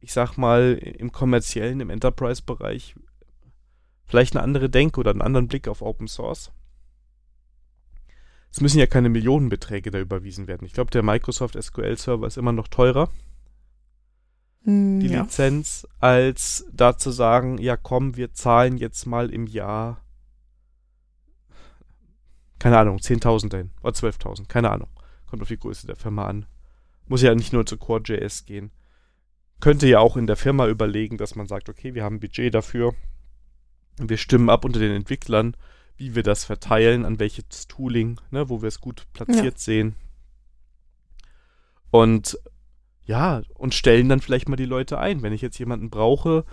ich 0.00 0.12
sag 0.12 0.36
mal, 0.36 0.74
im 0.74 1.12
kommerziellen, 1.12 1.80
im 1.80 1.90
Enterprise-Bereich 1.90 2.94
vielleicht 4.04 4.36
eine 4.36 4.42
andere 4.42 4.68
Denke 4.68 5.00
oder 5.00 5.10
einen 5.10 5.22
anderen 5.22 5.48
Blick 5.48 5.68
auf 5.68 5.82
Open 5.82 6.08
Source. 6.08 6.52
Es 8.50 8.60
müssen 8.60 8.78
ja 8.78 8.86
keine 8.86 9.08
Millionenbeträge 9.08 9.90
da 9.90 9.98
überwiesen 9.98 10.46
werden. 10.46 10.66
Ich 10.66 10.74
glaube, 10.74 10.90
der 10.90 11.02
Microsoft 11.02 11.60
SQL 11.60 11.96
Server 11.96 12.26
ist 12.26 12.36
immer 12.36 12.52
noch 12.52 12.68
teurer, 12.68 13.08
die 14.64 15.08
ja. 15.08 15.22
Lizenz, 15.22 15.86
als 15.98 16.66
da 16.72 16.96
zu 16.96 17.10
sagen, 17.10 17.58
ja 17.58 17.76
komm, 17.76 18.16
wir 18.16 18.32
zahlen 18.32 18.76
jetzt 18.76 19.06
mal 19.06 19.30
im 19.30 19.46
Jahr, 19.46 20.00
keine 22.58 22.78
Ahnung, 22.78 22.98
10.000 22.98 23.56
hin 23.56 23.70
oder 23.82 23.92
12.000, 23.92 24.46
keine 24.46 24.70
Ahnung. 24.70 24.88
Kommt 25.26 25.42
auf 25.42 25.48
die 25.48 25.58
Größe 25.58 25.86
der 25.86 25.96
Firma 25.96 26.26
an. 26.26 26.46
Muss 27.08 27.22
ja 27.22 27.34
nicht 27.34 27.52
nur 27.52 27.66
zu 27.66 27.76
Core.js 27.76 28.44
gehen. 28.44 28.70
Könnte 29.60 29.88
ja 29.88 29.98
auch 29.98 30.16
in 30.16 30.26
der 30.26 30.36
Firma 30.36 30.68
überlegen, 30.68 31.16
dass 31.16 31.34
man 31.34 31.48
sagt, 31.48 31.68
okay, 31.68 31.94
wir 31.94 32.04
haben 32.04 32.16
ein 32.16 32.20
Budget 32.20 32.54
dafür. 32.54 32.94
Wir 33.98 34.16
stimmen 34.16 34.48
ab 34.48 34.64
unter 34.64 34.78
den 34.78 34.92
Entwicklern, 34.92 35.56
wie 35.96 36.14
wir 36.14 36.22
das 36.22 36.44
verteilen, 36.44 37.04
an 37.04 37.18
welches 37.18 37.66
Tooling, 37.66 38.20
ne, 38.30 38.48
wo 38.48 38.62
wir 38.62 38.68
es 38.68 38.80
gut 38.80 39.06
platziert 39.12 39.58
sehen. 39.58 39.96
Und 41.90 42.38
ja, 43.12 43.42
und 43.52 43.74
stellen 43.74 44.08
dann 44.08 44.22
vielleicht 44.22 44.48
mal 44.48 44.56
die 44.56 44.64
Leute 44.64 44.98
ein. 44.98 45.20
Wenn 45.20 45.34
ich 45.34 45.42
jetzt 45.42 45.58
jemanden 45.58 45.90
brauche, 45.90 46.46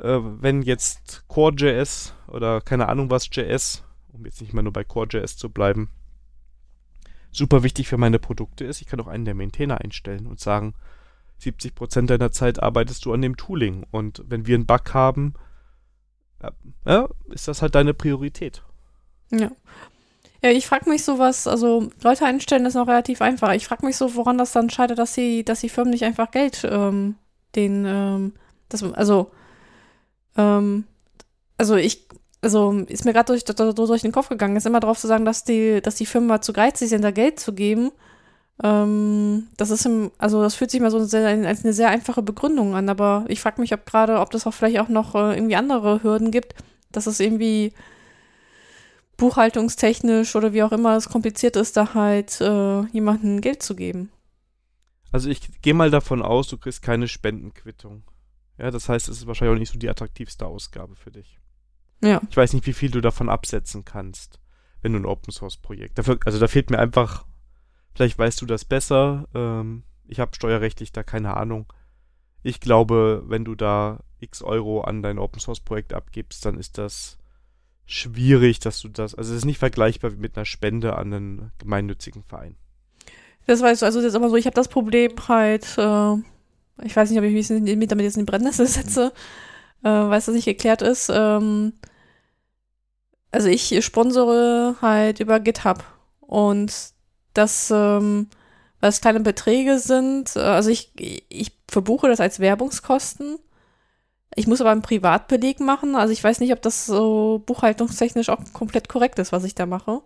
äh, 0.00 0.18
wenn 0.22 0.62
jetzt 0.62 1.28
Core.js 1.28 2.14
oder 2.28 2.62
keine 2.62 2.88
Ahnung 2.88 3.10
was 3.10 3.28
JS, 3.30 3.84
um 4.08 4.24
jetzt 4.24 4.40
nicht 4.40 4.54
mal 4.54 4.62
nur 4.62 4.72
bei 4.72 4.84
Core.js 4.84 5.36
zu 5.36 5.50
bleiben, 5.50 5.90
super 7.30 7.62
wichtig 7.62 7.88
für 7.88 7.98
meine 7.98 8.18
Produkte 8.18 8.64
ist, 8.64 8.80
ich 8.80 8.86
kann 8.86 9.00
auch 9.00 9.06
einen 9.06 9.26
der 9.26 9.34
Maintainer 9.34 9.82
einstellen 9.82 10.26
und 10.26 10.40
sagen, 10.40 10.72
70% 11.42 12.06
deiner 12.06 12.32
Zeit 12.32 12.62
arbeitest 12.62 13.04
du 13.04 13.12
an 13.12 13.20
dem 13.20 13.36
Tooling 13.36 13.84
und 13.90 14.24
wenn 14.26 14.46
wir 14.46 14.54
einen 14.54 14.64
Bug 14.64 14.94
haben, 14.94 15.34
ja, 16.86 17.06
ist 17.28 17.48
das 17.48 17.60
halt 17.60 17.74
deine 17.74 17.92
Priorität. 17.92 18.62
Ja. 19.30 19.50
Ja, 20.42 20.50
ich 20.50 20.66
frage 20.66 20.88
mich 20.88 21.04
so 21.04 21.18
was, 21.18 21.46
also 21.48 21.88
Leute 22.02 22.24
einstellen 22.24 22.64
ist 22.66 22.74
noch 22.74 22.86
relativ 22.86 23.20
einfach. 23.22 23.52
Ich 23.54 23.66
frage 23.66 23.84
mich 23.84 23.96
so, 23.96 24.14
woran 24.14 24.38
das 24.38 24.52
dann 24.52 24.70
scheitert, 24.70 24.98
dass 24.98 25.14
sie, 25.14 25.44
dass 25.44 25.60
die 25.60 25.68
Firmen 25.68 25.90
nicht 25.90 26.04
einfach 26.04 26.30
Geld 26.30 26.66
ähm, 26.70 27.16
den, 27.56 27.84
ähm, 27.86 28.32
das, 28.68 28.84
also, 28.84 29.30
ähm, 30.36 30.84
also 31.56 31.74
ich, 31.74 32.06
also 32.40 32.72
ist 32.86 33.04
mir 33.04 33.12
gerade 33.12 33.32
durch, 33.32 33.44
durch, 33.44 33.74
durch 33.74 34.02
den 34.02 34.12
Kopf 34.12 34.28
gegangen, 34.28 34.56
ist 34.56 34.66
immer 34.66 34.78
darauf 34.80 34.98
zu 34.98 35.08
sagen, 35.08 35.24
dass 35.24 35.42
die, 35.42 35.80
dass 35.82 35.96
die 35.96 36.06
Firmen 36.06 36.28
mal 36.28 36.40
zu 36.40 36.52
geizig 36.52 36.88
sind, 36.88 37.02
da 37.02 37.10
Geld 37.10 37.40
zu 37.40 37.52
geben. 37.52 37.90
Ähm, 38.62 39.48
das 39.56 39.70
ist 39.70 39.86
im, 39.86 40.12
also 40.18 40.42
das 40.42 40.54
fühlt 40.54 40.70
sich 40.70 40.80
mal 40.80 40.90
so 40.92 41.04
sehr, 41.04 41.26
als 41.26 41.64
eine 41.64 41.72
sehr 41.72 41.88
einfache 41.88 42.22
Begründung 42.22 42.76
an, 42.76 42.88
aber 42.88 43.24
ich 43.28 43.40
frage 43.40 43.60
mich, 43.60 43.72
ob 43.74 43.86
gerade, 43.86 44.20
ob 44.20 44.30
das 44.30 44.46
auch 44.46 44.54
vielleicht 44.54 44.78
auch 44.78 44.88
noch 44.88 45.14
äh, 45.16 45.34
irgendwie 45.36 45.56
andere 45.56 46.02
Hürden 46.04 46.30
gibt, 46.30 46.54
dass 46.92 47.06
es 47.08 47.18
irgendwie 47.20 47.72
buchhaltungstechnisch 49.18 50.34
oder 50.34 50.54
wie 50.54 50.62
auch 50.62 50.72
immer 50.72 50.96
es 50.96 51.10
kompliziert 51.10 51.56
ist, 51.56 51.76
da 51.76 51.92
halt 51.92 52.40
äh, 52.40 52.82
jemandem 52.86 53.42
Geld 53.42 53.62
zu 53.62 53.76
geben. 53.76 54.10
Also 55.12 55.28
ich 55.28 55.60
gehe 55.60 55.74
mal 55.74 55.90
davon 55.90 56.22
aus, 56.22 56.48
du 56.48 56.56
kriegst 56.56 56.82
keine 56.82 57.08
Spendenquittung. 57.08 58.04
Ja, 58.56 58.70
das 58.70 58.88
heißt, 58.88 59.08
es 59.08 59.18
ist 59.18 59.26
wahrscheinlich 59.26 59.54
auch 59.54 59.60
nicht 59.60 59.72
so 59.72 59.78
die 59.78 59.88
attraktivste 59.88 60.46
Ausgabe 60.46 60.96
für 60.96 61.10
dich. 61.10 61.38
Ja. 62.02 62.20
Ich 62.30 62.36
weiß 62.36 62.52
nicht, 62.52 62.66
wie 62.66 62.72
viel 62.72 62.90
du 62.90 63.00
davon 63.00 63.28
absetzen 63.28 63.84
kannst, 63.84 64.40
wenn 64.82 64.92
du 64.92 65.00
ein 65.00 65.06
Open 65.06 65.32
Source 65.32 65.56
Projekt. 65.56 65.98
Dafür, 65.98 66.18
also 66.24 66.38
da 66.38 66.48
fehlt 66.48 66.70
mir 66.70 66.78
einfach, 66.78 67.26
vielleicht 67.94 68.18
weißt 68.18 68.40
du 68.40 68.46
das 68.46 68.64
besser. 68.64 69.26
Ähm, 69.34 69.82
ich 70.06 70.20
habe 70.20 70.34
steuerrechtlich 70.34 70.92
da 70.92 71.02
keine 71.02 71.36
Ahnung. 71.36 71.72
Ich 72.42 72.60
glaube, 72.60 73.24
wenn 73.26 73.44
du 73.44 73.54
da 73.54 74.00
x 74.20 74.42
Euro 74.42 74.82
an 74.82 75.02
dein 75.02 75.18
Open 75.18 75.40
Source 75.40 75.60
Projekt 75.60 75.92
abgibst, 75.92 76.44
dann 76.44 76.56
ist 76.56 76.78
das 76.78 77.17
schwierig, 77.88 78.60
dass 78.60 78.80
du 78.80 78.88
das. 78.88 79.14
Also 79.14 79.32
es 79.32 79.38
ist 79.38 79.44
nicht 79.44 79.58
vergleichbar 79.58 80.12
mit 80.12 80.36
einer 80.36 80.44
Spende 80.44 80.96
an 80.96 81.12
einen 81.12 81.52
gemeinnützigen 81.58 82.22
Verein. 82.22 82.54
Das 83.46 83.62
weißt 83.62 83.80
du, 83.80 83.86
also 83.86 84.00
ist 84.00 84.14
immer 84.14 84.28
so, 84.28 84.36
ich 84.36 84.44
habe 84.44 84.54
das 84.54 84.68
Problem 84.68 85.12
halt, 85.26 85.64
äh, 85.78 86.14
ich 86.84 86.94
weiß 86.94 87.08
nicht, 87.08 87.18
ob 87.18 87.24
ich 87.24 87.32
mich 87.32 87.48
mit 87.48 87.90
damit 87.90 88.04
jetzt 88.04 88.18
in 88.18 88.26
die 88.26 88.30
Brennnessel 88.30 88.66
setze, 88.66 89.12
äh, 89.82 89.88
weil 89.88 90.18
es 90.18 90.26
das 90.26 90.34
nicht 90.34 90.44
geklärt 90.44 90.82
ist. 90.82 91.10
Ähm, 91.12 91.72
also 93.32 93.48
ich 93.48 93.82
sponsore 93.84 94.76
halt 94.82 95.20
über 95.20 95.40
GitHub 95.40 95.82
und 96.20 96.72
das, 97.32 97.70
ähm, 97.70 98.28
weil 98.80 98.90
es 98.90 99.00
kleine 99.00 99.20
Beträge 99.20 99.78
sind, 99.78 100.36
äh, 100.36 100.40
also 100.40 100.68
ich, 100.68 100.92
ich 101.30 101.52
verbuche 101.68 102.08
das 102.08 102.20
als 102.20 102.38
Werbungskosten. 102.38 103.38
Ich 104.34 104.46
muss 104.46 104.60
aber 104.60 104.70
einen 104.70 104.82
Privatbeleg 104.82 105.60
machen, 105.60 105.94
also 105.94 106.12
ich 106.12 106.22
weiß 106.22 106.40
nicht, 106.40 106.52
ob 106.52 106.62
das 106.62 106.86
so 106.86 107.42
buchhaltungstechnisch 107.46 108.28
auch 108.28 108.38
komplett 108.52 108.88
korrekt 108.88 109.18
ist, 109.18 109.32
was 109.32 109.44
ich 109.44 109.54
da 109.54 109.66
mache. 109.66 110.02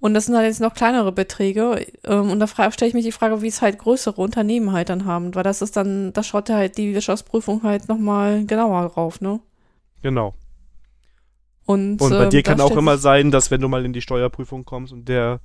Und 0.00 0.14
das 0.14 0.26
sind 0.26 0.34
halt 0.34 0.46
jetzt 0.46 0.60
noch 0.60 0.72
kleinere 0.72 1.12
Beträge. 1.12 1.86
Ähm, 2.04 2.30
und 2.30 2.40
da 2.40 2.46
stelle 2.46 2.88
ich 2.88 2.94
mich 2.94 3.04
die 3.04 3.12
Frage, 3.12 3.42
wie 3.42 3.48
es 3.48 3.60
halt 3.60 3.78
größere 3.78 4.20
Unternehmen 4.20 4.72
halt 4.72 4.88
dann 4.88 5.04
haben. 5.04 5.34
Weil 5.34 5.42
das 5.42 5.60
ist 5.60 5.76
dann, 5.76 6.14
da 6.14 6.22
schaut 6.22 6.48
ja 6.48 6.56
halt 6.56 6.78
die 6.78 6.94
Wirtschaftsprüfung 6.94 7.62
halt 7.62 7.88
nochmal 7.88 8.46
genauer 8.46 8.88
drauf, 8.88 9.20
ne? 9.20 9.40
Genau. 10.02 10.34
Und, 11.66 12.00
Und 12.00 12.10
bei 12.10 12.24
ähm, 12.24 12.30
dir 12.30 12.42
kann 12.42 12.60
auch 12.62 12.74
immer 12.76 12.96
sein, 12.96 13.30
dass 13.30 13.50
wenn 13.50 13.60
du 13.60 13.68
mal 13.68 13.84
in 13.84 13.92
die 13.92 14.00
Steuerprüfung 14.00 14.64
kommst 14.64 14.92
und 14.92 15.06
der 15.06 15.40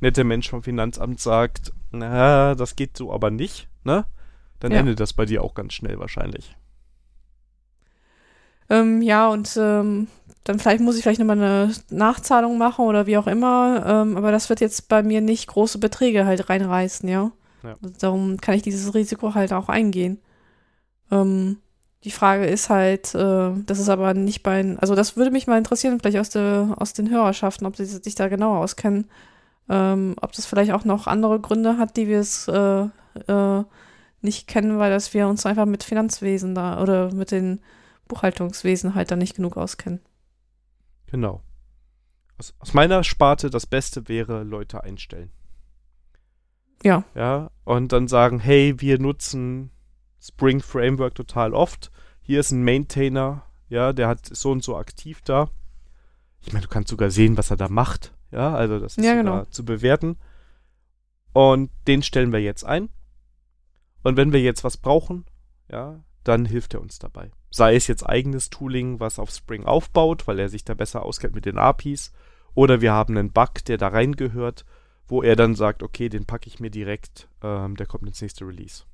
nette 0.00 0.24
Mensch 0.24 0.48
vom 0.48 0.62
Finanzamt 0.62 1.20
sagt, 1.20 1.72
na, 1.90 2.54
das 2.54 2.76
geht 2.76 2.96
so 2.96 3.12
aber 3.12 3.30
nicht, 3.30 3.68
ne? 3.84 4.06
Dann 4.58 4.72
Ja. 4.72 4.80
endet 4.80 5.00
das 5.00 5.12
bei 5.12 5.26
dir 5.26 5.44
auch 5.44 5.54
ganz 5.54 5.74
schnell 5.74 5.98
wahrscheinlich. 5.98 6.56
Ähm, 8.70 9.02
ja, 9.02 9.28
und 9.28 9.56
ähm, 9.56 10.08
dann 10.44 10.58
vielleicht 10.58 10.80
muss 10.80 10.96
ich 10.96 11.02
vielleicht 11.02 11.20
nochmal 11.20 11.36
eine 11.36 11.74
Nachzahlung 11.90 12.58
machen 12.58 12.84
oder 12.84 13.06
wie 13.06 13.18
auch 13.18 13.26
immer. 13.26 13.84
Ähm, 13.86 14.16
aber 14.16 14.32
das 14.32 14.48
wird 14.48 14.60
jetzt 14.60 14.88
bei 14.88 15.02
mir 15.02 15.20
nicht 15.20 15.46
große 15.48 15.78
Beträge 15.78 16.26
halt 16.26 16.48
reinreißen, 16.48 17.08
ja. 17.08 17.32
Ja. 17.62 17.76
Darum 18.00 18.38
kann 18.38 18.54
ich 18.54 18.62
dieses 18.62 18.94
Risiko 18.94 19.34
halt 19.34 19.52
auch 19.52 19.68
eingehen. 19.68 20.18
Ähm, 21.10 21.58
die 22.04 22.10
Frage 22.10 22.46
ist 22.46 22.70
halt, 22.70 23.14
äh, 23.14 23.50
das 23.66 23.78
ist 23.78 23.88
aber 23.88 24.14
nicht 24.14 24.42
bei, 24.42 24.76
also 24.80 24.94
das 24.94 25.16
würde 25.16 25.30
mich 25.30 25.46
mal 25.46 25.58
interessieren, 25.58 25.98
vielleicht 25.98 26.18
aus, 26.18 26.30
der, 26.30 26.74
aus 26.78 26.92
den 26.92 27.10
Hörerschaften, 27.10 27.66
ob 27.66 27.76
sie 27.76 27.84
sich 27.84 28.14
da 28.14 28.28
genauer 28.28 28.58
auskennen, 28.58 29.06
ähm, 29.68 30.14
ob 30.20 30.32
das 30.32 30.46
vielleicht 30.46 30.72
auch 30.72 30.84
noch 30.84 31.06
andere 31.06 31.40
Gründe 31.40 31.76
hat, 31.76 31.96
die 31.96 32.06
wir 32.06 32.20
es 32.20 32.46
äh, 32.48 32.84
äh, 33.26 33.64
nicht 34.22 34.46
kennen, 34.46 34.78
weil 34.78 34.90
dass 34.90 35.12
wir 35.12 35.28
uns 35.28 35.44
einfach 35.44 35.66
mit 35.66 35.82
Finanzwesen 35.82 36.54
da 36.54 36.80
oder 36.80 37.12
mit 37.12 37.32
den 37.32 37.60
Buchhaltungswesen 38.08 38.94
halt 38.94 39.10
da 39.10 39.16
nicht 39.16 39.36
genug 39.36 39.56
auskennen. 39.56 40.00
Genau. 41.06 41.42
Aus, 42.38 42.54
aus 42.58 42.74
meiner 42.74 43.04
Sparte 43.04 43.50
das 43.50 43.66
Beste 43.66 44.08
wäre, 44.08 44.42
Leute 44.42 44.82
einstellen. 44.84 45.30
Ja. 46.82 47.04
Ja, 47.14 47.50
und 47.64 47.92
dann 47.92 48.08
sagen, 48.08 48.38
hey, 48.38 48.80
wir 48.80 48.98
nutzen 48.98 49.70
Spring 50.20 50.60
Framework 50.60 51.14
total 51.14 51.54
oft. 51.54 51.90
Hier 52.22 52.40
ist 52.40 52.50
ein 52.50 52.62
Maintainer, 52.62 53.44
ja, 53.68 53.92
der 53.92 54.08
hat 54.08 54.26
so 54.26 54.50
und 54.50 54.62
so 54.62 54.76
aktiv 54.76 55.20
da. 55.22 55.50
Ich 56.40 56.52
meine, 56.52 56.62
du 56.64 56.68
kannst 56.68 56.90
sogar 56.90 57.10
sehen, 57.10 57.36
was 57.36 57.50
er 57.50 57.56
da 57.56 57.68
macht. 57.68 58.14
Ja, 58.30 58.54
also 58.54 58.78
das 58.78 58.96
ist 58.96 59.04
Ja, 59.04 59.14
genau. 59.14 59.44
zu 59.46 59.64
bewerten. 59.64 60.18
Und 61.32 61.70
den 61.86 62.02
stellen 62.02 62.32
wir 62.32 62.40
jetzt 62.40 62.64
ein. 62.64 62.88
Und 64.02 64.16
wenn 64.16 64.32
wir 64.32 64.40
jetzt 64.40 64.64
was 64.64 64.76
brauchen, 64.76 65.24
ja, 65.70 66.00
dann 66.28 66.44
hilft 66.44 66.74
er 66.74 66.80
uns 66.80 66.98
dabei. 66.98 67.30
Sei 67.50 67.74
es 67.74 67.86
jetzt 67.86 68.04
eigenes 68.04 68.50
Tooling, 68.50 69.00
was 69.00 69.18
auf 69.18 69.30
Spring 69.30 69.64
aufbaut, 69.64 70.26
weil 70.26 70.38
er 70.38 70.48
sich 70.48 70.64
da 70.64 70.74
besser 70.74 71.04
auskennt 71.04 71.34
mit 71.34 71.46
den 71.46 71.58
APIs, 71.58 72.12
oder 72.54 72.80
wir 72.80 72.92
haben 72.92 73.16
einen 73.16 73.32
Bug, 73.32 73.64
der 73.66 73.78
da 73.78 73.88
reingehört, 73.88 74.64
wo 75.06 75.22
er 75.22 75.36
dann 75.36 75.54
sagt, 75.54 75.82
okay, 75.82 76.08
den 76.08 76.26
packe 76.26 76.48
ich 76.48 76.60
mir 76.60 76.70
direkt, 76.70 77.28
ähm, 77.42 77.76
der 77.76 77.86
kommt 77.86 78.06
ins 78.06 78.20
nächste 78.20 78.46
Release. 78.46 78.84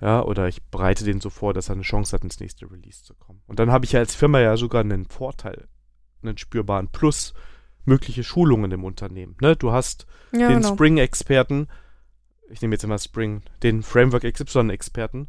Ja, 0.00 0.22
oder 0.22 0.48
ich 0.48 0.62
bereite 0.64 1.04
den 1.04 1.20
so 1.20 1.28
vor, 1.28 1.52
dass 1.52 1.68
er 1.68 1.74
eine 1.74 1.82
Chance 1.82 2.14
hat, 2.14 2.24
ins 2.24 2.40
nächste 2.40 2.70
Release 2.70 3.04
zu 3.04 3.14
kommen. 3.14 3.42
Und 3.46 3.58
dann 3.58 3.70
habe 3.70 3.84
ich 3.84 3.92
ja 3.92 4.00
als 4.00 4.14
Firma 4.14 4.40
ja 4.40 4.56
sogar 4.56 4.80
einen 4.80 5.04
Vorteil, 5.04 5.68
einen 6.22 6.38
spürbaren 6.38 6.88
Plus, 6.88 7.34
mögliche 7.84 8.24
Schulungen 8.24 8.72
im 8.72 8.84
Unternehmen. 8.84 9.36
Ne? 9.42 9.56
Du 9.56 9.72
hast 9.72 10.06
Ja, 10.32 10.48
den 10.48 10.62
genau. 10.62 10.72
Spring-Experten, 10.72 11.68
ich 12.48 12.62
nehme 12.62 12.74
jetzt 12.74 12.84
immer 12.84 12.98
Spring, 12.98 13.42
den 13.62 13.82
Framework 13.82 14.22
XY-Experten, 14.22 15.28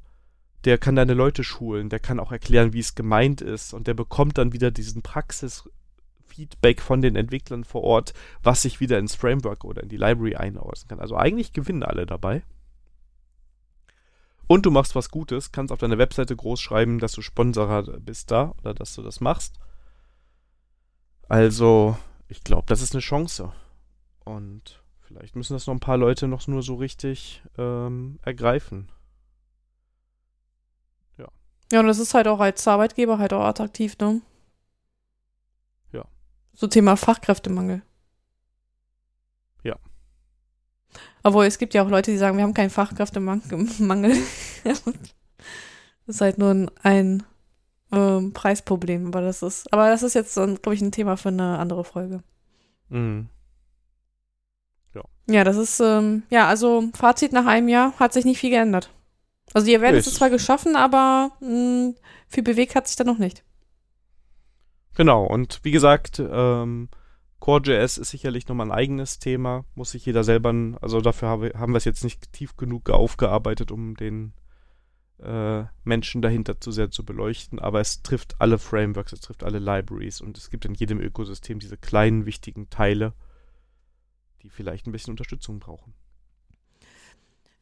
der 0.65 0.77
kann 0.77 0.95
deine 0.95 1.13
Leute 1.13 1.43
schulen, 1.43 1.89
der 1.89 1.99
kann 1.99 2.19
auch 2.19 2.31
erklären, 2.31 2.73
wie 2.73 2.79
es 2.79 2.95
gemeint 2.95 3.41
ist 3.41 3.73
und 3.73 3.87
der 3.87 3.93
bekommt 3.93 4.37
dann 4.37 4.53
wieder 4.53 4.71
diesen 4.71 5.01
Praxis-Feedback 5.01 6.81
von 6.81 7.01
den 7.01 7.15
Entwicklern 7.15 7.63
vor 7.63 7.83
Ort, 7.83 8.13
was 8.43 8.61
sich 8.61 8.79
wieder 8.79 8.99
ins 8.99 9.15
Framework 9.15 9.63
oder 9.63 9.83
in 9.83 9.89
die 9.89 9.97
Library 9.97 10.35
einordnen 10.35 10.87
kann. 10.87 10.99
Also 10.99 11.15
eigentlich 11.15 11.53
gewinnen 11.53 11.83
alle 11.83 12.05
dabei. 12.05 12.43
Und 14.47 14.65
du 14.65 14.71
machst 14.71 14.95
was 14.95 15.09
Gutes, 15.09 15.53
kannst 15.53 15.71
auf 15.71 15.79
deiner 15.79 15.97
Webseite 15.97 16.35
groß 16.35 16.59
schreiben, 16.59 16.99
dass 16.99 17.13
du 17.13 17.21
Sponsorer 17.21 17.83
bist 17.99 18.31
da 18.31 18.53
oder 18.59 18.73
dass 18.73 18.93
du 18.95 19.01
das 19.01 19.21
machst. 19.21 19.57
Also, 21.29 21.97
ich 22.27 22.43
glaube, 22.43 22.65
das 22.67 22.81
ist 22.81 22.93
eine 22.93 22.99
Chance. 22.99 23.53
Und 24.25 24.83
vielleicht 24.99 25.37
müssen 25.37 25.53
das 25.53 25.67
noch 25.67 25.73
ein 25.73 25.79
paar 25.79 25.95
Leute 25.95 26.27
noch 26.27 26.45
nur 26.47 26.63
so 26.63 26.75
richtig 26.75 27.41
ähm, 27.57 28.19
ergreifen. 28.23 28.89
Ja, 31.71 31.79
und 31.79 31.87
das 31.87 31.99
ist 31.99 32.13
halt 32.13 32.27
auch 32.27 32.39
als 32.39 32.67
Arbeitgeber 32.67 33.17
halt 33.17 33.33
auch 33.33 33.43
attraktiv, 33.43 33.97
ne? 33.99 34.21
Ja. 35.91 36.05
So 36.53 36.67
Thema 36.67 36.95
Fachkräftemangel. 36.97 37.81
Ja. 39.63 39.77
Obwohl, 41.23 41.45
es 41.45 41.57
gibt 41.57 41.73
ja 41.73 41.83
auch 41.83 41.89
Leute, 41.89 42.11
die 42.11 42.17
sagen, 42.17 42.37
wir 42.37 42.43
haben 42.43 42.53
keinen 42.53 42.69
Fachkräftemangel. 42.69 43.41
das 44.63 44.83
ist 46.07 46.21
halt 46.21 46.37
nur 46.37 46.51
ein, 46.51 46.71
ein 46.83 47.23
ähm, 47.91 48.33
Preisproblem, 48.33 49.07
aber 49.07 49.21
das 49.21 49.41
ist, 49.41 49.71
aber 49.71 49.89
das 49.89 50.03
ist 50.03 50.13
jetzt, 50.13 50.35
glaube 50.35 50.73
ich, 50.73 50.81
ein 50.81 50.91
Thema 50.91 51.17
für 51.17 51.29
eine 51.29 51.57
andere 51.57 51.83
Folge. 51.83 52.23
Mhm. 52.89 53.29
Ja, 55.31 55.45
das 55.45 55.55
ist, 55.55 55.79
ähm, 55.79 56.23
ja, 56.29 56.47
also 56.47 56.89
Fazit 56.93 57.31
nach 57.31 57.45
einem 57.45 57.69
Jahr 57.69 57.93
hat 57.99 58.11
sich 58.13 58.25
nicht 58.25 58.39
viel 58.39 58.49
geändert. 58.49 58.89
Also 59.53 59.67
die 59.67 59.75
Awareness 59.75 60.07
ist 60.07 60.15
zwar 60.15 60.29
geschaffen, 60.29 60.75
aber 60.75 61.31
mh, 61.41 61.93
viel 62.27 62.43
bewegt 62.43 62.75
hat 62.75 62.87
sich 62.87 62.95
da 62.95 63.03
noch 63.03 63.17
nicht. 63.17 63.43
Genau, 64.95 65.25
und 65.25 65.59
wie 65.63 65.71
gesagt, 65.71 66.19
ähm, 66.19 66.89
Core.js 67.39 67.97
ist 67.97 68.09
sicherlich 68.09 68.47
nochmal 68.47 68.67
ein 68.67 68.77
eigenes 68.77 69.19
Thema, 69.19 69.65
muss 69.73 69.91
sich 69.91 70.05
jeder 70.05 70.23
selber, 70.23 70.53
also 70.81 71.01
dafür 71.01 71.27
habe, 71.27 71.51
haben 71.55 71.73
wir 71.73 71.77
es 71.77 71.85
jetzt 71.85 72.03
nicht 72.03 72.31
tief 72.33 72.55
genug 72.55 72.89
aufgearbeitet, 72.89 73.71
um 73.71 73.95
den 73.95 74.33
äh, 75.19 75.63
Menschen 75.83 76.21
dahinter 76.21 76.59
zu 76.59 76.71
sehr 76.71 76.91
zu 76.91 77.05
beleuchten, 77.05 77.59
aber 77.59 77.79
es 77.79 78.03
trifft 78.03 78.35
alle 78.39 78.57
Frameworks, 78.57 79.13
es 79.13 79.21
trifft 79.21 79.43
alle 79.43 79.59
Libraries 79.59 80.21
und 80.21 80.37
es 80.37 80.49
gibt 80.49 80.65
in 80.65 80.73
jedem 80.73 80.99
Ökosystem 80.99 81.59
diese 81.59 81.77
kleinen 81.77 82.25
wichtigen 82.25 82.69
Teile, 82.69 83.13
die 84.43 84.49
vielleicht 84.49 84.87
ein 84.87 84.91
bisschen 84.91 85.11
Unterstützung 85.11 85.59
brauchen. 85.59 85.93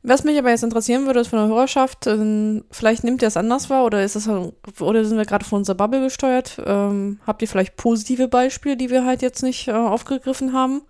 Was 0.02 0.24
mich 0.24 0.38
aber 0.38 0.50
jetzt 0.50 0.64
interessieren 0.64 1.06
würde, 1.06 1.20
ist 1.20 1.28
von 1.28 1.40
der 1.40 1.50
Hörerschaft, 1.50 2.08
ähm, 2.08 2.64
vielleicht 2.72 3.04
nimmt 3.04 3.22
ihr 3.22 3.28
es 3.28 3.36
anders 3.36 3.70
wahr 3.70 3.84
oder 3.84 4.02
ist 4.04 4.16
es 4.16 4.30
oder 4.30 5.04
sind 5.04 5.18
wir 5.18 5.26
gerade 5.26 5.44
von 5.44 5.58
unserer 5.60 5.76
Bubble 5.76 6.02
gesteuert? 6.02 6.62
Ähm, 6.66 7.20
habt 7.28 7.42
ihr 7.42 7.50
vielleicht 7.50 7.76
positive 7.76 8.30
Beispiele, 8.30 8.78
die 8.78 8.90
wir 8.90 9.06
halt 9.06 9.22
jetzt 9.22 9.44
nicht 9.44 9.68
äh, 9.68 9.74
aufgegriffen 9.74 10.54
haben? 10.54 10.84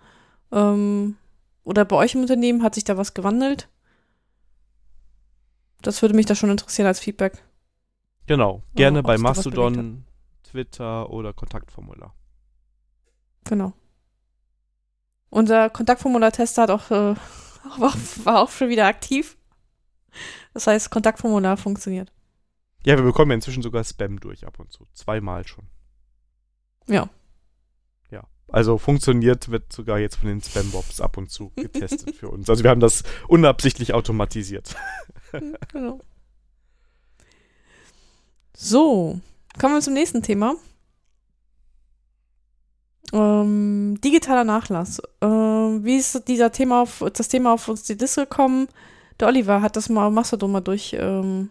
Ähm, 0.52 1.16
oder 1.64 1.86
bei 1.86 1.96
euch 1.96 2.14
im 2.14 2.22
Unternehmen 2.22 2.62
hat 2.62 2.76
sich 2.76 2.84
da 2.84 2.98
was 2.98 3.16
gewandelt? 3.16 3.68
Das 5.82 6.02
würde 6.02 6.16
mich 6.16 6.28
da 6.28 6.36
schon 6.36 6.52
interessieren 6.52 6.88
als 6.88 7.00
Feedback. 7.00 7.44
Genau, 8.28 8.62
gerne 8.76 9.00
ob 9.00 9.08
bei 9.08 9.18
Mastodon, 9.18 10.06
Twitter 10.44 11.10
oder 11.10 11.34
Kontaktformular. 11.34 12.14
Genau. 13.46 13.74
Unser 15.30 15.70
Kontaktformular-Tester 15.70 16.64
hat 16.64 16.70
auch, 16.70 16.92
äh, 16.92 17.16
war, 17.78 17.94
war 18.24 18.40
auch 18.40 18.52
schon 18.52 18.70
wieder 18.70 18.86
aktiv. 18.88 19.38
Das 20.54 20.68
heißt, 20.68 20.90
Kontaktformular 20.90 21.58
funktioniert. 21.58 22.12
Ja, 22.86 22.96
wir 22.96 23.04
bekommen 23.04 23.32
ja 23.32 23.36
inzwischen 23.36 23.62
sogar 23.62 23.84
Spam 23.84 24.20
durch 24.20 24.46
ab 24.46 24.60
und 24.60 24.72
zu. 24.72 24.88
Zweimal 24.94 25.46
schon. 25.46 25.66
Ja. 26.88 27.10
Ja. 28.10 28.24
Also 28.48 28.78
funktioniert, 28.78 29.50
wird 29.52 29.72
sogar 29.72 30.00
jetzt 30.00 30.16
von 30.16 30.30
den 30.30 30.42
Spam-Bobs 30.42 31.02
ab 31.02 31.18
und 31.18 31.30
zu 31.30 31.52
getestet 31.56 32.16
für 32.16 32.30
uns. 32.30 32.50
Also 32.50 32.64
wir 32.64 32.72
haben 32.72 32.80
das 32.80 33.04
unabsichtlich 33.28 33.94
automatisiert. 33.94 34.76
genau. 35.72 36.00
So, 38.56 39.20
kommen 39.60 39.76
wir 39.76 39.82
zum 39.82 39.94
nächsten 39.94 40.24
Thema. 40.24 40.56
Ähm, 43.12 44.00
digitaler 44.04 44.44
Nachlass. 44.44 45.02
Ähm, 45.22 45.84
wie 45.84 45.98
ist 45.98 46.28
dieser 46.28 46.52
Thema 46.52 46.82
auf, 46.82 47.04
das 47.14 47.28
Thema 47.28 47.54
auf 47.54 47.68
uns 47.68 47.84
die 47.84 47.96
Liste 47.96 48.22
gekommen? 48.22 48.68
Der 49.20 49.28
Oliver 49.28 49.62
hat 49.62 49.76
das 49.76 49.90
mal 49.90 50.08
auf 50.08 50.14
Mastodon 50.14 50.52
mal 50.52 50.62
durch, 50.62 50.96
ähm, 50.98 51.50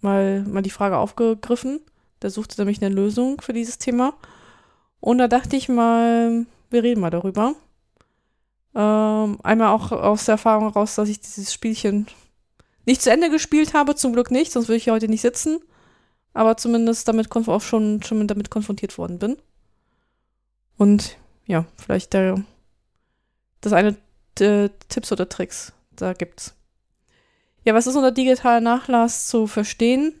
mal, 0.00 0.42
mal 0.42 0.62
die 0.62 0.70
Frage 0.70 0.98
aufgegriffen. 0.98 1.80
Der 2.22 2.30
suchte 2.30 2.60
nämlich 2.60 2.82
eine 2.82 2.94
Lösung 2.94 3.40
für 3.40 3.52
dieses 3.52 3.78
Thema. 3.78 4.14
Und 5.00 5.18
da 5.18 5.28
dachte 5.28 5.56
ich 5.56 5.68
mal, 5.68 6.46
wir 6.68 6.82
reden 6.82 7.00
mal 7.00 7.10
darüber. 7.10 7.54
Ähm, 8.74 9.38
einmal 9.42 9.68
auch 9.68 9.92
aus 9.92 10.26
der 10.26 10.34
Erfahrung 10.34 10.68
raus, 10.68 10.94
dass 10.94 11.08
ich 11.08 11.20
dieses 11.20 11.52
Spielchen 11.52 12.06
nicht 12.86 13.02
zu 13.02 13.10
Ende 13.10 13.30
gespielt 13.30 13.74
habe, 13.74 13.94
zum 13.94 14.12
Glück 14.12 14.30
nicht, 14.30 14.52
sonst 14.52 14.68
würde 14.68 14.76
ich 14.76 14.84
hier 14.84 14.92
heute 14.92 15.08
nicht 15.08 15.22
sitzen. 15.22 15.60
Aber 16.34 16.56
zumindest 16.56 17.08
damit 17.08 17.34
auch 17.34 17.60
schon, 17.60 18.02
schon 18.02 18.28
damit 18.28 18.50
konfrontiert 18.50 18.96
worden 18.98 19.18
bin. 19.18 19.36
Und 20.80 21.18
ja, 21.44 21.66
vielleicht 21.76 22.14
der, 22.14 22.42
das 23.60 23.74
eine 23.74 23.98
äh, 24.38 24.70
Tipps 24.88 25.12
oder 25.12 25.28
Tricks 25.28 25.74
da 25.94 26.14
gibt's. 26.14 26.54
Ja, 27.66 27.74
was 27.74 27.86
ist 27.86 27.96
unter 27.96 28.12
digitaler 28.12 28.62
Nachlass 28.62 29.28
zu 29.28 29.46
verstehen? 29.46 30.14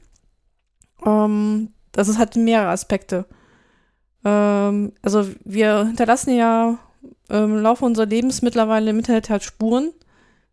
Ähm, 1.02 1.72
das 1.92 2.08
ist 2.08 2.18
halt 2.18 2.36
mehrere 2.36 2.68
Aspekte. 2.68 3.24
Ähm, 4.22 4.92
also 5.00 5.26
wir 5.46 5.86
hinterlassen 5.86 6.36
ja 6.36 6.78
ähm, 7.30 7.56
im 7.56 7.62
Laufe 7.62 7.86
unseres 7.86 8.10
Lebens 8.10 8.42
mittlerweile 8.42 8.90
im 8.90 8.98
Internet 8.98 9.30
halt 9.30 9.42
Spuren. 9.42 9.94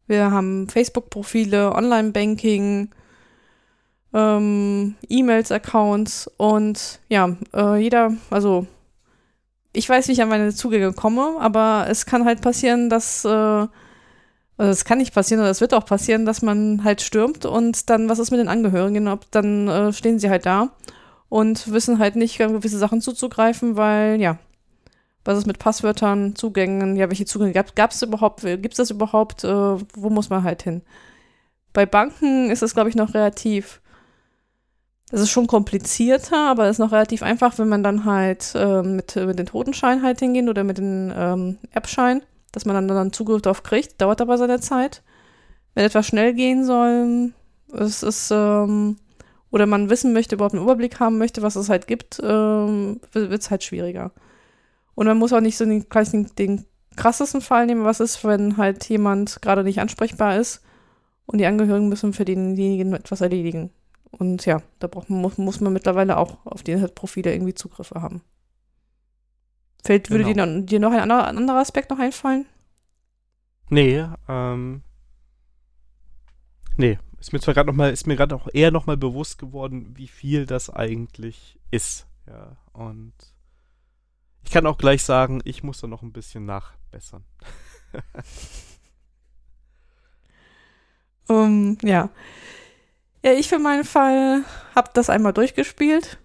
Wir 0.05 0.31
haben 0.31 0.69
Facebook-Profile, 0.69 1.75
Online-Banking, 1.75 2.91
ähm, 4.13 4.95
E-Mails, 5.09 5.51
Accounts 5.51 6.31
und 6.37 7.01
ja, 7.09 7.35
äh, 7.53 7.75
jeder, 7.75 8.13
also 8.29 8.67
ich 9.77 9.87
weiß, 9.87 10.07
wie 10.07 10.13
ich 10.13 10.21
an 10.21 10.29
meine 10.29 10.53
Zugänge 10.53 10.91
komme, 10.93 11.35
aber 11.39 11.85
es 11.89 12.05
kann 12.05 12.25
halt 12.25 12.41
passieren, 12.41 12.89
dass, 12.89 13.23
äh, 13.25 13.29
also 13.29 13.69
es 14.57 14.85
kann 14.85 14.97
nicht 14.97 15.13
passieren, 15.13 15.41
oder 15.41 15.51
es 15.51 15.61
wird 15.61 15.73
auch 15.73 15.85
passieren, 15.85 16.25
dass 16.25 16.41
man 16.41 16.83
halt 16.83 17.01
stürmt 17.01 17.45
und 17.45 17.89
dann, 17.89 18.09
was 18.09 18.19
ist 18.19 18.31
mit 18.31 18.39
den 18.39 18.47
Angehörigen? 18.47 19.07
Ob 19.07 19.29
dann 19.31 19.67
äh, 19.67 19.93
stehen 19.93 20.17
sie 20.17 20.29
halt 20.29 20.47
da 20.47 20.69
und 21.29 21.71
wissen 21.71 21.99
halt 21.99 22.15
nicht, 22.15 22.39
gewisse 22.39 22.79
Sachen 22.79 23.01
zuzugreifen, 23.01 23.77
weil, 23.77 24.19
ja, 24.19 24.39
was 25.23 25.37
ist 25.37 25.45
mit 25.45 25.59
Passwörtern, 25.59 26.35
Zugängen, 26.35 26.95
ja, 26.95 27.09
welche 27.09 27.25
Zugänge 27.25 27.53
gab 27.53 27.91
es 27.91 28.01
überhaupt, 28.01 28.41
gibt 28.41 28.73
es 28.73 28.77
das 28.77 28.89
überhaupt, 28.89 29.43
äh, 29.43 29.49
wo 29.93 30.09
muss 30.09 30.29
man 30.29 30.43
halt 30.43 30.63
hin? 30.63 30.81
Bei 31.73 31.85
Banken 31.85 32.49
ist 32.49 32.63
es, 32.63 32.73
glaube 32.73 32.89
ich, 32.89 32.95
noch 32.95 33.13
relativ, 33.13 33.81
das 35.09 35.21
ist 35.21 35.29
schon 35.29 35.47
komplizierter, 35.47 36.49
aber 36.49 36.69
ist 36.69 36.79
noch 36.79 36.91
relativ 36.91 37.23
einfach, 37.23 37.57
wenn 37.57 37.69
man 37.69 37.83
dann 37.83 38.03
halt 38.03 38.53
äh, 38.55 38.81
mit, 38.81 39.15
mit 39.15 39.39
dem 39.39 39.45
Totenschein 39.45 40.03
halt 40.03 40.19
hingeht 40.19 40.49
oder 40.49 40.63
mit 40.63 40.77
dem 40.77 41.13
ähm, 41.15 41.57
App-Schein, 41.71 42.21
dass 42.51 42.65
man 42.65 42.75
dann, 42.75 42.87
dann 42.87 43.13
Zugriff 43.13 43.41
darauf 43.41 43.63
kriegt, 43.63 44.01
dauert 44.01 44.19
aber 44.19 44.37
seine 44.37 44.59
Zeit. 44.59 45.03
Wenn 45.73 45.85
etwas 45.85 46.07
schnell 46.07 46.33
gehen 46.33 46.65
soll, 46.65 47.31
es 47.71 48.03
ist, 48.03 48.31
ähm, 48.31 48.97
oder 49.49 49.65
man 49.65 49.89
wissen 49.89 50.11
möchte, 50.11 50.35
überhaupt 50.35 50.55
einen 50.55 50.63
Überblick 50.63 50.99
haben 50.99 51.17
möchte, 51.17 51.41
was 51.41 51.55
es 51.55 51.69
halt 51.69 51.87
gibt, 51.87 52.19
ähm, 52.21 52.99
wird 53.13 53.41
es 53.41 53.49
halt 53.49 53.63
schwieriger. 53.63 54.11
Und 54.93 55.07
man 55.07 55.17
muss 55.17 55.31
auch 55.31 55.41
nicht 55.41 55.57
so 55.57 55.63
den, 55.63 55.85
den, 55.89 56.35
den 56.37 56.65
krassesten 56.97 57.41
Fall 57.41 57.65
nehmen, 57.65 57.85
was 57.85 58.01
ist, 58.01 58.25
wenn 58.25 58.57
halt 58.57 58.89
jemand 58.89 59.41
gerade 59.41 59.63
nicht 59.63 59.79
ansprechbar 59.79 60.37
ist 60.37 60.61
und 61.27 61.37
die 61.37 61.45
Angehörigen 61.45 61.87
müssen 61.87 62.11
für 62.11 62.25
denjenigen 62.25 62.93
etwas 62.93 63.21
erledigen. 63.21 63.69
Und 64.11 64.45
ja, 64.45 64.61
da 64.79 64.87
braucht 64.87 65.09
man, 65.09 65.21
muss, 65.21 65.37
muss 65.37 65.59
man 65.59 65.73
mittlerweile 65.73 66.17
auch 66.17 66.45
auf 66.45 66.63
die 66.63 66.71
Internetprofile 66.71 67.33
irgendwie 67.33 67.53
Zugriffe 67.53 68.01
haben. 68.01 68.21
Fällt, 69.83 70.09
würde 70.09 70.25
genau. 70.25 70.45
dir, 70.45 70.61
dir 70.63 70.79
noch 70.79 70.91
ein 70.91 70.99
anderer, 70.99 71.27
ein 71.27 71.37
anderer 71.37 71.59
Aspekt 71.59 71.89
noch 71.89 71.99
einfallen? 71.99 72.45
Nee, 73.69 74.05
ähm. 74.27 74.81
Nee, 76.77 76.99
ist 77.19 77.33
mir 77.33 77.39
zwar 77.39 77.53
gerade 77.53 77.67
noch 77.67 77.75
mal, 77.75 77.91
ist 77.91 78.07
mir 78.07 78.15
gerade 78.15 78.35
auch 78.35 78.47
eher 78.53 78.71
noch 78.71 78.85
mal 78.85 78.97
bewusst 78.97 79.39
geworden, 79.39 79.97
wie 79.97 80.07
viel 80.07 80.45
das 80.45 80.69
eigentlich 80.69 81.59
ist. 81.71 82.07
Ja, 82.27 82.57
und 82.73 83.13
ich 84.43 84.51
kann 84.51 84.67
auch 84.67 84.77
gleich 84.77 85.03
sagen, 85.03 85.41
ich 85.43 85.63
muss 85.63 85.81
da 85.81 85.87
noch 85.87 86.03
ein 86.03 86.13
bisschen 86.13 86.45
nachbessern. 86.45 87.25
um, 91.27 91.77
ja. 91.81 92.09
Ja, 93.27 93.33
ich 93.33 93.49
für 93.49 93.59
meinen 93.59 93.83
Fall 93.83 94.45
habe 94.73 94.91
das 94.93 95.09
einmal 95.09 95.33
durchgespielt. 95.33 96.17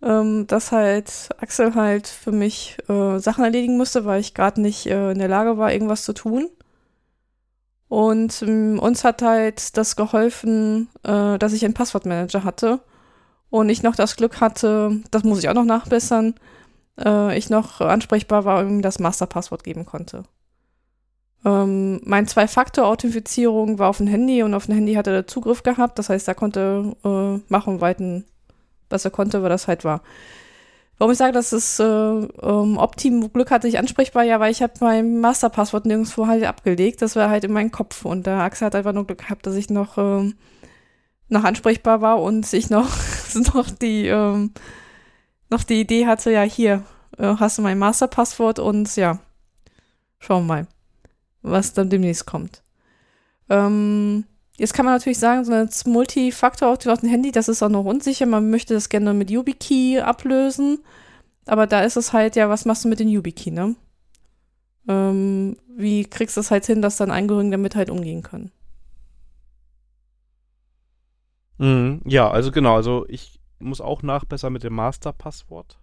Ähm, 0.00 0.46
dass 0.46 0.72
halt 0.72 1.28
Axel 1.38 1.74
halt 1.74 2.06
für 2.06 2.32
mich 2.32 2.78
äh, 2.88 3.18
Sachen 3.18 3.44
erledigen 3.44 3.76
musste, 3.76 4.06
weil 4.06 4.18
ich 4.18 4.32
gerade 4.32 4.62
nicht 4.62 4.86
äh, 4.86 5.10
in 5.10 5.18
der 5.18 5.28
Lage 5.28 5.58
war, 5.58 5.70
irgendwas 5.70 6.04
zu 6.04 6.14
tun. 6.14 6.48
Und 7.88 8.40
ähm, 8.40 8.78
uns 8.78 9.04
hat 9.04 9.20
halt 9.20 9.76
das 9.76 9.94
geholfen, 9.94 10.88
äh, 11.02 11.36
dass 11.38 11.52
ich 11.52 11.66
einen 11.66 11.74
Passwortmanager 11.74 12.44
hatte 12.44 12.80
und 13.50 13.68
ich 13.68 13.82
noch 13.82 13.94
das 13.94 14.16
Glück 14.16 14.40
hatte, 14.40 15.02
das 15.10 15.22
muss 15.22 15.40
ich 15.40 15.50
auch 15.50 15.54
noch 15.54 15.66
nachbessern, 15.66 16.34
äh, 16.98 17.36
ich 17.36 17.50
noch 17.50 17.82
ansprechbar 17.82 18.46
war 18.46 18.60
und 18.60 18.70
ihm 18.70 18.82
das 18.82 19.00
Masterpasswort 19.00 19.64
geben 19.64 19.84
konnte. 19.84 20.22
Ähm, 21.44 22.00
mein 22.04 22.26
Zwei-Faktor-Authentifizierung 22.26 23.78
war 23.78 23.90
auf 23.90 23.98
dem 23.98 24.06
Handy 24.06 24.42
und 24.42 24.54
auf 24.54 24.66
dem 24.66 24.74
Handy 24.74 24.94
hatte 24.94 25.10
er 25.10 25.26
Zugriff 25.26 25.62
gehabt. 25.62 25.98
Das 25.98 26.08
heißt, 26.08 26.26
er 26.28 26.34
konnte 26.34 26.96
äh, 27.04 27.52
machen 27.52 27.80
weiten, 27.80 28.24
was 28.90 29.04
er 29.04 29.10
konnte, 29.10 29.42
weil 29.42 29.50
das 29.50 29.68
halt 29.68 29.84
war. 29.84 30.02
Warum 30.98 31.12
ich 31.12 31.18
sage, 31.18 31.32
dass 31.32 31.52
es 31.52 31.78
äh, 31.78 31.84
ähm, 31.84 32.76
Optim 32.76 33.32
Glück 33.32 33.52
hatte, 33.52 33.68
ich 33.68 33.78
ansprechbar, 33.78 34.24
ja, 34.24 34.40
weil 34.40 34.50
ich 34.50 34.62
habe 34.62 34.72
mein 34.80 35.20
Masterpasswort 35.20 35.86
nirgendwo 35.86 36.26
halt 36.26 36.44
abgelegt. 36.44 37.02
Das 37.02 37.14
war 37.14 37.30
halt 37.30 37.44
in 37.44 37.52
meinem 37.52 37.70
Kopf. 37.70 38.04
Und 38.04 38.26
der 38.26 38.40
Axel 38.40 38.66
hat 38.66 38.74
einfach 38.74 38.92
nur 38.92 39.06
Glück 39.06 39.18
gehabt, 39.18 39.46
dass 39.46 39.54
ich 39.54 39.70
noch, 39.70 39.96
ähm, 39.96 40.34
noch 41.28 41.44
ansprechbar 41.44 42.00
war 42.00 42.20
und 42.20 42.52
ich 42.52 42.68
noch, 42.68 42.90
noch 43.54 43.70
die, 43.70 44.08
ähm, 44.08 44.52
noch 45.50 45.62
die 45.62 45.80
Idee 45.80 46.06
hatte, 46.06 46.32
ja, 46.32 46.42
hier 46.42 46.82
äh, 47.16 47.36
hast 47.38 47.58
du 47.58 47.62
mein 47.62 47.78
Masterpasswort 47.78 48.58
und 48.58 48.96
ja, 48.96 49.20
schauen 50.18 50.46
wir 50.46 50.54
mal 50.54 50.66
was 51.42 51.72
dann 51.72 51.90
demnächst 51.90 52.26
kommt. 52.26 52.62
Ähm, 53.48 54.24
jetzt 54.56 54.74
kann 54.74 54.84
man 54.84 54.94
natürlich 54.94 55.18
sagen, 55.18 55.44
so 55.44 55.52
ein 55.52 55.68
Multifaktor 55.86 56.70
auf 56.70 56.78
dem 56.78 57.08
Handy, 57.08 57.32
das 57.32 57.48
ist 57.48 57.62
auch 57.62 57.68
noch 57.68 57.84
unsicher. 57.84 58.26
Man 58.26 58.50
möchte 58.50 58.74
das 58.74 58.88
gerne 58.88 59.14
mit 59.14 59.30
YubiKey 59.30 60.00
ablösen. 60.00 60.78
Aber 61.46 61.66
da 61.66 61.82
ist 61.82 61.96
es 61.96 62.12
halt, 62.12 62.36
ja, 62.36 62.48
was 62.48 62.64
machst 62.64 62.84
du 62.84 62.88
mit 62.88 63.00
dem 63.00 63.08
YubiKey, 63.08 63.50
ne? 63.50 63.74
Ähm, 64.86 65.56
wie 65.76 66.04
kriegst 66.04 66.36
du 66.36 66.40
es 66.40 66.50
halt 66.50 66.66
hin, 66.66 66.82
dass 66.82 66.96
dann 66.96 67.10
Angehörigen 67.10 67.50
damit 67.50 67.74
halt 67.74 67.90
umgehen 67.90 68.22
können? 68.22 68.52
Mhm, 71.58 72.02
ja, 72.04 72.30
also 72.30 72.50
genau, 72.52 72.76
also 72.76 73.06
ich 73.08 73.40
muss 73.58 73.80
auch 73.80 74.02
nachbessern 74.02 74.52
mit 74.52 74.62
dem 74.62 74.74
Masterpasswort. 74.74 75.78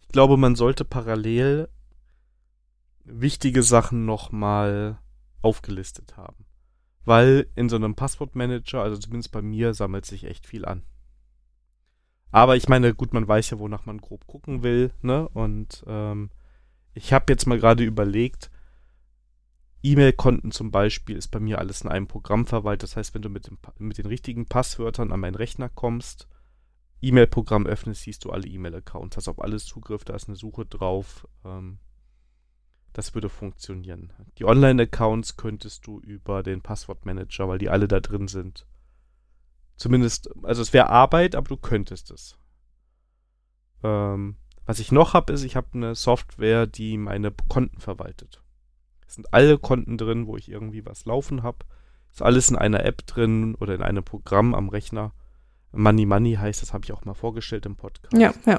Ich 0.00 0.08
glaube, 0.08 0.36
man 0.36 0.56
sollte 0.56 0.84
parallel 0.84 1.68
wichtige 3.10 3.62
Sachen 3.62 4.04
nochmal 4.04 4.98
aufgelistet 5.42 6.16
haben. 6.16 6.46
Weil 7.04 7.46
in 7.54 7.68
so 7.68 7.76
einem 7.76 7.94
Passwortmanager, 7.94 8.82
also 8.82 8.98
zumindest 8.98 9.32
bei 9.32 9.42
mir, 9.42 9.74
sammelt 9.74 10.04
sich 10.04 10.24
echt 10.24 10.46
viel 10.46 10.64
an. 10.64 10.82
Aber 12.30 12.56
ich 12.56 12.68
meine, 12.68 12.94
gut, 12.94 13.14
man 13.14 13.26
weiß 13.26 13.50
ja, 13.50 13.58
wonach 13.58 13.86
man 13.86 13.98
grob 13.98 14.26
gucken 14.26 14.62
will, 14.62 14.92
ne? 15.00 15.28
Und 15.30 15.84
ähm, 15.86 16.30
ich 16.92 17.12
habe 17.12 17.32
jetzt 17.32 17.46
mal 17.46 17.58
gerade 17.58 17.84
überlegt, 17.84 18.50
E-Mail-Konten 19.82 20.50
zum 20.50 20.70
Beispiel 20.70 21.16
ist 21.16 21.28
bei 21.28 21.40
mir 21.40 21.58
alles 21.58 21.82
in 21.82 21.88
einem 21.88 22.08
Programm 22.08 22.46
verwaltet. 22.46 22.90
Das 22.90 22.96
heißt, 22.96 23.14
wenn 23.14 23.22
du 23.22 23.30
mit, 23.30 23.46
dem, 23.46 23.58
mit 23.78 23.96
den 23.96 24.06
richtigen 24.06 24.46
Passwörtern 24.46 25.12
an 25.12 25.20
meinen 25.20 25.36
Rechner 25.36 25.68
kommst, 25.68 26.28
E-Mail-Programm 27.00 27.66
öffnest, 27.66 28.02
siehst 28.02 28.24
du 28.24 28.30
alle 28.30 28.48
E-Mail-Accounts, 28.48 29.16
hast 29.16 29.28
auf 29.28 29.40
alles 29.40 29.64
Zugriff, 29.64 30.04
da 30.04 30.14
ist 30.14 30.28
eine 30.28 30.36
Suche 30.36 30.66
drauf. 30.66 31.26
Ähm, 31.44 31.78
das 32.92 33.14
würde 33.14 33.28
funktionieren. 33.28 34.12
Die 34.38 34.44
Online-Accounts 34.44 35.36
könntest 35.36 35.86
du 35.86 36.00
über 36.00 36.42
den 36.42 36.62
Passwortmanager, 36.62 37.48
weil 37.48 37.58
die 37.58 37.68
alle 37.68 37.88
da 37.88 38.00
drin 38.00 38.28
sind. 38.28 38.66
Zumindest, 39.76 40.30
also 40.42 40.62
es 40.62 40.72
wäre 40.72 40.90
Arbeit, 40.90 41.36
aber 41.36 41.48
du 41.48 41.56
könntest 41.56 42.10
es. 42.10 42.36
Ähm, 43.84 44.36
was 44.66 44.80
ich 44.80 44.90
noch 44.90 45.14
habe, 45.14 45.32
ist, 45.32 45.44
ich 45.44 45.56
habe 45.56 45.68
eine 45.74 45.94
Software, 45.94 46.66
die 46.66 46.98
meine 46.98 47.32
Konten 47.48 47.80
verwaltet. 47.80 48.42
Es 49.06 49.14
sind 49.14 49.32
alle 49.32 49.58
Konten 49.58 49.96
drin, 49.96 50.26
wo 50.26 50.36
ich 50.36 50.50
irgendwie 50.50 50.84
was 50.84 51.04
laufen 51.04 51.42
habe. 51.42 51.64
Ist 52.10 52.22
alles 52.22 52.50
in 52.50 52.56
einer 52.56 52.84
App 52.84 53.06
drin 53.06 53.54
oder 53.54 53.74
in 53.74 53.82
einem 53.82 54.04
Programm 54.04 54.54
am 54.54 54.68
Rechner. 54.68 55.12
Money 55.72 56.06
Money 56.06 56.34
heißt, 56.34 56.60
das 56.62 56.72
habe 56.72 56.84
ich 56.84 56.92
auch 56.92 57.04
mal 57.04 57.14
vorgestellt 57.14 57.66
im 57.66 57.76
Podcast. 57.76 58.12
Ja, 58.12 58.32
ja. 58.46 58.58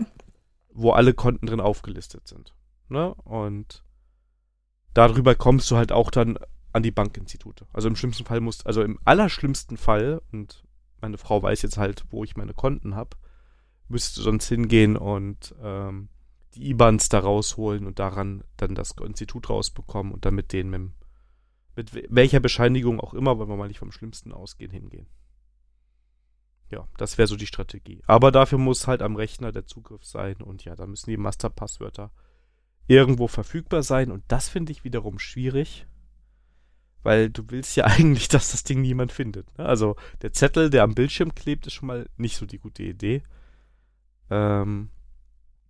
Wo 0.71 0.91
alle 0.91 1.13
Konten 1.13 1.47
drin 1.47 1.59
aufgelistet 1.59 2.27
sind. 2.27 2.55
Ne? 2.87 3.13
Und 3.13 3.83
darüber 4.93 5.35
kommst 5.35 5.69
du 5.71 5.77
halt 5.77 5.91
auch 5.91 6.11
dann 6.11 6.37
an 6.71 6.83
die 6.83 6.91
Bankinstitute. 6.91 7.65
Also 7.73 7.87
im 7.87 7.95
schlimmsten 7.95 8.25
Fall 8.25 8.41
musst, 8.41 8.67
also 8.67 8.81
im 8.83 8.99
allerschlimmsten 9.05 9.77
Fall, 9.77 10.21
und 10.31 10.63
meine 11.01 11.17
Frau 11.17 11.41
weiß 11.41 11.61
jetzt 11.61 11.77
halt, 11.77 12.03
wo 12.09 12.23
ich 12.23 12.37
meine 12.37 12.53
Konten 12.53 12.95
habe, 12.95 13.17
müsstest 13.87 14.17
du 14.17 14.21
sonst 14.21 14.47
hingehen 14.47 14.97
und 14.97 15.55
ähm, 15.61 16.09
die 16.55 16.69
IBANs 16.69 17.09
da 17.09 17.19
rausholen 17.19 17.85
und 17.85 17.99
daran 17.99 18.43
dann 18.57 18.75
das 18.75 18.95
Institut 19.03 19.49
rausbekommen 19.49 20.13
und 20.13 20.25
dann 20.25 20.35
mit 20.35 20.53
denen 20.53 20.69
mit, 20.69 20.91
mit 21.75 22.13
welcher 22.13 22.39
Bescheinigung 22.39 22.99
auch 22.99 23.13
immer, 23.13 23.39
weil 23.39 23.47
wir 23.47 23.55
mal 23.55 23.67
nicht 23.67 23.79
vom 23.79 23.91
Schlimmsten 23.91 24.31
ausgehen, 24.31 24.71
hingehen. 24.71 25.07
Ja, 26.69 26.87
das 26.97 27.17
wäre 27.17 27.27
so 27.27 27.35
die 27.35 27.47
Strategie. 27.47 28.03
Aber 28.05 28.31
dafür 28.31 28.59
muss 28.59 28.85
halt 28.85 29.01
am 29.01 29.15
Rechner 29.15 29.51
der 29.51 29.65
Zugriff 29.65 30.05
sein 30.05 30.35
und 30.35 30.65
ja, 30.65 30.75
da 30.75 30.85
müssen 30.85 31.09
die 31.09 31.17
Masterpasswörter 31.17 32.11
irgendwo 32.89 33.27
verfügbar 33.27 33.83
sein. 33.83 34.11
Und 34.11 34.23
das 34.27 34.49
finde 34.49 34.71
ich 34.71 34.83
wiederum 34.83 35.19
schwierig, 35.19 35.85
weil 37.03 37.29
du 37.29 37.43
willst 37.49 37.77
ja 37.77 37.85
eigentlich, 37.85 38.27
dass 38.27 38.51
das 38.51 38.63
Ding 38.63 38.81
niemand 38.81 39.13
findet. 39.13 39.57
Ne? 39.57 39.65
Also 39.65 39.95
der 40.21 40.33
Zettel, 40.33 40.69
der 40.69 40.83
am 40.83 40.95
Bildschirm 40.95 41.33
klebt, 41.33 41.67
ist 41.67 41.73
schon 41.73 41.87
mal 41.87 42.09
nicht 42.17 42.35
so 42.35 42.45
die 42.45 42.57
gute 42.57 42.83
Idee. 42.83 43.23
Ähm, 44.29 44.89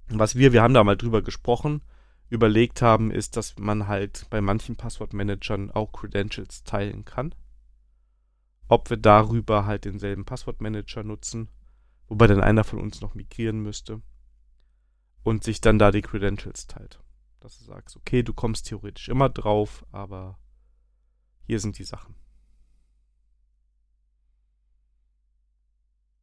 was 0.07 0.35
wir, 0.35 0.53
wir 0.53 0.63
haben 0.63 0.73
da 0.73 0.83
mal 0.83 0.97
drüber 0.97 1.21
gesprochen, 1.21 1.81
überlegt 2.29 2.81
haben, 2.81 3.11
ist, 3.11 3.35
dass 3.35 3.57
man 3.59 3.87
halt 3.87 4.25
bei 4.29 4.39
manchen 4.39 4.75
Passwortmanagern 4.75 5.71
auch 5.71 5.91
Credentials 5.91 6.63
teilen 6.63 7.03
kann. 7.03 7.35
Ob 8.69 8.89
wir 8.89 8.97
darüber 8.97 9.65
halt 9.65 9.85
denselben 9.85 10.25
Passwortmanager 10.25 11.03
nutzen, 11.03 11.49
wobei 12.07 12.27
dann 12.27 12.41
einer 12.41 12.63
von 12.63 12.79
uns 12.79 13.01
noch 13.01 13.13
migrieren 13.13 13.59
müsste 13.59 14.01
und 15.23 15.43
sich 15.43 15.59
dann 15.59 15.79
da 15.79 15.91
die 15.91 16.01
Credentials 16.01 16.67
teilt 16.67 16.99
dass 17.39 17.57
du 17.57 17.65
sagst, 17.65 17.95
okay, 17.95 18.23
du 18.23 18.33
kommst 18.33 18.67
theoretisch 18.67 19.09
immer 19.09 19.29
drauf, 19.29 19.85
aber 19.91 20.37
hier 21.45 21.59
sind 21.59 21.77
die 21.79 21.83
Sachen. 21.83 22.15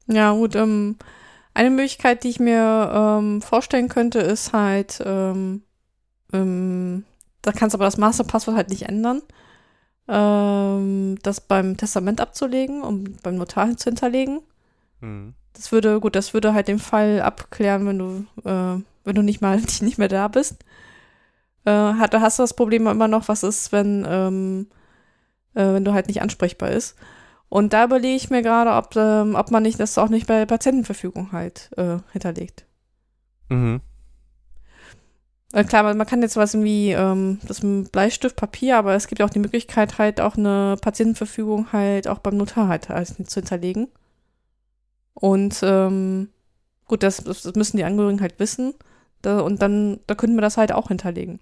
Ja, 0.09 0.32
gut, 0.32 0.55
ähm, 0.55 0.97
eine 1.55 1.70
Möglichkeit, 1.70 2.22
die 2.22 2.28
ich 2.28 2.38
mir 2.38 2.93
ähm, 2.94 3.43
vorstellen 3.43 3.88
könnte, 3.88 4.20
ist 4.20 4.52
halt, 4.52 5.02
ähm, 5.05 5.62
ähm, 6.32 7.05
da 7.43 7.52
kannst 7.52 7.74
du 7.74 7.78
aber 7.78 7.86
das 7.86 7.97
Masterpasswort 7.97 8.56
halt 8.56 8.70
nicht 8.70 8.82
ändern, 8.82 9.22
ähm, 10.06 11.18
das 11.22 11.40
beim 11.40 11.76
Testament 11.76 12.20
abzulegen, 12.20 12.82
um 12.82 13.16
beim 13.22 13.36
Notar 13.36 13.76
zu 13.76 13.90
hinterlegen. 13.90 14.43
Mhm. 15.01 15.34
Das 15.55 15.72
würde, 15.72 15.98
gut, 16.01 16.14
das 16.14 16.34
würde 16.34 16.52
halt 16.55 16.68
den 16.68 16.78
Fall 16.78 17.20
abklären, 17.22 17.86
wenn 17.86 17.98
du, 17.98 18.26
äh, 18.48 18.82
wenn 19.05 19.14
du 19.14 19.22
nicht 19.22 19.40
mal 19.40 19.60
nicht 19.80 19.98
mehr 19.98 20.09
da 20.09 20.28
bist. 20.28 20.64
Äh, 21.66 21.70
hat, 21.70 22.14
hast 22.14 22.38
du 22.38 22.44
das 22.44 22.55
Problem 22.55 22.86
immer 22.86 23.09
noch, 23.09 23.28
was 23.28 23.43
ist, 23.43 23.72
wenn, 23.72 24.06
ähm, 24.09 24.68
äh, 25.55 25.74
wenn 25.74 25.84
du 25.84 25.93
halt 25.93 26.06
nicht 26.06 26.22
ansprechbar 26.22 26.70
ist. 26.70 26.97
Und 27.48 27.72
da 27.72 27.84
überlege 27.84 28.16
ich 28.16 28.30
mir 28.30 28.43
gerade, 28.43 28.70
ob, 28.70 28.94
ähm, 28.97 29.34
ob 29.34 29.51
man 29.51 29.64
nicht 29.64 29.80
das 29.80 29.98
auch 29.98 30.09
nicht 30.09 30.26
bei 30.26 30.47
Patientenverfügung 30.47 31.32
halt 31.32 31.70
äh, 31.76 31.98
hinterlegt. 32.12 32.66
Mhm. 33.48 33.80
Äh, 35.52 35.64
klar, 35.64 35.82
man, 35.82 35.97
man 35.97 36.06
kann 36.06 36.22
jetzt 36.22 36.36
was 36.36 36.55
wie 36.55 36.93
ähm, 36.93 37.40
das 37.47 37.60
Bleistift, 37.90 38.36
Papier, 38.36 38.76
aber 38.76 38.94
es 38.94 39.09
gibt 39.09 39.20
auch 39.22 39.30
die 39.30 39.38
Möglichkeit 39.38 39.98
halt 39.98 40.20
auch 40.20 40.36
eine 40.36 40.76
Patientenverfügung 40.80 41.72
halt 41.72 42.06
auch 42.06 42.18
beim 42.18 42.36
Notar 42.36 42.68
halt, 42.68 42.88
halt 42.88 43.09
zu 43.09 43.40
hinterlegen. 43.40 43.88
Und 45.14 45.60
ähm, 45.62 46.28
gut, 46.86 47.02
das, 47.02 47.24
das 47.24 47.44
müssen 47.55 47.76
die 47.76 47.84
Angehörigen 47.84 48.20
halt 48.20 48.38
wissen. 48.38 48.74
Da, 49.26 49.40
und 49.40 49.60
dann, 49.60 49.98
da 50.06 50.14
könnten 50.14 50.36
wir 50.36 50.40
das 50.40 50.56
halt 50.56 50.70
auch 50.70 50.86
hinterlegen. 50.86 51.40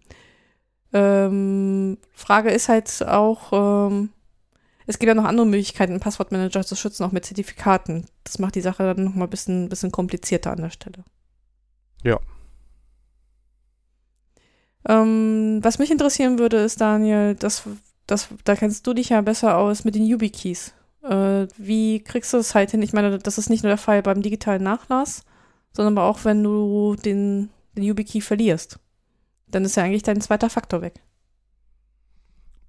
Ähm, 0.95 1.99
Frage 2.15 2.51
ist 2.51 2.71
halt 2.71 3.07
auch, 3.07 3.53
ähm, 3.53 4.09
es 4.87 4.99
gibt 4.99 5.09
ja 5.09 5.15
noch 5.15 5.27
andere 5.27 5.45
Möglichkeiten, 5.45 5.93
einen 5.93 6.01
Passwortmanager 6.01 6.65
zu 6.65 6.77
schützen, 6.77 7.05
auch 7.05 7.13
mit 7.13 7.27
Zertifikaten. 7.27 8.07
Das 8.23 8.39
macht 8.39 8.55
die 8.55 8.63
Sache 8.63 8.95
dann 8.95 9.05
nochmal 9.05 9.27
ein 9.27 9.31
bisschen, 9.31 9.69
bisschen 9.69 9.93
komplizierter 9.93 10.53
an 10.53 10.63
der 10.63 10.71
Stelle. 10.71 11.05
Ja. 12.03 12.19
Ähm, 14.89 15.59
was 15.63 15.79
mich 15.79 15.91
interessieren 15.91 16.39
würde, 16.39 16.57
ist, 16.57 16.81
Daniel, 16.81 17.35
das, 17.35 17.65
das, 18.07 18.29
da 18.45 18.57
kennst 18.57 18.87
du 18.87 18.95
dich 18.95 19.11
ja 19.11 19.21
besser 19.21 19.59
aus 19.59 19.85
mit 19.85 19.95
den 19.95 20.07
YubiKeys. 20.07 20.73
Äh, 21.03 21.49
wie 21.59 22.03
kriegst 22.03 22.33
du 22.33 22.39
das 22.39 22.55
halt 22.55 22.71
hin? 22.71 22.81
Ich 22.81 22.95
meine, 22.95 23.19
das 23.19 23.37
ist 23.37 23.51
nicht 23.51 23.63
nur 23.63 23.69
der 23.69 23.77
Fall 23.77 24.01
beim 24.01 24.23
digitalen 24.23 24.63
Nachlass, 24.63 25.23
sondern 25.73 25.99
auch, 25.99 26.25
wenn 26.25 26.43
du 26.43 26.97
den, 26.97 27.51
den 27.77 27.85
YubiKey 27.85 28.21
verlierst. 28.21 28.79
Dann 29.47 29.65
ist 29.65 29.77
ja 29.77 29.83
eigentlich 29.83 30.03
dein 30.03 30.21
zweiter 30.21 30.51
Faktor 30.51 30.83
weg. 30.83 31.03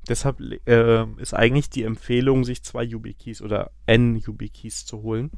Deshalb 0.07 0.40
äh, 0.40 1.06
ist 1.19 1.34
eigentlich 1.34 1.69
die 1.69 1.84
Empfehlung, 1.84 2.44
sich 2.44 2.64
zwei 2.64 2.84
YubiKeys 2.84 3.41
oder 3.41 3.72
N 3.86 4.18
YubiKeys 4.18 4.86
zu 4.86 5.02
holen. 5.02 5.32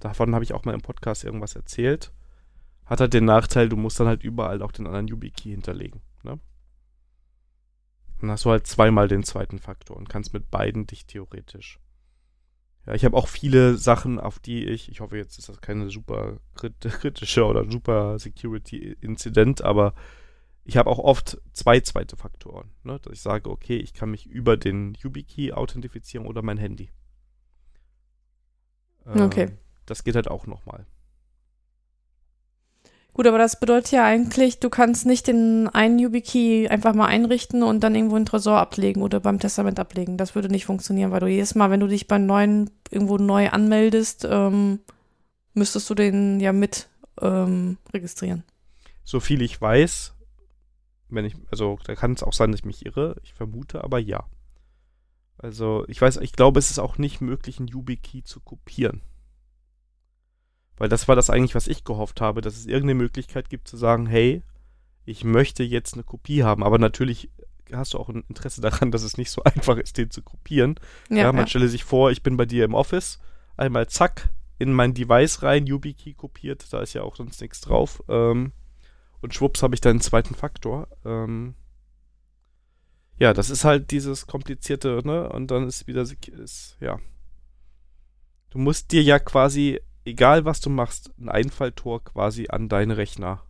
Davon 0.00 0.34
habe 0.34 0.44
ich 0.44 0.54
auch 0.54 0.64
mal 0.64 0.74
im 0.74 0.80
Podcast 0.80 1.24
irgendwas 1.24 1.54
erzählt. 1.54 2.12
Hat 2.86 3.00
halt 3.00 3.14
den 3.14 3.24
Nachteil, 3.24 3.68
du 3.68 3.76
musst 3.76 4.00
dann 4.00 4.08
halt 4.08 4.24
überall 4.24 4.62
auch 4.62 4.72
den 4.72 4.86
anderen 4.86 5.08
YubiKey 5.08 5.50
hinterlegen. 5.50 6.00
Ne? 6.24 6.40
Dann 8.20 8.30
hast 8.30 8.44
du 8.44 8.50
halt 8.50 8.66
zweimal 8.66 9.08
den 9.08 9.22
zweiten 9.22 9.58
Faktor 9.58 9.96
und 9.96 10.08
kannst 10.08 10.32
mit 10.32 10.50
beiden 10.50 10.86
dich 10.86 11.06
theoretisch 11.06 11.79
ja, 12.86 12.94
ich 12.94 13.04
habe 13.04 13.16
auch 13.16 13.28
viele 13.28 13.76
Sachen, 13.76 14.18
auf 14.18 14.38
die 14.38 14.64
ich, 14.64 14.90
ich 14.90 15.00
hoffe, 15.00 15.16
jetzt 15.16 15.38
ist 15.38 15.48
das 15.48 15.60
keine 15.60 15.90
super 15.90 16.38
kritische 16.54 17.44
oder 17.44 17.70
super 17.70 18.18
Security-Inzident, 18.18 19.62
aber 19.62 19.94
ich 20.64 20.76
habe 20.76 20.90
auch 20.90 20.98
oft 20.98 21.40
zwei 21.52 21.80
zweite 21.80 22.16
Faktoren. 22.16 22.70
Ne? 22.82 22.98
Dass 23.00 23.12
ich 23.12 23.20
sage, 23.20 23.50
okay, 23.50 23.76
ich 23.76 23.92
kann 23.92 24.10
mich 24.10 24.26
über 24.26 24.56
den 24.56 24.94
YubiKey 24.94 25.52
authentifizieren 25.52 26.26
oder 26.26 26.42
mein 26.42 26.58
Handy. 26.58 26.90
Ähm, 29.06 29.22
okay. 29.22 29.50
Das 29.86 30.04
geht 30.04 30.14
halt 30.14 30.28
auch 30.28 30.46
nochmal. 30.46 30.86
Gut, 33.12 33.26
aber 33.26 33.38
das 33.38 33.58
bedeutet 33.58 33.92
ja 33.92 34.04
eigentlich, 34.04 34.60
du 34.60 34.70
kannst 34.70 35.04
nicht 35.04 35.26
den 35.26 35.68
einen 35.68 35.98
YubiKey 35.98 36.68
einfach 36.68 36.94
mal 36.94 37.06
einrichten 37.06 37.62
und 37.62 37.80
dann 37.80 37.94
irgendwo 37.94 38.16
in 38.16 38.24
Tresor 38.24 38.58
ablegen 38.58 39.02
oder 39.02 39.20
beim 39.20 39.40
Testament 39.40 39.80
ablegen. 39.80 40.16
Das 40.16 40.34
würde 40.34 40.48
nicht 40.48 40.64
funktionieren, 40.64 41.10
weil 41.10 41.20
du 41.20 41.26
jedes 41.26 41.54
Mal, 41.54 41.70
wenn 41.70 41.80
du 41.80 41.88
dich 41.88 42.06
beim 42.06 42.26
neuen 42.26 42.70
irgendwo 42.90 43.18
neu 43.18 43.50
anmeldest, 43.50 44.26
ähm, 44.30 44.78
müsstest 45.54 45.90
du 45.90 45.94
den 45.94 46.38
ja 46.40 46.52
mit 46.52 46.88
ähm, 47.20 47.78
registrieren. 47.92 48.44
So 49.04 49.18
viel 49.18 49.42
ich 49.42 49.60
weiß, 49.60 50.14
wenn 51.08 51.24
ich, 51.24 51.34
also 51.50 51.78
da 51.84 51.96
kann 51.96 52.12
es 52.12 52.22
auch 52.22 52.32
sein, 52.32 52.52
dass 52.52 52.60
ich 52.60 52.66
mich 52.66 52.86
irre, 52.86 53.16
ich 53.22 53.34
vermute, 53.34 53.82
aber 53.82 53.98
ja. 53.98 54.24
Also 55.36 55.84
ich 55.88 56.00
weiß, 56.00 56.18
ich 56.18 56.32
glaube, 56.32 56.58
es 56.58 56.70
ist 56.70 56.78
auch 56.78 56.98
nicht 56.98 57.20
möglich, 57.20 57.58
einen 57.58 57.68
YubiKey 57.68 58.22
zu 58.22 58.40
kopieren. 58.40 59.00
Weil 60.80 60.88
das 60.88 61.08
war 61.08 61.14
das 61.14 61.28
eigentlich, 61.28 61.54
was 61.54 61.68
ich 61.68 61.84
gehofft 61.84 62.22
habe, 62.22 62.40
dass 62.40 62.56
es 62.56 62.64
irgendeine 62.64 62.94
Möglichkeit 62.94 63.50
gibt 63.50 63.68
zu 63.68 63.76
sagen, 63.76 64.06
hey, 64.06 64.42
ich 65.04 65.24
möchte 65.24 65.62
jetzt 65.62 65.92
eine 65.92 66.04
Kopie 66.04 66.42
haben. 66.42 66.64
Aber 66.64 66.78
natürlich 66.78 67.28
hast 67.70 67.92
du 67.92 67.98
auch 67.98 68.08
ein 68.08 68.24
Interesse 68.30 68.60
daran, 68.62 68.90
dass 68.90 69.02
es 69.02 69.18
nicht 69.18 69.30
so 69.30 69.42
einfach 69.44 69.76
ist, 69.76 69.98
den 69.98 70.10
zu 70.10 70.22
kopieren. 70.22 70.76
Ja, 71.10 71.16
ja 71.16 71.32
man 71.32 71.42
ja. 71.42 71.48
stelle 71.48 71.68
sich 71.68 71.84
vor, 71.84 72.10
ich 72.10 72.22
bin 72.22 72.38
bei 72.38 72.46
dir 72.46 72.64
im 72.64 72.72
Office, 72.72 73.18
einmal 73.58 73.88
zack, 73.88 74.30
in 74.58 74.72
mein 74.72 74.94
Device 74.94 75.42
rein, 75.42 75.66
YubiKey 75.66 76.14
kopiert, 76.14 76.72
da 76.72 76.80
ist 76.80 76.94
ja 76.94 77.02
auch 77.02 77.14
sonst 77.14 77.42
nichts 77.42 77.60
drauf. 77.60 78.02
Ähm, 78.08 78.52
und 79.20 79.34
schwupps 79.34 79.62
habe 79.62 79.74
ich 79.74 79.82
dann 79.82 79.90
einen 79.90 80.00
zweiten 80.00 80.34
Faktor. 80.34 80.88
Ähm, 81.04 81.56
ja, 83.18 83.34
das 83.34 83.50
ist 83.50 83.64
halt 83.64 83.90
dieses 83.90 84.26
komplizierte, 84.26 85.02
ne? 85.04 85.28
Und 85.28 85.50
dann 85.50 85.68
ist 85.68 85.86
wieder, 85.86 86.00
ist, 86.00 86.78
ja. 86.80 86.98
Du 88.48 88.58
musst 88.58 88.92
dir 88.92 89.02
ja 89.02 89.18
quasi 89.18 89.78
egal 90.10 90.44
was 90.44 90.60
du 90.60 90.70
machst, 90.70 91.12
ein 91.18 91.28
Einfalltor 91.28 92.04
quasi 92.04 92.48
an 92.48 92.68
deinen 92.68 92.90
Rechner 92.90 93.42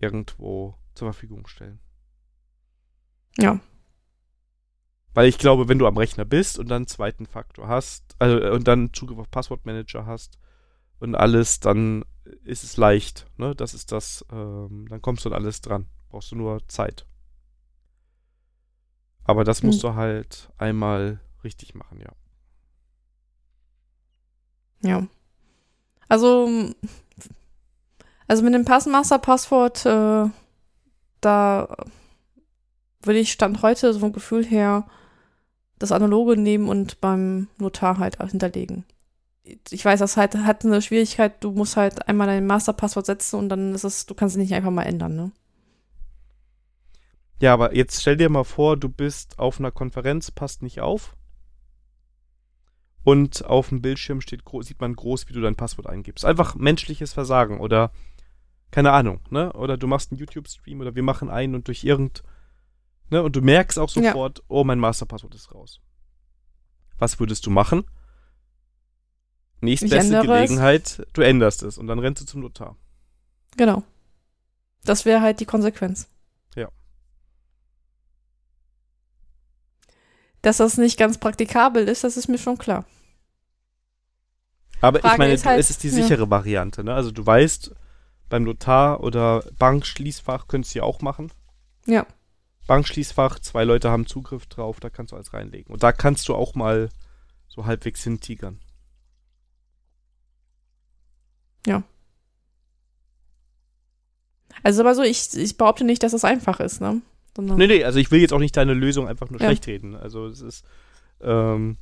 irgendwo 0.00 0.78
zur 0.94 1.12
Verfügung 1.12 1.46
stellen. 1.46 1.80
Ja. 3.36 3.60
Weil 5.14 5.28
ich 5.28 5.38
glaube, 5.38 5.68
wenn 5.68 5.78
du 5.78 5.86
am 5.86 5.96
Rechner 5.96 6.24
bist 6.24 6.58
und 6.58 6.68
dann 6.68 6.76
einen 6.76 6.86
zweiten 6.86 7.26
Faktor 7.26 7.68
hast, 7.68 8.16
also 8.18 8.38
äh, 8.38 8.50
und 8.50 8.68
dann 8.68 8.92
Zugriff 8.92 9.18
auf 9.18 9.30
Passwortmanager 9.30 10.06
hast 10.06 10.38
und 11.00 11.14
alles, 11.14 11.60
dann 11.60 12.04
ist 12.44 12.62
es 12.62 12.76
leicht. 12.76 13.26
Ne? 13.36 13.54
Das 13.54 13.74
ist 13.74 13.90
das, 13.90 14.24
ähm, 14.30 14.86
dann 14.88 15.02
kommst 15.02 15.24
du 15.24 15.30
an 15.30 15.34
alles 15.34 15.60
dran. 15.60 15.86
Brauchst 16.08 16.30
du 16.30 16.36
nur 16.36 16.66
Zeit. 16.68 17.06
Aber 19.24 19.44
das 19.44 19.62
musst 19.62 19.82
hm. 19.82 19.90
du 19.90 19.96
halt 19.96 20.50
einmal 20.56 21.20
richtig 21.44 21.74
machen, 21.74 22.00
ja. 22.00 22.12
Ja. 24.82 25.06
Also, 26.08 26.48
also 28.26 28.42
mit 28.42 28.54
dem 28.54 28.64
Passmaster-Passwort, 28.64 29.86
äh, 29.86 30.30
da 31.20 31.76
würde 33.02 33.18
ich 33.18 33.32
Stand 33.32 33.62
heute 33.62 33.92
so 33.92 34.00
vom 34.00 34.12
Gefühl 34.12 34.44
her 34.44 34.86
das 35.78 35.92
Analoge 35.92 36.36
nehmen 36.36 36.68
und 36.68 37.00
beim 37.00 37.48
Notar 37.58 37.98
halt 37.98 38.18
hinterlegen. 38.22 38.84
Ich 39.70 39.84
weiß, 39.84 40.00
das 40.00 40.16
halt 40.16 40.34
hat 40.34 40.64
eine 40.64 40.82
Schwierigkeit, 40.82 41.42
du 41.42 41.52
musst 41.52 41.76
halt 41.76 42.06
einmal 42.08 42.26
dein 42.26 42.46
Masterpasswort 42.46 43.06
setzen 43.06 43.36
und 43.36 43.48
dann 43.48 43.74
ist 43.74 43.84
es, 43.84 44.04
du 44.06 44.14
kannst 44.14 44.36
es 44.36 44.40
nicht 44.40 44.52
einfach 44.52 44.70
mal 44.70 44.82
ändern, 44.82 45.16
ne? 45.16 45.32
Ja, 47.40 47.54
aber 47.54 47.74
jetzt 47.74 48.00
stell 48.00 48.16
dir 48.16 48.28
mal 48.28 48.44
vor, 48.44 48.76
du 48.76 48.88
bist 48.88 49.38
auf 49.38 49.60
einer 49.60 49.70
Konferenz, 49.70 50.32
passt 50.32 50.60
nicht 50.60 50.80
auf 50.80 51.16
und 53.08 53.42
auf 53.46 53.70
dem 53.70 53.80
Bildschirm 53.80 54.20
steht, 54.20 54.42
sieht 54.60 54.82
man 54.82 54.94
groß, 54.94 55.30
wie 55.30 55.32
du 55.32 55.40
dein 55.40 55.56
Passwort 55.56 55.86
eingibst. 55.86 56.26
Einfach 56.26 56.56
menschliches 56.56 57.14
Versagen 57.14 57.58
oder 57.58 57.90
keine 58.70 58.92
Ahnung, 58.92 59.20
ne? 59.30 59.50
Oder 59.54 59.78
du 59.78 59.86
machst 59.86 60.12
einen 60.12 60.18
YouTube-Stream 60.18 60.82
oder 60.82 60.94
wir 60.94 61.02
machen 61.02 61.30
einen 61.30 61.54
und 61.54 61.68
durch 61.68 61.84
irgend, 61.84 62.22
ne? 63.08 63.22
Und 63.22 63.34
du 63.34 63.40
merkst 63.40 63.78
auch 63.78 63.88
sofort, 63.88 64.40
ja. 64.40 64.44
oh, 64.48 64.62
mein 64.62 64.78
Masterpasswort 64.78 65.34
ist 65.34 65.54
raus. 65.54 65.80
Was 66.98 67.18
würdest 67.18 67.46
du 67.46 67.50
machen? 67.50 67.84
Nächstbeste 69.62 70.20
Gelegenheit, 70.20 71.06
du 71.14 71.22
änderst 71.22 71.62
es 71.62 71.78
und 71.78 71.86
dann 71.86 72.00
rennst 72.00 72.20
du 72.20 72.26
zum 72.26 72.42
Notar. 72.42 72.76
Genau. 73.56 73.84
Das 74.84 75.06
wäre 75.06 75.22
halt 75.22 75.40
die 75.40 75.46
Konsequenz. 75.46 76.10
Ja. 76.56 76.68
Dass 80.42 80.58
das 80.58 80.76
nicht 80.76 80.98
ganz 80.98 81.16
praktikabel 81.16 81.88
ist, 81.88 82.04
das 82.04 82.18
ist 82.18 82.28
mir 82.28 82.36
schon 82.36 82.58
klar. 82.58 82.84
Aber 84.80 85.00
Frage 85.00 85.14
ich 85.14 85.18
meine, 85.18 85.36
halt, 85.36 85.60
es 85.60 85.70
ist 85.70 85.82
die 85.82 85.88
sichere 85.88 86.22
ja. 86.22 86.30
Variante. 86.30 86.84
Ne? 86.84 86.94
Also 86.94 87.10
du 87.10 87.24
weißt, 87.24 87.74
beim 88.28 88.44
Notar 88.44 89.02
oder 89.02 89.44
Bankschließfach 89.58 90.48
könntest 90.48 90.74
du 90.74 90.80
ja 90.80 90.84
auch 90.84 91.00
machen. 91.00 91.32
Ja. 91.86 92.06
Bankschließfach, 92.66 93.38
zwei 93.38 93.64
Leute 93.64 93.90
haben 93.90 94.06
Zugriff 94.06 94.46
drauf, 94.46 94.78
da 94.78 94.90
kannst 94.90 95.12
du 95.12 95.16
alles 95.16 95.32
reinlegen. 95.32 95.72
Und 95.72 95.82
da 95.82 95.92
kannst 95.92 96.28
du 96.28 96.34
auch 96.34 96.54
mal 96.54 96.90
so 97.48 97.64
halbwegs 97.64 98.04
hintigern. 98.04 98.60
Ja. 101.66 101.82
Also 104.62 104.82
aber 104.82 104.94
so, 104.94 105.02
ich, 105.02 105.34
ich 105.34 105.56
behaupte 105.56 105.84
nicht, 105.84 106.02
dass 106.02 106.12
es 106.12 106.24
einfach 106.24 106.60
ist, 106.60 106.80
ne? 106.80 107.00
Sondern 107.34 107.56
nee, 107.56 107.68
nee, 107.68 107.84
also 107.84 107.98
ich 107.98 108.10
will 108.10 108.20
jetzt 108.20 108.32
auch 108.32 108.38
nicht 108.38 108.56
deine 108.56 108.74
Lösung 108.74 109.08
einfach 109.08 109.30
nur 109.30 109.40
ja. 109.40 109.46
schlecht 109.46 109.66
reden. 109.66 109.94
Also 109.94 110.26
es 110.26 110.40
ist, 110.40 110.64
ähm, 111.20 111.76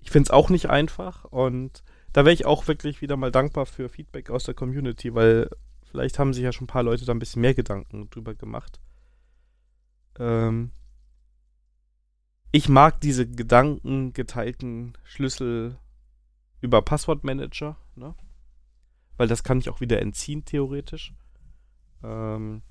ich 0.00 0.10
finde 0.10 0.28
es 0.28 0.30
auch 0.30 0.48
nicht 0.48 0.70
einfach 0.70 1.24
und 1.24 1.82
da 2.12 2.24
wäre 2.24 2.34
ich 2.34 2.46
auch 2.46 2.66
wirklich 2.68 3.00
wieder 3.00 3.16
mal 3.16 3.30
dankbar 3.30 3.66
für 3.66 3.88
Feedback 3.88 4.30
aus 4.30 4.44
der 4.44 4.54
Community, 4.54 5.14
weil 5.14 5.48
vielleicht 5.90 6.18
haben 6.18 6.34
sich 6.34 6.42
ja 6.42 6.52
schon 6.52 6.64
ein 6.64 6.68
paar 6.68 6.82
Leute 6.82 7.04
da 7.04 7.12
ein 7.12 7.18
bisschen 7.18 7.42
mehr 7.42 7.54
Gedanken 7.54 8.10
drüber 8.10 8.34
gemacht. 8.34 8.80
Ähm 10.18 10.72
ich 12.52 12.68
mag 12.68 13.00
diese 13.00 13.28
gedankengeteilten 13.28 14.98
Schlüssel 15.04 15.78
über 16.60 16.82
Passwortmanager, 16.82 17.76
ne? 17.94 18.14
Weil 19.16 19.28
das 19.28 19.44
kann 19.44 19.58
ich 19.58 19.70
auch 19.70 19.80
wieder 19.80 20.00
entziehen, 20.00 20.44
theoretisch. 20.44 21.14
Ähm, 22.02 22.62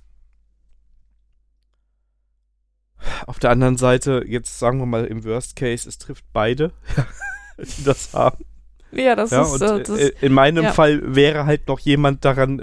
auf 3.26 3.40
der 3.40 3.52
anderen 3.52 3.78
Seite, 3.78 4.24
jetzt 4.28 4.60
sagen 4.60 4.80
wir 4.80 4.86
mal 4.86 5.06
im 5.06 5.24
Worst 5.24 5.56
Case, 5.56 5.88
es 5.88 5.98
trifft 5.98 6.26
beide, 6.34 6.74
die 7.58 7.84
das 7.84 8.14
haben. 8.14 8.44
Ja, 8.92 9.16
das 9.16 9.32
Ja, 9.32 9.44
ist. 9.44 9.52
und 9.54 9.62
äh, 9.62 9.84
das, 9.84 10.00
äh, 10.00 10.12
in 10.22 10.34
meinem 10.34 10.64
ja. 10.66 10.74
Fall 10.74 11.16
wäre 11.16 11.46
halt 11.46 11.68
noch 11.68 11.80
jemand 11.80 12.26
daran, 12.26 12.62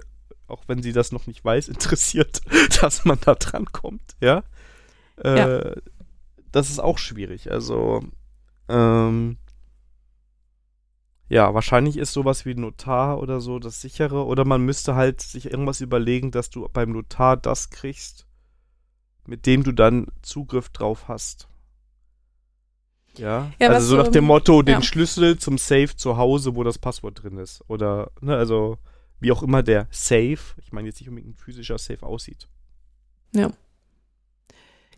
auch 0.49 0.65
wenn 0.67 0.83
sie 0.83 0.93
das 0.93 1.13
noch 1.13 1.27
nicht 1.27 1.45
weiß, 1.45 1.69
interessiert, 1.69 2.41
dass 2.81 3.05
man 3.05 3.19
da 3.21 3.35
dran 3.35 3.67
kommt, 3.67 4.17
ja. 4.21 4.43
Äh, 5.23 5.39
Ja. 5.39 5.75
Das 6.53 6.71
ist 6.71 6.79
auch 6.79 6.97
schwierig. 6.99 7.53
Also, 7.53 8.03
ähm, 8.69 9.37
ja, 11.29 11.53
wahrscheinlich 11.55 11.97
ist 11.99 12.13
sowas 12.13 12.47
wie 12.47 12.55
Notar 12.55 13.19
oder 13.21 13.41
so 13.41 13.59
das 13.59 13.81
sichere. 13.81 14.25
Oder 14.25 14.45
man 14.45 14.63
müsste 14.63 14.95
halt 14.95 15.21
sich 15.21 15.51
irgendwas 15.51 15.81
überlegen, 15.81 16.31
dass 16.31 16.49
du 16.51 16.67
beim 16.73 16.93
Notar 16.93 17.37
das 17.37 17.71
kriegst, 17.71 18.27
mit 19.27 19.45
dem 19.45 19.65
du 19.65 19.73
dann 19.73 20.07
Zugriff 20.23 20.69
drauf 20.71 21.09
hast. 21.09 21.49
Ja, 23.19 23.51
Ja, 23.59 23.69
also 23.69 23.87
so 23.87 23.97
nach 23.97 24.09
dem 24.09 24.25
Motto, 24.25 24.63
den 24.63 24.75
ja. 24.75 24.83
Schlüssel 24.83 25.39
zum 25.39 25.59
Safe 25.59 25.95
zu 25.97 26.17
Hause, 26.17 26.55
wo 26.55 26.63
das 26.65 26.79
Passwort 26.79 27.23
drin 27.23 27.39
ist. 27.39 27.63
Oder, 27.69 28.11
ne, 28.21 28.37
also 28.37 28.79
wie 29.21 29.33
auch 29.33 29.43
immer 29.43 29.63
der 29.63 29.87
Safe, 29.91 30.39
ich 30.59 30.73
meine 30.73 30.89
jetzt 30.89 31.01
nicht 31.01 31.09
unbedingt 31.09 31.35
ein 31.35 31.39
physischer 31.39 31.79
Safe 31.79 32.05
aussieht. 32.05 32.49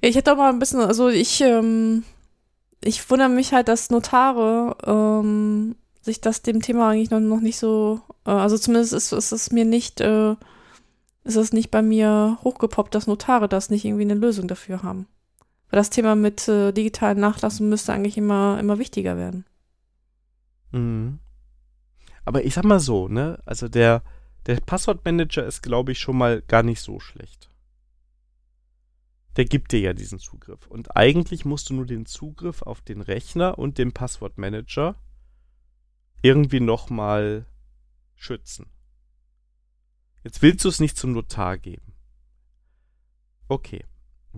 Ich 0.01 0.16
hätte 0.16 0.32
auch 0.32 0.36
mal 0.36 0.51
ein 0.51 0.59
bisschen, 0.59 0.81
also 0.81 1.09
ich, 1.09 1.40
ähm, 1.40 2.05
ich 2.82 3.09
wundere 3.11 3.28
mich 3.28 3.53
halt, 3.53 3.69
dass 3.69 3.90
Notare 3.90 4.77
ähm, 4.85 5.77
sich 6.03 6.20
das 6.20 6.43
dem 6.43 6.62
Thema 6.62 6.90
eigentlich 6.90 7.11
noch, 7.11 7.20
noch 7.20 7.40
nicht 7.40 7.59
so, 7.59 8.01
äh, 8.24 8.31
also 8.31 8.57
zumindest 8.57 8.93
ist, 8.93 9.12
ist 9.12 9.32
es 9.32 9.51
mir 9.51 9.65
nicht, 9.65 10.01
äh, 10.01 10.32
ist 11.24 11.36
es 11.36 11.53
nicht 11.53 11.70
bei 11.70 11.82
mir 11.82 12.39
hochgepoppt, 12.45 12.95
dass 12.95 13.07
Notare 13.07 13.49
das 13.49 13.70
nicht 13.70 13.85
irgendwie 13.85 14.05
eine 14.05 14.15
Lösung 14.15 14.49
dafür 14.49 14.82
haben. 14.82 15.07
Weil 15.70 15.78
das 15.78 15.90
Thema 15.90 16.15
mit 16.15 16.49
äh, 16.49 16.73
digitalen 16.73 17.20
Nachlassen 17.20 17.69
müsste 17.69 17.93
eigentlich 17.93 18.16
immer, 18.16 18.59
immer 18.59 18.78
wichtiger 18.78 19.16
werden. 19.16 19.45
Mhm. 20.73 21.19
Aber 22.24 22.45
ich 22.45 22.55
sag 22.55 22.65
mal 22.65 22.81
so, 22.81 23.09
ne, 23.09 23.39
also 23.45 23.69
der, 23.69 24.03
der 24.47 24.57
Passwortmanager 24.61 25.45
ist, 25.45 25.62
glaube 25.62 25.93
ich, 25.93 25.99
schon 25.99 26.16
mal 26.16 26.43
gar 26.43 26.62
nicht 26.62 26.81
so 26.81 27.01
schlecht. 27.01 27.49
Der 29.36 29.45
gibt 29.45 29.73
dir 29.73 29.81
ja 29.81 29.93
diesen 29.93 30.19
Zugriff. 30.19 30.66
Und 30.66 30.97
eigentlich 30.97 31.45
musst 31.45 31.70
du 31.70 31.74
nur 31.74 31.86
den 31.86 32.07
Zugriff 32.07 32.62
auf 32.62 32.81
den 32.81 33.01
Rechner 33.01 33.59
und 33.59 33.78
den 33.78 33.93
Passwortmanager 33.93 34.97
irgendwie 36.23 36.61
nochmal 36.61 37.47
schützen. 38.15 38.66
Jetzt 40.24 40.43
willst 40.43 40.65
du 40.65 40.69
es 40.69 40.81
nicht 40.81 40.97
zum 40.97 41.12
Notar 41.12 41.57
geben. 41.57 41.95
Okay. 43.49 43.85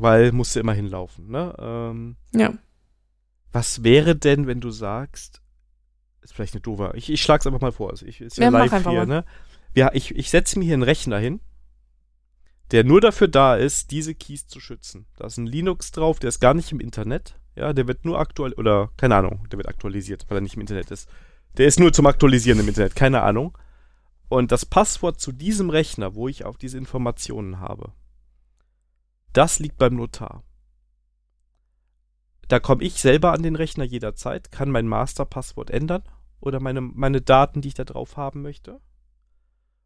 Weil 0.00 0.32
musst 0.32 0.56
du 0.56 0.60
immer 0.60 0.72
hinlaufen, 0.72 1.28
ne? 1.30 1.54
Ähm, 1.58 2.16
Ja. 2.34 2.52
was 3.52 3.82
wäre 3.84 4.16
denn, 4.16 4.46
wenn 4.46 4.60
du 4.60 4.70
sagst, 4.70 5.42
ist 6.22 6.32
vielleicht 6.34 6.54
eine 6.54 6.60
doofe, 6.60 6.92
ich, 6.94 7.10
ich 7.10 7.20
schlag's 7.22 7.46
einfach 7.46 7.60
mal 7.60 7.72
vor, 7.72 7.90
also 7.90 8.06
ich, 8.06 8.20
ist 8.20 8.36
ja, 8.38 8.44
Ja, 8.44 8.50
live 8.50 8.70
hier, 8.82 8.82
mal. 8.82 9.06
ne? 9.06 9.24
Ja, 9.74 9.90
ich, 9.92 10.14
ich 10.14 10.30
setze 10.30 10.58
mir 10.58 10.64
hier 10.64 10.74
einen 10.74 10.82
Rechner 10.82 11.18
hin, 11.18 11.40
der 12.70 12.84
nur 12.84 13.00
dafür 13.00 13.28
da 13.28 13.56
ist, 13.56 13.90
diese 13.90 14.14
Keys 14.14 14.46
zu 14.46 14.60
schützen. 14.60 15.06
Da 15.16 15.26
ist 15.26 15.38
ein 15.38 15.46
Linux 15.46 15.90
drauf, 15.92 16.18
der 16.18 16.28
ist 16.28 16.40
gar 16.40 16.54
nicht 16.54 16.70
im 16.72 16.80
Internet, 16.80 17.38
ja, 17.56 17.72
der 17.72 17.88
wird 17.88 18.04
nur 18.04 18.18
aktuell, 18.18 18.52
oder, 18.54 18.90
keine 18.96 19.16
Ahnung, 19.16 19.46
der 19.50 19.58
wird 19.58 19.68
aktualisiert, 19.68 20.26
weil 20.28 20.38
er 20.38 20.40
nicht 20.42 20.54
im 20.54 20.60
Internet 20.60 20.90
ist. 20.90 21.08
Der 21.58 21.66
ist 21.66 21.80
nur 21.80 21.92
zum 21.92 22.06
Aktualisieren 22.06 22.60
im 22.60 22.68
Internet, 22.68 22.94
keine 22.94 23.22
Ahnung. 23.22 23.58
Und 24.28 24.52
das 24.52 24.64
Passwort 24.64 25.20
zu 25.20 25.32
diesem 25.32 25.68
Rechner, 25.68 26.14
wo 26.14 26.28
ich 26.28 26.44
auch 26.44 26.56
diese 26.56 26.78
Informationen 26.78 27.58
habe, 27.58 27.92
das 29.32 29.58
liegt 29.58 29.78
beim 29.78 29.94
Notar. 29.94 30.42
Da 32.48 32.58
komme 32.58 32.82
ich 32.82 33.00
selber 33.00 33.32
an 33.32 33.42
den 33.42 33.54
Rechner 33.54 33.84
jederzeit, 33.84 34.50
kann 34.50 34.70
mein 34.70 34.88
Masterpasswort 34.88 35.70
ändern 35.70 36.02
oder 36.40 36.58
meine, 36.58 36.80
meine 36.80 37.20
Daten, 37.20 37.60
die 37.60 37.68
ich 37.68 37.74
da 37.74 37.84
drauf 37.84 38.16
haben 38.16 38.42
möchte. 38.42 38.80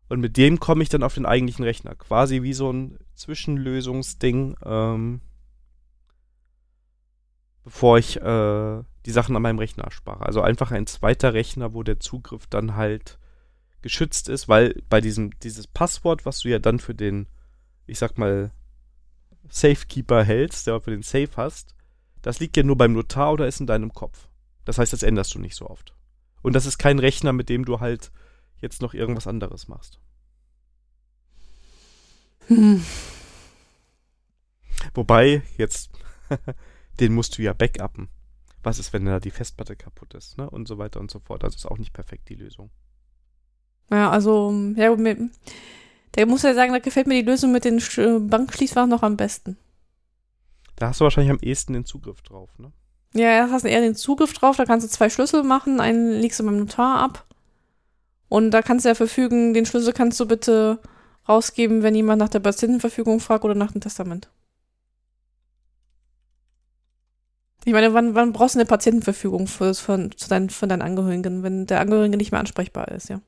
Und 0.08 0.20
mit 0.20 0.36
dem 0.36 0.60
komme 0.60 0.82
ich 0.82 0.88
dann 0.88 1.02
auf 1.02 1.14
den 1.14 1.26
eigentlichen 1.26 1.64
Rechner. 1.64 1.94
Quasi 1.94 2.42
wie 2.42 2.52
so 2.52 2.72
ein 2.72 2.98
Zwischenlösungsding, 3.14 4.56
ähm, 4.64 5.20
bevor 7.64 7.98
ich 7.98 8.20
äh, 8.20 8.82
die 9.06 9.10
Sachen 9.10 9.36
an 9.36 9.42
meinem 9.42 9.58
Rechner 9.58 9.90
spare. 9.90 10.24
Also 10.24 10.40
einfach 10.40 10.70
ein 10.70 10.86
zweiter 10.86 11.34
Rechner, 11.34 11.74
wo 11.74 11.82
der 11.82 12.00
Zugriff 12.00 12.46
dann 12.46 12.76
halt 12.76 13.18
geschützt 13.82 14.28
ist, 14.28 14.48
weil 14.48 14.82
bei 14.88 15.00
diesem, 15.00 15.38
dieses 15.40 15.66
Passwort, 15.66 16.24
was 16.24 16.40
du 16.40 16.48
ja 16.48 16.58
dann 16.58 16.78
für 16.78 16.94
den, 16.94 17.26
ich 17.86 17.98
sag 17.98 18.16
mal, 18.16 18.52
Safekeeper 19.48 20.24
hältst, 20.24 20.66
der 20.66 20.80
für 20.80 20.90
den 20.90 21.02
Safe 21.02 21.30
hast, 21.36 21.74
das 22.22 22.40
liegt 22.40 22.56
ja 22.56 22.62
nur 22.62 22.76
beim 22.76 22.92
Notar 22.92 23.32
oder 23.32 23.46
ist 23.46 23.60
in 23.60 23.66
deinem 23.66 23.92
Kopf. 23.92 24.28
Das 24.64 24.78
heißt, 24.78 24.92
das 24.92 25.02
änderst 25.02 25.34
du 25.34 25.38
nicht 25.38 25.54
so 25.54 25.68
oft. 25.68 25.94
Und 26.42 26.54
das 26.54 26.66
ist 26.66 26.78
kein 26.78 26.98
Rechner, 26.98 27.32
mit 27.32 27.48
dem 27.48 27.64
du 27.64 27.80
halt 27.80 28.10
jetzt 28.60 28.80
noch 28.82 28.94
irgendwas 28.94 29.26
anderes 29.26 29.68
machst. 29.68 30.00
Hm. 32.48 32.82
Wobei, 34.94 35.42
jetzt, 35.56 35.90
den 37.00 37.14
musst 37.14 37.38
du 37.38 37.42
ja 37.42 37.52
backuppen. 37.52 38.08
Was 38.62 38.78
ist, 38.78 38.92
wenn 38.92 39.04
da 39.04 39.20
die 39.20 39.30
Festplatte 39.30 39.76
kaputt 39.76 40.14
ist, 40.14 40.38
ne? 40.38 40.48
Und 40.48 40.66
so 40.66 40.78
weiter 40.78 41.00
und 41.00 41.10
so 41.10 41.20
fort. 41.20 41.44
Also 41.44 41.56
ist 41.56 41.66
auch 41.66 41.78
nicht 41.78 41.92
perfekt 41.92 42.28
die 42.30 42.34
Lösung. 42.34 42.70
Ja, 43.90 44.10
also, 44.10 44.52
ja, 44.76 44.88
gut, 44.88 44.98
mir- 45.00 45.28
der 46.16 46.26
muss 46.26 46.42
ja 46.42 46.54
sagen, 46.54 46.72
da 46.72 46.78
gefällt 46.78 47.06
mir 47.06 47.20
die 47.22 47.28
Lösung 47.28 47.52
mit 47.52 47.64
den 47.64 47.78
äh, 47.78 48.18
Bankschließfach 48.18 48.86
noch 48.86 49.02
am 49.02 49.16
besten. 49.16 49.56
Da 50.76 50.88
hast 50.88 51.00
du 51.00 51.04
wahrscheinlich 51.04 51.30
am 51.30 51.40
ehesten 51.40 51.72
den 51.72 51.84
Zugriff 51.84 52.22
drauf, 52.22 52.50
ne? 52.58 52.72
Ja, 53.14 53.46
da 53.46 53.52
hast 53.52 53.64
du 53.64 53.68
eher 53.68 53.80
den 53.80 53.94
Zugriff 53.94 54.32
drauf, 54.32 54.56
da 54.56 54.64
kannst 54.64 54.84
du 54.84 54.90
zwei 54.90 55.08
Schlüssel 55.08 55.44
machen, 55.44 55.80
einen 55.80 56.10
legst 56.20 56.40
du 56.40 56.44
beim 56.44 56.58
Notar 56.58 56.98
ab. 56.98 57.24
Und 58.28 58.50
da 58.50 58.62
kannst 58.62 58.84
du 58.84 58.88
ja 58.88 58.96
verfügen, 58.96 59.54
den 59.54 59.66
Schlüssel 59.66 59.92
kannst 59.92 60.18
du 60.18 60.26
bitte 60.26 60.80
rausgeben, 61.28 61.82
wenn 61.82 61.94
jemand 61.94 62.18
nach 62.18 62.28
der 62.28 62.40
Patientenverfügung 62.40 63.20
fragt 63.20 63.44
oder 63.44 63.54
nach 63.54 63.70
dem 63.70 63.80
Testament. 63.80 64.30
Ich 67.64 67.72
meine, 67.72 67.94
wann, 67.94 68.14
wann 68.14 68.32
brauchst 68.32 68.56
du 68.56 68.58
eine 68.58 68.66
Patientenverfügung 68.66 69.46
für, 69.46 69.74
für, 69.74 70.10
zu 70.10 70.28
deinen, 70.28 70.50
von 70.50 70.68
deinen 70.68 70.82
Angehörigen, 70.82 71.42
wenn 71.42 71.66
der 71.66 71.80
Angehörige 71.80 72.16
nicht 72.16 72.32
mehr 72.32 72.40
ansprechbar 72.40 72.88
ist, 72.88 73.08
ja? 73.08 73.20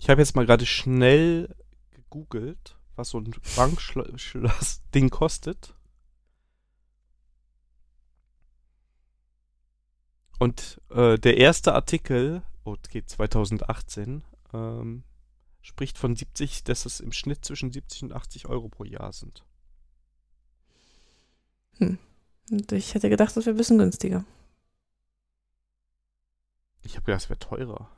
Ich 0.00 0.08
habe 0.08 0.22
jetzt 0.22 0.34
mal 0.34 0.46
gerade 0.46 0.64
schnell 0.64 1.54
gegoogelt, 1.90 2.78
was 2.96 3.10
so 3.10 3.18
ein 3.18 3.34
Bankschloss-Ding 3.54 5.10
kostet. 5.10 5.74
Und 10.38 10.80
äh, 10.88 11.18
der 11.18 11.36
erste 11.36 11.74
Artikel, 11.74 12.42
oh, 12.64 12.76
geht 12.88 13.10
2018, 13.10 14.24
ähm, 14.54 15.04
spricht 15.60 15.98
von 15.98 16.16
70, 16.16 16.64
dass 16.64 16.86
es 16.86 17.00
im 17.00 17.12
Schnitt 17.12 17.44
zwischen 17.44 17.70
70 17.70 18.04
und 18.04 18.12
80 18.14 18.46
Euro 18.48 18.70
pro 18.70 18.84
Jahr 18.84 19.12
sind. 19.12 19.44
Und 21.78 22.72
ich 22.72 22.94
hätte 22.94 23.10
gedacht, 23.10 23.36
das 23.36 23.44
wäre 23.44 23.54
ein 23.54 23.58
bisschen 23.58 23.76
günstiger. 23.76 24.24
Ich 26.82 26.96
habe 26.96 27.04
gedacht, 27.04 27.24
es 27.24 27.28
wäre 27.28 27.38
teurer. 27.38 27.90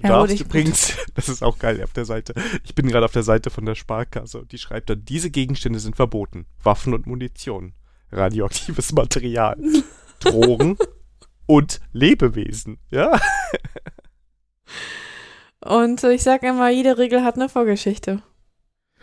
Du 0.00 0.08
Ja, 0.08 0.10
darfst 0.10 0.40
übrigens, 0.40 0.96
das 1.14 1.28
ist 1.28 1.42
auch 1.42 1.58
geil 1.58 1.82
auf 1.82 1.92
der 1.92 2.04
Seite. 2.04 2.34
Ich 2.64 2.74
bin 2.74 2.88
gerade 2.88 3.04
auf 3.04 3.12
der 3.12 3.22
Seite 3.22 3.50
von 3.50 3.64
der 3.64 3.74
Sparkasse 3.74 4.40
und 4.40 4.52
die 4.52 4.58
schreibt 4.58 4.90
dann, 4.90 5.04
diese 5.04 5.30
Gegenstände 5.30 5.80
sind 5.80 5.96
verboten. 5.96 6.46
Waffen 6.62 6.94
und 6.94 7.06
Munition, 7.06 7.74
radioaktives 8.12 8.92
Material, 8.92 9.56
Drogen 10.20 10.78
und 11.46 11.80
Lebewesen. 11.92 12.78
Ja? 12.90 13.20
Und 15.60 16.04
ich 16.04 16.22
sage 16.22 16.48
immer, 16.48 16.70
jede 16.70 16.98
Regel 16.98 17.24
hat 17.24 17.34
eine 17.34 17.48
Vorgeschichte. 17.48 18.22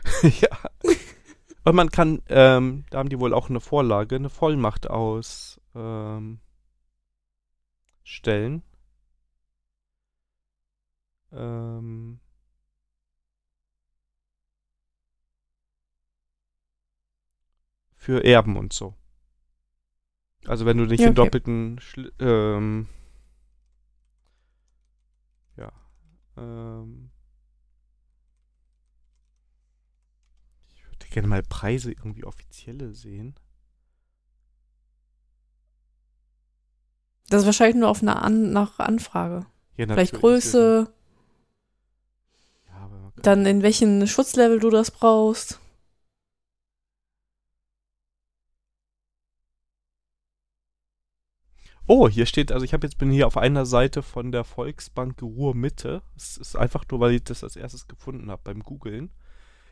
ja. 0.21 0.49
Und 1.63 1.75
man 1.75 1.89
kann, 1.89 2.21
ähm, 2.29 2.85
da 2.91 2.99
haben 2.99 3.09
die 3.09 3.19
wohl 3.19 3.33
auch 3.33 3.49
eine 3.49 3.59
Vorlage, 3.59 4.15
eine 4.15 4.29
Vollmacht 4.29 4.89
aus 4.89 5.59
ähm, 5.75 6.39
stellen. 8.03 8.61
Ähm, 11.35 12.19
für 17.95 18.23
Erben 18.23 18.57
und 18.57 18.73
so. 18.73 18.95
Also 20.47 20.65
wenn 20.65 20.77
du 20.77 20.85
nicht 20.85 20.99
Ja, 21.01 21.07
den 21.07 21.11
okay. 21.11 21.25
doppelten 21.25 21.79
Schli 21.79 22.11
ähm, 22.19 22.87
ja 25.57 25.71
ähm, 26.37 27.09
gerne 31.15 31.27
mal 31.29 31.43
Preise 31.43 31.91
irgendwie 31.91 32.25
offizielle 32.25 32.93
sehen. 32.93 33.35
Das 37.29 37.41
ist 37.41 37.45
wahrscheinlich 37.45 37.77
nur 37.77 37.89
auf 37.89 38.01
eine 38.01 38.21
An 38.21 38.51
nach 38.51 38.79
Anfrage. 38.79 39.45
Ja, 39.77 39.87
Vielleicht 39.87 40.13
Größe, 40.13 40.93
Ja, 42.67 42.73
aber 42.75 42.99
man 42.99 43.14
kann- 43.14 43.14
dann 43.25 43.45
in 43.45 43.63
welchem 43.63 44.05
Schutzlevel 44.07 44.59
du 44.59 44.69
das 44.69 44.91
brauchst. 44.91 45.59
Oh, 51.87 52.09
hier 52.09 52.25
steht, 52.25 52.51
also 52.51 52.65
ich 52.65 52.73
habe 52.73 52.87
jetzt 52.87 52.97
bin 52.97 53.11
hier 53.11 53.27
auf 53.27 53.37
einer 53.37 53.65
Seite 53.65 54.01
von 54.01 54.31
der 54.31 54.43
Volksbank 54.43 55.21
Ruhr 55.21 55.53
Mitte. 55.53 56.01
Es 56.15 56.37
ist 56.37 56.55
einfach 56.55 56.83
nur, 56.89 56.99
weil 56.99 57.13
ich 57.13 57.23
das 57.23 57.43
als 57.43 57.55
erstes 57.55 57.87
gefunden 57.87 58.31
habe 58.31 58.41
beim 58.43 58.63
Googlen. 58.63 59.11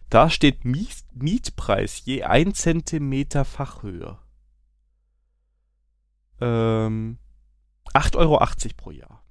Da 0.10 0.30
steht 0.30 0.64
Mies 0.64 1.06
Mietpreis 1.14 2.06
je 2.06 2.24
1 2.24 2.56
Zentimeter 2.60 3.46
Fachhöhe. 3.46 4.20
Ähm, 6.40 7.18
8,80 7.94 8.18
Euro 8.18 8.46
pro 8.78 8.92
Jahr. 8.92 9.24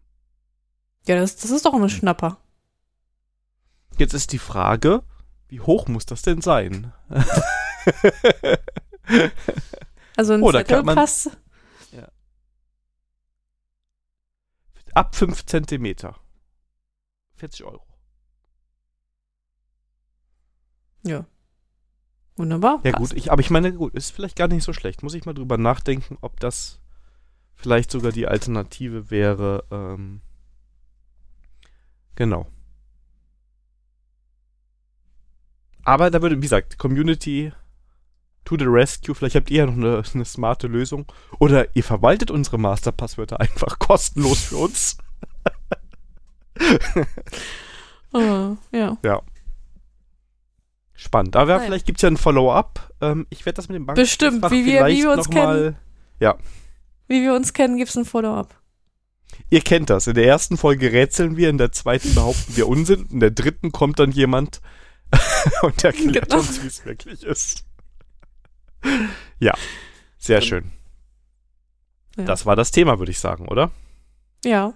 Ja, 1.07 1.17
das, 1.17 1.37
das 1.37 1.51
ist 1.51 1.65
doch 1.65 1.75
ein 1.75 1.89
Schnapper. 1.89 2.42
Jetzt 4.03 4.15
ist 4.15 4.33
die 4.33 4.39
Frage, 4.41 5.05
wie 5.47 5.61
hoch 5.61 5.87
muss 5.87 6.07
das 6.07 6.23
denn 6.23 6.41
sein? 6.43 6.93
Also 10.17 10.35
ein 10.35 10.43
Oh, 10.43 10.51
da 10.53 10.63
kann 10.65 10.85
man- 10.85 10.97
Zettelpass. 11.07 11.31
Ab 14.95 15.15
5 15.17 15.47
Zentimeter. 15.47 16.17
40 17.37 17.65
Euro. 17.65 17.87
Ja. 21.03 21.25
Wunderbar. 22.37 22.81
Ja 22.85 22.93
passt. 22.93 23.11
gut, 23.11 23.13
ich, 23.17 23.33
aber 23.33 23.41
ich 23.41 23.49
meine, 23.51 23.73
gut, 23.73 23.95
ist 23.95 24.11
vielleicht 24.11 24.37
gar 24.37 24.49
nicht 24.49 24.65
so 24.65 24.73
schlecht. 24.75 25.03
Muss 25.03 25.15
ich 25.15 25.25
mal 25.25 25.33
drüber 25.33 25.57
nachdenken, 25.59 26.19
ob 26.21 26.39
das 26.41 26.81
vielleicht 27.55 27.91
sogar 27.91 28.13
die 28.13 28.27
Alternative 28.27 29.11
wäre. 29.11 29.65
Ähm, 29.71 30.21
genau. 32.15 32.47
Aber 35.85 36.11
da 36.11 36.23
würde, 36.23 36.37
wie 36.37 36.41
gesagt, 36.43 36.79
Community 36.79 37.53
to 38.45 38.57
the 38.59 38.65
rescue. 38.67 39.15
Vielleicht 39.15 39.37
habt 39.37 39.51
ihr 39.51 39.59
ja 39.59 39.67
noch 39.67 39.75
eine, 39.75 40.03
eine 40.15 40.25
smarte 40.25 40.67
Lösung. 40.67 41.07
Oder 41.39 41.75
ihr 41.77 41.85
verwaltet 41.85 42.31
unsere 42.31 42.59
Masterpasswörter 42.59 43.41
einfach 43.41 43.79
kostenlos 43.79 44.43
für 44.45 44.57
uns. 44.57 44.99
Ah, 48.15 48.57
ja. 48.73 48.99
Spannend. 50.93 51.35
Aber 51.35 51.57
Nein. 51.57 51.67
vielleicht 51.67 51.87
gibt 51.87 51.99
es 51.99 52.03
ja 52.03 52.11
ein 52.11 52.19
Follow-up. 52.19 52.93
Ähm, 53.01 53.27
ich 53.31 53.47
werde 53.47 53.57
das 53.57 53.69
mit 53.69 53.77
dem 53.77 53.87
Bank 53.87 53.97
Bestimmt, 53.97 54.43
wie 54.51 54.67
wir- 54.67 54.85
wie 54.87 55.03
wir 55.03 55.13
uns 55.13 55.31
kennen. 55.31 55.77
Wie 57.09 57.23
wir 57.23 57.35
uns 57.35 57.53
kennen, 57.55 57.79
gibt 57.79 57.89
es 57.89 57.97
ein 57.97 58.05
Follow-up. 58.05 58.55
Ihr 59.49 59.63
kennt 59.63 59.89
das. 59.91 60.07
In 60.07 60.15
der 60.15 60.27
ersten 60.27 60.57
Folge 60.59 60.93
rätseln 60.93 61.37
wir, 61.39 61.49
in 61.49 61.57
der 61.59 61.73
zweiten 61.73 62.15
behaupten 62.15 62.55
wir 62.57 62.69
Unsinn, 62.69 63.07
in 63.11 63.21
der 63.21 63.31
dritten 63.31 63.73
kommt 63.73 63.99
dann 63.99 64.13
jemand 64.13 64.61
und 65.63 65.85
erklärt 65.85 66.29
Genau. 66.31 66.39
uns, 66.41 66.63
wie 66.63 66.67
es 66.67 66.85
wirklich 66.85 67.23
ist. 67.23 67.65
Ja, 69.39 69.55
sehr 70.19 70.41
schön. 70.41 70.73
Ja. 72.17 72.25
Das 72.25 72.47
war 72.47 72.57
das 72.57 72.71
Thema, 72.71 72.99
würde 72.99 73.13
ich 73.13 73.19
sagen, 73.21 73.49
oder? 73.49 73.71
Ja, 74.45 74.75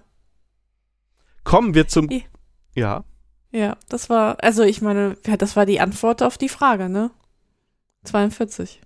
Kommen 1.44 1.74
wir 1.74 1.86
zum. 1.86 2.10
I- 2.10 2.24
Ja, 2.74 3.04
ja, 3.52 3.76
das 3.88 4.10
war, 4.10 4.42
also 4.42 4.62
ich 4.64 4.80
meine, 4.82 5.14
das 5.38 5.54
war 5.56 5.64
die 5.64 5.80
Antwort 5.80 6.22
auf 6.22 6.36
die 6.38 6.48
Frage, 6.48 6.88
ne? 6.88 7.10
42. 8.04 8.80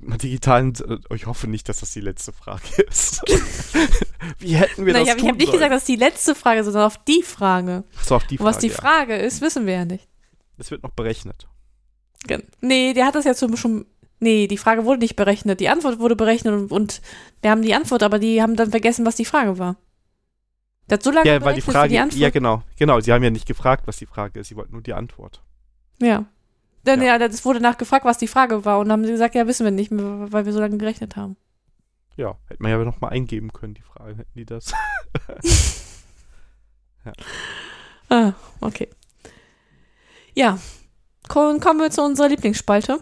digitalen. 0.00 0.74
äh, 0.88 1.14
Ich 1.14 1.26
hoffe 1.26 1.46
nicht, 1.48 1.68
dass 1.68 1.80
das 1.80 1.90
die 1.92 2.00
letzte 2.00 2.32
Frage 2.32 2.62
ist. 2.88 3.22
wie 4.38 4.54
hätten 4.56 4.86
wir 4.86 4.92
Nein, 4.92 5.02
das 5.06 5.08
ich 5.08 5.10
habe 5.10 5.20
tun 5.20 5.28
hab 5.30 5.36
nicht 5.36 5.46
sollen? 5.46 5.58
gesagt, 5.58 5.72
das 5.72 5.82
ist 5.82 5.88
die 5.88 5.96
letzte 5.96 6.34
Frage, 6.34 6.64
sondern 6.64 6.82
auf 6.84 7.02
die 7.04 7.22
Frage. 7.22 7.84
So, 8.02 8.16
auf 8.16 8.24
die 8.26 8.38
Und 8.38 8.44
was 8.46 8.58
die 8.58 8.68
ja. 8.68 8.74
Frage 8.74 9.16
ist, 9.16 9.40
wissen 9.40 9.66
wir 9.66 9.74
ja 9.74 9.84
nicht. 9.84 10.08
Es 10.56 10.70
wird 10.70 10.82
noch 10.82 10.90
berechnet. 10.90 11.46
Nee, 12.60 12.92
der 12.94 13.06
hat 13.06 13.14
das 13.14 13.24
ja 13.24 13.34
zum 13.34 13.56
schon. 13.56 13.86
Nee, 14.20 14.48
die 14.48 14.56
Frage 14.58 14.84
wurde 14.84 14.98
nicht 15.00 15.14
berechnet. 15.14 15.60
Die 15.60 15.68
Antwort 15.68 16.00
wurde 16.00 16.16
berechnet 16.16 16.52
und, 16.52 16.72
und 16.72 17.00
wir 17.40 17.50
haben 17.52 17.62
die 17.62 17.74
Antwort, 17.74 18.02
aber 18.02 18.18
die 18.18 18.42
haben 18.42 18.56
dann 18.56 18.70
vergessen, 18.72 19.06
was 19.06 19.14
die 19.14 19.24
Frage 19.24 19.58
war. 19.58 19.76
Der 20.90 20.94
hat 20.96 21.02
so 21.04 21.12
lange 21.12 21.28
Ja, 21.28 21.40
weil 21.44 21.54
die 21.54 21.60
Frage. 21.60 21.90
die 21.90 21.98
Antwort. 22.00 22.18
ja, 22.20 22.30
genau. 22.30 22.62
Genau, 22.76 22.98
sie 22.98 23.12
haben 23.12 23.22
ja 23.22 23.30
nicht 23.30 23.46
gefragt, 23.46 23.86
was 23.86 23.98
die 23.98 24.06
Frage 24.06 24.40
ist. 24.40 24.48
Sie 24.48 24.56
wollten 24.56 24.72
nur 24.72 24.82
die 24.82 24.94
Antwort. 24.94 25.42
Ja. 26.02 26.26
Dann, 26.88 27.00
Ja. 27.02 27.16
ja. 27.18 27.28
das 27.28 27.44
wurde 27.44 27.60
nachgefragt, 27.60 28.04
was 28.04 28.18
die 28.18 28.26
Frage 28.28 28.64
war. 28.64 28.78
Und 28.78 28.88
dann 28.88 28.98
haben 29.00 29.04
sie 29.04 29.12
gesagt, 29.12 29.34
ja, 29.34 29.46
wissen 29.46 29.64
wir 29.64 29.70
nicht, 29.70 29.90
mehr, 29.90 30.32
weil 30.32 30.44
wir 30.46 30.52
so 30.52 30.60
lange 30.60 30.78
gerechnet 30.78 31.16
haben. 31.16 31.36
Ja, 32.16 32.36
hätte 32.46 32.62
man 32.62 32.72
ja 32.72 32.78
noch 32.84 33.00
mal 33.00 33.08
eingeben 33.08 33.52
können, 33.52 33.74
die 33.74 33.82
Frage. 33.82 34.16
Hätten 34.16 34.32
die 34.38 34.44
das. 34.46 34.72
Ah, 38.10 38.32
okay. 38.60 38.88
Ja. 40.34 40.58
Ko- 41.28 41.58
Kommen 41.58 41.80
wir 41.80 41.90
zu 41.90 42.02
unserer 42.02 42.28
Lieblingsspalte. 42.28 43.00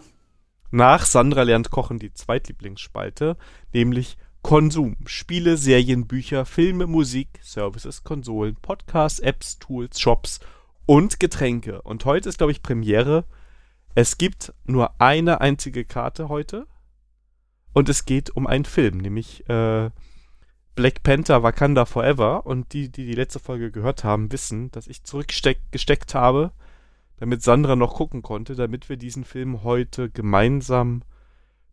Nach 0.71 1.05
Sandra 1.05 1.43
lernt 1.43 1.71
kochen 1.71 1.97
die 1.99 2.13
Zweitlieblingsspalte, 2.13 3.37
nämlich 3.73 4.17
Konsum. 4.41 4.97
Spiele, 5.05 5.55
Serien, 5.57 6.07
Bücher, 6.07 6.45
Filme, 6.45 6.87
Musik, 6.87 7.39
Services, 7.41 8.03
Konsolen, 8.03 8.55
Podcasts, 8.61 9.19
Apps, 9.19 9.59
Tools, 9.59 9.99
Shops 9.99 10.39
und 10.85 11.19
Getränke. 11.19 11.81
Und 11.81 12.05
heute 12.05 12.29
ist, 12.29 12.37
glaube 12.37 12.51
ich, 12.51 12.61
Premiere. 12.61 13.25
Es 13.97 14.19
gibt 14.19 14.53
nur 14.63 15.01
eine 15.01 15.41
einzige 15.41 15.83
Karte 15.83 16.29
heute. 16.29 16.67
Und 17.73 17.89
es 17.89 18.05
geht 18.05 18.29
um 18.29 18.45
einen 18.45 18.65
Film, 18.65 18.99
nämlich 18.99 19.49
äh, 19.49 19.89
Black 20.75 21.01
Panther 21.01 21.41
Wakanda 21.41 21.85
Forever. 21.85 22.45
Und 22.45 22.73
die, 22.73 22.91
die 22.91 23.07
die 23.07 23.15
letzte 23.15 23.39
Folge 23.39 23.71
gehört 23.71 24.03
haben, 24.03 24.31
wissen, 24.31 24.69
dass 24.69 24.85
ich 24.85 25.03
zurückgesteckt 25.03 26.13
habe, 26.13 26.51
damit 27.15 27.41
Sandra 27.41 27.75
noch 27.75 27.95
gucken 27.95 28.21
konnte, 28.21 28.53
damit 28.53 28.87
wir 28.87 28.97
diesen 28.97 29.23
Film 29.23 29.63
heute 29.63 30.11
gemeinsam 30.11 31.01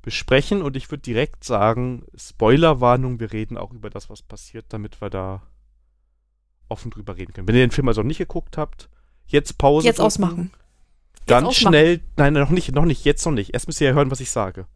besprechen. 0.01 0.62
Und 0.62 0.76
ich 0.76 0.90
würde 0.90 1.02
direkt 1.02 1.44
sagen, 1.44 2.06
Spoilerwarnung, 2.16 3.20
wir 3.20 3.34
reden 3.34 3.59
auch 3.59 3.74
über 3.74 3.90
das, 3.90 4.09
was 4.09 4.22
passiert, 4.22 4.64
damit 4.70 5.02
wir 5.02 5.10
da 5.10 5.42
offen 6.70 6.90
drüber 6.90 7.18
reden 7.18 7.34
können. 7.34 7.48
Wenn 7.48 7.56
ihr 7.56 7.66
den 7.66 7.70
Film 7.70 7.88
also 7.88 8.01
noch 8.01 8.09
nicht 8.09 8.16
geguckt 8.16 8.56
habt, 8.56 8.88
jetzt 9.26 9.59
Pause. 9.59 9.86
Jetzt 9.86 9.98
drücken, 9.98 10.06
ausmachen. 10.06 10.51
Ganz 11.26 11.48
ausmachen. 11.48 11.72
schnell, 11.72 12.01
nein, 12.16 12.32
noch 12.34 12.51
nicht, 12.51 12.72
noch 12.72 12.84
nicht, 12.84 13.05
jetzt 13.05 13.24
noch 13.24 13.32
nicht. 13.32 13.55
Erst 13.55 13.66
müsst 13.66 13.80
ihr 13.80 13.88
ja 13.88 13.94
hören, 13.94 14.10
was 14.10 14.20
ich 14.20 14.30
sage. 14.30 14.66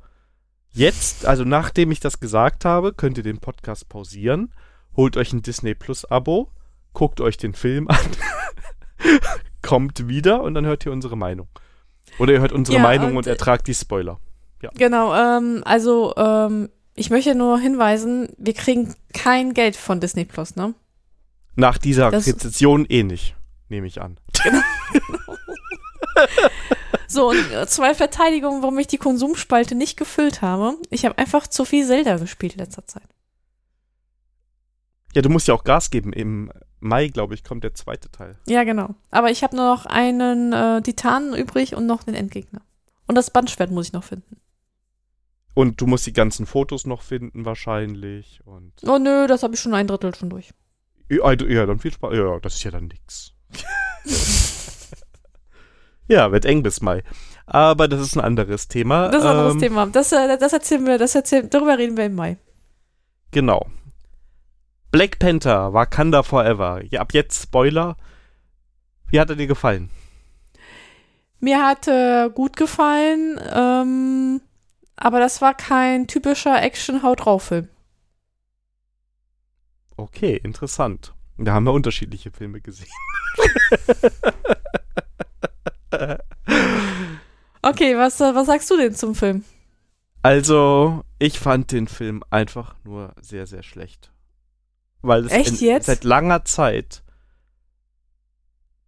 Jetzt, 0.71 1.27
also 1.27 1.45
nachdem 1.45 1.91
ich 1.91 2.01
das 2.01 2.21
gesagt 2.21 2.65
habe, 2.65 2.93
könnt 2.93 3.17
ihr 3.19 3.25
den 3.25 3.39
Podcast 3.39 3.89
pausieren, 3.89 4.53
holt 4.97 5.17
euch 5.17 5.33
ein 5.33 5.43
Disney 5.43 5.75
Plus 5.75 6.05
Abo, 6.05 6.51
guckt 6.93 7.21
euch 7.21 7.37
den 7.37 7.55
Film 7.55 7.89
an, 7.89 7.97
kommt 9.63 10.09
wieder 10.09 10.43
und 10.43 10.55
dann 10.55 10.67
hört 10.67 10.85
ihr 10.87 10.93
unsere 10.93 11.17
Meinung. 11.17 11.49
Oder 12.19 12.35
ihr 12.35 12.41
hört 12.41 12.53
unsere 12.53 12.79
Ja, 12.79 12.83
Meinung 12.83 13.11
und, 13.13 13.17
und 13.19 13.27
ertragt 13.27 13.67
die 13.67 13.75
Spoiler. 13.75 14.19
Genau, 14.75 15.15
ähm, 15.15 15.63
also, 15.65 16.15
ähm, 16.17 16.69
ich 16.95 17.11
möchte 17.11 17.35
nur 17.37 17.59
hinweisen, 17.61 18.29
wir 18.39 18.55
kriegen 18.55 18.95
kein 19.15 19.55
Geld 19.55 19.77
von 19.77 20.01
Disney 20.01 20.25
Plus, 20.25 20.57
ne? 20.57 20.75
Nach 21.55 21.79
dieser 21.79 22.11
Das- 22.11 22.27
Rezession 22.27 22.85
eh 22.89 23.03
nicht, 23.05 23.37
nehme 23.69 23.87
ich 23.87 24.01
an. 24.01 24.19
So, 27.11 27.31
und 27.31 27.53
äh, 27.53 27.67
zwei 27.67 27.95
Verteidigungen, 27.95 28.63
warum 28.63 28.79
ich 28.79 28.87
die 28.87 28.99
Konsumspalte 28.99 29.75
nicht 29.75 29.97
gefüllt 29.97 30.43
habe. 30.43 30.77
Ich 30.91 31.07
habe 31.07 31.17
einfach 31.17 31.47
zu 31.47 31.65
viel 31.65 31.87
Zelda 31.87 32.19
gespielt 32.19 32.53
in 32.53 32.59
letzter 32.61 32.87
Zeit. 32.87 33.09
Ja, 35.15 35.23
du 35.23 35.31
musst 35.31 35.49
ja 35.49 35.55
auch 35.55 35.65
Gas 35.65 35.91
geben. 35.91 36.13
Im 36.13 36.53
Mai, 36.81 37.09
glaube 37.09 37.35
ich, 37.35 37.45
kommt 37.45 37.65
der 37.65 37.75
zweite 37.75 38.11
Teil. 38.11 38.39
Ja, 38.47 38.65
genau. 38.65 38.95
Aber 39.11 39.31
ich 39.31 39.43
habe 39.43 39.57
nur 39.57 39.65
noch 39.65 39.87
einen 39.87 40.53
äh, 40.53 40.83
Titanen 40.83 41.35
übrig 41.35 41.75
und 41.75 41.87
noch 41.87 42.03
den 42.03 42.15
Endgegner. 42.15 42.61
Und 43.07 43.15
das 43.15 43.31
Bandschwert 43.31 43.71
muss 43.71 43.87
ich 43.87 43.93
noch 43.95 44.05
finden. 44.05 44.37
Und 45.55 45.81
du 45.81 45.87
musst 45.87 46.07
die 46.07 46.13
ganzen 46.13 46.45
Fotos 46.45 46.87
noch 46.87 47.03
finden, 47.03 47.47
wahrscheinlich. 47.47 48.43
Und 48.45 48.75
Oh 48.87 48.99
nö, 48.99 49.27
das 49.27 49.43
habe 49.43 49.55
ich 49.55 49.61
schon 49.61 49.75
ein 49.75 49.87
Drittel 49.87 50.15
schon 50.15 50.31
durch. 50.31 50.51
Ja, 51.09 51.33
ja, 51.33 51.65
dann 51.65 51.79
viel 51.79 51.93
Spaß. 51.93 52.15
Ja, 52.15 52.39
das 52.39 52.55
ist 52.55 52.65
ja 52.65 52.71
dann 52.71 52.87
nix. 52.87 53.33
ja, 56.09 56.33
wird 56.33 56.45
eng 56.45 56.63
bis 56.63 56.81
Mai. 56.81 57.03
Aber 57.47 57.89
das 57.89 58.01
ist 58.01 58.17
ein 58.17 58.21
anderes 58.21 58.69
Thema. 58.69 59.09
Das 59.09 59.23
ist 59.23 59.25
ein 59.25 59.31
anderes 59.37 59.55
Ähm, 59.55 59.61
Thema. 59.61 59.87
Das, 59.87 60.13
äh, 60.13 60.37
das 60.39 60.53
erzählen 60.53 60.85
wir, 60.87 60.99
das 60.99 61.15
erzählen, 61.15 61.49
darüber 61.49 61.79
reden 61.79 61.97
wir 61.97 62.07
im 62.07 62.15
Mai. 62.15 62.37
Genau. 63.31 63.67
Black 64.91 65.19
Panther, 65.19 65.73
Wakanda 65.73 66.23
Forever. 66.23 66.83
Ja, 66.91 67.01
ab 67.01 67.13
jetzt 67.15 67.43
Spoiler. 67.43 67.97
Wie 69.11 69.21
hat 69.21 69.31
er 69.31 69.37
dir 69.37 69.47
gefallen? 69.47 69.91
Mir 71.41 71.65
hat 71.65 71.87
äh, 71.89 72.31
gut 72.35 72.57
gefallen, 72.57 73.41
ähm, 73.55 74.41
aber 74.97 75.21
das 75.21 75.41
war 75.41 75.55
kein 75.55 76.07
typischer 76.09 76.61
Action-Haut-drauf-Film. 76.61 77.69
Okay, 79.97 80.37
interessant. 80.43 81.15
Da 81.39 81.53
haben 81.53 81.65
wir 81.65 81.73
unterschiedliche 81.73 82.31
Filme 82.33 82.61
gesehen. 82.61 82.89
Okay, 87.63 87.97
was, 87.97 88.21
äh, 88.21 88.35
was 88.35 88.47
sagst 88.47 88.71
du 88.71 88.77
denn 88.77 88.95
zum 88.95 89.15
Film? 89.15 89.45
Also, 90.23 91.05
ich 91.19 91.39
fand 91.39 91.73
den 91.73 91.89
Film 91.89 92.23
einfach 92.31 92.75
nur 92.85 93.15
sehr, 93.21 93.47
sehr 93.47 93.63
schlecht. 93.63 94.13
Weil 95.03 95.27
es 95.27 95.33
Echt 95.33 95.61
in, 95.61 95.69
jetzt? 95.69 95.87
seit 95.87 96.05
langer 96.05 96.45
Zeit, 96.45 97.03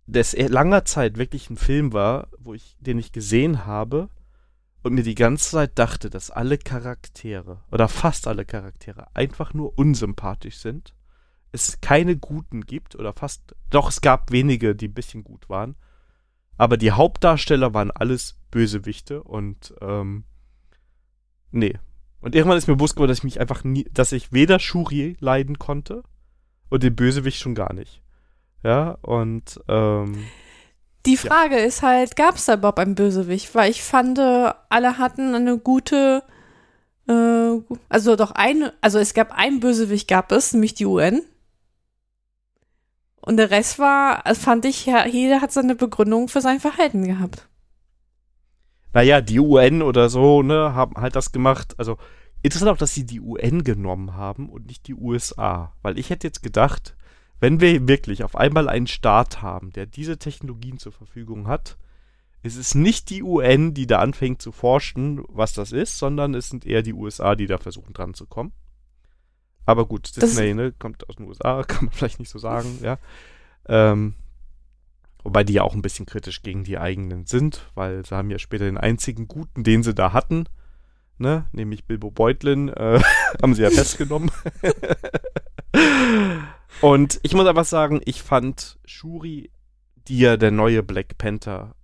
das 0.07 0.37
langer 0.37 0.85
Zeit 0.85 1.19
wirklich 1.19 1.51
ein 1.51 1.57
Film 1.57 1.93
war, 1.93 2.29
wo 2.39 2.55
ich, 2.55 2.77
den 2.81 2.99
ich 2.99 3.13
gesehen 3.13 3.65
habe 3.65 4.09
und 4.83 4.95
mir 4.95 5.05
die 5.05 5.15
ganze 5.15 5.51
Zeit 5.51 5.79
dachte, 5.79 6.11
dass 6.11 6.31
alle 6.31 6.59
Charaktere 6.59 7.63
oder 7.71 7.89
fast 7.89 8.27
alle 8.27 8.45
Charaktere 8.45 9.07
einfach 9.15 9.55
nur 9.55 9.79
unsympathisch 9.79 10.59
sind. 10.59 10.95
Es 11.53 11.81
keine 11.81 12.17
guten 12.17 12.63
gibt 12.63 12.97
oder 12.97 13.13
fast, 13.13 13.55
doch 13.71 13.91
es 13.91 14.01
gab 14.01 14.33
wenige, 14.33 14.75
die 14.75 14.89
ein 14.89 14.95
bisschen 14.95 15.23
gut 15.23 15.49
waren. 15.49 15.77
Aber 16.61 16.77
die 16.77 16.93
Hauptdarsteller 16.93 17.73
waren 17.73 17.91
alles 17.91 18.37
Bösewichte 18.51 19.23
und 19.23 19.73
ähm, 19.81 20.25
nee. 21.53 21.79
Und 22.21 22.35
irgendwann 22.35 22.59
ist 22.59 22.69
mir 22.69 22.77
bewusst 22.77 22.97
geworden, 22.97 23.09
dass 23.09 23.21
ich 23.21 23.25
mich 23.25 23.41
einfach 23.41 23.65
nie, 23.65 23.85
dass 23.95 24.13
ich 24.13 24.31
weder 24.31 24.59
Shuri 24.59 25.17
leiden 25.21 25.59
konnte 25.59 26.03
und 26.69 26.83
den 26.83 26.95
Bösewicht 26.95 27.39
schon 27.39 27.55
gar 27.55 27.73
nicht. 27.73 28.03
Ja, 28.63 28.99
und 29.01 29.59
ähm, 29.69 30.27
Die 31.07 31.17
Frage 31.17 31.57
ist 31.57 31.81
halt, 31.81 32.15
gab 32.15 32.35
es 32.35 32.45
da 32.45 32.57
überhaupt 32.57 32.79
einen 32.79 32.95
Bösewicht? 32.95 33.55
Weil 33.55 33.71
ich 33.71 33.83
fand, 33.83 34.19
äh, 34.19 34.53
alle 34.69 34.99
hatten 34.99 35.35
eine 35.35 35.57
gute, 35.57 36.23
äh, 37.09 37.57
also 37.89 38.17
doch 38.17 38.33
eine, 38.33 38.75
also 38.83 38.99
es 38.99 39.15
gab 39.15 39.33
einen 39.33 39.61
Bösewicht, 39.61 40.09
gab 40.09 40.31
es, 40.31 40.53
nämlich 40.53 40.75
die 40.75 40.85
UN. 40.85 41.23
Und 43.21 43.37
der 43.37 43.51
Rest 43.51 43.79
war, 43.79 44.27
äh, 44.27 44.35
fand 44.35 44.65
ich, 44.65 44.87
ja, 44.87 45.07
jeder 45.07 45.41
hat 45.41 45.53
seine 45.53 45.75
Begründung 45.75 46.29
für 46.29 46.41
sein 46.41 46.61
Verhalten 46.61 47.05
gehabt. 47.07 47.49
naja, 48.93 49.21
die 49.21 49.39
UN 49.39 49.83
oder 49.83 50.09
so, 50.09 50.43
ne, 50.43 50.75
haben 50.75 50.97
halt 50.97 51.15
das 51.17 51.33
gemacht. 51.33 51.75
Also 51.79 51.97
interessant 52.43 52.73
auch, 52.73 52.77
dass 52.77 52.95
sie 52.95 53.07
die 53.07 53.21
UN 53.21 53.63
genommen 53.65 54.15
haben 54.15 54.49
und 54.49 54.67
nicht 54.67 54.89
die 54.89 54.95
USA. 54.95 55.73
Weil 55.83 55.99
ich 55.99 56.11
hätte 56.11 56.27
jetzt 56.27 56.43
gedacht, 56.43 56.97
wenn 57.39 57.61
wir 57.61 57.87
wirklich 57.89 58.25
auf 58.25 58.37
einmal 58.37 58.69
einen 58.69 58.87
Staat 58.87 59.43
haben, 59.43 59.73
der 59.73 59.87
diese 59.87 60.19
Technologien 60.19 60.79
zur 60.79 60.93
Verfügung 60.93 61.47
hat, 61.47 61.79
ist 62.43 62.57
es 62.57 62.75
nicht 62.75 63.11
die 63.11 63.23
UN, 63.23 63.75
die 63.75 63.87
da 63.87 63.99
anfängt 63.99 64.43
zu 64.43 64.51
forschen, 64.51 65.23
was 65.29 65.53
das 65.53 65.73
ist, 65.73 65.99
sondern 65.99 66.35
es 66.35 66.49
sind 66.49 66.67
eher 66.67 66.83
die 66.83 66.95
USA, 66.95 67.35
die 67.35 67.47
da 67.47 67.59
versuchen 67.59 67.93
dran 67.93 68.15
zu 68.15 68.27
kommen. 68.27 68.53
Aber 69.71 69.87
gut, 69.87 70.09
Das- 70.17 70.31
Disney, 70.31 70.55
ne, 70.55 70.73
kommt 70.73 71.09
aus 71.09 71.17
den 71.17 71.27
USA, 71.29 71.63
kann 71.69 71.87
man 71.87 71.93
vielleicht 71.95 72.19
nicht 72.19 72.31
so 72.31 72.39
sagen, 72.39 72.79
ja. 72.83 72.99
Ähm, 73.69 74.15
wobei 75.23 75.45
die 75.45 75.53
ja 75.53 75.63
auch 75.63 75.75
ein 75.75 75.83
bisschen 75.83 76.07
kritisch 76.07 76.43
gegen 76.43 76.65
die 76.65 76.79
eigenen 76.79 77.27
sind, 77.27 77.71
weil 77.75 78.05
sie 78.05 78.17
haben 78.17 78.31
ja 78.31 78.39
später 78.39 78.65
den 78.65 78.79
einzigen 78.79 79.29
guten, 79.29 79.63
den 79.65 79.83
sie 79.83 79.95
da 79.95 80.13
hatten, 80.13 80.47
ne, 81.19 81.47
nämlich 81.53 81.85
Bilbo 81.87 82.11
Beutlin, 82.11 82.69
äh, 82.69 83.01
haben 83.43 83.55
sie 83.55 83.63
ja 83.63 83.71
festgenommen. 83.71 84.31
Und 86.81 87.21
ich 87.23 87.35
muss 87.35 87.47
einfach 87.47 87.65
sagen, 87.65 88.01
ich 88.05 88.23
fand 88.23 88.79
Shuri, 88.85 89.51
die 90.09 90.19
ja 90.19 90.37
der 90.37 90.51
neue 90.51 90.83
Black 90.83 91.19
Panther 91.19 91.75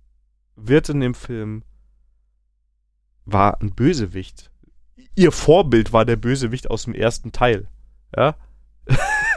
wird 0.55 0.89
in 0.89 0.99
dem 0.99 1.13
Film, 1.13 1.63
war 3.25 3.61
ein 3.61 3.73
Bösewicht. 3.75 4.49
Ihr 5.15 5.31
Vorbild 5.31 5.93
war 5.93 6.05
der 6.05 6.15
Bösewicht 6.15 6.69
aus 6.69 6.83
dem 6.83 6.93
ersten 6.93 7.31
Teil. 7.31 7.67
Ja? 8.15 8.35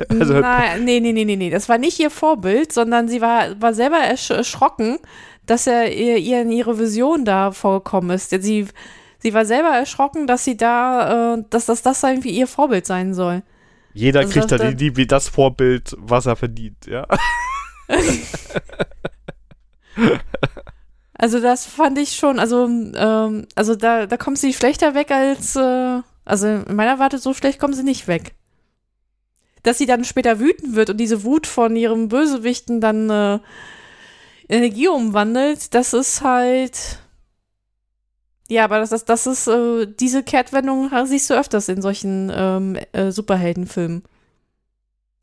Also- 0.08 0.40
Nein, 0.40 0.84
nee, 0.84 0.98
nee, 1.00 1.12
nee, 1.12 1.24
nee, 1.26 1.36
nee. 1.36 1.50
Das 1.50 1.68
war 1.68 1.76
nicht 1.76 1.98
ihr 2.00 2.10
Vorbild, 2.10 2.72
sondern 2.72 3.06
sie 3.08 3.20
war, 3.20 3.60
war 3.60 3.74
selber 3.74 3.98
ersch 3.98 4.30
erschrocken, 4.30 4.98
dass 5.44 5.66
er 5.66 5.92
ihr, 5.94 6.16
ihr 6.16 6.40
in 6.42 6.50
ihre 6.52 6.78
Vision 6.78 7.24
da 7.26 7.50
vorgekommen 7.52 8.10
ist. 8.10 8.30
Sie, 8.30 8.66
sie 9.18 9.34
war 9.34 9.44
selber 9.44 9.68
erschrocken, 9.68 10.26
dass 10.26 10.44
sie 10.44 10.56
da, 10.56 11.34
äh, 11.34 11.44
dass 11.50 11.66
das, 11.66 11.82
das 11.82 12.02
irgendwie 12.02 12.30
ihr 12.30 12.46
Vorbild 12.46 12.86
sein 12.86 13.12
soll. 13.12 13.42
Jeder 13.92 14.20
Also 14.20 14.32
kriegt 14.32 14.52
das- 14.52 14.60
da 14.60 14.70
die, 14.72 14.96
wie 14.96 15.06
das 15.06 15.28
Vorbild, 15.28 15.94
was 15.98 16.24
er 16.26 16.36
verdient, 16.36 16.86
ja. 16.86 17.06
Also 21.14 21.40
das 21.40 21.66
fand 21.66 21.98
ich 21.98 22.16
schon, 22.16 22.38
also, 22.38 22.64
ähm, 22.66 23.46
also 23.54 23.74
da, 23.74 24.06
da 24.06 24.16
kommt 24.16 24.38
sie 24.38 24.54
schlechter 24.54 24.94
weg 24.94 25.10
als, 25.10 25.54
äh, 25.54 26.00
also 26.24 26.46
in 26.46 26.74
meiner 26.74 26.98
Warte 26.98 27.18
so 27.18 27.34
schlecht 27.34 27.58
kommen 27.58 27.74
sie 27.74 27.82
nicht 27.82 28.08
weg. 28.08 28.32
Dass 29.62 29.78
sie 29.78 29.86
dann 29.86 30.04
später 30.04 30.38
wütend 30.40 30.74
wird 30.74 30.90
und 30.90 30.96
diese 30.96 31.24
Wut 31.24 31.46
von 31.46 31.76
ihrem 31.76 32.08
Bösewichten 32.08 32.80
dann 32.80 33.10
äh, 33.10 33.34
in 34.48 34.58
Energie 34.58 34.88
umwandelt, 34.88 35.74
das 35.74 35.92
ist 35.92 36.22
halt, 36.22 36.98
ja, 38.48 38.64
aber 38.64 38.80
das, 38.80 38.90
das, 38.90 39.04
das 39.04 39.26
ist, 39.26 39.46
äh, 39.46 39.86
diese 39.86 40.22
Kehrtwendung 40.22 40.90
siehst 41.04 41.30
du 41.30 41.34
öfters 41.34 41.68
in 41.68 41.82
solchen 41.82 42.32
ähm, 42.34 42.78
äh, 42.92 43.12
Superheldenfilmen. 43.12 44.02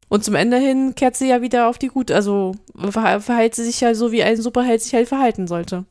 Und 0.09 0.23
zum 0.23 0.35
Ende 0.35 0.57
hin 0.57 0.95
kehrt 0.95 1.17
sie 1.17 1.27
ja 1.27 1.41
wieder 1.41 1.67
auf 1.67 1.77
die 1.77 1.89
Gut, 1.89 2.11
also 2.11 2.55
verhält 2.89 3.55
sie 3.55 3.65
sich 3.65 3.81
ja 3.81 3.93
so, 3.93 4.11
wie 4.11 4.23
ein 4.23 4.41
Superheld 4.41 4.81
sich 4.81 4.93
halt 4.93 5.09
verhalten 5.09 5.47
sollte. 5.47 5.85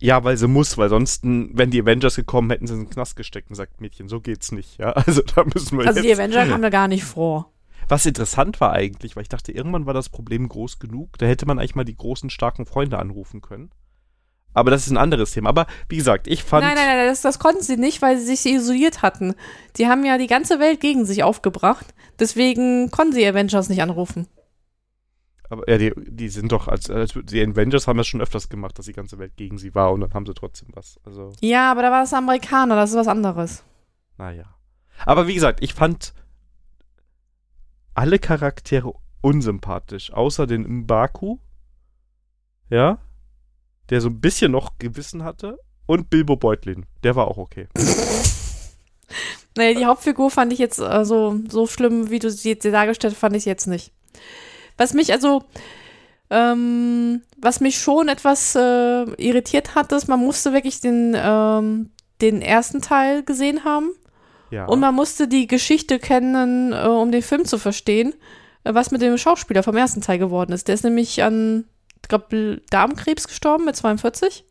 Ja, 0.00 0.22
weil 0.24 0.36
sie 0.36 0.48
muss, 0.48 0.76
weil 0.76 0.88
sonst, 0.88 1.22
wenn 1.22 1.70
die 1.70 1.80
Avengers 1.80 2.16
gekommen 2.16 2.50
hätten, 2.50 2.66
sie 2.66 2.74
in 2.74 2.80
den 2.80 2.90
Knast 2.90 3.16
gesteckt 3.16 3.48
und 3.50 3.56
sagt, 3.56 3.80
Mädchen, 3.80 4.08
so 4.08 4.20
geht's 4.20 4.52
nicht, 4.52 4.78
ja. 4.78 4.90
Also 5.06 5.22
da 5.22 5.44
müssen 5.44 5.78
wir 5.78 5.86
Also 5.86 6.00
jetzt. 6.00 6.08
die 6.08 6.12
Avenger 6.14 6.46
kamen 6.46 6.62
da 6.62 6.70
gar 6.70 6.88
nicht 6.88 7.04
vor. 7.04 7.52
Was 7.88 8.06
interessant 8.06 8.60
war 8.60 8.72
eigentlich, 8.72 9.14
weil 9.14 9.22
ich 9.22 9.28
dachte, 9.28 9.52
irgendwann 9.52 9.86
war 9.86 9.94
das 9.94 10.08
Problem 10.08 10.48
groß 10.48 10.78
genug, 10.78 11.18
da 11.18 11.26
hätte 11.26 11.46
man 11.46 11.58
eigentlich 11.58 11.74
mal 11.74 11.84
die 11.84 11.96
großen, 11.96 12.30
starken 12.30 12.66
Freunde 12.66 12.98
anrufen 12.98 13.40
können. 13.40 13.70
Aber 14.54 14.70
das 14.70 14.86
ist 14.86 14.92
ein 14.92 14.96
anderes 14.96 15.32
Thema. 15.32 15.48
Aber 15.48 15.66
wie 15.88 15.96
gesagt, 15.96 16.28
ich 16.28 16.44
fand. 16.44 16.64
Nein, 16.64 16.76
nein, 16.76 16.86
nein, 16.86 17.08
das, 17.08 17.22
das 17.22 17.40
konnten 17.40 17.62
sie 17.62 17.76
nicht, 17.76 18.00
weil 18.02 18.18
sie 18.18 18.36
sich 18.36 18.46
isoliert 18.46 19.02
hatten. 19.02 19.34
Die 19.76 19.88
haben 19.88 20.04
ja 20.04 20.16
die 20.16 20.28
ganze 20.28 20.60
Welt 20.60 20.80
gegen 20.80 21.04
sich 21.04 21.24
aufgebracht. 21.24 21.92
Deswegen 22.20 22.90
konnten 22.92 23.14
sie 23.14 23.26
Avengers 23.26 23.68
nicht 23.68 23.82
anrufen. 23.82 24.28
Aber 25.50 25.68
ja, 25.68 25.78
die, 25.78 25.92
die 25.96 26.28
sind 26.28 26.52
doch, 26.52 26.68
als, 26.68 26.90
als 26.90 27.12
die 27.14 27.42
Avengers 27.42 27.86
haben 27.86 27.98
das 27.98 28.06
schon 28.06 28.20
öfters 28.22 28.48
gemacht, 28.48 28.78
dass 28.78 28.86
die 28.86 28.92
ganze 28.92 29.18
Welt 29.18 29.36
gegen 29.36 29.58
sie 29.58 29.74
war 29.74 29.92
und 29.92 30.00
dann 30.00 30.14
haben 30.14 30.26
sie 30.26 30.34
trotzdem 30.34 30.68
was. 30.72 30.98
Also, 31.04 31.32
Ja, 31.40 31.70
aber 31.70 31.82
da 31.82 31.90
war 31.90 32.00
das 32.00 32.14
Amerikaner, 32.14 32.76
das 32.76 32.90
ist 32.90 32.96
was 32.96 33.08
anderes. 33.08 33.62
naja. 34.16 34.44
Aber 35.04 35.26
wie 35.26 35.34
gesagt, 35.34 35.60
ich 35.60 35.74
fand 35.74 36.14
alle 37.94 38.18
Charaktere 38.20 38.92
unsympathisch, 39.20 40.12
außer 40.12 40.46
den 40.46 40.62
Mbaku. 40.62 41.38
Ja. 42.70 42.98
Der 43.90 44.00
so 44.00 44.08
ein 44.08 44.20
bisschen 44.20 44.52
noch 44.52 44.78
Gewissen 44.78 45.24
hatte. 45.24 45.58
Und 45.86 46.10
Bilbo 46.10 46.36
Beutlin. 46.36 46.86
Der 47.02 47.16
war 47.16 47.28
auch 47.28 47.38
okay. 47.38 47.68
Naja, 49.56 49.78
die 49.78 49.86
Hauptfigur 49.86 50.30
fand 50.30 50.52
ich 50.52 50.58
jetzt 50.58 50.80
äh, 50.80 51.04
so, 51.04 51.38
so 51.48 51.66
schlimm, 51.68 52.10
wie 52.10 52.18
du 52.18 52.28
sie 52.30 52.50
jetzt 52.50 52.64
dargestellt 52.64 53.12
hast, 53.14 53.20
fand 53.20 53.36
ich 53.36 53.44
jetzt 53.44 53.66
nicht. 53.66 53.92
Was 54.76 54.94
mich 54.94 55.12
also, 55.12 55.44
ähm, 56.30 57.22
was 57.36 57.60
mich 57.60 57.78
schon 57.78 58.08
etwas 58.08 58.54
äh, 58.54 59.04
irritiert 59.22 59.74
hat, 59.74 59.92
ist, 59.92 60.08
man 60.08 60.20
musste 60.20 60.52
wirklich 60.52 60.80
den, 60.80 61.16
ähm, 61.16 61.90
den 62.20 62.42
ersten 62.42 62.80
Teil 62.80 63.22
gesehen 63.22 63.64
haben. 63.64 63.90
Ja. 64.50 64.66
Und 64.66 64.80
man 64.80 64.94
musste 64.94 65.28
die 65.28 65.46
Geschichte 65.46 65.98
kennen, 65.98 66.72
äh, 66.72 66.86
um 66.86 67.10
den 67.10 67.22
Film 67.22 67.44
zu 67.44 67.58
verstehen, 67.58 68.14
äh, 68.64 68.74
was 68.74 68.90
mit 68.90 69.02
dem 69.02 69.18
Schauspieler 69.18 69.62
vom 69.62 69.76
ersten 69.76 70.00
Teil 70.00 70.18
geworden 70.18 70.52
ist. 70.52 70.68
Der 70.68 70.74
ist 70.74 70.84
nämlich 70.84 71.22
an, 71.22 71.64
ich 72.02 72.08
glaube, 72.08 72.60
Darmkrebs 72.70 73.28
gestorben 73.28 73.64
mit 73.64 73.76
42. 73.76 74.44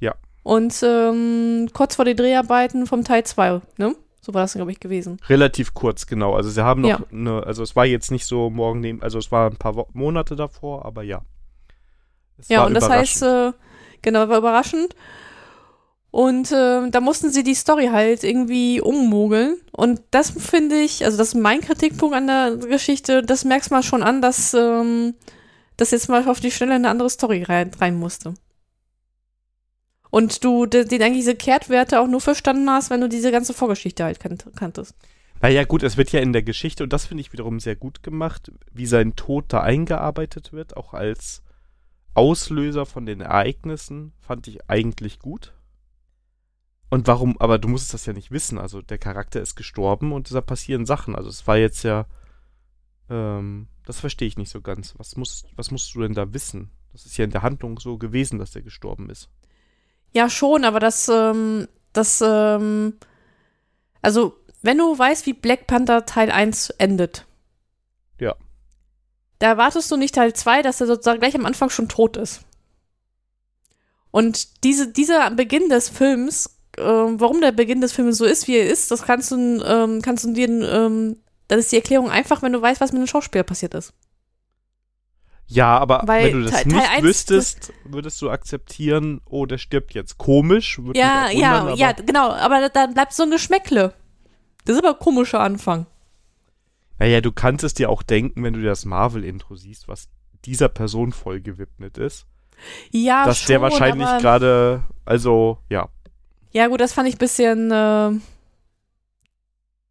Ja. 0.00 0.14
Und 0.42 0.82
ähm, 0.82 1.68
kurz 1.72 1.96
vor 1.96 2.04
den 2.04 2.16
Dreharbeiten 2.16 2.86
vom 2.86 3.04
Teil 3.04 3.24
2, 3.24 3.60
ne? 3.78 3.94
So 4.24 4.32
war 4.34 4.42
das, 4.42 4.52
glaube 4.54 4.70
ich, 4.70 4.78
gewesen. 4.78 5.18
Relativ 5.28 5.74
kurz, 5.74 6.06
genau. 6.06 6.34
Also 6.34 6.48
sie 6.48 6.62
haben 6.64 6.82
noch 6.82 6.88
Ja. 6.88 7.00
eine, 7.10 7.42
also 7.44 7.62
es 7.64 7.74
war 7.74 7.86
jetzt 7.86 8.12
nicht 8.12 8.24
so 8.24 8.50
morgen 8.50 8.78
nehmen, 8.80 9.02
also 9.02 9.18
es 9.18 9.32
war 9.32 9.50
ein 9.50 9.56
paar 9.56 9.74
Wo 9.74 9.88
Monate 9.92 10.36
davor, 10.36 10.84
aber 10.84 11.02
ja. 11.02 11.22
Es 12.38 12.48
Ja, 12.48 12.64
und 12.64 12.74
das 12.74 12.88
heißt, 12.88 13.22
äh, 13.22 13.52
genau, 14.00 14.28
war 14.28 14.38
überraschend. 14.38 14.94
Und 16.12 16.52
äh, 16.52 16.90
da 16.90 17.00
mussten 17.00 17.30
sie 17.30 17.42
die 17.42 17.54
Story 17.54 17.86
halt 17.86 18.22
irgendwie 18.22 18.80
ummogeln. 18.80 19.56
Und 19.72 20.02
das 20.10 20.30
finde 20.30 20.76
ich, 20.76 21.04
also 21.04 21.16
das 21.16 21.28
ist 21.28 21.34
mein 21.34 21.60
Kritikpunkt 21.62 22.14
an 22.14 22.26
der 22.26 22.56
Geschichte, 22.56 23.22
das 23.22 23.44
merkst 23.44 23.70
mal 23.70 23.82
schon 23.82 24.02
an, 24.02 24.20
dass 24.22 24.54
ähm, 24.54 25.14
das 25.78 25.90
jetzt 25.90 26.08
mal 26.08 26.28
auf 26.28 26.38
die 26.38 26.50
Schnelle 26.50 26.74
eine 26.74 26.90
andere 26.90 27.10
Story 27.10 27.42
rein, 27.42 27.72
rein 27.80 27.96
musste. 27.96 28.34
Und 30.12 30.44
du 30.44 30.66
de- 30.66 30.84
den 30.84 31.02
eigentlich 31.02 31.20
diese 31.20 31.34
Kehrtwerte 31.34 31.98
auch 31.98 32.06
nur 32.06 32.20
verstanden 32.20 32.68
hast, 32.68 32.90
wenn 32.90 33.00
du 33.00 33.08
diese 33.08 33.32
ganze 33.32 33.54
Vorgeschichte 33.54 34.04
halt 34.04 34.20
kannt, 34.20 34.44
kanntest. 34.54 34.94
Naja, 35.40 35.64
gut, 35.64 35.82
es 35.82 35.96
wird 35.96 36.12
ja 36.12 36.20
in 36.20 36.34
der 36.34 36.42
Geschichte, 36.42 36.84
und 36.84 36.92
das 36.92 37.06
finde 37.06 37.22
ich 37.22 37.32
wiederum 37.32 37.60
sehr 37.60 37.76
gut 37.76 38.02
gemacht, 38.02 38.52
wie 38.70 38.84
sein 38.84 39.16
Tod 39.16 39.46
da 39.48 39.62
eingearbeitet 39.62 40.52
wird, 40.52 40.76
auch 40.76 40.92
als 40.92 41.42
Auslöser 42.12 42.84
von 42.84 43.06
den 43.06 43.22
Ereignissen, 43.22 44.12
fand 44.20 44.46
ich 44.48 44.68
eigentlich 44.68 45.18
gut. 45.18 45.54
Und 46.90 47.06
warum, 47.06 47.38
aber 47.40 47.58
du 47.58 47.68
musst 47.68 47.94
das 47.94 48.04
ja 48.04 48.12
nicht 48.12 48.30
wissen, 48.32 48.58
also 48.58 48.82
der 48.82 48.98
Charakter 48.98 49.40
ist 49.40 49.56
gestorben 49.56 50.12
und 50.12 50.30
da 50.30 50.42
passieren 50.42 50.84
Sachen. 50.84 51.16
Also 51.16 51.30
es 51.30 51.46
war 51.46 51.56
jetzt 51.56 51.84
ja, 51.84 52.04
ähm, 53.08 53.66
das 53.86 53.98
verstehe 53.98 54.28
ich 54.28 54.36
nicht 54.36 54.50
so 54.50 54.60
ganz. 54.60 54.92
Was 54.98 55.16
musst, 55.16 55.46
was 55.56 55.70
musst 55.70 55.94
du 55.94 56.02
denn 56.02 56.12
da 56.12 56.34
wissen? 56.34 56.70
Das 56.92 57.06
ist 57.06 57.16
ja 57.16 57.24
in 57.24 57.30
der 57.30 57.40
Handlung 57.40 57.80
so 57.80 57.96
gewesen, 57.96 58.38
dass 58.38 58.50
der 58.50 58.60
gestorben 58.60 59.08
ist. 59.08 59.30
Ja, 60.12 60.28
schon, 60.28 60.64
aber 60.64 60.78
das, 60.80 61.08
ähm, 61.08 61.68
das, 61.92 62.22
ähm, 62.24 62.98
also, 64.02 64.36
wenn 64.62 64.78
du 64.78 64.96
weißt, 64.96 65.26
wie 65.26 65.32
Black 65.32 65.66
Panther 65.66 66.06
Teil 66.06 66.30
1 66.30 66.70
endet. 66.78 67.26
Ja. 68.20 68.34
Da 69.38 69.48
erwartest 69.48 69.90
du 69.90 69.96
nicht 69.96 70.14
Teil 70.14 70.34
2, 70.34 70.62
dass 70.62 70.80
er 70.80 70.86
sozusagen 70.86 71.20
gleich 71.20 71.34
am 71.34 71.46
Anfang 71.46 71.70
schon 71.70 71.88
tot 71.88 72.16
ist. 72.16 72.42
Und 74.10 74.62
diese, 74.62 74.92
dieser 74.92 75.30
Beginn 75.30 75.68
des 75.68 75.88
Films, 75.88 76.58
äh, 76.76 76.82
warum 76.82 77.40
der 77.40 77.52
Beginn 77.52 77.80
des 77.80 77.92
Films 77.92 78.18
so 78.18 78.26
ist, 78.26 78.46
wie 78.46 78.56
er 78.56 78.68
ist, 78.68 78.90
das 78.90 79.02
kannst 79.02 79.30
du, 79.30 79.36
ähm, 79.64 80.02
kannst 80.02 80.24
du 80.24 80.32
dir, 80.32 80.48
ähm, 80.48 81.16
das 81.48 81.60
ist 81.60 81.72
die 81.72 81.76
Erklärung 81.76 82.10
einfach, 82.10 82.42
wenn 82.42 82.52
du 82.52 82.60
weißt, 82.60 82.80
was 82.80 82.92
mit 82.92 83.00
dem 83.00 83.06
Schauspieler 83.06 83.42
passiert 83.42 83.74
ist. 83.74 83.94
Ja, 85.46 85.76
aber 85.78 86.02
Weil 86.06 86.26
wenn 86.26 86.32
du 86.32 86.42
das 86.44 86.62
Teil- 86.62 86.66
nicht 86.66 86.86
Teil 86.86 87.02
wüsstest, 87.02 87.72
würdest 87.84 88.22
du 88.22 88.30
akzeptieren, 88.30 89.20
oh, 89.26 89.44
der 89.46 89.58
stirbt 89.58 89.92
jetzt. 89.94 90.16
Komisch. 90.16 90.78
Würde 90.78 90.98
Ja, 90.98 91.28
ja, 91.30 91.60
wundern, 91.62 91.76
ja, 91.78 91.90
aber- 91.90 92.02
genau, 92.02 92.30
aber 92.32 92.60
da- 92.60 92.68
dann 92.70 92.94
bleibt 92.94 93.12
so 93.12 93.22
ein 93.24 93.30
Geschmäckle. 93.30 93.92
Das 94.64 94.76
ist 94.76 94.82
aber 94.84 94.94
ein 94.96 94.98
komischer 94.98 95.40
Anfang. 95.40 95.86
Naja, 96.98 97.20
du 97.20 97.32
kannst 97.32 97.64
es 97.64 97.74
dir 97.74 97.90
auch 97.90 98.02
denken, 98.02 98.44
wenn 98.44 98.54
du 98.54 98.60
dir 98.60 98.68
das 98.68 98.84
Marvel-Intro 98.84 99.56
siehst, 99.56 99.88
was 99.88 100.08
dieser 100.44 100.68
Person 100.68 101.12
voll 101.12 101.40
gewidmet 101.40 101.98
ist. 101.98 102.26
Ja, 102.92 103.24
dass 103.26 103.44
der 103.44 103.54
schon, 103.54 103.62
wahrscheinlich 103.62 104.06
aber- 104.06 104.20
gerade, 104.20 104.82
also, 105.04 105.58
ja. 105.68 105.88
Ja, 106.52 106.68
gut, 106.68 106.80
das 106.80 106.92
fand 106.92 107.08
ich 107.08 107.16
ein 107.16 107.18
bisschen 107.18 107.70
äh, 107.72 108.10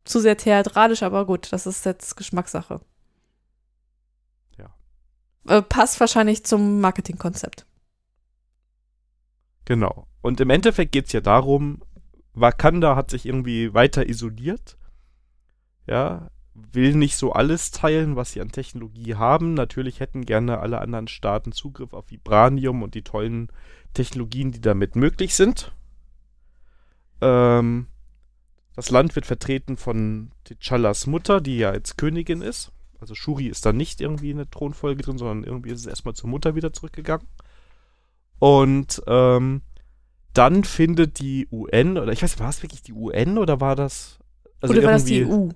zu 0.05 0.19
sehr 0.19 0.37
theatralisch, 0.37 1.03
aber 1.03 1.25
gut, 1.25 1.51
das 1.51 1.65
ist 1.67 1.85
jetzt 1.85 2.15
Geschmackssache. 2.15 2.81
Äh, 5.47 5.61
passt 5.61 5.99
wahrscheinlich 5.99 6.43
zum 6.43 6.81
Marketingkonzept. 6.81 7.65
Genau. 9.65 10.07
Und 10.21 10.39
im 10.39 10.49
Endeffekt 10.49 10.91
geht 10.91 11.07
es 11.07 11.13
ja 11.13 11.21
darum, 11.21 11.81
Wakanda 12.33 12.95
hat 12.95 13.09
sich 13.09 13.25
irgendwie 13.25 13.73
weiter 13.73 14.07
isoliert. 14.07 14.77
Ja, 15.87 16.29
will 16.53 16.95
nicht 16.95 17.15
so 17.15 17.33
alles 17.33 17.71
teilen, 17.71 18.15
was 18.15 18.31
sie 18.31 18.41
an 18.41 18.51
Technologie 18.51 19.15
haben. 19.15 19.53
Natürlich 19.53 19.99
hätten 19.99 20.25
gerne 20.25 20.59
alle 20.59 20.79
anderen 20.79 21.07
Staaten 21.07 21.51
Zugriff 21.51 21.93
auf 21.93 22.11
Vibranium 22.11 22.83
und 22.83 22.93
die 22.93 23.03
tollen 23.03 23.49
Technologien, 23.93 24.51
die 24.51 24.61
damit 24.61 24.95
möglich 24.95 25.35
sind. 25.35 25.71
Ähm, 27.21 27.87
das 28.75 28.89
Land 28.89 29.15
wird 29.15 29.25
vertreten 29.25 29.77
von 29.77 30.31
T'Challas 30.45 31.09
Mutter, 31.09 31.41
die 31.41 31.57
ja 31.57 31.73
jetzt 31.73 31.97
Königin 31.97 32.41
ist. 32.41 32.71
Also 33.01 33.15
Shuri 33.15 33.47
ist 33.47 33.65
da 33.65 33.73
nicht 33.73 33.99
irgendwie 33.99 34.29
in 34.29 34.37
der 34.37 34.49
Thronfolge 34.49 35.01
drin, 35.01 35.17
sondern 35.17 35.43
irgendwie 35.43 35.71
ist 35.71 35.79
es 35.81 35.87
erstmal 35.87 36.13
zur 36.13 36.29
Mutter 36.29 36.53
wieder 36.55 36.71
zurückgegangen. 36.71 37.27
Und 38.37 39.01
ähm, 39.07 39.61
dann 40.33 40.63
findet 40.63 41.19
die 41.19 41.47
UN, 41.51 41.97
oder 41.97 42.11
ich 42.11 42.21
weiß 42.21 42.31
nicht, 42.33 42.39
war 42.39 42.49
es 42.49 42.61
wirklich 42.63 42.83
die 42.83 42.93
UN 42.93 43.37
oder 43.39 43.59
war 43.59 43.75
das? 43.75 44.19
Also 44.61 44.73
Oder 44.75 44.83
war 44.83 44.91
das 44.91 45.05
die 45.05 45.15
E 45.15 45.19
irgendwie- 45.21 45.55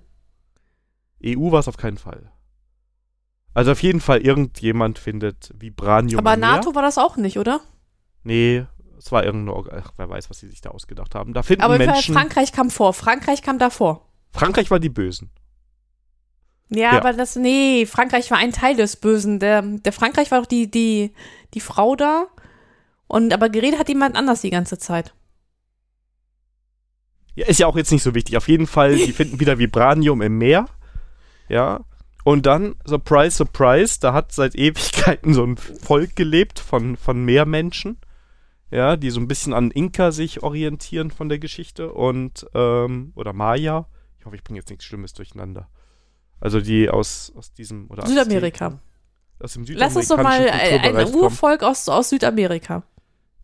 EU? 1.37 1.45
EU 1.45 1.51
war 1.51 1.59
es 1.59 1.67
auf 1.67 1.77
keinen 1.77 1.97
Fall. 1.97 2.31
Also 3.53 3.71
auf 3.71 3.81
jeden 3.83 4.01
Fall 4.01 4.21
irgendjemand 4.21 4.97
findet 4.99 5.51
Vibranium. 5.57 6.19
Aber. 6.19 6.35
NATO 6.35 6.75
war 6.75 6.81
das 6.81 6.97
auch 6.97 7.15
nicht, 7.15 7.37
oder? 7.37 7.61
Nee, 8.23 8.65
es 8.97 9.11
war 9.11 9.23
irgendeine, 9.23 9.71
ach, 9.71 9.91
wer 9.97 10.09
weiß, 10.09 10.29
was 10.31 10.39
sie 10.39 10.49
sich 10.49 10.61
da 10.61 10.71
ausgedacht 10.71 11.13
haben. 11.15 11.33
Da 11.33 11.43
finden 11.43 11.61
Aber 11.61 11.77
Menschen. 11.77 12.15
Frankreich 12.15 12.51
kam 12.51 12.71
vor. 12.71 12.93
Frankreich 12.93 13.43
kam 13.43 13.59
davor. 13.59 14.09
Frankreich 14.31 14.71
war 14.71 14.79
die 14.79 14.89
Bösen. 14.89 15.29
Ja, 16.69 16.93
Ja. 16.93 16.97
aber 16.99 17.13
das, 17.13 17.35
nee, 17.35 17.85
Frankreich 17.85 18.29
war 18.31 18.37
ein 18.37 18.51
Teil 18.51 18.75
des 18.75 18.95
Bösen. 18.95 19.39
Der, 19.39 19.61
der 19.61 19.93
Frankreich 19.93 20.31
war 20.31 20.39
doch 20.41 20.47
die, 20.47 20.69
die, 20.69 21.11
die 21.53 21.59
Frau 21.59 21.95
da. 21.95 22.27
Und 23.07 23.33
aber 23.33 23.49
geredet 23.49 23.79
hat 23.79 23.89
jemand 23.89 24.15
anders 24.15 24.41
die 24.41 24.49
ganze 24.49 24.77
Zeit. 24.79 25.13
Ja, 27.35 27.45
ist 27.47 27.59
ja 27.59 27.67
auch 27.67 27.75
jetzt 27.75 27.91
nicht 27.91 28.03
so 28.03 28.15
wichtig. 28.15 28.37
Auf 28.37 28.47
jeden 28.47 28.67
Fall, 28.67 28.95
die 28.95 29.11
finden 29.13 29.39
wieder 29.39 29.59
Vibranium 29.59 30.21
im 30.21 30.37
Meer. 30.37 30.67
Ja. 31.49 31.81
Und 32.23 32.47
dann, 32.47 32.75
surprise, 32.85 33.37
surprise, 33.37 33.99
da 33.99 34.13
hat 34.13 34.31
seit 34.31 34.55
Ewigkeiten 34.55 35.33
so 35.33 35.43
ein 35.43 35.57
Volk 35.57 36.15
gelebt 36.15 36.59
von, 36.59 36.97
von 36.97 37.23
Meermenschen. 37.23 37.99
Ja, 38.71 38.97
die 38.97 39.11
so 39.11 39.19
ein 39.19 39.27
bisschen 39.27 39.53
an 39.53 39.69
Inka 39.69 40.11
sich 40.11 40.41
orientieren 40.41 41.11
von 41.11 41.29
der 41.29 41.37
Geschichte 41.37 41.93
und, 41.93 42.47
ähm, 42.55 43.11
oder 43.15 43.31
Maya. 43.31 43.87
Ich 44.17 44.25
hoffe, 44.25 44.35
ich 44.35 44.43
bringe 44.43 44.57
jetzt 44.59 44.69
nichts 44.71 44.85
Schlimmes 44.85 45.13
durcheinander. 45.13 45.69
Also 46.39 46.61
die 46.61 46.89
aus, 46.89 47.31
aus 47.35 47.53
diesem, 47.53 47.89
oder 47.89 48.05
Südamerika. 48.05 48.67
Azteken, 48.67 48.81
Aus 49.39 49.53
dem 49.53 49.65
Lass 49.77 49.95
uns 49.95 50.07
doch 50.07 50.17
mal 50.17 50.39
südamerikanischen 50.41 50.97
ein, 50.97 51.05
kommen 51.05 51.15
Urvolk 51.23 51.63
aus, 51.63 51.89
aus 51.89 52.09
Südamerika. 52.09 52.83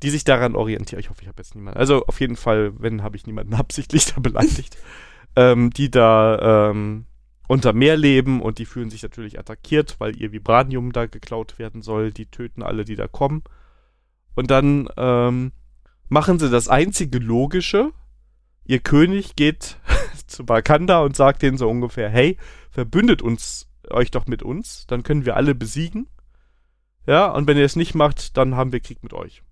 die 0.04 0.10
sich 0.10 0.24
daran 0.24 0.56
orientieren. 0.56 1.00
Ich 1.00 1.10
hoffe, 1.10 1.22
ich 1.22 1.28
habe 1.28 1.42
jetzt 1.42 1.56
niemanden. 1.56 1.80
Also 1.80 2.06
auf 2.06 2.20
jeden 2.20 2.36
Fall, 2.36 2.74
wenn, 2.80 3.04
habe 3.04 3.16
ich 3.16 3.26
niemanden 3.26 3.54
absichtlich 3.56 4.06
da 4.14 4.20
beleidigt. 4.20 4.78
ähm, 5.36 5.70
die 5.72 5.90
da 5.90 6.70
ähm, 6.70 7.06
unter 7.48 7.74
Meer 7.74 7.98
leben 7.98 8.42
und 8.42 8.60
die 8.60 8.66
fühlen 8.66 8.90
sich 8.90 9.04
natürlich 9.04 9.40
attackiert, 9.40 9.96
weil 10.00 10.16
ihr 10.16 10.32
Vibranium 10.32 10.92
da 10.92 11.06
geklaut 11.06 11.60
werden 11.60 11.82
soll. 11.82 12.12
Die 12.12 12.26
töten 12.28 12.64
alle, 12.64 12.86
die 12.86 12.96
da 12.96 13.08
kommen. 13.08 13.44
Und 14.36 14.52
dann 14.52 14.88
ähm, 14.98 15.52
machen 16.08 16.40
sie 16.40 16.50
das 16.50 16.68
einzige 16.68 17.20
Logische. 17.20 17.92
Ihr 18.66 18.80
König 18.80 19.36
geht 19.36 19.78
zu 20.28 20.48
Wakanda 20.48 21.02
und 21.02 21.16
sagt 21.16 21.42
denen 21.42 21.58
so 21.58 21.70
ungefähr, 21.70 22.10
hey, 22.10 22.38
verbündet 22.72 23.22
uns 23.22 23.68
euch 23.90 24.12
doch 24.12 24.28
mit 24.28 24.44
uns, 24.44 24.86
dann 24.88 25.04
können 25.04 25.26
wir 25.26 25.36
alle 25.36 25.54
besiegen. 25.54 26.08
Ja, 27.06 27.32
und 27.32 27.48
wenn 27.48 27.58
ihr 27.58 27.66
es 27.66 27.76
nicht 27.76 27.96
macht, 27.96 28.38
dann 28.38 28.56
haben 28.56 28.72
wir 28.72 28.80
Krieg 28.80 29.04
mit 29.04 29.14
euch. 29.14 29.44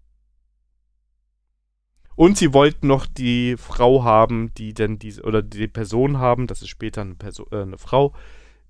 Und 2.16 2.38
sie 2.38 2.54
wollten 2.54 2.88
noch 2.88 3.06
die 3.06 3.56
Frau 3.58 4.04
haben, 4.04 4.54
die 4.56 4.74
denn 4.74 5.00
diese, 5.00 5.24
oder 5.24 5.42
die 5.42 5.68
Person 5.68 6.18
haben, 6.18 6.48
das 6.48 6.62
ist 6.62 6.68
später 6.68 7.02
eine, 7.02 7.16
Perso 7.16 7.48
äh, 7.52 7.62
eine 7.62 7.78
Frau, 7.78 8.14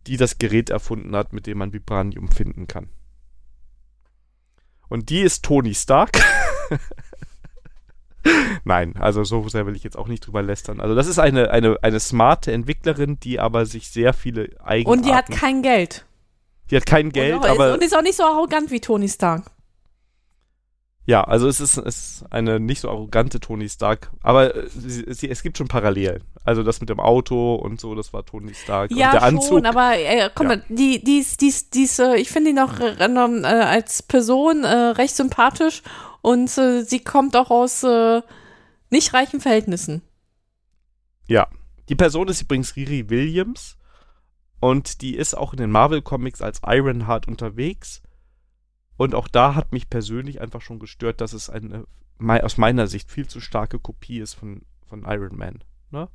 die 0.07 0.17
das 0.17 0.37
Gerät 0.37 0.69
erfunden 0.69 1.15
hat, 1.15 1.33
mit 1.33 1.47
dem 1.47 1.57
man 1.57 1.73
Vibranium 1.73 2.29
finden 2.29 2.67
kann. 2.67 2.89
Und 4.87 5.09
die 5.09 5.21
ist 5.21 5.43
Tony 5.43 5.73
Stark. 5.73 6.19
Nein, 8.63 8.95
also 8.97 9.23
so 9.23 9.47
sehr 9.47 9.65
will 9.65 9.75
ich 9.75 9.83
jetzt 9.83 9.97
auch 9.97 10.07
nicht 10.07 10.25
drüber 10.25 10.41
lästern. 10.41 10.79
Also 10.81 10.95
das 10.95 11.07
ist 11.07 11.19
eine, 11.19 11.51
eine, 11.51 11.77
eine 11.81 11.99
smarte 11.99 12.51
Entwicklerin, 12.51 13.19
die 13.19 13.39
aber 13.39 13.65
sich 13.65 13.89
sehr 13.89 14.13
viele 14.13 14.49
Eigenarten... 14.63 14.99
Und 14.99 15.05
die 15.05 15.13
hat 15.13 15.29
kein 15.29 15.61
Geld. 15.61 16.05
die 16.69 16.75
hat 16.75 16.85
kein 16.85 17.11
Geld, 17.11 17.35
und, 17.35 17.45
auch, 17.45 17.49
aber... 17.49 17.69
ist, 17.69 17.73
und 17.75 17.83
ist 17.83 17.95
auch 17.97 18.01
nicht 18.01 18.17
so 18.17 18.23
arrogant 18.23 18.71
wie 18.71 18.79
Tony 18.79 19.07
Stark. 19.07 19.43
Ja, 21.09 21.23
also 21.23 21.47
es 21.47 21.59
ist, 21.59 21.75
es 21.77 22.19
ist 22.19 22.25
eine 22.29 22.59
nicht 22.59 22.81
so 22.81 22.89
arrogante 22.89 23.39
Tony 23.39 23.67
Stark, 23.67 24.11
aber 24.21 24.55
äh, 24.55 24.67
sie, 24.69 25.11
sie, 25.11 25.27
es 25.27 25.41
gibt 25.41 25.57
schon 25.57 25.67
Parallelen. 25.67 26.21
Also 26.43 26.61
das 26.61 26.81
mit 26.81 26.89
dem 26.89 26.99
Auto 26.99 27.55
und 27.55 27.81
so, 27.81 27.95
das 27.95 28.13
war 28.13 28.27
Tony 28.27 28.53
Stark. 28.53 28.91
Ja, 28.91 29.07
und 29.07 29.13
der 29.13 29.23
Anzug. 29.23 29.49
schon, 29.49 29.65
aber 29.65 29.97
äh, 29.97 30.29
komm 30.35 30.51
Ja. 30.51 30.57
mal, 30.57 30.63
die, 30.69 31.03
die 31.03 31.25
die 31.41 31.53
die 31.73 31.89
äh, 31.99 32.21
ich 32.21 32.29
finde 32.29 32.51
die 32.51 32.55
noch 32.55 32.79
äh, 32.79 32.91
äh, 32.91 33.47
als 33.47 34.03
Person 34.03 34.63
äh, 34.63 34.67
recht 34.69 35.15
sympathisch 35.15 35.81
und 36.21 36.57
äh, 36.57 36.83
sie 36.83 36.99
kommt 36.99 37.35
auch 37.35 37.49
aus 37.51 37.83
äh, 37.83 38.21
nicht 38.89 39.13
reichen 39.13 39.39
Verhältnissen. 39.39 40.01
ja. 41.27 41.47
Die 41.89 41.95
Person 41.95 42.27
ist 42.27 42.43
übrigens 42.43 42.75
Riri 42.75 43.09
Williams 43.09 43.75
und 44.59 45.01
die 45.01 45.15
ist 45.15 45.35
auch 45.35 45.53
in 45.53 45.57
den 45.57 45.71
Marvel 45.71 46.03
Comics 46.03 46.39
als 46.39 46.61
Ironheart 46.63 47.27
unterwegs. 47.27 48.03
Und 48.95 49.15
auch 49.15 49.27
da 49.27 49.55
hat 49.55 49.71
mich 49.71 49.89
persönlich 49.89 50.39
einfach 50.39 50.61
schon 50.61 50.77
gestört, 50.77 51.19
dass 51.19 51.33
es 51.33 51.49
eine 51.49 51.85
aus 52.21 52.57
meiner 52.57 52.85
Sicht 52.87 53.09
viel 53.09 53.27
zu 53.27 53.39
starke 53.39 53.79
Kopie 53.79 54.19
ist 54.19 54.33
von, 54.33 54.61
von 54.85 55.05
Iron 55.05 55.37
Man. 55.37 55.63
Ne? 55.89 56.09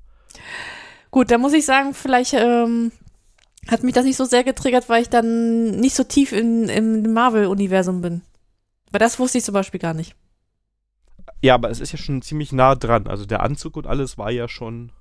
Gut, 1.10 1.30
da 1.30 1.38
muss 1.38 1.54
ich 1.54 1.64
sagen, 1.64 1.94
vielleicht 1.94 2.34
ähm, 2.34 2.92
hat 3.68 3.82
mich 3.82 3.94
das 3.94 4.04
nicht 4.04 4.16
so 4.16 4.26
sehr 4.26 4.44
getriggert, 4.44 4.88
weil 4.88 5.02
ich 5.02 5.08
dann 5.08 5.70
nicht 5.80 5.96
so 5.96 6.04
tief 6.04 6.32
in, 6.32 6.68
im 6.68 7.12
Marvel-Universum 7.14 8.02
bin. 8.02 8.22
Weil 8.94 9.00
das 9.00 9.18
wusste 9.18 9.38
ich 9.38 9.44
zum 9.44 9.54
Beispiel 9.54 9.80
gar 9.80 9.92
nicht. 9.92 10.14
Ja, 11.42 11.54
aber 11.56 11.68
es 11.68 11.80
ist 11.80 11.90
ja 11.90 11.98
schon 11.98 12.22
ziemlich 12.22 12.52
nah 12.52 12.76
dran. 12.76 13.08
Also 13.08 13.26
der 13.26 13.42
Anzug 13.42 13.76
und 13.76 13.88
alles 13.88 14.18
war 14.18 14.30
ja 14.30 14.46
schon. 14.46 14.92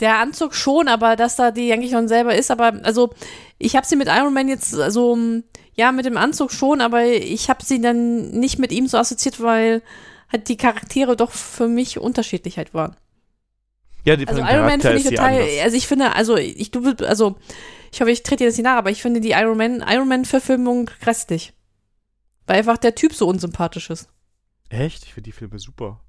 Der 0.00 0.16
Anzug 0.16 0.54
schon, 0.54 0.88
aber 0.88 1.14
dass 1.14 1.36
da 1.36 1.50
die 1.50 1.70
eigentlich 1.70 1.90
schon 1.90 2.08
selber 2.08 2.34
ist, 2.34 2.50
aber 2.50 2.80
also 2.84 3.10
ich 3.58 3.76
habe 3.76 3.86
sie 3.86 3.96
mit 3.96 4.08
Iron 4.08 4.32
Man 4.32 4.48
jetzt 4.48 4.70
so 4.70 5.14
mm, 5.14 5.44
ja 5.74 5.92
mit 5.92 6.06
dem 6.06 6.16
Anzug 6.16 6.52
schon, 6.52 6.80
aber 6.80 7.04
ich 7.04 7.50
habe 7.50 7.62
sie 7.62 7.82
dann 7.82 8.30
nicht 8.30 8.58
mit 8.58 8.72
ihm 8.72 8.86
so 8.86 8.96
assoziiert, 8.96 9.42
weil 9.42 9.82
halt 10.32 10.48
die 10.48 10.56
Charaktere 10.56 11.14
doch 11.14 11.32
für 11.32 11.68
mich 11.68 11.98
unterschiedlich 11.98 12.56
halt 12.56 12.72
waren. 12.72 12.96
Ja, 14.04 14.16
die 14.16 14.26
Also 14.26 14.40
Iron 14.40 14.64
Man 14.64 14.80
finde 14.80 14.96
ich 14.96 15.04
total, 15.04 15.46
also 15.62 15.76
ich 15.76 15.86
finde, 15.86 16.14
also 16.14 16.38
ich 16.38 16.70
du 16.70 16.94
also 17.04 17.36
ich 17.92 18.00
hoffe, 18.00 18.10
ich 18.10 18.22
trete 18.22 18.44
dir 18.44 18.48
das 18.48 18.56
nicht 18.56 18.64
nach, 18.64 18.78
aber 18.78 18.90
ich 18.90 19.02
finde 19.02 19.20
die 19.20 19.32
Iron 19.32 19.58
Man 19.58 19.84
Iron 19.86 20.08
Man 20.08 20.24
Verfilmung 20.24 20.88
grässlich. 21.02 21.52
Weil 22.48 22.56
einfach 22.58 22.78
der 22.78 22.94
Typ 22.96 23.14
so 23.14 23.28
unsympathisch 23.28 23.90
ist. 23.90 24.08
Echt? 24.70 25.04
Ich 25.04 25.14
finde 25.14 25.26
die 25.26 25.32
Filme 25.32 25.58
super. 25.60 26.00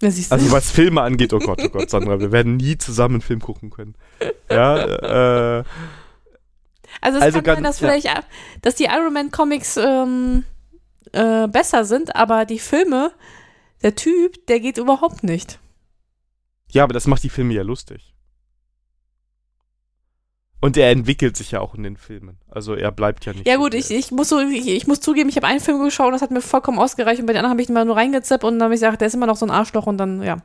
Ja. 0.00 0.08
Also 0.30 0.52
was 0.52 0.70
Filme 0.70 1.02
angeht, 1.02 1.32
oh 1.32 1.40
Gott, 1.40 1.60
oh 1.60 1.68
Gott, 1.70 1.90
Sandra, 1.90 2.20
wir 2.20 2.30
werden 2.30 2.56
nie 2.56 2.78
zusammen 2.78 3.16
einen 3.16 3.20
Film 3.22 3.40
gucken 3.40 3.70
können. 3.70 3.96
Ja, 4.48 5.58
äh, 5.58 5.64
Also 7.00 7.18
es 7.18 7.22
Also 7.24 7.42
kann 7.42 7.44
ganz- 7.44 7.56
sein, 7.56 7.64
dass 7.64 7.80
ja. 7.80 7.88
vielleicht, 7.88 8.06
äh, 8.06 8.22
dass 8.62 8.76
die 8.76 8.84
Iron 8.84 9.12
Man 9.12 9.30
Comics 9.32 9.76
ähm, 9.76 10.44
äh, 11.12 11.48
besser 11.48 11.84
sind, 11.84 12.14
aber 12.14 12.44
die 12.44 12.60
Filme, 12.60 13.12
Der 13.82 13.94
Typ, 13.96 14.46
der 14.46 14.58
geht 14.60 14.76
überhaupt 14.78 15.22
nicht. 15.24 15.58
Ja, 16.70 16.84
aber 16.84 16.92
das 16.94 17.06
macht 17.06 17.22
die 17.22 17.28
Filme 17.30 17.54
ja 17.54 17.62
lustig. 17.62 18.12
Und 20.60 20.76
er 20.76 20.90
entwickelt 20.90 21.36
sich 21.36 21.52
ja 21.52 21.60
auch 21.60 21.74
in 21.74 21.84
den 21.84 21.96
Filmen. 21.96 22.38
Also 22.50 22.74
er 22.74 22.90
bleibt 22.90 23.24
ja 23.24 23.32
nicht. 23.32 23.46
Ja 23.46 23.56
gut, 23.56 23.74
ich, 23.74 23.90
ich, 23.92 24.10
muss 24.10 24.28
so, 24.28 24.40
ich, 24.40 24.66
ich 24.66 24.86
muss 24.88 25.00
zugeben, 25.00 25.28
ich 25.28 25.36
habe 25.36 25.46
einen 25.46 25.60
Film 25.60 25.82
geschaut 25.84 26.06
und 26.06 26.12
das 26.14 26.22
hat 26.22 26.32
mir 26.32 26.40
vollkommen 26.40 26.78
ausgereicht 26.80 27.20
und 27.20 27.26
bei 27.26 27.32
den 27.32 27.38
anderen 27.38 27.52
habe 27.52 27.62
ich 27.62 27.68
immer 27.68 27.84
nur 27.84 27.96
reingezippt 27.96 28.42
und 28.42 28.54
dann 28.54 28.64
habe 28.64 28.74
ich 28.74 28.80
gesagt, 28.80 29.00
der 29.00 29.06
ist 29.06 29.14
immer 29.14 29.26
noch 29.26 29.36
so 29.36 29.46
ein 29.46 29.50
Arschloch 29.50 29.86
und 29.86 29.98
dann, 29.98 30.22
ja. 30.22 30.38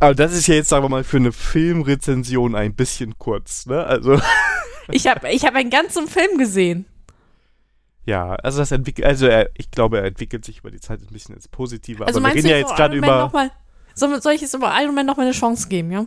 Aber 0.00 0.14
das 0.14 0.32
ist 0.32 0.46
ja 0.46 0.54
jetzt, 0.54 0.70
sagen 0.70 0.84
wir 0.84 0.88
mal, 0.88 1.04
für 1.04 1.18
eine 1.18 1.32
Filmrezension 1.32 2.54
ein 2.54 2.74
bisschen 2.74 3.18
kurz, 3.18 3.66
ne? 3.66 3.84
Also, 3.84 4.18
Ich 4.90 5.06
habe 5.06 5.30
ich 5.30 5.44
hab 5.44 5.54
einen 5.54 5.70
ganzen 5.70 6.08
Film 6.08 6.38
gesehen. 6.38 6.86
ja, 8.04 8.34
also 8.36 8.58
das 8.58 8.70
entwickelt, 8.70 9.06
also 9.06 9.26
er, 9.26 9.50
ich 9.54 9.70
glaube, 9.70 9.98
er 9.98 10.04
entwickelt 10.04 10.44
sich 10.44 10.58
über 10.58 10.70
die 10.70 10.80
Zeit 10.80 11.00
ein 11.00 11.12
bisschen 11.12 11.34
ins 11.34 11.48
Positive. 11.48 12.06
Also 12.06 12.20
aber 12.20 12.28
wir 12.28 12.34
reden 12.34 12.48
du, 12.48 12.52
ja 12.52 12.58
jetzt 12.58 12.76
gerade 12.76 12.96
über. 12.96 13.18
noch 13.18 13.32
mal, 13.32 13.50
soll, 13.94 14.20
soll 14.20 14.32
ich 14.32 14.40
jetzt 14.40 14.54
über 14.54 14.72
Iron 14.80 14.94
Man 14.94 15.06
noch 15.06 15.16
mal 15.16 15.22
eine 15.24 15.32
Chance 15.32 15.68
geben, 15.68 15.90
ja? 15.90 16.06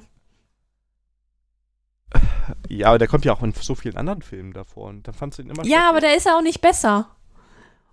Ja, 2.69 2.88
aber 2.89 2.99
der 2.99 3.07
kommt 3.07 3.25
ja 3.25 3.34
auch 3.34 3.43
in 3.43 3.53
so 3.53 3.75
vielen 3.75 3.97
anderen 3.97 4.21
Filmen 4.21 4.53
davor 4.53 4.88
und 4.88 5.07
dann 5.07 5.13
fandst 5.13 5.38
du 5.38 5.43
ihn 5.43 5.49
immer 5.49 5.65
Ja, 5.65 5.89
aber 5.89 5.99
der 5.99 6.15
ist 6.15 6.25
ja 6.25 6.38
auch 6.38 6.41
nicht 6.41 6.61
besser. 6.61 7.09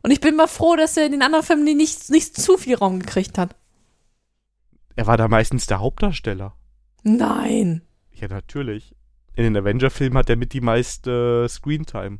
Und 0.02 0.10
ich 0.10 0.20
bin 0.20 0.36
mal 0.36 0.46
froh, 0.46 0.76
dass 0.76 0.96
er 0.96 1.06
in 1.06 1.12
den 1.12 1.22
anderen 1.22 1.44
Filmen 1.44 1.64
nicht, 1.64 2.10
nicht 2.10 2.36
zu 2.36 2.58
viel 2.58 2.76
Raum 2.76 3.00
gekriegt 3.00 3.38
hat. 3.38 3.56
Er 4.96 5.06
war 5.06 5.16
da 5.16 5.28
meistens 5.28 5.66
der 5.66 5.80
Hauptdarsteller. 5.80 6.54
Nein. 7.02 7.82
Ja, 8.12 8.28
natürlich. 8.28 8.94
In 9.34 9.44
den 9.44 9.56
Avenger-Filmen 9.56 10.18
hat 10.18 10.30
er 10.30 10.36
mit 10.36 10.52
die 10.52 10.60
meiste 10.60 11.46
Screentime. 11.48 12.18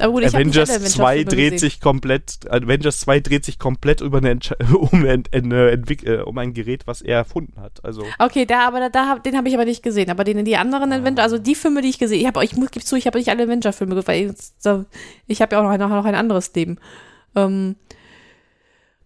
Gut, 0.00 0.24
ich 0.24 0.34
Avengers 0.34 0.68
2 0.68 0.74
Avengers-Filme 0.74 1.24
dreht 1.24 1.60
sich 1.60 1.80
komplett, 1.80 2.50
Avengers 2.50 2.98
2 3.00 3.20
dreht 3.20 3.44
sich 3.44 3.60
komplett 3.60 4.00
über 4.00 4.18
eine 4.18 4.30
Entsch 4.30 4.52
um, 4.74 5.04
Entwick 5.04 6.04
äh, 6.04 6.18
um 6.18 6.36
ein 6.38 6.52
Gerät, 6.52 6.86
was 6.86 7.00
er 7.00 7.18
erfunden 7.18 7.60
hat. 7.60 7.84
Also, 7.84 8.04
Okay, 8.18 8.44
da, 8.44 8.66
aber 8.66 8.90
da, 8.90 9.18
den 9.20 9.36
habe 9.36 9.48
ich 9.48 9.54
aber 9.54 9.64
nicht 9.64 9.84
gesehen. 9.84 10.10
Aber 10.10 10.24
den, 10.24 10.44
die 10.44 10.56
anderen 10.56 10.92
Ah. 10.92 10.96
Avenger, 10.96 11.22
also 11.22 11.38
die 11.38 11.54
Filme, 11.54 11.80
die 11.80 11.90
ich 11.90 11.98
gesehen 12.00 12.26
habe, 12.26 12.44
ich 12.44 12.56
muss 12.56 12.72
gebe 12.72 12.84
zu, 12.84 12.96
ich 12.96 13.06
habe 13.06 13.18
nicht 13.18 13.28
alle 13.30 13.44
Avenger-Filme 13.44 14.04
weil 14.06 14.30
ich, 14.30 14.36
so, 14.58 14.84
ich 15.28 15.40
habe 15.40 15.54
ja 15.54 15.60
auch 15.60 15.64
noch 15.64 15.70
ein, 15.70 15.78
noch 15.78 16.04
ein 16.04 16.14
anderes 16.16 16.52
Leben. 16.54 16.78
Ähm, 17.36 17.76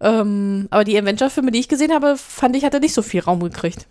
ähm, 0.01 0.69
aber 0.71 0.85
die 0.85 0.99
Avenger-Filme, 0.99 1.51
die 1.51 1.59
ich 1.61 1.69
gesehen 1.69 1.93
habe, 1.93 2.17
fand 2.17 2.57
ich, 2.57 2.65
hatte 2.65 2.81
nicht 2.81 2.95
so 2.95 3.03
viel 3.03 3.21
Raum 3.21 3.41
gekriegt. 3.41 3.87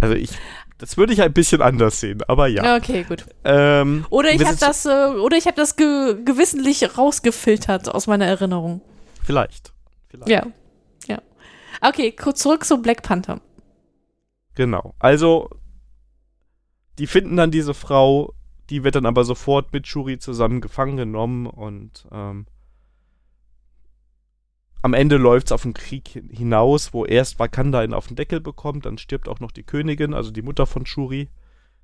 also 0.00 0.14
ich, 0.14 0.30
das 0.78 0.96
würde 0.96 1.12
ich 1.12 1.22
ein 1.22 1.32
bisschen 1.32 1.62
anders 1.62 2.00
sehen, 2.00 2.22
aber 2.26 2.48
ja. 2.48 2.76
Okay, 2.76 3.04
gut. 3.04 3.24
Ähm, 3.44 4.06
Oder 4.10 4.32
ich 4.32 4.44
habe 4.44 4.56
das, 4.56 4.84
äh, 4.86 5.08
oder 5.20 5.36
ich 5.36 5.46
habe 5.46 5.56
das 5.56 5.76
ge 5.76 6.16
gewissentlich 6.24 6.98
rausgefiltert 6.98 7.94
aus 7.94 8.06
meiner 8.06 8.26
Erinnerung. 8.26 8.80
Vielleicht. 9.22 9.72
Vielleicht. 10.08 10.28
Ja, 10.28 10.46
ja. 11.06 11.22
Okay, 11.80 12.12
kurz 12.12 12.40
zurück 12.40 12.64
zu 12.64 12.82
Black 12.82 13.02
Panther. 13.02 13.40
Genau. 14.54 14.94
Also, 14.98 15.48
die 16.98 17.06
finden 17.06 17.36
dann 17.36 17.50
diese 17.50 17.74
Frau, 17.74 18.34
die 18.70 18.84
wird 18.84 18.96
dann 18.96 19.06
aber 19.06 19.24
sofort 19.24 19.72
mit 19.72 19.86
Shuri 19.86 20.18
zusammen 20.18 20.60
gefangen 20.60 20.96
genommen 20.96 21.46
und 21.46 22.06
ähm, 22.12 22.46
am 24.84 24.92
Ende 24.92 25.16
läuft 25.16 25.46
es 25.46 25.52
auf 25.52 25.62
den 25.62 25.72
Krieg 25.72 26.08
hin- 26.08 26.28
hinaus, 26.28 26.92
wo 26.92 27.06
erst 27.06 27.38
Wakanda 27.38 27.82
ihn 27.82 27.94
auf 27.94 28.08
den 28.08 28.16
Deckel 28.16 28.42
bekommt, 28.42 28.84
dann 28.84 28.98
stirbt 28.98 29.30
auch 29.30 29.40
noch 29.40 29.50
die 29.50 29.62
Königin, 29.62 30.12
also 30.12 30.30
die 30.30 30.42
Mutter 30.42 30.66
von 30.66 30.84
Shuri. 30.84 31.30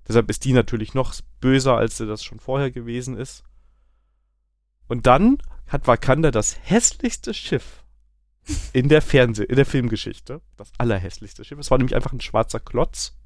Deshalb 0.07 0.29
ist 0.29 0.45
die 0.45 0.53
natürlich 0.53 0.93
noch 0.93 1.15
böser, 1.41 1.79
als 1.79 1.97
sie 1.97 2.07
das 2.07 2.23
schon 2.23 2.41
vorher 2.41 2.71
gewesen 2.71 3.17
ist. 3.17 3.43
Und 4.87 5.07
dann 5.07 5.39
hat 5.67 5.87
Wakanda 5.87 6.31
das 6.31 6.59
hässlichste 6.63 7.33
Schiff 7.33 7.85
in 8.75 8.91
der 8.91 9.01
Fernseh, 9.01 9.45
in 9.45 9.57
der 9.57 9.65
Filmgeschichte. 9.65 10.43
Das 10.59 10.71
allerhässlichste 10.77 11.43
Schiff. 11.43 11.59
Es 11.59 11.71
war 11.71 11.79
nämlich 11.79 11.97
einfach 11.97 12.13
ein 12.13 12.21
schwarzer 12.21 12.61
Klotz. 12.61 13.17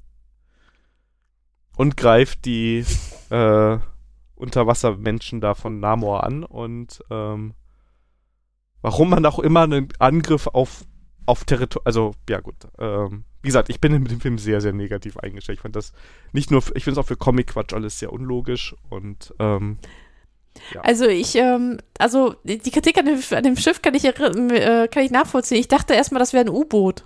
Und 1.75 1.97
greift 1.97 2.45
die 2.45 2.85
äh, 3.29 3.77
Unterwassermenschen 4.35 5.41
da 5.41 5.53
von 5.53 5.81
Namor 5.81 6.23
an. 6.23 6.45
Und 6.45 7.03
ähm, 7.09 7.55
warum 8.85 9.09
man 9.09 9.25
auch 9.25 9.39
immer 9.39 9.63
einen 9.63 9.89
Angriff 9.97 10.45
auf, 10.45 10.85
auf 11.25 11.43
Territorium, 11.43 11.85
also 11.85 12.11
ja 12.29 12.39
gut, 12.39 12.55
ähm, 12.77 13.23
wie 13.41 13.47
gesagt, 13.47 13.69
ich 13.69 13.81
bin 13.81 13.91
mit 13.99 14.11
dem 14.11 14.21
Film 14.21 14.37
sehr, 14.37 14.61
sehr 14.61 14.73
negativ 14.73 15.17
eingestellt. 15.17 15.57
Ich 15.57 15.61
fand 15.63 15.75
das 15.75 15.91
nicht 16.33 16.51
nur, 16.51 16.61
ich 16.75 16.83
finde 16.83 16.99
es 16.99 17.03
auch 17.03 17.07
für 17.07 17.17
Comic-Quatsch 17.17 17.73
alles 17.73 17.97
sehr 17.97 18.13
unlogisch 18.13 18.75
und 18.89 19.33
ähm, 19.39 19.79
Also 20.83 21.05
ich, 21.07 21.35
ähm, 21.35 21.79
also 21.97 22.35
die 22.43 22.59
Kritik 22.71 22.97
an 22.99 23.05
dem, 23.05 23.19
an 23.31 23.43
dem 23.43 23.57
Schiff 23.57 23.81
kann 23.81 23.95
ich, 23.95 24.05
äh, 24.05 24.13
kann 24.13 25.03
ich 25.03 25.11
nachvollziehen. 25.11 25.59
Ich 25.59 25.67
dachte 25.67 25.93
erstmal, 25.95 26.19
das 26.19 26.33
wäre 26.33 26.45
ein 26.45 26.49
U-Boot. 26.49 27.05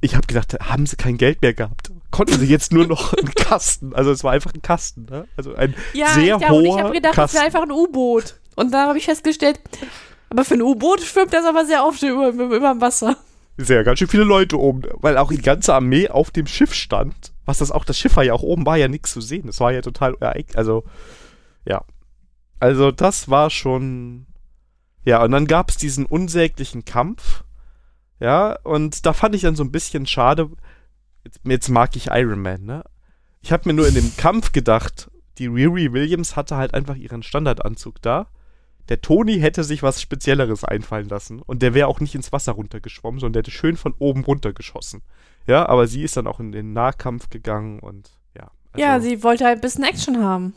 ich 0.00 0.16
habe 0.16 0.26
gedacht, 0.26 0.54
haben 0.60 0.86
sie 0.86 0.96
kein 0.96 1.16
Geld 1.16 1.42
mehr 1.42 1.54
gehabt? 1.54 1.92
Konnten 2.10 2.38
sie 2.38 2.46
jetzt 2.46 2.72
nur 2.72 2.86
noch 2.86 3.14
einen 3.14 3.32
Kasten? 3.36 3.94
Also 3.94 4.10
es 4.10 4.24
war 4.24 4.32
einfach 4.32 4.52
ein 4.52 4.62
Kasten, 4.62 5.04
ne? 5.06 5.28
Also 5.36 5.54
ein 5.54 5.74
Ja, 5.92 6.08
sehr 6.08 6.40
ich, 6.40 6.50
und 6.50 6.64
ich 6.64 6.76
hoher 6.76 6.78
habe 6.78 6.92
gedacht, 6.92 7.16
das 7.16 7.32
Kasten. 7.32 7.36
wäre 7.36 7.44
einfach 7.46 7.62
ein 7.62 7.70
U-Boot. 7.70 8.40
Und 8.56 8.72
dann 8.72 8.88
habe 8.88 8.98
ich 8.98 9.04
festgestellt, 9.06 9.60
aber 10.30 10.44
für 10.44 10.54
ein 10.54 10.62
U-Boot 10.62 11.00
schwimmt 11.00 11.32
das 11.32 11.44
aber 11.44 11.64
sehr 11.64 11.84
oft 11.84 12.02
über, 12.02 12.28
über, 12.28 12.44
über 12.56 12.72
dem 12.72 12.80
Wasser. 12.80 13.16
sehr 13.58 13.84
ganz 13.84 13.98
schön 13.98 14.08
viele 14.08 14.24
Leute 14.24 14.58
oben, 14.58 14.82
weil 14.94 15.18
auch 15.18 15.30
die 15.30 15.42
ganze 15.42 15.74
Armee 15.74 16.08
auf 16.08 16.30
dem 16.30 16.46
Schiff 16.46 16.74
stand. 16.74 17.32
Was 17.44 17.58
das 17.58 17.70
auch, 17.70 17.84
das 17.84 17.98
Schiff 17.98 18.16
war 18.16 18.24
ja 18.24 18.32
auch 18.32 18.42
oben, 18.42 18.66
war 18.66 18.76
ja 18.76 18.88
nichts 18.88 19.12
zu 19.12 19.20
sehen. 19.20 19.46
Das 19.46 19.60
war 19.60 19.72
ja 19.72 19.80
total, 19.80 20.16
also, 20.54 20.84
ja. 21.64 21.84
Also, 22.60 22.92
das 22.92 23.28
war 23.28 23.50
schon, 23.50 24.26
ja, 25.04 25.22
und 25.24 25.32
dann 25.32 25.46
gab 25.46 25.70
es 25.70 25.76
diesen 25.76 26.06
unsäglichen 26.06 26.84
Kampf, 26.84 27.42
ja, 28.20 28.56
und 28.62 29.04
da 29.04 29.12
fand 29.12 29.34
ich 29.34 29.42
dann 29.42 29.56
so 29.56 29.64
ein 29.64 29.72
bisschen 29.72 30.06
schade, 30.06 30.48
jetzt, 31.24 31.40
jetzt 31.42 31.68
mag 31.68 31.96
ich 31.96 32.06
Iron 32.06 32.40
Man, 32.40 32.64
ne? 32.64 32.84
Ich 33.40 33.50
habe 33.50 33.68
mir 33.68 33.74
nur 33.74 33.88
in 33.88 33.94
dem 33.94 34.16
Kampf 34.16 34.52
gedacht, 34.52 35.10
die 35.38 35.48
Riri 35.48 35.92
Williams 35.92 36.36
hatte 36.36 36.56
halt 36.56 36.74
einfach 36.74 36.94
ihren 36.94 37.24
Standardanzug 37.24 38.00
da. 38.00 38.28
Der 38.88 39.00
Tony 39.00 39.38
hätte 39.38 39.64
sich 39.64 39.82
was 39.82 40.00
Spezielleres 40.02 40.64
einfallen 40.64 41.08
lassen 41.08 41.40
und 41.40 41.62
der 41.62 41.72
wäre 41.74 41.86
auch 41.88 42.00
nicht 42.00 42.14
ins 42.14 42.32
Wasser 42.32 42.52
runtergeschwommen, 42.52 43.20
sondern 43.20 43.34
der 43.34 43.40
hätte 43.40 43.50
schön 43.50 43.76
von 43.76 43.94
oben 43.98 44.24
runtergeschossen. 44.24 45.02
Ja, 45.46 45.68
aber 45.68 45.86
sie 45.86 46.02
ist 46.02 46.16
dann 46.16 46.26
auch 46.26 46.40
in 46.40 46.52
den 46.52 46.72
Nahkampf 46.72 47.30
gegangen 47.30 47.78
und 47.80 48.10
ja. 48.36 48.50
also- 48.72 48.84
ja, 48.84 49.00
sie 49.00 49.22
wollte 49.22 49.44
halt 49.44 49.58
ein 49.58 49.60
bisschen 49.60 49.84
Action 49.84 50.22
haben. 50.22 50.54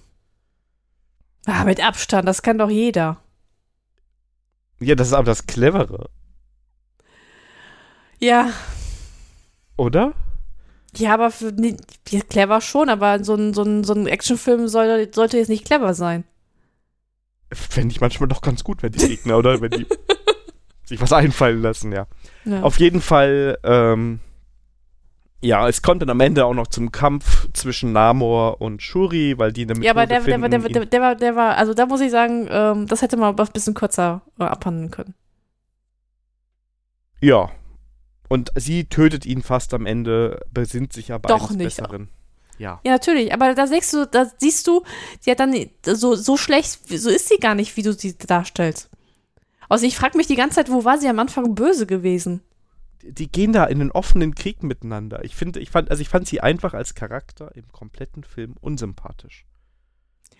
Ah, 1.45 1.63
mit 1.63 1.83
Abstand, 1.85 2.27
das 2.27 2.41
kann 2.41 2.57
doch 2.57 2.69
jeder. 2.71 3.21
Ja, 4.79 4.95
das 4.95 5.07
ist 5.07 5.13
aber 5.13 5.25
das 5.25 5.45
Clevere, 5.47 6.09
Ja, 8.19 8.49
oder? 9.77 10.13
ja, 10.97 11.13
aber 11.13 11.29
für, 11.31 11.51
nee, 11.51 11.75
clever 12.29 12.61
schon, 12.61 12.89
aber 12.89 13.23
so 13.23 13.35
ein, 13.35 13.53
so 13.53 13.63
ein, 13.63 13.83
so 13.83 13.93
ein 13.93 14.07
Actionfilm 14.07 14.67
soll, 14.67 15.11
sollte 15.13 15.37
jetzt 15.37 15.49
nicht 15.49 15.65
clever 15.65 15.93
sein. 15.93 16.23
Fände 17.55 17.93
ich 17.93 18.01
manchmal 18.01 18.29
doch 18.29 18.41
ganz 18.41 18.63
gut, 18.63 18.83
wenn 18.83 18.91
die 18.91 19.07
Gegner, 19.07 19.37
oder? 19.37 19.61
Wenn 19.61 19.71
die 19.71 19.87
sich 20.83 21.01
was 21.01 21.13
einfallen 21.13 21.61
lassen, 21.61 21.91
ja. 21.91 22.07
Ja. 22.45 22.61
Auf 22.61 22.79
jeden 22.79 23.01
Fall, 23.01 23.57
ähm, 23.63 24.19
ja, 25.41 25.67
es 25.67 25.81
kommt 25.81 26.01
dann 26.01 26.09
am 26.09 26.19
Ende 26.19 26.45
auch 26.45 26.53
noch 26.53 26.67
zum 26.67 26.91
Kampf 26.91 27.47
zwischen 27.53 27.91
Namor 27.91 28.61
und 28.61 28.81
Shuri, 28.81 29.37
weil 29.37 29.51
die 29.51 29.63
eine 29.63 29.73
Methode 29.73 29.85
ja, 29.85 29.91
aber 29.91 30.05
der, 30.05 30.21
der, 30.21 30.37
der, 30.37 30.59
der, 30.59 30.69
der, 30.69 30.85
der, 30.85 31.01
war, 31.01 31.15
der 31.15 31.35
war, 31.35 31.57
also 31.57 31.73
da 31.73 31.85
muss 31.85 32.01
ich 32.01 32.11
sagen, 32.11 32.47
ähm, 32.49 32.87
das 32.87 33.01
hätte 33.01 33.17
man 33.17 33.37
ein 33.37 33.47
bisschen 33.53 33.73
kürzer 33.73 34.21
äh, 34.39 34.43
abhandeln 34.43 34.91
können. 34.91 35.15
Ja. 37.21 37.51
Und 38.27 38.51
sie 38.55 38.85
tötet 38.85 39.25
ihn 39.25 39.43
fast 39.43 39.73
am 39.73 39.85
Ende, 39.85 40.41
besinnt 40.51 40.93
sich 40.93 41.11
aber 41.11 41.29
Doch 41.29 41.49
eines 41.49 41.57
nicht. 41.57 41.77
Besseren. 41.77 42.09
Ja. 42.57 42.79
Ja, 42.85 42.93
natürlich, 42.93 43.33
aber 43.33 43.53
da 43.53 43.67
siehst 43.67 43.93
du, 43.93 44.05
da 44.07 44.25
siehst 44.37 44.65
du, 44.67 44.83
sie 45.19 45.31
hat 45.31 45.39
dann 45.39 45.53
so, 45.85 46.15
so 46.15 46.37
schlecht, 46.37 46.87
so 46.87 47.09
ist 47.09 47.27
sie 47.27 47.37
gar 47.37 47.55
nicht, 47.55 47.75
wie 47.77 47.81
du 47.81 47.93
sie 47.93 48.17
darstellst. 48.17 48.89
Also 49.67 49.85
ich 49.85 49.97
frage 49.97 50.17
mich 50.17 50.27
die 50.27 50.35
ganze 50.35 50.55
Zeit, 50.57 50.71
wo 50.71 50.85
war 50.85 50.97
sie 50.97 51.07
am 51.09 51.19
Anfang 51.19 51.55
böse 51.55 51.85
gewesen? 51.85 52.41
Die 53.03 53.31
gehen 53.31 53.53
da 53.53 53.65
in 53.65 53.81
einen 53.81 53.91
offenen 53.91 54.35
Krieg 54.35 54.63
miteinander. 54.63 55.23
Ich 55.23 55.35
finde, 55.35 55.59
ich 55.59 55.69
fand, 55.69 55.91
also 55.91 56.01
ich 56.01 56.09
fand 56.09 56.27
sie 56.27 56.41
einfach 56.41 56.73
als 56.73 56.95
Charakter 56.95 57.51
im 57.55 57.71
kompletten 57.71 58.23
Film 58.23 58.55
unsympathisch. 58.61 59.45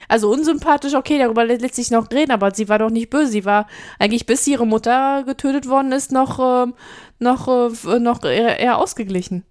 Also 0.08 0.32
unsympathisch, 0.32 0.94
okay, 0.94 1.18
darüber 1.18 1.44
lä- 1.44 1.60
lässt 1.60 1.76
sich 1.76 1.92
noch 1.92 2.12
reden, 2.12 2.32
aber 2.32 2.54
sie 2.54 2.70
war 2.70 2.80
doch 2.80 2.90
nicht 2.90 3.10
böse. 3.10 3.32
Sie 3.32 3.46
war 3.46 3.68
eigentlich, 4.00 4.26
bis 4.26 4.46
ihre 4.48 4.66
Mutter 4.68 5.24
getötet 5.26 5.68
worden 5.68 5.92
ist, 5.92 6.12
noch, 6.12 6.40
ähm, 6.40 6.74
noch, 7.20 7.48
äh, 7.48 8.00
noch 8.00 8.24
eher 8.24 8.78
ausgeglichen. 8.78 9.44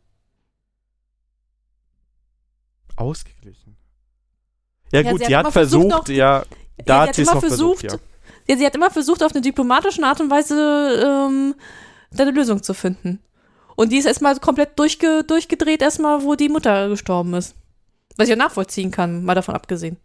Ausgeglichen. 2.96 3.76
Ja, 4.92 5.00
Ja, 5.00 5.10
gut, 5.10 5.20
sie 5.20 5.26
sie 5.26 5.36
hat 5.36 5.46
hat, 5.46 5.52
versucht, 5.52 5.90
versucht, 5.90 6.08
noch- 6.08 6.14
ja, 6.14 6.44
da 6.84 7.02
sie 7.04 7.08
hat 7.08 7.14
sie 7.14 7.22
es 7.22 7.28
immer 7.28 7.34
noch 7.34 7.40
versucht, 7.40 7.80
versucht, 7.80 8.02
ja. 8.02 8.08
Ja, 8.48 8.56
sie 8.58 8.66
hat 8.66 8.74
immer 8.74 8.90
versucht, 8.90 9.22
auf 9.22 9.32
eine 9.32 9.40
diplomatische 9.40 10.02
Art 10.04 10.20
und 10.20 10.30
Weise 10.30 10.54
ähm, 11.28 11.54
eine 12.16 12.30
Lösung 12.30 12.62
zu 12.62 12.74
finden. 12.74 13.20
Und 13.76 13.90
die 13.90 13.96
ist 13.96 14.04
erstmal 14.04 14.38
komplett 14.38 14.78
durchge 14.78 15.24
durchgedreht, 15.24 15.82
erstmal, 15.82 16.22
wo 16.22 16.34
die 16.34 16.48
Mutter 16.48 16.88
gestorben 16.88 17.34
ist. 17.34 17.54
Was 18.16 18.26
ich 18.28 18.30
ja 18.30 18.36
nachvollziehen 18.36 18.90
kann, 18.90 19.24
mal 19.24 19.34
davon 19.34 19.54
abgesehen. 19.54 19.96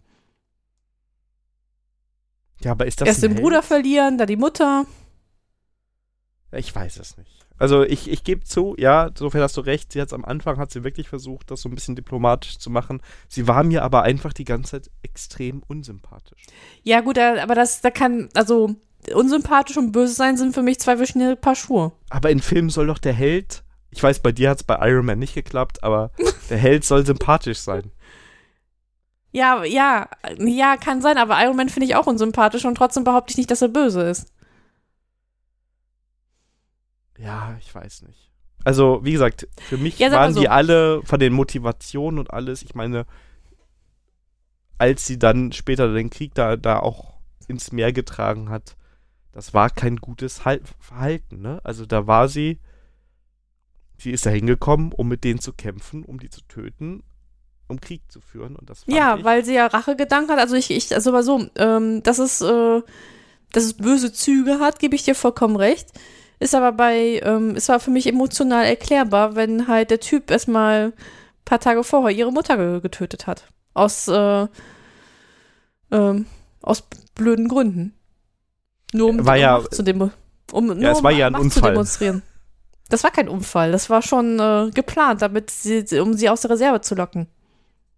Ja, 2.61 2.71
aber 2.71 2.85
ist 2.87 2.99
das 3.01 3.07
Erst 3.07 3.23
den 3.23 3.31
Held? 3.31 3.41
Bruder 3.43 3.61
verlieren, 3.61 4.17
dann 4.17 4.27
die 4.27 4.35
Mutter. 4.35 4.85
Ich 6.51 6.73
weiß 6.73 6.97
es 6.97 7.17
nicht. 7.17 7.38
Also 7.59 7.83
ich, 7.83 8.09
ich 8.09 8.23
gebe 8.23 8.43
zu, 8.45 8.73
ja, 8.77 9.07
insofern 9.07 9.41
hast 9.41 9.57
du 9.57 9.61
recht, 9.61 9.91
sie 9.91 10.01
hat 10.01 10.13
am 10.13 10.23
Anfang, 10.23 10.57
hat 10.57 10.71
sie 10.71 10.85
wirklich 10.85 11.09
versucht, 11.09 11.51
das 11.51 11.61
so 11.61 11.69
ein 11.69 11.75
bisschen 11.75 11.95
diplomatisch 11.95 12.57
zu 12.57 12.69
machen. 12.69 13.01
Sie 13.27 13.47
war 13.47 13.63
mir 13.63 13.83
aber 13.83 14.03
einfach 14.03 14.31
die 14.31 14.45
ganze 14.45 14.81
Zeit 14.81 14.91
extrem 15.03 15.61
unsympathisch. 15.67 16.45
Ja, 16.83 17.01
gut, 17.01 17.19
aber 17.19 17.55
das, 17.55 17.81
da 17.81 17.91
kann, 17.91 18.29
also 18.33 18.75
unsympathisch 19.13 19.77
und 19.77 19.91
böse 19.91 20.13
sein 20.13 20.37
sind 20.37 20.53
für 20.53 20.61
mich 20.61 20.79
zwei 20.79 20.95
verschiedene 20.97 21.35
Paar 21.35 21.55
Schuhe. 21.55 21.91
Aber 22.09 22.29
in 22.31 22.39
Filmen 22.39 22.69
soll 22.69 22.87
doch 22.87 22.97
der 22.97 23.13
Held, 23.13 23.63
ich 23.91 24.01
weiß, 24.01 24.19
bei 24.19 24.31
dir 24.31 24.49
hat 24.49 24.59
es 24.59 24.63
bei 24.63 24.77
Iron 24.89 25.05
Man 25.05 25.19
nicht 25.19 25.33
geklappt, 25.33 25.83
aber 25.83 26.11
der 26.49 26.57
Held 26.57 26.85
soll 26.85 27.05
sympathisch 27.05 27.59
sein. 27.59 27.91
Ja, 29.31 29.63
ja, 29.63 30.07
ja, 30.39 30.77
kann 30.77 31.01
sein, 31.01 31.17
aber 31.17 31.43
Iron 31.43 31.55
Man 31.55 31.69
finde 31.69 31.85
ich 31.85 31.95
auch 31.95 32.07
unsympathisch 32.07 32.65
und 32.65 32.75
trotzdem 32.75 33.03
behaupte 33.03 33.31
ich 33.31 33.37
nicht, 33.37 33.51
dass 33.51 33.61
er 33.61 33.67
böse 33.67 34.01
ist. 34.01 34.31
Ja, 37.21 37.55
ich 37.59 37.73
weiß 37.73 38.03
nicht. 38.03 38.31
Also, 38.63 38.99
wie 39.03 39.11
gesagt, 39.13 39.47
für 39.67 39.77
mich 39.77 39.99
Ja, 39.99 40.11
waren 40.11 40.33
so. 40.33 40.41
die 40.41 40.49
alle 40.49 41.01
von 41.03 41.19
den 41.19 41.33
Motivationen 41.33 42.19
und 42.19 42.31
alles, 42.33 42.61
ich 42.61 42.75
meine, 42.75 43.05
als 44.77 45.05
sie 45.05 45.19
dann 45.19 45.51
später 45.51 45.93
den 45.93 46.09
Krieg 46.09 46.33
da, 46.33 46.55
da 46.55 46.79
auch 46.79 47.13
ins 47.47 47.71
Meer 47.71 47.91
getragen 47.93 48.49
hat, 48.49 48.75
das 49.31 49.53
war 49.53 49.69
kein 49.69 49.97
gutes 49.97 50.45
Hal 50.45 50.61
Verhalten, 50.79 51.41
ne? 51.41 51.61
Also 51.63 51.85
da 51.85 52.07
war 52.07 52.27
sie, 52.27 52.59
sie 53.97 54.11
ist 54.11 54.25
da 54.25 54.29
hingekommen, 54.29 54.91
um 54.91 55.07
mit 55.07 55.23
denen 55.23 55.39
zu 55.39 55.53
kämpfen, 55.53 56.03
um 56.03 56.19
die 56.19 56.29
zu 56.29 56.41
töten, 56.47 57.03
um 57.67 57.79
Krieg 57.79 58.01
zu 58.09 58.21
führen 58.21 58.55
und 58.55 58.69
das 58.69 58.83
Ja, 58.87 59.17
ich, 59.17 59.23
weil 59.23 59.45
sie 59.45 59.53
ja 59.53 59.67
Rachegedanken 59.67 60.31
hat. 60.31 60.39
Also 60.39 60.55
ich, 60.55 60.71
ich, 60.71 60.93
also 60.93 61.11
mal 61.11 61.23
so, 61.23 61.47
ähm, 61.55 62.01
dass 62.03 62.19
es, 62.19 62.41
äh, 62.41 62.81
dass 63.51 63.63
es 63.63 63.73
böse 63.75 64.11
Züge 64.11 64.59
hat, 64.59 64.79
gebe 64.79 64.95
ich 64.95 65.03
dir 65.03 65.15
vollkommen 65.15 65.55
recht. 65.55 65.91
Ist 66.39 66.55
aber 66.55 66.71
bei, 66.71 67.19
ähm, 67.23 67.55
es 67.55 67.67
war 67.69 67.79
für 67.79 67.91
mich 67.91 68.07
emotional 68.07 68.65
erklärbar, 68.65 69.35
wenn 69.35 69.67
halt 69.67 69.91
der 69.91 69.99
Typ 69.99 70.31
erstmal 70.31 70.85
ein 70.87 70.93
paar 71.45 71.59
Tage 71.59 71.83
vorher 71.83 72.15
ihre 72.17 72.31
Mutter 72.31 72.55
ge 72.57 72.79
getötet 72.79 73.27
hat. 73.27 73.47
Aus, 73.73 74.07
äh, 74.07 74.47
ähm, 75.91 76.25
aus 76.61 76.83
blöden 77.15 77.47
Gründen. 77.47 77.93
Nur 78.93 79.09
um, 79.09 79.25
War 79.25 79.35
um 79.35 79.41
ja- 79.41 79.57
Macht 79.59 79.75
zu 79.75 79.83
demo 79.83 80.11
um, 80.51 80.65
nur 80.67 80.89
es 80.91 80.97
um 80.99 81.03
war 81.03 81.11
ja 81.11 81.27
ein 81.27 81.33
Macht 81.33 81.41
zu 81.43 81.57
Unfall. 81.59 81.71
demonstrieren. 81.73 82.23
Das 82.89 83.03
war 83.03 83.11
kein 83.11 83.29
Unfall, 83.29 83.71
das 83.71 83.89
war 83.91 84.01
schon 84.01 84.39
äh, 84.39 84.71
geplant, 84.73 85.21
damit 85.21 85.51
sie, 85.51 85.85
um 85.99 86.13
sie 86.13 86.27
aus 86.27 86.41
der 86.41 86.49
Reserve 86.51 86.81
zu 86.81 86.95
locken. 86.95 87.27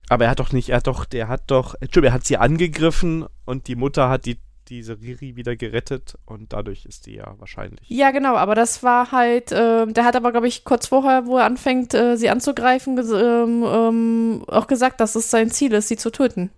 aber 0.09 0.25
er 0.25 0.31
hat 0.31 0.39
doch 0.41 0.51
nicht, 0.51 0.67
er 0.67 0.77
hat 0.77 0.87
doch, 0.87 1.05
der 1.05 1.29
hat 1.29 1.43
doch, 1.47 1.75
Entschuldigung, 1.79 2.11
er 2.11 2.13
hat 2.15 2.25
sie 2.25 2.35
angegriffen 2.37 3.25
und 3.45 3.67
die 3.67 3.77
Mutter 3.77 4.09
hat 4.09 4.25
die, 4.25 4.37
diese 4.67 4.99
Riri 4.99 5.35
wieder 5.35 5.55
gerettet 5.55 6.17
und 6.25 6.53
dadurch 6.53 6.85
ist 6.85 7.05
die 7.05 7.15
ja 7.15 7.35
wahrscheinlich. 7.39 7.89
Ja, 7.89 8.11
genau, 8.11 8.35
aber 8.35 8.55
das 8.55 8.83
war 8.83 9.11
halt, 9.11 9.51
äh, 9.51 9.87
der 9.87 10.05
hat 10.05 10.15
aber, 10.15 10.31
glaube 10.31 10.47
ich, 10.47 10.63
kurz 10.63 10.87
vorher, 10.87 11.25
wo 11.25 11.37
er 11.37 11.45
anfängt, 11.45 11.93
äh, 11.93 12.15
sie 12.17 12.29
anzugreifen, 12.29 12.97
ähm, 12.97 13.63
ähm, 13.63 14.43
auch 14.47 14.67
gesagt, 14.67 14.99
dass 14.99 15.15
es 15.15 15.29
sein 15.29 15.51
Ziel 15.51 15.73
ist, 15.73 15.87
sie 15.87 15.97
zu 15.97 16.11
töten. 16.11 16.51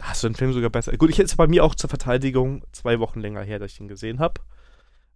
Hast 0.00 0.22
du 0.22 0.28
den 0.28 0.34
Film 0.34 0.52
sogar 0.52 0.70
besser? 0.70 0.96
Gut, 0.96 1.10
ich 1.10 1.18
ist 1.18 1.36
bei 1.36 1.46
mir 1.46 1.64
auch 1.64 1.74
zur 1.74 1.90
Verteidigung 1.90 2.64
zwei 2.72 3.00
Wochen 3.00 3.20
länger 3.20 3.42
her, 3.42 3.58
dass 3.58 3.72
ich 3.72 3.80
ihn 3.80 3.88
gesehen 3.88 4.18
habe. 4.18 4.40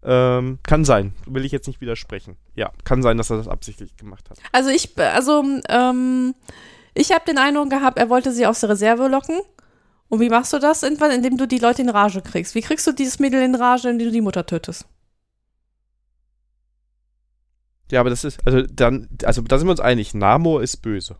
Ähm, 0.02 0.58
kann 0.62 0.84
sein. 0.84 1.14
Will 1.26 1.46
ich 1.46 1.52
jetzt 1.52 1.66
nicht 1.66 1.80
widersprechen. 1.80 2.36
Ja, 2.54 2.70
kann 2.84 3.02
sein, 3.02 3.16
dass 3.16 3.30
er 3.30 3.38
das 3.38 3.48
absichtlich 3.48 3.96
gemacht 3.96 4.28
hat. 4.28 4.38
Also 4.52 4.68
ich, 4.68 4.98
also, 4.98 5.42
ähm, 5.68 6.34
ich 6.94 7.12
habe 7.12 7.24
den 7.26 7.38
Eindruck 7.38 7.70
gehabt, 7.70 7.98
er 7.98 8.08
wollte 8.08 8.32
sie 8.32 8.46
aus 8.46 8.60
der 8.60 8.70
Reserve 8.70 9.08
locken. 9.08 9.40
Und 10.08 10.20
wie 10.20 10.28
machst 10.28 10.52
du 10.52 10.58
das 10.58 10.82
irgendwann? 10.82 11.10
Indem 11.10 11.36
du 11.36 11.46
die 11.46 11.58
Leute 11.58 11.82
in 11.82 11.88
Rage 11.88 12.22
kriegst. 12.22 12.54
Wie 12.54 12.60
kriegst 12.60 12.86
du 12.86 12.92
dieses 12.92 13.18
Mädel 13.18 13.42
in 13.42 13.54
Rage, 13.54 13.88
indem 13.88 14.08
du 14.08 14.12
die 14.12 14.20
Mutter 14.20 14.46
tötest? 14.46 14.86
Ja, 17.90 18.00
aber 18.00 18.10
das 18.10 18.24
ist, 18.24 18.44
also 18.46 18.62
dann, 18.62 19.08
also 19.24 19.42
da 19.42 19.58
sind 19.58 19.66
wir 19.66 19.72
uns 19.72 19.80
einig, 19.80 20.14
Namor 20.14 20.62
ist 20.62 20.78
böse. 20.78 21.16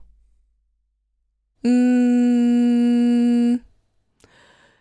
Mm, 1.63 3.61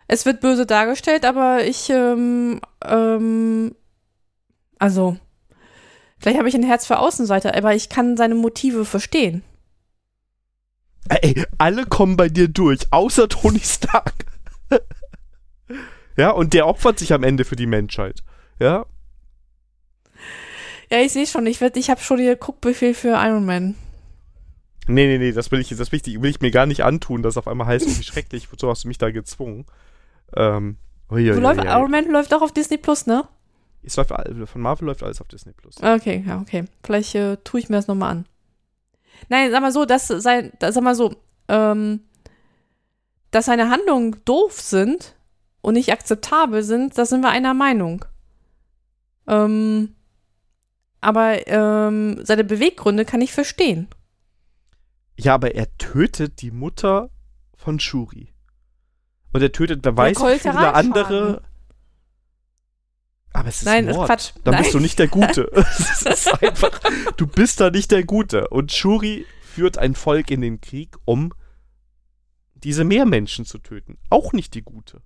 es 0.06 0.26
wird 0.26 0.40
böse 0.40 0.66
dargestellt, 0.66 1.24
aber 1.24 1.64
ich, 1.64 1.90
ähm, 1.90 2.60
ähm, 2.84 3.74
also, 4.78 5.16
vielleicht 6.18 6.38
habe 6.38 6.48
ich 6.48 6.54
ein 6.54 6.62
Herz 6.62 6.86
für 6.86 6.98
Außenseiter, 6.98 7.54
aber 7.54 7.74
ich 7.74 7.88
kann 7.88 8.16
seine 8.16 8.34
Motive 8.34 8.84
verstehen. 8.84 9.42
Ey, 11.08 11.44
alle 11.58 11.84
kommen 11.86 12.16
bei 12.16 12.28
dir 12.28 12.48
durch, 12.48 12.80
außer 12.90 13.28
Tony 13.28 13.60
Stark. 13.60 14.14
ja, 16.16 16.30
und 16.30 16.54
der 16.54 16.66
opfert 16.66 16.98
sich 16.98 17.12
am 17.12 17.22
Ende 17.22 17.44
für 17.44 17.56
die 17.56 17.66
Menschheit. 17.66 18.22
Ja, 18.58 18.86
Ja, 20.90 21.00
ich 21.00 21.12
sehe 21.12 21.26
schon, 21.26 21.46
ich, 21.46 21.60
werd- 21.60 21.76
ich 21.76 21.90
habe 21.90 22.00
schon 22.00 22.18
hier 22.18 22.36
Guckbefehl 22.36 22.94
für 22.94 23.14
Iron 23.16 23.44
Man. 23.44 23.74
Nee, 24.86 25.06
nee, 25.06 25.18
nee, 25.18 25.32
das 25.32 25.50
will 25.50 25.60
ich, 25.60 25.68
das 25.70 25.90
will 25.92 26.00
ich, 26.04 26.20
will 26.22 26.30
ich 26.30 26.40
mir 26.40 26.50
gar 26.50 26.66
nicht 26.66 26.84
antun, 26.84 27.22
dass 27.22 27.36
auf 27.38 27.48
einmal 27.48 27.66
heißt, 27.66 27.86
wie 27.98 28.02
schrecklich, 28.04 28.52
wozu 28.52 28.68
hast 28.68 28.84
du 28.84 28.88
mich 28.88 28.98
da 28.98 29.10
gezwungen? 29.10 29.64
Ähm, 30.36 30.76
ui, 31.10 31.28
ui, 31.30 31.36
Wo 31.36 31.40
läuft, 31.40 31.60
ui. 31.60 31.66
Iron 31.66 31.90
Man 31.90 32.10
läuft 32.10 32.32
auch 32.34 32.42
auf 32.42 32.52
Disney 32.52 32.76
Plus, 32.78 33.06
ne? 33.06 33.24
Es 33.82 33.96
läuft, 33.96 34.12
all- 34.12 34.46
von 34.46 34.60
Marvel 34.60 34.86
läuft 34.86 35.02
alles 35.02 35.20
auf 35.20 35.28
Disney 35.28 35.52
Plus. 35.52 35.76
Okay, 35.82 36.22
ja, 36.26 36.40
okay. 36.40 36.64
Vielleicht 36.82 37.14
äh, 37.14 37.36
tue 37.44 37.60
ich 37.60 37.68
mir 37.68 37.76
das 37.76 37.86
nochmal 37.88 38.10
an. 38.12 38.26
Nein, 39.28 39.50
sag 39.50 39.60
mal 39.60 39.72
so, 39.72 39.84
dass 39.84 40.08
sein, 40.08 40.52
sag 40.60 40.82
mal 40.82 40.94
so, 40.94 41.14
ähm, 41.48 42.00
dass 43.30 43.46
seine 43.46 43.70
Handlungen 43.70 44.16
doof 44.24 44.60
sind 44.60 45.16
und 45.60 45.74
nicht 45.74 45.92
akzeptabel 45.92 46.62
sind, 46.62 46.96
da 46.96 47.04
sind 47.04 47.22
wir 47.22 47.30
einer 47.30 47.54
Meinung. 47.54 48.04
Ähm, 49.26 49.94
aber 51.00 51.46
ähm, 51.46 52.20
seine 52.22 52.44
Beweggründe 52.44 53.04
kann 53.04 53.20
ich 53.20 53.32
verstehen. 53.32 53.88
Ja, 55.18 55.34
aber 55.34 55.54
er 55.54 55.76
tötet 55.78 56.42
die 56.42 56.50
Mutter 56.50 57.10
von 57.56 57.78
Shuri. 57.80 58.32
Und 59.32 59.42
er 59.42 59.52
tötet, 59.52 59.80
wer 59.84 59.96
weiß, 59.96 60.18
wie 60.20 60.38
viele 60.38 60.74
andere. 60.74 61.42
Aber 63.34 63.48
es 63.48 63.58
ist 63.58 63.64
Nein, 63.64 63.86
Mord. 63.86 64.06
Quatsch. 64.06 64.30
Dann 64.44 64.54
Nein. 64.54 64.62
bist 64.62 64.74
du 64.74 64.78
nicht 64.80 64.98
der 64.98 65.08
Gute. 65.08 65.50
einfach, 66.40 66.80
du 67.16 67.26
bist 67.26 67.60
da 67.60 67.68
nicht 67.68 67.90
der 67.90 68.04
Gute. 68.04 68.48
Und 68.48 68.72
Shuri 68.72 69.26
führt 69.42 69.76
ein 69.76 69.94
Volk 69.94 70.30
in 70.30 70.40
den 70.40 70.60
Krieg, 70.60 70.96
um 71.04 71.32
diese 72.54 72.84
Meermenschen 72.84 73.44
zu 73.44 73.58
töten. 73.58 73.98
Auch 74.08 74.32
nicht 74.32 74.54
die 74.54 74.62
Gute. 74.62 75.02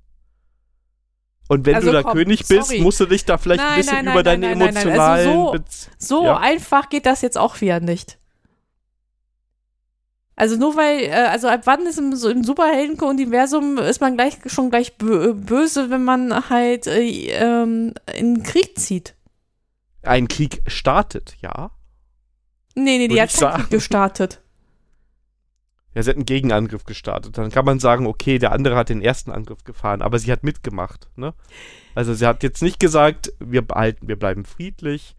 Und 1.49 1.65
wenn 1.65 1.77
Also 1.77 1.87
du 1.89 1.93
da 1.95 2.03
komm, 2.03 2.13
König 2.13 2.47
bist, 2.47 2.69
sorry. 2.69 2.83
musst 2.83 3.01
du 3.01 3.07
dich 3.07 3.25
da 3.25 3.39
vielleicht 3.39 3.63
Nein, 3.63 3.71
ein 3.73 3.77
bisschen 3.79 3.95
nein, 3.95 4.05
nein, 4.05 4.15
über 4.15 4.23
deine 4.23 4.55
nein. 4.55 4.61
emotionalen 4.61 5.29
Also 5.31 5.45
so- 5.47 5.53
Bez- 5.53 5.91
So 5.99 6.25
Ja. 6.25 6.37
einfach 6.37 6.91
geht 6.91 7.07
das 7.07 7.23
jetzt 7.23 7.39
auch 7.39 7.59
wieder 7.63 7.81
nicht. 7.81 8.18
Also 10.39 10.57
nur 10.57 10.77
weil, 10.77 11.01
äh, 11.01 11.11
also 11.11 11.49
ab 11.49 11.63
wann 11.65 11.85
ist 11.85 11.99
im, 11.99 12.15
so 12.15 12.29
im 12.29 12.45
Superhelden-Universum 12.45 13.77
ist 13.79 14.01
man 14.01 14.15
gleich 14.15 14.39
schon 14.47 14.71
gleich 14.71 14.97
bö 14.97 15.35
böse, 15.35 15.91
wenn 15.91 16.05
man 16.05 16.49
halt 16.49 16.87
äh, 16.87 17.03
ähm, 17.31 17.93
in 18.17 18.37
den 18.37 18.43
Krieg 18.45 18.79
zieht. 18.79 19.17
ein 20.05 20.29
Krieg 20.29 20.63
startet, 20.69 21.37
ja. 21.41 21.73
Nee, 22.77 22.99
nee, 22.99 23.09
die 23.09 23.21
hat 23.21 23.33
keinen. 23.33 23.63
Krieg 23.63 23.71
gestartet. 23.71 24.41
Ja, 25.93 26.05
sie 26.05 26.11
hat 26.11 26.17
einen 26.17 26.25
Gegenangriff 26.25 26.85
gestartet. 26.85 27.37
Dann 27.37 27.51
kann 27.51 27.65
man 27.65 27.81
sagen, 27.81 28.07
okay, 28.07 28.39
der 28.39 28.53
andere 28.53 28.77
hat 28.77 28.91
den 28.91 29.03
ersten 29.03 29.33
Angriff 29.33 29.65
gefahren, 29.65 30.03
aber 30.03 30.21
sie 30.21 30.31
hat 30.31 30.45
mitgemacht, 30.45 31.09
ne? 31.17 31.35
Also 31.97 32.15
sie 32.15 32.27
hat 32.27 32.45
jetzt 32.45 32.63
nicht 32.63 32.79
gesagt, 32.79 33.33
wir 33.41 33.63
behalten, 33.63 34.07
wir 34.07 34.17
bleiben 34.17 34.45
friedlich, 34.45 35.17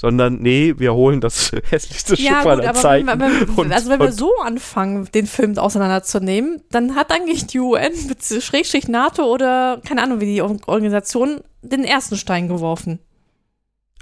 sondern 0.00 0.36
nee, 0.40 0.74
wir 0.78 0.94
holen 0.94 1.20
das 1.20 1.50
hässlichste 1.70 2.16
Schiff 2.16 2.24
Ja, 2.24 2.42
gut, 2.44 2.52
aller 2.52 2.72
Zeiten. 2.72 3.06
wenn, 3.08 3.20
wenn, 3.20 3.48
Und- 3.56 3.72
also 3.72 3.90
wenn 3.90 3.98
wir 4.00 4.12
so 4.12 4.32
anfangen, 4.42 5.06
den 5.12 5.26
Film 5.26 5.58
auseinanderzunehmen, 5.58 6.62
dann 6.70 6.94
hat 6.94 7.10
eigentlich 7.12 7.46
die 7.48 7.58
UN, 7.58 7.92
Schrägstrich 8.40 8.88
NATO 8.88 9.24
oder 9.24 9.82
keine 9.86 10.02
Ahnung, 10.02 10.20
wie 10.20 10.26
die 10.34 10.40
Or- 10.40 10.56
Organisation, 10.66 11.40
den 11.62 11.84
ersten 11.84 12.16
Stein 12.16 12.48
geworfen. 12.48 13.00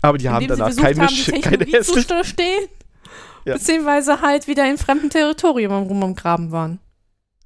aber 0.02 0.18
die 0.18 0.28
haben 0.28 0.46
danach 0.46 0.76
keine, 0.76 1.02
haben, 1.06 1.14
die 1.14 1.40
keine 1.40 1.64
hässlichen. 1.64 2.24
stehlen, 2.24 2.68
Ja. 3.46 3.54
beziehungsweise 3.54 4.20
halt 4.20 4.46
wieder 4.46 4.68
in 4.70 4.76
fremden 4.78 5.08
Territorium 5.10 5.72
rum 5.84 6.02
am 6.04 6.14
Graben 6.14 6.52
waren. 6.52 6.78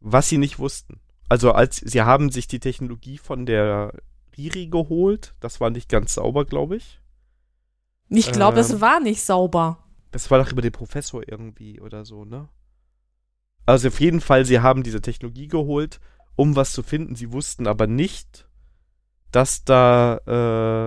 Was 0.01 0.29
sie 0.29 0.39
nicht 0.39 0.59
wussten. 0.59 0.99
Also 1.29 1.53
als 1.53 1.77
sie 1.77 2.03
haben 2.03 2.31
sich 2.33 2.49
die 2.49 2.59
Technologie 2.59 3.19
von 3.19 3.47
der 3.47 3.93
Riri 4.37 4.67
geholt, 4.67 5.35
das 5.41 5.61
war 5.61 5.71
nicht 5.71 5.89
ganz 5.89 6.15
sauber, 6.15 6.45
glaube 6.45 6.77
ich. 6.77 7.00
Ich 8.11 8.33
glaube, 8.33 8.57
Ähm. 8.59 8.63
das 8.69 8.81
war 8.81 9.01
nicht 9.01 9.23
sauber. 9.23 9.79
Das 10.11 10.31
war 10.31 10.43
doch 10.43 10.51
über 10.51 10.63
den 10.63 10.73
Professor 10.73 11.23
irgendwie 11.27 11.81
oder 11.81 12.05
so, 12.05 12.25
ne? 12.25 12.49
Also 13.67 13.89
auf 13.89 14.01
jeden 14.01 14.21
Fall, 14.21 14.45
sie 14.45 14.61
haben 14.61 14.83
diese 14.83 15.01
Technologie 15.01 15.47
geholt, 15.47 16.01
um 16.35 16.57
was 16.57 16.73
zu 16.73 16.83
finden. 16.83 17.15
Sie 17.15 17.33
wussten 17.33 17.67
aber 17.69 17.87
nicht, 17.87 18.49
dass 19.31 19.65
da 19.65 20.17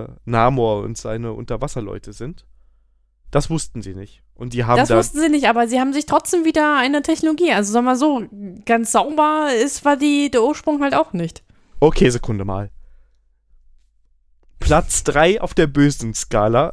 äh, 0.06 0.12
Namor 0.26 0.82
und 0.82 0.98
seine 0.98 1.32
Unterwasserleute 1.32 2.12
sind. 2.12 2.44
Das 3.30 3.48
wussten 3.48 3.80
sie 3.80 3.94
nicht. 3.94 4.22
Und 4.34 4.52
die 4.52 4.64
haben 4.64 4.76
Das 4.76 4.90
da. 4.90 4.98
wussten 4.98 5.18
sie 5.20 5.28
nicht, 5.30 5.48
aber 5.48 5.66
sie 5.66 5.80
haben 5.80 5.92
sich 5.94 6.04
trotzdem 6.06 6.44
wieder 6.44 6.76
eine 6.76 7.00
Technologie. 7.02 7.52
Also 7.52 7.72
sagen 7.72 7.86
wir 7.86 7.96
so, 7.96 8.24
ganz 8.66 8.92
sauber 8.92 9.48
ist 9.64 9.84
war 9.84 9.96
die, 9.96 10.30
der 10.30 10.42
Ursprung 10.42 10.82
halt 10.82 10.94
auch 10.94 11.12
nicht. 11.14 11.42
Okay, 11.80 12.10
Sekunde 12.10 12.44
mal. 12.44 12.70
Platz 14.58 15.04
3 15.04 15.40
auf 15.40 15.54
der 15.54 15.66
bösen 15.66 16.14
Skala. 16.14 16.72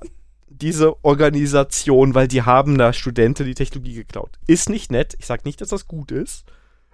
Diese 0.54 1.04
Organisation, 1.04 2.14
weil 2.14 2.28
die 2.28 2.44
haben 2.44 2.78
da 2.78 2.94
Studenten 2.94 3.46
die 3.46 3.56
Technologie 3.56 3.96
geklaut. 3.96 4.38
Ist 4.48 4.70
nicht 4.70 4.92
nett. 4.92 5.16
Ich 5.18 5.26
sag 5.26 5.46
nicht, 5.46 5.62
dass 5.62 5.70
das 5.70 5.88
gut 5.88 6.12
ist. 6.12 6.46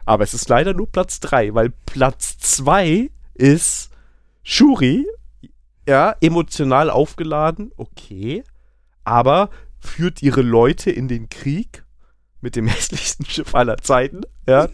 Aber 0.06 0.24
es 0.24 0.34
ist 0.34 0.48
leider 0.48 0.74
nur 0.74 0.90
Platz 0.90 1.20
3, 1.20 1.54
weil 1.54 1.74
Platz 1.86 2.38
2 2.38 3.10
ist 3.34 3.90
Shuri. 4.44 5.06
Ja, 5.88 6.16
emotional 6.22 6.90
aufgeladen. 6.90 7.72
Okay. 7.76 8.44
Aber 9.04 9.50
führt 9.80 10.22
ihre 10.22 10.42
Leute 10.42 10.92
in 10.92 11.08
den 11.08 11.30
Krieg 11.30 11.84
mit 12.42 12.56
dem 12.56 12.68
hässlichsten 12.68 13.26
Schiff 13.26 13.56
aller 13.56 13.78
Zeiten. 13.78 14.22
Ja. 14.48 14.70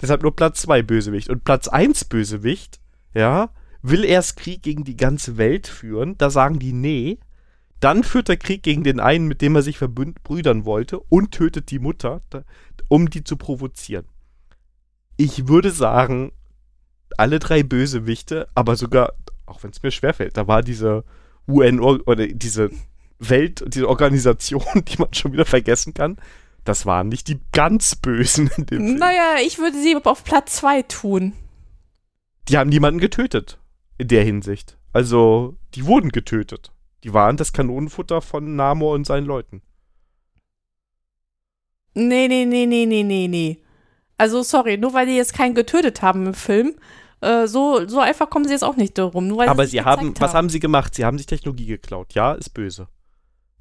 Deshalb 0.00 0.22
nur 0.22 0.36
Platz 0.36 0.62
2 0.62 0.82
Bösewicht. 0.82 1.28
Und 1.30 1.44
Platz 1.44 1.68
1 1.68 2.04
Bösewicht, 2.04 2.78
ja, 3.14 3.50
will 3.88 4.04
erst 4.04 4.36
Krieg 4.36 4.62
gegen 4.62 4.84
die 4.84 4.96
ganze 4.96 5.36
Welt 5.36 5.66
führen. 5.66 6.16
Da 6.18 6.30
sagen 6.30 6.58
die 6.58 6.72
nee. 6.72 7.18
Dann 7.80 8.04
führt 8.04 8.28
er 8.28 8.36
Krieg 8.36 8.62
gegen 8.62 8.84
den 8.84 9.00
einen, 9.00 9.28
mit 9.28 9.42
dem 9.42 9.54
er 9.54 9.62
sich 9.62 9.76
verbrüdern 9.78 10.64
wollte, 10.64 10.98
und 10.98 11.32
tötet 11.32 11.70
die 11.70 11.78
Mutter, 11.78 12.22
um 12.88 13.10
die 13.10 13.22
zu 13.22 13.36
provozieren. 13.36 14.06
Ich 15.18 15.48
würde 15.48 15.70
sagen, 15.70 16.32
alle 17.18 17.38
drei 17.38 17.62
Bösewichte, 17.62 18.48
aber 18.54 18.76
sogar, 18.76 19.12
auch 19.44 19.62
wenn 19.62 19.70
es 19.70 19.82
mir 19.82 19.90
schwerfällt, 19.90 20.36
da 20.36 20.46
war 20.48 20.62
diese 20.62 21.04
UN 21.46 21.80
oder 21.80 22.26
diese 22.26 22.70
Welt, 23.18 23.64
diese 23.68 23.88
Organisation, 23.88 24.64
die 24.88 24.98
man 24.98 25.12
schon 25.12 25.32
wieder 25.32 25.44
vergessen 25.46 25.94
kann, 25.94 26.16
das 26.64 26.86
waren 26.86 27.08
nicht 27.08 27.28
die 27.28 27.40
ganz 27.52 27.94
Bösen 27.94 28.50
in 28.56 28.66
dem 28.66 28.86
Film. 28.86 28.98
Naja, 28.98 29.36
ich 29.44 29.58
würde 29.58 29.80
sie 29.80 29.96
auf 30.02 30.24
Platz 30.24 30.56
2 30.56 30.82
tun. 30.82 31.32
Die 32.48 32.58
haben 32.58 32.70
niemanden 32.70 33.00
getötet. 33.00 33.58
In 33.98 34.08
der 34.08 34.24
Hinsicht. 34.24 34.76
Also, 34.92 35.56
die 35.74 35.86
wurden 35.86 36.10
getötet. 36.10 36.72
Die 37.04 37.12
waren 37.12 37.36
das 37.36 37.52
Kanonenfutter 37.52 38.20
von 38.20 38.56
Namor 38.56 38.94
und 38.94 39.06
seinen 39.06 39.26
Leuten. 39.26 39.62
Nee, 41.94 42.28
nee, 42.28 42.44
nee, 42.44 42.66
nee, 42.66 42.86
nee, 42.86 43.02
nee, 43.02 43.28
nee. 43.28 43.62
Also, 44.18 44.42
sorry, 44.42 44.76
nur 44.76 44.92
weil 44.92 45.06
die 45.06 45.16
jetzt 45.16 45.34
keinen 45.34 45.54
getötet 45.54 46.02
haben 46.02 46.26
im 46.26 46.34
Film, 46.34 46.74
äh, 47.20 47.46
so, 47.46 47.86
so 47.88 48.00
einfach 48.00 48.28
kommen 48.28 48.44
sie 48.44 48.52
jetzt 48.52 48.64
auch 48.64 48.76
nicht 48.76 48.98
darum. 48.98 49.28
Nur 49.28 49.38
weil 49.38 49.48
Aber 49.48 49.66
sie 49.66 49.82
haben, 49.82 50.14
was 50.18 50.34
haben 50.34 50.48
sie 50.48 50.60
gemacht? 50.60 50.94
Sie 50.94 51.04
haben 51.04 51.18
sich 51.18 51.26
Technologie 51.26 51.66
geklaut. 51.66 52.14
Ja, 52.14 52.32
ist 52.32 52.50
böse. 52.50 52.88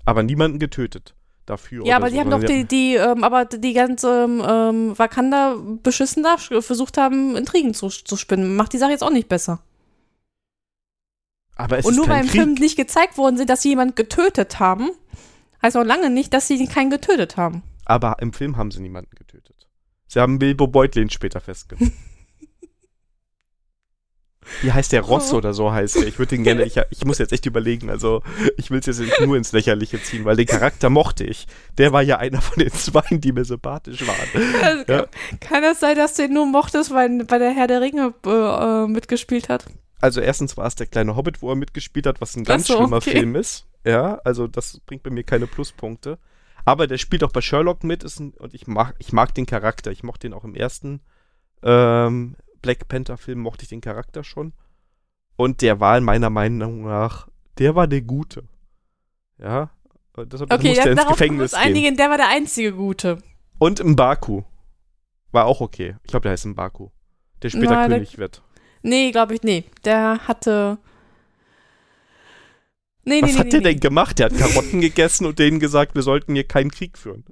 Aber 0.06 0.24
niemanden 0.24 0.60
getötet. 0.60 1.16
Dafür. 1.46 1.86
Ja, 1.86 1.98
aber 1.98 2.08
so, 2.08 2.14
die 2.16 2.20
haben 2.20 2.32
doch 2.32 2.44
die, 2.44 2.66
die, 2.66 2.96
ähm, 2.96 3.24
aber 3.24 3.46
die 3.46 3.74
ganze 3.74 4.24
ähm, 4.24 4.98
Wakanda 4.98 5.56
beschissen 5.84 6.24
da 6.24 6.38
versucht 6.38 6.98
haben, 6.98 7.36
Intrigen 7.36 7.76
zu, 7.76 7.90
zu 7.90 8.18
spinnen. 8.18 8.56
Macht 8.56 8.74
die 8.74 8.80
Sache 8.80 8.90
jetzt 8.90 9.04
auch 9.04 9.12
nicht 9.12 9.30
besser. 9.30 9.60
Aber 11.56 11.78
es 11.78 11.86
Und 11.86 11.92
ist 11.94 11.98
nur 11.98 12.08
weil 12.08 12.16
kein 12.18 12.24
im 12.26 12.30
Krieg. 12.32 12.42
Film 12.42 12.54
nicht 12.56 12.76
gezeigt 12.76 13.18
worden 13.18 13.38
sind, 13.38 13.50
dass 13.50 13.62
sie 13.62 13.70
jemanden 13.70 13.96
getötet 13.96 14.60
haben, 14.60 14.90
heißt 15.62 15.78
auch 15.78 15.84
lange 15.86 16.10
nicht, 16.10 16.34
dass 16.34 16.48
sie 16.48 16.66
keinen 16.68 16.90
getötet 16.90 17.38
haben. 17.38 17.64
Aber 17.86 18.18
im 18.20 18.34
Film 18.34 18.58
haben 18.58 18.72
sie 18.72 18.82
niemanden 18.82 19.16
getötet. 19.16 19.68
Sie 20.08 20.20
haben 20.20 20.38
Bilbo 20.40 20.68
Beutlin 20.68 21.10
später 21.10 21.40
festgenommen. 21.42 21.94
Wie 24.62 24.72
heißt 24.72 24.92
der 24.92 25.02
Ross 25.02 25.34
Oh. 25.34 25.38
oder 25.38 25.54
so 25.56 25.72
heißt 25.72 25.96
der? 25.96 26.08
Ich 26.08 26.20
würde 26.20 26.36
den 26.36 26.44
gerne, 26.44 26.64
ich, 26.66 26.80
ich 26.92 27.04
muss 27.04 27.18
jetzt 27.18 27.34
echt 27.34 27.48
überlegen, 27.48 27.90
also 27.90 28.22
ich 28.58 28.70
will 28.70 28.78
es 28.80 28.86
jetzt 28.86 29.00
nicht 29.00 29.20
nur 29.22 29.38
ins 29.38 29.52
Lächerliche 29.54 30.02
ziehen, 30.04 30.24
weil 30.24 30.36
den 30.36 30.46
Charakter 30.46 30.92
mochte 30.92 31.24
ich. 31.24 31.48
Der 31.80 31.92
war 31.94 32.04
ja 32.04 32.18
einer 32.20 32.42
von 32.42 32.60
den 32.60 32.72
zwei, 32.72 33.02
die 33.10 33.32
mir 33.32 33.44
sympathisch 33.44 34.06
waren. 34.06 34.64
Also, 34.64 34.92
Ja. 34.94 35.08
Kann 35.40 35.64
das 35.64 35.80
sein, 35.80 35.96
dass 35.96 36.14
du 36.14 36.26
ihn 36.26 36.34
nur 36.34 36.46
mochtest, 36.46 36.94
weil 36.94 37.24
bei 37.26 37.40
der 37.40 37.52
Herr 37.56 37.66
der 37.66 37.82
Ringe 37.82 38.14
äh, 38.24 38.84
äh, 38.84 38.88
mitgespielt 38.88 39.50
hat? 39.50 39.66
Also 40.06 40.22
erstens 40.22 40.56
war 40.56 40.68
es 40.68 40.76
der 40.76 40.86
kleine 40.86 41.16
Hobbit, 41.16 41.42
wo 41.42 41.50
er 41.50 41.56
mitgespielt 41.56 42.06
hat, 42.06 42.22
was 42.22 42.36
ein 42.36 42.44
ganz 42.44 42.68
so, 42.68 42.76
schlimmer 42.78 42.98
okay. 42.98 43.10
Film 43.10 43.36
ist. 43.36 43.66
Ja, 43.84 44.20
also 44.24 44.46
das 44.48 44.80
bringt 44.82 45.02
bei 45.02 45.10
mir 45.10 45.24
keine 45.24 45.48
Pluspunkte. 45.48 46.20
Aber 46.64 46.86
der 46.86 47.00
spielt 47.00 47.24
auch 47.24 47.32
bei 47.32 47.42
Sherlock 47.42 47.84
mit 47.84 48.04
ist 48.04 48.20
ein, 48.20 48.32
und 48.34 48.54
ich 48.54 48.68
mag, 48.68 48.94
ich 49.00 49.14
mag 49.14 49.34
den 49.34 49.48
Charakter. 49.48 49.90
Ich 49.92 50.04
mochte 50.04 50.28
den 50.28 50.36
auch 50.36 50.44
im 50.44 50.54
ersten 50.54 51.02
ähm, 51.64 52.36
Black 52.62 52.88
Panther-Film, 52.88 53.40
mochte 53.40 53.64
ich 53.64 53.70
den 53.70 53.82
Charakter 53.82 54.24
schon. 54.24 54.54
Und 55.38 55.62
der 55.64 55.80
war 55.80 55.98
in 55.98 56.04
meiner 56.04 56.30
Meinung 56.30 56.84
nach, 56.84 57.28
der 57.58 57.74
war 57.74 57.88
der 57.88 58.02
Gute. 58.02 58.44
Ja, 59.40 59.72
deshalb 60.18 60.54
Okay, 60.54 60.68
musste 60.70 60.90
er 60.90 60.92
ins 60.92 61.08
Gefängnis 61.08 61.52
gehen. 61.54 61.62
einigen, 61.62 61.98
der 61.98 62.12
war 62.12 62.18
der 62.18 62.30
einzige 62.30 62.74
Gute. 62.74 63.24
Und 63.58 63.84
Mbaku 63.84 64.44
war 65.32 65.46
auch 65.46 65.62
okay. 65.62 65.96
Ich 66.04 66.10
glaube, 66.12 66.24
der 66.24 66.34
heißt 66.34 66.46
Mbaku. 66.46 66.90
Der 67.42 67.50
später 67.50 67.72
Na, 67.74 67.88
der- 67.88 67.98
König 67.98 68.20
wird. 68.20 68.44
Nee, 68.86 69.10
glaube 69.10 69.34
ich, 69.34 69.42
nee. 69.42 69.64
Der 69.84 70.28
hatte. 70.28 70.78
Nee, 73.04 73.24
Was 73.24 73.32
nee, 73.32 73.38
hat 73.40 73.46
nee, 73.46 73.50
der 73.50 73.62
nee. 73.62 73.72
denn 73.72 73.80
gemacht? 73.80 74.20
Der 74.20 74.28
hat 74.28 74.38
Karotten 74.38 74.80
gegessen 74.82 75.26
und 75.26 75.40
denen 75.40 75.60
gesagt, 75.60 75.96
wir 75.96 76.04
sollten 76.04 76.36
hier 76.36 76.48
keinen 76.48 76.70
Krieg 76.70 76.96
führen. 76.96 77.26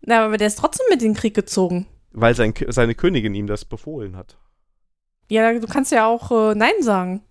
Na, 0.00 0.24
aber 0.24 0.38
der 0.38 0.46
ist 0.46 0.58
trotzdem 0.58 0.86
mit 0.88 1.02
in 1.02 1.12
den 1.12 1.16
Krieg 1.16 1.34
gezogen. 1.34 1.86
Weil 2.12 2.34
sein, 2.34 2.54
seine 2.68 2.94
Königin 2.94 3.34
ihm 3.34 3.46
das 3.46 3.66
befohlen 3.66 4.16
hat. 4.16 4.38
Ja, 5.28 5.52
du 5.52 5.66
kannst 5.66 5.92
ja 5.92 6.06
auch 6.06 6.30
äh, 6.30 6.54
Nein 6.54 6.80
sagen. 6.80 7.22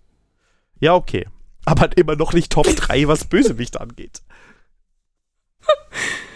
Ja, 0.78 0.94
okay. 0.94 1.26
Aber 1.64 1.96
immer 1.96 2.14
noch 2.14 2.34
nicht 2.34 2.52
Top 2.52 2.66
3, 2.66 3.08
was 3.08 3.24
Bösewicht 3.24 3.80
angeht. 3.80 4.22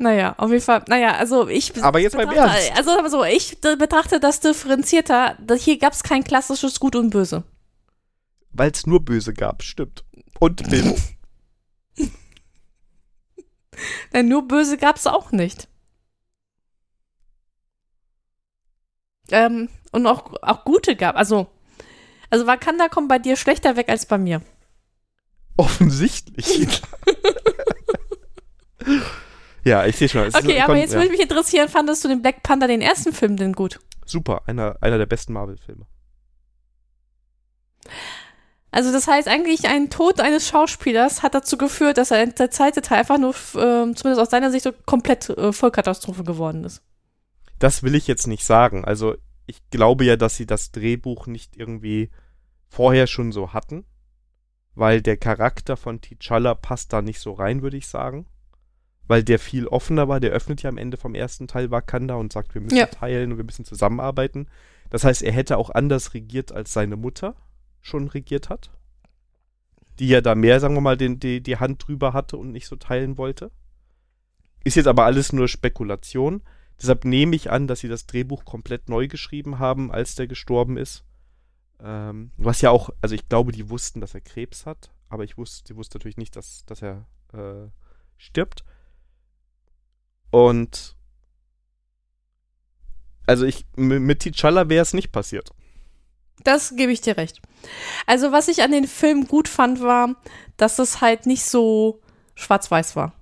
Naja, 0.00 0.34
auf 0.38 0.50
jeden 0.50 0.62
Fall. 0.62 0.82
Naja, 0.88 1.16
also 1.16 1.46
ich. 1.46 1.84
Aber 1.84 1.98
jetzt 1.98 2.16
beim 2.16 2.30
Ernst. 2.30 2.72
Also, 2.74 2.98
aber 2.98 3.10
so, 3.10 3.22
ich 3.22 3.60
betrachte 3.60 4.18
das 4.18 4.40
differenzierter. 4.40 5.36
Hier 5.58 5.78
gab 5.78 5.92
es 5.92 6.02
kein 6.02 6.24
klassisches 6.24 6.80
Gut 6.80 6.96
und 6.96 7.10
Böse. 7.10 7.44
Weil 8.50 8.70
es 8.70 8.86
nur 8.86 9.04
Böse 9.04 9.34
gab, 9.34 9.62
stimmt. 9.62 10.02
Und 10.38 10.66
Bilbo. 10.70 10.96
Denn 14.14 14.28
nur 14.28 14.48
Böse 14.48 14.78
gab 14.78 14.96
es 14.96 15.06
auch 15.06 15.32
nicht. 15.32 15.68
Ähm, 19.30 19.68
und 19.92 20.06
auch, 20.06 20.32
auch 20.40 20.64
Gute 20.64 20.96
gab. 20.96 21.16
Also, 21.16 21.46
also 22.30 22.46
Wakanda 22.46 22.88
kommt 22.88 23.08
bei 23.08 23.18
dir 23.18 23.36
schlechter 23.36 23.76
weg 23.76 23.90
als 23.90 24.06
bei 24.06 24.16
mir. 24.16 24.40
Offensichtlich. 25.58 26.80
ja, 29.64 29.86
ich 29.86 29.96
sehe 29.96 30.08
schon. 30.08 30.22
es 30.22 30.34
ist- 30.34 30.44
Okay, 30.44 30.58
aber 30.60 30.72
kon- 30.74 30.76
jetzt 30.78 30.92
ja. 30.94 30.98
würde 31.00 31.10
mich 31.10 31.20
interessieren, 31.20 31.68
fandest 31.68 32.04
du 32.04 32.08
den 32.08 32.22
Black 32.22 32.42
Panther, 32.42 32.66
den 32.68 32.80
ersten 32.80 33.12
Film, 33.12 33.36
denn 33.36 33.52
gut? 33.52 33.80
Super, 34.06 34.42
einer, 34.46 34.76
einer 34.80 34.98
der 34.98 35.06
besten 35.06 35.32
Marvel-Filme. 35.32 35.86
Also 38.72 38.92
das 38.92 39.08
heißt 39.08 39.26
eigentlich, 39.26 39.66
ein 39.66 39.90
Tod 39.90 40.20
eines 40.20 40.48
Schauspielers 40.48 41.22
hat 41.22 41.34
dazu 41.34 41.58
geführt, 41.58 41.98
dass 41.98 42.12
er 42.12 42.26
der 42.26 42.50
zweite 42.52 42.82
Teil 42.82 43.00
einfach 43.00 43.18
nur, 43.18 43.34
ähm, 43.56 43.96
zumindest 43.96 44.20
aus 44.20 44.30
seiner 44.30 44.50
Sicht, 44.52 44.62
so 44.62 44.72
komplett 44.86 45.28
äh, 45.30 45.52
Vollkatastrophe 45.52 46.22
geworden 46.22 46.62
ist. 46.64 46.82
Das 47.58 47.82
will 47.82 47.94
ich 47.96 48.06
jetzt 48.06 48.28
nicht 48.28 48.44
sagen. 48.44 48.84
Also, 48.84 49.16
ich 49.46 49.58
glaube 49.70 50.04
ja, 50.04 50.16
dass 50.16 50.36
sie 50.36 50.46
das 50.46 50.70
Drehbuch 50.70 51.26
nicht 51.26 51.56
irgendwie 51.56 52.10
vorher 52.68 53.08
schon 53.08 53.32
so 53.32 53.52
hatten. 53.52 53.84
Weil 54.76 55.02
der 55.02 55.16
Charakter 55.16 55.76
von 55.76 56.00
T'Challa 56.00 56.54
passt 56.54 56.92
da 56.92 57.02
nicht 57.02 57.18
so 57.18 57.32
rein, 57.32 57.60
würde 57.62 57.76
ich 57.76 57.88
sagen. 57.88 58.26
Weil 59.10 59.24
der 59.24 59.40
viel 59.40 59.66
offener 59.66 60.06
war. 60.06 60.20
Der 60.20 60.30
öffnet 60.30 60.62
ja 60.62 60.68
am 60.70 60.78
Ende 60.78 60.96
vom 60.96 61.16
ersten 61.16 61.48
Teil 61.48 61.72
Wakanda 61.72 62.14
und 62.14 62.32
sagt, 62.32 62.54
wir 62.54 62.60
müssen 62.60 62.76
Ja. 62.76 62.86
teilen 62.86 63.32
und 63.32 63.38
wir 63.38 63.44
müssen 63.44 63.64
zusammenarbeiten. 63.64 64.46
Das 64.88 65.02
heißt, 65.02 65.22
er 65.22 65.32
hätte 65.32 65.58
auch 65.58 65.70
anders 65.70 66.14
regiert, 66.14 66.52
als 66.52 66.72
seine 66.72 66.94
Mutter 66.94 67.34
schon 67.80 68.06
regiert 68.06 68.50
hat. 68.50 68.70
Die 69.98 70.06
ja 70.06 70.20
da 70.20 70.36
mehr, 70.36 70.60
sagen 70.60 70.76
wir 70.76 70.80
mal, 70.80 70.96
den, 70.96 71.18
die, 71.18 71.42
die 71.42 71.56
Hand 71.56 71.88
drüber 71.88 72.12
hatte 72.12 72.36
und 72.36 72.52
nicht 72.52 72.68
so 72.68 72.76
teilen 72.76 73.18
wollte. 73.18 73.50
Ist 74.62 74.76
jetzt 74.76 74.86
aber 74.86 75.06
alles 75.06 75.32
nur 75.32 75.48
Spekulation. 75.48 76.42
Deshalb 76.80 77.04
nehme 77.04 77.34
ich 77.34 77.50
an, 77.50 77.66
dass 77.66 77.80
sie 77.80 77.88
das 77.88 78.06
Drehbuch 78.06 78.44
komplett 78.44 78.88
neu 78.88 79.08
geschrieben 79.08 79.58
haben, 79.58 79.90
als 79.90 80.14
der 80.14 80.28
gestorben 80.28 80.76
ist. 80.76 81.02
Ähm, 81.82 82.30
was 82.36 82.60
ja 82.60 82.70
auch, 82.70 82.90
also 83.00 83.16
ich 83.16 83.28
glaube, 83.28 83.50
die 83.50 83.70
wussten, 83.70 84.00
dass 84.00 84.14
er 84.14 84.20
Krebs 84.20 84.66
hat, 84.66 84.92
aber 85.08 85.24
ich 85.24 85.36
wusste, 85.36 85.64
die 85.64 85.76
wusste 85.76 85.98
natürlich 85.98 86.16
nicht, 86.16 86.36
dass, 86.36 86.64
dass 86.66 86.80
er 86.80 87.06
äh, 87.32 87.68
stirbt. 88.16 88.64
Und 90.30 90.96
also 93.26 93.44
ich, 93.44 93.64
mit 93.76 94.22
T'Challa 94.22 94.68
wäre 94.68 94.82
es 94.82 94.92
nicht 94.92 95.12
passiert. 95.12 95.50
Das 96.42 96.74
gebe 96.74 96.92
ich 96.92 97.00
dir 97.00 97.16
recht. 97.16 97.40
Also 98.06 98.32
was 98.32 98.48
ich 98.48 98.62
an 98.62 98.72
den 98.72 98.86
Film 98.86 99.26
gut 99.26 99.46
fand, 99.46 99.80
war, 99.80 100.16
dass 100.56 100.78
es 100.78 101.00
halt 101.00 101.26
nicht 101.26 101.44
so 101.44 102.00
schwarz-weiß 102.34 102.96
war. 102.96 103.12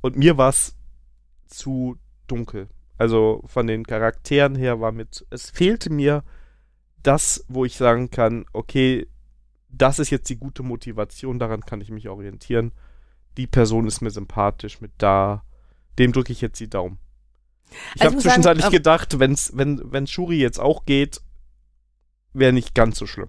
Und 0.00 0.16
mir 0.16 0.36
war 0.36 0.50
es 0.50 0.74
zu 1.46 1.96
dunkel. 2.26 2.68
Also 2.98 3.42
von 3.46 3.66
den 3.66 3.86
Charakteren 3.86 4.56
her 4.56 4.80
war 4.80 4.92
mit, 4.92 5.24
es 5.30 5.50
fehlte 5.50 5.90
mir 5.90 6.24
das, 7.02 7.44
wo 7.48 7.64
ich 7.64 7.76
sagen 7.76 8.10
kann, 8.10 8.44
okay, 8.52 9.06
das 9.68 9.98
ist 9.98 10.10
jetzt 10.10 10.28
die 10.28 10.36
gute 10.36 10.62
Motivation, 10.62 11.38
daran 11.38 11.60
kann 11.60 11.80
ich 11.80 11.90
mich 11.90 12.08
orientieren. 12.08 12.72
Die 13.38 13.46
Person 13.46 13.86
ist 13.86 14.00
mir 14.02 14.10
sympathisch 14.10 14.80
mit 14.80 14.90
da, 14.98 15.44
dem 15.98 16.12
drücke 16.12 16.32
ich 16.32 16.40
jetzt 16.40 16.60
die 16.60 16.68
Daumen. 16.68 16.98
Ich 17.94 18.02
Also 18.02 18.04
habe 18.04 18.08
ich 18.10 18.14
muss 18.16 18.24
sagen, 18.24 18.42
zwischenzeitlich 18.42 18.64
ähm, 18.66 18.72
gedacht, 18.72 19.18
wenn's, 19.18 19.52
wenn, 19.54 19.80
wenn 19.92 20.06
Shuri 20.06 20.38
jetzt 20.38 20.58
auch 20.60 20.84
geht, 20.84 21.20
wäre 22.32 22.52
nicht 22.52 22.74
ganz 22.74 22.98
so 22.98 23.06
schlimm. 23.06 23.28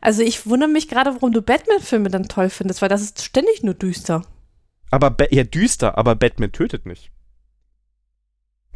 Also 0.00 0.22
ich 0.22 0.46
wundere 0.46 0.70
mich 0.70 0.88
gerade, 0.88 1.14
warum 1.14 1.32
du 1.32 1.42
Batman-Filme 1.42 2.08
dann 2.08 2.28
toll 2.28 2.48
findest, 2.48 2.80
weil 2.80 2.88
das 2.88 3.02
ist 3.02 3.22
ständig 3.22 3.62
nur 3.62 3.74
düster. 3.74 4.22
Aber 4.90 5.10
Ba- 5.10 5.26
ja, 5.30 5.44
düster, 5.44 5.98
aber 5.98 6.14
Batman 6.14 6.52
tötet 6.52 6.86
nicht. 6.86 7.10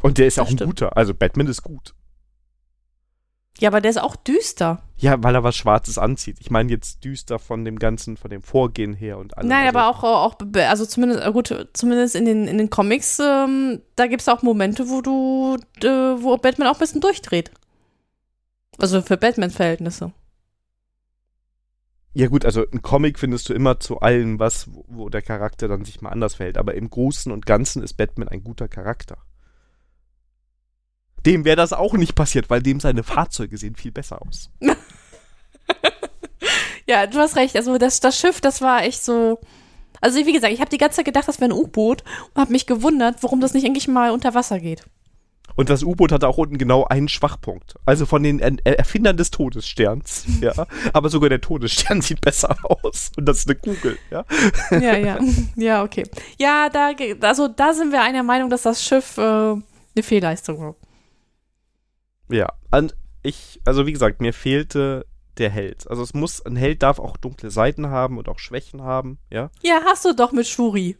Und 0.02 0.18
der 0.18 0.26
ist 0.26 0.36
Das 0.38 0.46
auch 0.46 0.50
ein 0.50 0.56
stimmt. 0.56 0.70
guter. 0.70 0.96
Also 0.96 1.14
Batman 1.14 1.46
ist 1.46 1.62
gut. 1.62 1.94
Ja, 3.58 3.68
aber 3.68 3.80
der 3.80 3.90
ist 3.90 3.98
auch 3.98 4.16
düster. 4.16 4.82
Ja, 4.96 5.22
weil 5.22 5.34
er 5.34 5.44
was 5.44 5.54
Schwarzes 5.54 5.96
anzieht. 5.96 6.38
Ich 6.40 6.50
meine 6.50 6.70
jetzt 6.70 7.04
düster 7.04 7.38
von 7.38 7.64
dem 7.64 7.78
ganzen, 7.78 8.16
von 8.16 8.30
dem 8.30 8.42
Vorgehen 8.42 8.94
her 8.94 9.18
und 9.18 9.36
allem. 9.36 9.48
Nein, 9.48 9.66
also, 9.66 9.78
aber 9.78 9.88
auch, 9.88 10.02
auch, 10.02 10.36
also 10.54 10.86
zumindest, 10.86 11.24
äh, 11.24 11.32
gut, 11.32 11.68
zumindest 11.72 12.16
in 12.16 12.24
den, 12.24 12.48
in 12.48 12.58
den 12.58 12.70
Comics, 12.70 13.20
ähm, 13.20 13.80
da 13.94 14.06
gibt 14.08 14.22
es 14.22 14.28
auch 14.28 14.42
Momente, 14.42 14.88
wo 14.88 15.00
du, 15.00 15.56
äh, 15.86 15.88
wo 15.88 16.36
Batman 16.36 16.68
auch 16.68 16.74
ein 16.74 16.80
bisschen 16.80 17.00
durchdreht. 17.00 17.52
Also 18.78 19.02
für 19.02 19.16
Batman-Verhältnisse. 19.16 20.12
Ja 22.12 22.28
gut, 22.28 22.44
also 22.44 22.64
ein 22.72 22.82
Comic 22.82 23.18
findest 23.18 23.48
du 23.48 23.54
immer 23.54 23.80
zu 23.80 24.00
allen 24.00 24.38
was, 24.38 24.68
wo 24.86 25.08
der 25.08 25.22
Charakter 25.22 25.66
dann 25.66 25.84
sich 25.84 26.00
mal 26.00 26.10
anders 26.10 26.36
verhält. 26.36 26.58
Aber 26.58 26.74
im 26.74 26.90
Großen 26.90 27.30
und 27.30 27.46
Ganzen 27.46 27.82
ist 27.82 27.94
Batman 27.94 28.28
ein 28.28 28.44
guter 28.44 28.68
Charakter. 28.68 29.18
Dem 31.26 31.44
wäre 31.44 31.56
das 31.56 31.72
auch 31.72 31.94
nicht 31.94 32.14
passiert, 32.14 32.50
weil 32.50 32.62
dem 32.62 32.80
seine 32.80 33.02
Fahrzeuge 33.02 33.56
sehen 33.56 33.76
viel 33.76 33.92
besser 33.92 34.20
aus. 34.22 34.50
Ja, 36.86 37.06
du 37.06 37.18
hast 37.18 37.36
recht. 37.36 37.56
Also 37.56 37.78
das, 37.78 38.00
das 38.00 38.18
Schiff, 38.18 38.40
das 38.42 38.60
war 38.60 38.82
echt 38.84 39.02
so. 39.02 39.40
Also 40.02 40.18
wie 40.26 40.32
gesagt, 40.34 40.52
ich 40.52 40.60
habe 40.60 40.68
die 40.68 40.76
ganze 40.76 40.96
Zeit 40.96 41.06
gedacht, 41.06 41.26
das 41.26 41.40
wäre 41.40 41.50
ein 41.50 41.56
U-Boot 41.56 42.04
und 42.34 42.40
habe 42.40 42.52
mich 42.52 42.66
gewundert, 42.66 43.22
warum 43.22 43.40
das 43.40 43.54
nicht 43.54 43.64
eigentlich 43.64 43.88
mal 43.88 44.10
unter 44.10 44.34
Wasser 44.34 44.60
geht. 44.60 44.84
Und 45.56 45.70
das 45.70 45.82
U-Boot 45.82 46.12
hatte 46.12 46.28
auch 46.28 46.36
unten 46.36 46.58
genau 46.58 46.84
einen 46.84 47.08
Schwachpunkt. 47.08 47.76
Also 47.86 48.04
von 48.04 48.22
den 48.22 48.38
Er- 48.40 48.78
Erfindern 48.78 49.16
des 49.16 49.30
Todessterns, 49.30 50.26
ja. 50.42 50.52
Aber 50.92 51.08
sogar 51.08 51.30
der 51.30 51.40
Todesstern 51.40 52.02
sieht 52.02 52.20
besser 52.20 52.54
aus. 52.64 53.12
Und 53.16 53.24
das 53.26 53.38
ist 53.38 53.48
eine 53.48 53.56
Kugel, 53.58 53.96
ja. 54.10 54.26
Ja, 54.70 54.96
ja. 54.98 55.18
Ja, 55.56 55.82
okay. 55.84 56.04
Ja, 56.38 56.68
da, 56.68 56.90
also 57.26 57.48
da 57.48 57.72
sind 57.72 57.92
wir 57.92 58.02
einer 58.02 58.22
Meinung, 58.24 58.50
dass 58.50 58.62
das 58.62 58.84
Schiff 58.84 59.16
äh, 59.16 59.22
eine 59.22 59.62
Fehlleistung 60.02 60.58
war. 60.60 60.74
Ja. 62.34 62.52
Und 62.70 62.96
ich, 63.22 63.60
also 63.64 63.86
wie 63.86 63.92
gesagt, 63.92 64.20
mir 64.20 64.32
fehlte 64.32 65.06
der 65.38 65.50
Held. 65.50 65.88
Also 65.88 66.02
es 66.02 66.14
muss, 66.14 66.44
ein 66.44 66.56
Held 66.56 66.82
darf 66.82 66.98
auch 66.98 67.16
dunkle 67.16 67.50
Seiten 67.50 67.88
haben 67.88 68.18
und 68.18 68.28
auch 68.28 68.38
Schwächen 68.38 68.82
haben, 68.82 69.18
ja. 69.30 69.50
Ja, 69.62 69.80
hast 69.84 70.04
du 70.04 70.14
doch 70.14 70.32
mit 70.32 70.46
Shuri. 70.46 70.96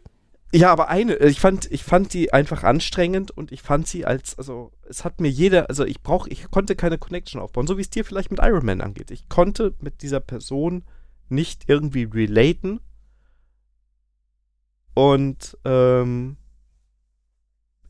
Ja, 0.52 0.70
aber 0.70 0.89
eine, 0.89 1.16
ich 1.16 1.40
fand, 1.40 1.70
ich 1.73 1.82
fand 1.82 2.15
die 2.15 2.32
einfach 2.32 2.62
anstrengend 2.62 3.32
und 3.32 3.51
ich 3.51 3.62
fand 3.62 3.89
sie 3.89 4.06
als, 4.06 4.39
also 4.39 4.70
es 4.89 5.05
hat 5.05 5.20
mir 5.20 5.28
jeder, 5.28 5.69
also 5.69 5.85
ich 5.85 6.01
brauch, 6.01 6.28
ich 6.28 6.48
konnte 6.51 6.77
keine 6.77 6.97
Connection 6.97 7.40
aufbauen, 7.40 7.66
so 7.66 7.77
wie 7.77 7.81
es 7.82 7.90
dir 7.90 8.05
vielleicht 8.05 8.31
mit 8.31 8.40
Iron 8.40 8.65
Man 8.65 8.81
angeht. 8.81 9.11
Ich 9.11 9.28
konnte 9.28 9.74
mit 9.81 10.02
dieser 10.02 10.20
Person 10.20 10.85
nicht 11.28 11.65
irgendwie 11.66 12.05
relaten 12.05 12.81
und 14.94 15.59
ähm, 15.65 16.36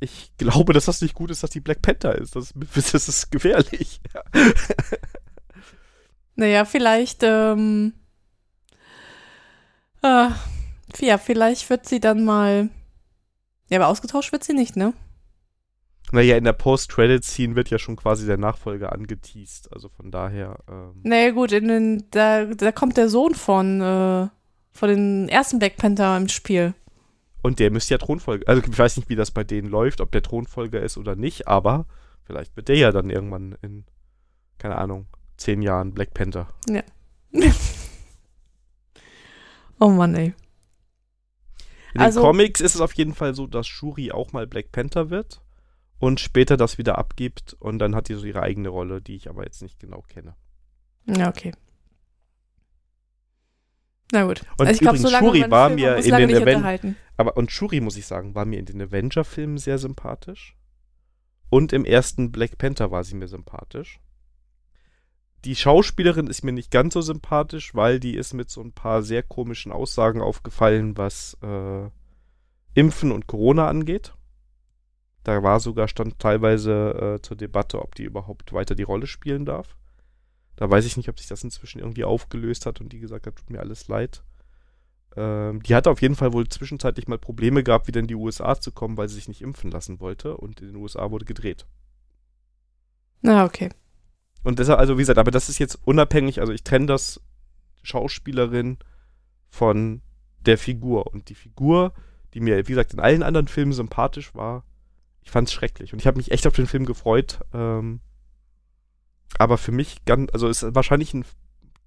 ich 0.01 0.33
glaube, 0.37 0.73
dass 0.73 0.87
das 0.87 1.01
nicht 1.01 1.15
gut 1.15 1.31
ist, 1.31 1.43
dass 1.43 1.51
die 1.51 1.61
Black 1.61 1.83
Panther 1.83 2.15
ist. 2.17 2.37
Das, 2.37 2.53
das 2.75 3.09
ist 3.09 3.31
gefährlich. 3.31 4.01
Ja. 4.15 4.23
Naja, 6.37 6.65
vielleicht, 6.65 7.23
ähm, 7.23 7.93
äh, 10.03 10.31
ja, 10.99 11.19
vielleicht 11.19 11.71
wird 11.71 11.87
sie 11.87 12.01
dann 12.01 12.25
mal, 12.25 12.71
ja, 13.69 13.79
aber 13.79 13.89
ausgetauscht 13.89 14.33
wird 14.33 14.43
sie 14.43 14.53
nicht, 14.53 14.77
ne? 14.77 14.95
Naja, 16.13 16.37
in 16.37 16.45
der 16.45 16.53
Post-Credit-Scene 16.53 17.57
wird 17.57 17.71
ja 17.71 17.79
schon 17.79 17.97
quasi 17.97 18.27
der 18.27 18.37
Nachfolger 18.37 18.93
angeteased. 18.93 19.73
Also 19.73 19.89
von 19.89 20.11
daher. 20.11 20.59
Ähm, 20.69 21.01
Naja, 21.03 21.31
gut, 21.31 21.51
in 21.53 21.69
den, 21.69 22.05
da, 22.11 22.45
da 22.45 22.73
kommt 22.73 22.97
der 22.97 23.09
Sohn 23.09 23.35
von, 23.35 23.81
äh, 23.81 24.29
von 24.71 24.89
den 24.89 25.29
ersten 25.29 25.59
Black 25.59 25.77
Panther 25.77 26.17
im 26.17 26.29
Spiel. 26.29 26.75
Und 27.45 27.59
der 27.59 27.71
müsste 27.71 27.93
ja 27.93 27.99
Thronfolger. 27.99 28.49
Also 28.49 28.63
ich 28.67 28.79
weiß 28.79 28.97
nicht, 28.97 29.11
wie 29.11 29.17
das 29.17 29.31
bei 29.31 29.45
denen 29.45 29.69
läuft, 29.69 30.01
ob 30.01 30.11
der 30.13 30.23
Thronfolger 30.23 30.81
ist 30.81 30.97
oder 30.97 31.15
nicht, 31.15 31.47
aber 31.47 31.85
vielleicht 32.23 32.57
wird 32.57 32.69
der 32.69 32.77
ja 32.79 32.91
dann 32.91 33.11
irgendwann 33.11 33.59
in, 33.61 33.85
keine 34.57 34.77
Ahnung, 34.77 35.09
zehn 35.37 35.61
Jahren 35.61 35.93
Black 35.93 36.15
Panther. 36.15 36.49
Oh 39.79 39.91
Mann, 39.91 40.15
ey. 40.15 40.33
In 41.93 42.01
Also- 42.01 42.21
den 42.21 42.27
Comics 42.27 42.61
ist 42.63 42.77
es 42.77 42.81
auf 42.81 42.95
jeden 42.95 43.13
Fall 43.13 43.35
so, 43.35 43.47
dass 43.47 43.67
Shuri 43.67 44.11
auch 44.13 44.33
mal 44.33 44.47
Black 44.47 44.73
Panther 44.73 45.11
wird 45.11 45.43
und 45.99 46.21
später 46.21 46.57
das 46.57 46.79
wieder 46.79 46.97
abgibt 46.97 47.55
und 47.59 47.79
dann 47.79 47.95
hat 47.95 48.09
die 48.09 48.15
so 48.15 48.25
ihre 48.25 48.41
eigene 48.43 48.71
Rolle, 48.71 49.03
die 49.03 49.17
ich 49.17 49.29
aber 49.29 49.45
jetzt 49.45 49.61
nicht 49.61 49.79
genau 49.81 50.01
kenne. 50.09 50.37
Ja, 51.07 51.29
okay. 51.29 51.53
Na 54.13 54.25
gut. 54.25 54.43
Und 54.57 54.71
ich 54.71 54.79
glaub, 54.79 54.95
übrigens, 54.95 55.03
solange 55.11 55.27
Shuri 55.27 55.41
man 55.41 55.51
war 55.51 55.69
mir 55.71 55.97
in 55.97 56.17
den 56.17 56.37
unterhalten. 56.37 56.97
Aber 57.17 57.37
und 57.37 57.51
Shuri, 57.51 57.81
muss 57.81 57.97
ich 57.97 58.07
sagen, 58.07 58.35
war 58.35 58.45
mir 58.45 58.59
in 58.59 58.67
den 58.67 58.83
Avenger-Filmen 58.83 59.59
sehr 59.59 59.79
sympathisch. 59.79 60.57
Und 61.51 61.73
im 61.73 61.85
ersten 61.85 62.33
Black 62.33 62.59
Panther 62.59 62.91
war 62.91 63.05
sie 63.05 63.15
mir 63.15 63.29
sympathisch. 63.29 64.01
Die 65.45 65.55
Schauspielerin 65.55 66.27
ist 66.27 66.43
mir 66.43 66.53
nicht 66.53 66.71
ganz 66.71 66.95
so 66.95 67.03
sympathisch, 67.03 67.75
weil 67.75 68.01
die 68.01 68.17
ist 68.17 68.33
mit 68.33 68.51
so 68.51 68.63
ein 68.63 68.73
paar 68.73 69.03
sehr 69.03 69.23
komischen 69.23 69.73
Aussagen 69.73 70.23
aufgefallen, 70.23 70.97
was 70.97 71.37
äh, 71.43 71.91
Impfen 72.75 73.13
und 73.13 73.27
Corona 73.27 73.69
angeht. 73.69 74.15
Da 75.23 75.43
war 75.43 75.61
sogar 75.61 75.87
stand 75.87 76.19
teilweise 76.19 77.17
äh, 77.17 77.23
zur 77.23 77.37
Debatte, 77.37 77.81
ob 77.83 77.95
die 77.95 78.05
überhaupt 78.05 78.53
weiter 78.53 78.75
die 78.75 78.83
Rolle 78.83 79.07
spielen 79.07 79.45
darf. 79.45 79.77
Da 80.57 80.71
weiß 80.71 80.87
ich 80.87 80.97
nicht, 80.97 81.09
ob 81.09 81.19
sich 81.19 81.29
das 81.29 81.45
inzwischen 81.45 81.79
irgendwie 81.79 82.05
aufgelöst 82.05 82.65
hat 82.65 82.81
und 82.81 82.93
die 82.93 83.01
gesagt 83.01 83.27
hat, 83.27 83.37
tut 83.37 83.51
mir 83.51 83.61
alles 83.61 83.89
leid. 83.89 84.23
Ähm, 85.17 85.63
die 85.63 85.75
hatte 85.75 85.91
auf 85.91 86.03
jeden 86.03 86.17
Fall 86.17 86.33
wohl 86.33 86.49
zwischenzeitlich 86.49 87.09
mal 87.09 87.19
Probleme 87.19 87.63
gehabt, 87.63 87.87
wieder 87.87 88.01
in 88.01 88.07
die 88.07 88.15
USA 88.15 88.59
zu 88.61 88.73
kommen, 88.73 88.97
weil 88.97 89.09
sie 89.09 89.15
sich 89.15 89.29
nicht 89.29 89.43
impfen 89.43 89.71
lassen 89.71 90.01
wollte 90.01 90.37
und 90.37 90.61
in 90.61 90.69
den 90.69 90.77
USA 90.77 91.11
wurde 91.11 91.25
gedreht. 91.25 91.67
Na, 93.23 93.45
okay. 93.45 93.71
Und 94.43 94.59
deshalb, 94.59 94.79
also 94.79 94.97
wie 94.97 95.03
gesagt, 95.03 95.19
aber 95.19 95.31
das 95.31 95.49
ist 95.49 95.59
jetzt 95.59 95.79
unabhängig, 95.85 96.41
also 96.41 96.53
ich 96.53 96.65
trenne 96.65 96.87
das 96.87 97.21
Schauspielerin 97.83 98.79
von 99.49 100.03
der 100.41 100.59
Figur. 100.59 101.13
Und 101.13 101.29
die 101.29 101.35
Figur, 101.35 101.95
die 102.35 102.41
mir, 102.41 102.59
wie 102.69 102.73
gesagt, 102.73 102.93
in 102.93 103.01
allen 103.01 103.23
anderen 103.23 103.49
Filmen 103.49 103.73
sympathisch 103.73 104.35
war, 104.35 104.65
ich 105.23 105.31
fand 105.31 105.49
es 105.49 105.55
schrecklich. 105.55 105.93
Und 105.93 106.01
ich 106.01 106.07
habe 106.07 106.19
mich 106.19 106.31
echt 106.31 106.47
auf 106.47 106.55
den 106.55 106.67
Film 106.67 106.85
gefreut. 106.85 107.41
Ähm, 107.55 108.01
aber 109.39 109.59
für 109.59 109.73
mich 109.73 110.05
ganz, 110.05 110.31
also 110.33 110.49
ist 110.49 110.75
wahrscheinlich 110.75 111.15
ein, 111.15 111.25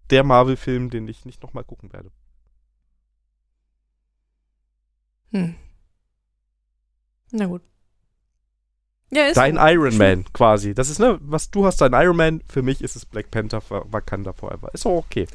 der 0.09 0.23
Marvel-Film, 0.23 0.89
den 0.89 1.07
ich 1.07 1.25
nicht 1.25 1.43
nochmal 1.43 1.63
gucken 1.63 1.93
werde. 1.93 2.11
Hm. 5.31 5.55
Na 7.31 7.45
gut. 7.45 7.61
Ja, 9.09 9.25
ist 9.27 9.37
Dein 9.37 9.55
so. 9.55 9.61
Iron 9.61 9.97
Man 9.97 10.25
quasi. 10.33 10.73
Das 10.73 10.89
ist, 10.89 10.99
ne, 10.99 11.17
was 11.21 11.49
du 11.49 11.65
hast, 11.65 11.79
dein 11.79 11.93
Iron 11.93 12.17
Man. 12.17 12.41
Für 12.49 12.61
mich 12.61 12.81
ist 12.81 12.95
es 12.95 13.05
Black 13.05 13.31
Panther 13.31 13.61
für 13.61 13.85
Wakanda 13.91 14.33
Forever. 14.33 14.69
Ist 14.73 14.85
auch 14.85 15.05
okay. 15.05 15.27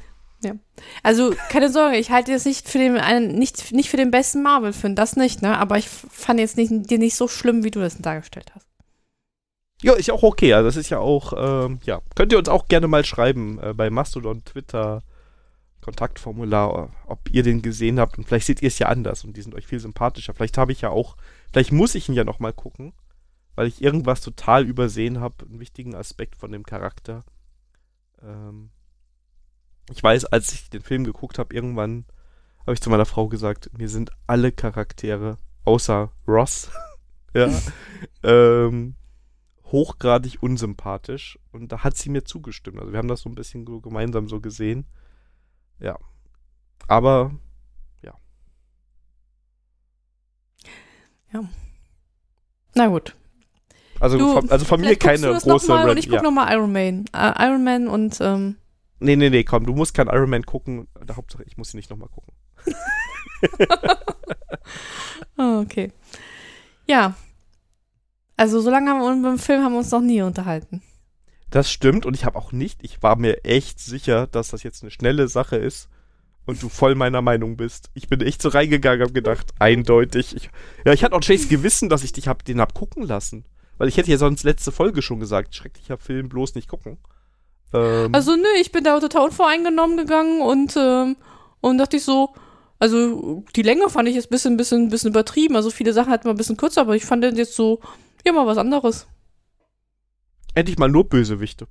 Also, 1.02 1.35
keine 1.51 1.70
Sorge, 1.70 1.97
ich 1.97 2.10
halte 2.10 2.32
jetzt 2.32 2.47
nicht 2.47 2.69
für 2.69 2.78
den, 2.78 2.97
einen, 2.97 3.39
nicht, 3.39 3.73
nicht 3.73 3.90
für 3.90 3.97
den 3.97 4.10
besten 4.10 4.43
Marvel-Film, 4.43 4.97
das 4.97 5.16
nicht, 5.16 5.43
ne? 5.43 5.56
Aber 5.59 5.78
ich 5.78 5.89
fand 5.89 6.40
jetzt 6.40 6.56
nicht, 6.56 6.90
dir 6.90 6.98
nicht 6.98 7.16
so 7.16 7.28
schlimm, 7.28 7.64
wie 7.64 7.70
du 7.70 7.81
das 7.81 7.98
dargestellt 7.98 8.51
hast. 8.55 8.66
Ja, 9.82 9.94
ist 9.94 10.10
auch 10.10 10.23
okay. 10.23 10.52
Also 10.52 10.69
das 10.69 10.77
ist 10.77 10.90
ja 10.90 10.98
auch, 10.98 11.32
ähm, 11.36 11.81
ja. 11.85 12.01
Könnt 12.14 12.32
ihr 12.32 12.39
uns 12.39 12.48
auch 12.48 12.69
gerne 12.69 12.89
mal 12.89 13.05
schreiben 13.05 13.59
äh, 13.60 13.74
bei 13.74 13.90
Mastodon, 13.90 14.44
Twitter, 14.44 15.02
Kontaktformular, 15.82 16.90
ob 17.06 17.30
ihr 17.30 17.42
den 17.42 17.60
gesehen 17.60 17.98
habt 17.98 18.16
und 18.16 18.24
vielleicht 18.24 18.46
seht 18.46 18.62
ihr 18.62 18.68
es 18.68 18.78
ja 18.78 18.88
anders 18.88 19.24
und 19.24 19.36
die 19.36 19.42
sind 19.42 19.54
euch 19.54 19.66
viel 19.66 19.80
sympathischer. 19.80 20.32
Vielleicht 20.32 20.56
habe 20.56 20.72
ich 20.72 20.80
ja 20.80 20.90
auch, 20.90 21.16
vielleicht 21.52 21.72
muss 21.72 21.94
ich 21.94 22.09
ihn 22.09 22.14
ja 22.14 22.24
nochmal 22.24 22.52
gucken, 22.52 22.92
weil 23.56 23.66
ich 23.66 23.82
irgendwas 23.82 24.20
total 24.20 24.64
übersehen 24.64 25.20
habe, 25.20 25.44
einen 25.44 25.60
wichtigen 25.60 25.94
Aspekt 25.94 26.36
von 26.36 26.52
dem 26.52 26.64
Charakter. 26.64 27.24
Ähm, 28.22 28.70
ich 29.90 30.02
weiß, 30.02 30.26
als 30.26 30.52
ich 30.52 30.70
den 30.70 30.82
Film 30.82 31.04
geguckt 31.04 31.38
habe, 31.38 31.54
irgendwann 31.54 32.06
habe 32.60 32.74
ich 32.74 32.80
zu 32.80 32.88
meiner 32.88 33.04
Frau 33.04 33.28
gesagt, 33.28 33.76
mir 33.76 33.88
sind 33.88 34.12
alle 34.28 34.52
Charaktere, 34.52 35.36
außer 35.64 36.12
Ross, 36.28 36.70
ja, 37.34 37.50
ähm, 38.22 38.94
hochgradig 39.64 40.42
unsympathisch. 40.42 41.40
Und 41.50 41.72
da 41.72 41.82
hat 41.82 41.96
sie 41.96 42.10
mir 42.10 42.22
zugestimmt. 42.22 42.78
Also 42.78 42.92
wir 42.92 42.98
haben 42.98 43.09
das 43.09 43.22
so 43.22 43.28
ein 43.28 43.34
bisschen 43.34 43.64
gemeinsam 43.82 44.28
so 44.28 44.40
gesehen. 44.40 44.86
Ja. 45.82 45.98
Aber 46.88 47.32
Na 52.74 52.86
gut. 52.88 53.14
also, 54.00 54.18
Du, 54.18 54.32
von, 54.32 54.50
also 54.50 54.64
von 54.64 54.80
mir 54.80 54.96
keine 54.96 55.26
du 55.26 55.32
das 55.34 55.44
noch 55.46 55.54
große 55.56 55.68
mal 55.68 55.82
und 55.84 55.90
Red- 55.90 55.98
ich 55.98 56.06
guck 56.06 56.16
ja. 56.16 56.22
noch 56.22 56.30
mal 56.30 56.52
Iron 56.52 56.72
Man. 56.72 57.04
Äh, 57.14 57.46
Iron 57.46 57.64
Man 57.64 57.88
und, 57.88 58.18
ähm, 58.20 58.56
Nee, 59.00 59.16
nee, 59.16 59.30
nee, 59.30 59.42
komm, 59.44 59.66
du 59.66 59.72
musst 59.74 59.94
kein 59.94 60.06
Iron 60.06 60.30
Man 60.30 60.44
gucken. 60.44 60.86
Der 61.06 61.16
Hauptsache, 61.16 61.42
ich 61.44 61.56
muss 61.56 61.74
ihn 61.74 61.78
nicht 61.78 61.90
nochmal 61.90 62.09
gucken. 62.09 62.32
oh, 65.38 65.60
okay. 65.60 65.92
Ja. 66.86 67.14
Also 68.36 68.60
so 68.60 68.70
lange 68.70 68.90
haben 68.90 69.00
wir 69.00 69.28
beim 69.28 69.38
Film 69.38 69.62
haben 69.64 69.72
wir 69.72 69.78
uns 69.78 69.90
noch 69.90 70.00
nie 70.00 70.22
unterhalten. 70.22 70.82
Das 71.53 71.70
stimmt 71.70 72.07
und 72.07 72.15
ich 72.15 72.24
habe 72.24 72.39
auch 72.39 72.51
nicht, 72.53 72.83
ich 72.83 73.03
war 73.03 73.16
mir 73.16 73.45
echt 73.45 73.79
sicher, 73.79 74.27
dass 74.27 74.49
das 74.49 74.62
jetzt 74.62 74.83
eine 74.83 74.91
schnelle 74.91 75.29
Sache 75.29 75.57
ist 75.57 75.91
und 76.47 76.62
du 76.62 76.70
voll 76.70 76.95
meiner 76.95 77.20
Meinung 77.20 77.59
bist. 77.59 77.91
Ich 77.93 78.09
bin 78.09 78.23
echt 78.23 78.41
so 78.41 78.49
reingegangen, 78.49 79.07
hab 79.07 79.12
gedacht, 79.12 79.53
eindeutig. 79.59 80.35
Ich, 80.35 80.51
ja, 80.87 80.95
ich 80.95 81.05
hatte 81.05 81.15
auch 81.15 81.23
schlechtes 81.23 81.51
Gewissen, 81.51 81.91
dass 81.91 82.05
ich 82.05 82.12
dich 82.12 82.27
hab, 82.27 82.43
den 82.47 82.59
hab 82.59 82.73
gucken 82.73 83.03
lassen. 83.03 83.45
Weil 83.77 83.89
ich 83.89 83.99
hätte 83.99 84.11
ja 84.11 84.16
sonst 84.16 84.45
letzte 84.45 84.73
Folge 84.73 85.03
schon 85.03 85.20
gesagt, 85.20 85.55
schrecklicher 85.55 85.99
Film, 85.99 86.31
bloß 86.31 86.55
nicht 86.55 86.69
gucken. 86.69 86.97
Ähm, 87.74 88.15
also 88.15 88.35
nö, 88.35 88.49
ich 88.59 88.73
bin 88.73 88.85
da 88.85 88.99
total 88.99 89.27
unvoreingenommen 89.27 89.99
gegangen 89.99 90.41
und, 90.41 90.74
ähm, 90.79 91.16
und 91.61 91.77
dachte 91.77 91.99
ich 91.99 92.05
so, 92.05 92.31
also 92.79 93.45
die 93.55 93.62
Länge 93.62 93.91
fand 93.91 94.09
ich 94.09 94.15
jetzt 94.15 94.29
ein 94.29 94.31
bisschen, 94.31 94.57
bisschen, 94.57 94.89
bisschen 94.89 95.11
übertrieben. 95.11 95.55
Also 95.55 95.69
viele 95.69 95.93
Sachen 95.93 96.11
hatten 96.11 96.24
wir 96.24 96.31
ein 96.31 96.39
bisschen 96.39 96.57
kürzer, 96.57 96.81
aber 96.81 96.97
ich 96.97 97.05
fand 97.05 97.23
den 97.23 97.37
jetzt 97.37 97.57
so, 97.57 97.81
ja, 98.24 98.33
mal 98.33 98.47
was 98.47 98.57
anderes. 98.57 99.07
Endlich 100.55 100.79
mal 100.79 100.89
nur 100.89 101.09
Bösewichte. 101.09 101.66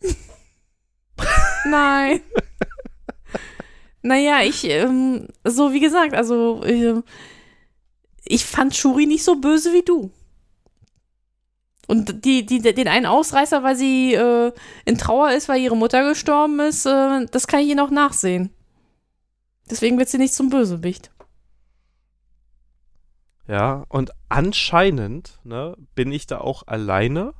Nein. 1.66 2.20
naja, 4.02 4.42
ich, 4.42 4.64
ähm, 4.64 5.28
so 5.44 5.72
wie 5.72 5.80
gesagt, 5.80 6.14
also 6.14 6.62
äh, 6.64 7.02
ich 8.24 8.44
fand 8.44 8.74
Shuri 8.74 9.06
nicht 9.06 9.24
so 9.24 9.40
böse 9.40 9.72
wie 9.72 9.82
du. 9.82 10.10
Und 11.86 12.24
die, 12.24 12.46
die, 12.46 12.60
den 12.60 12.88
einen 12.88 13.06
Ausreißer, 13.06 13.62
weil 13.62 13.76
sie 13.76 14.14
äh, 14.14 14.52
in 14.84 14.96
Trauer 14.96 15.32
ist, 15.32 15.48
weil 15.48 15.60
ihre 15.60 15.76
Mutter 15.76 16.08
gestorben 16.08 16.60
ist, 16.60 16.86
äh, 16.86 17.26
das 17.26 17.46
kann 17.46 17.60
ich 17.60 17.68
ihr 17.68 17.76
noch 17.76 17.90
nachsehen. 17.90 18.50
Deswegen 19.70 19.98
wird 19.98 20.08
sie 20.08 20.18
nicht 20.18 20.34
zum 20.34 20.48
Bösewicht. 20.48 21.10
Ja, 23.46 23.84
und 23.88 24.12
anscheinend 24.30 25.38
ne, 25.44 25.76
bin 25.94 26.10
ich 26.12 26.26
da 26.26 26.38
auch 26.38 26.66
alleine, 26.66 27.34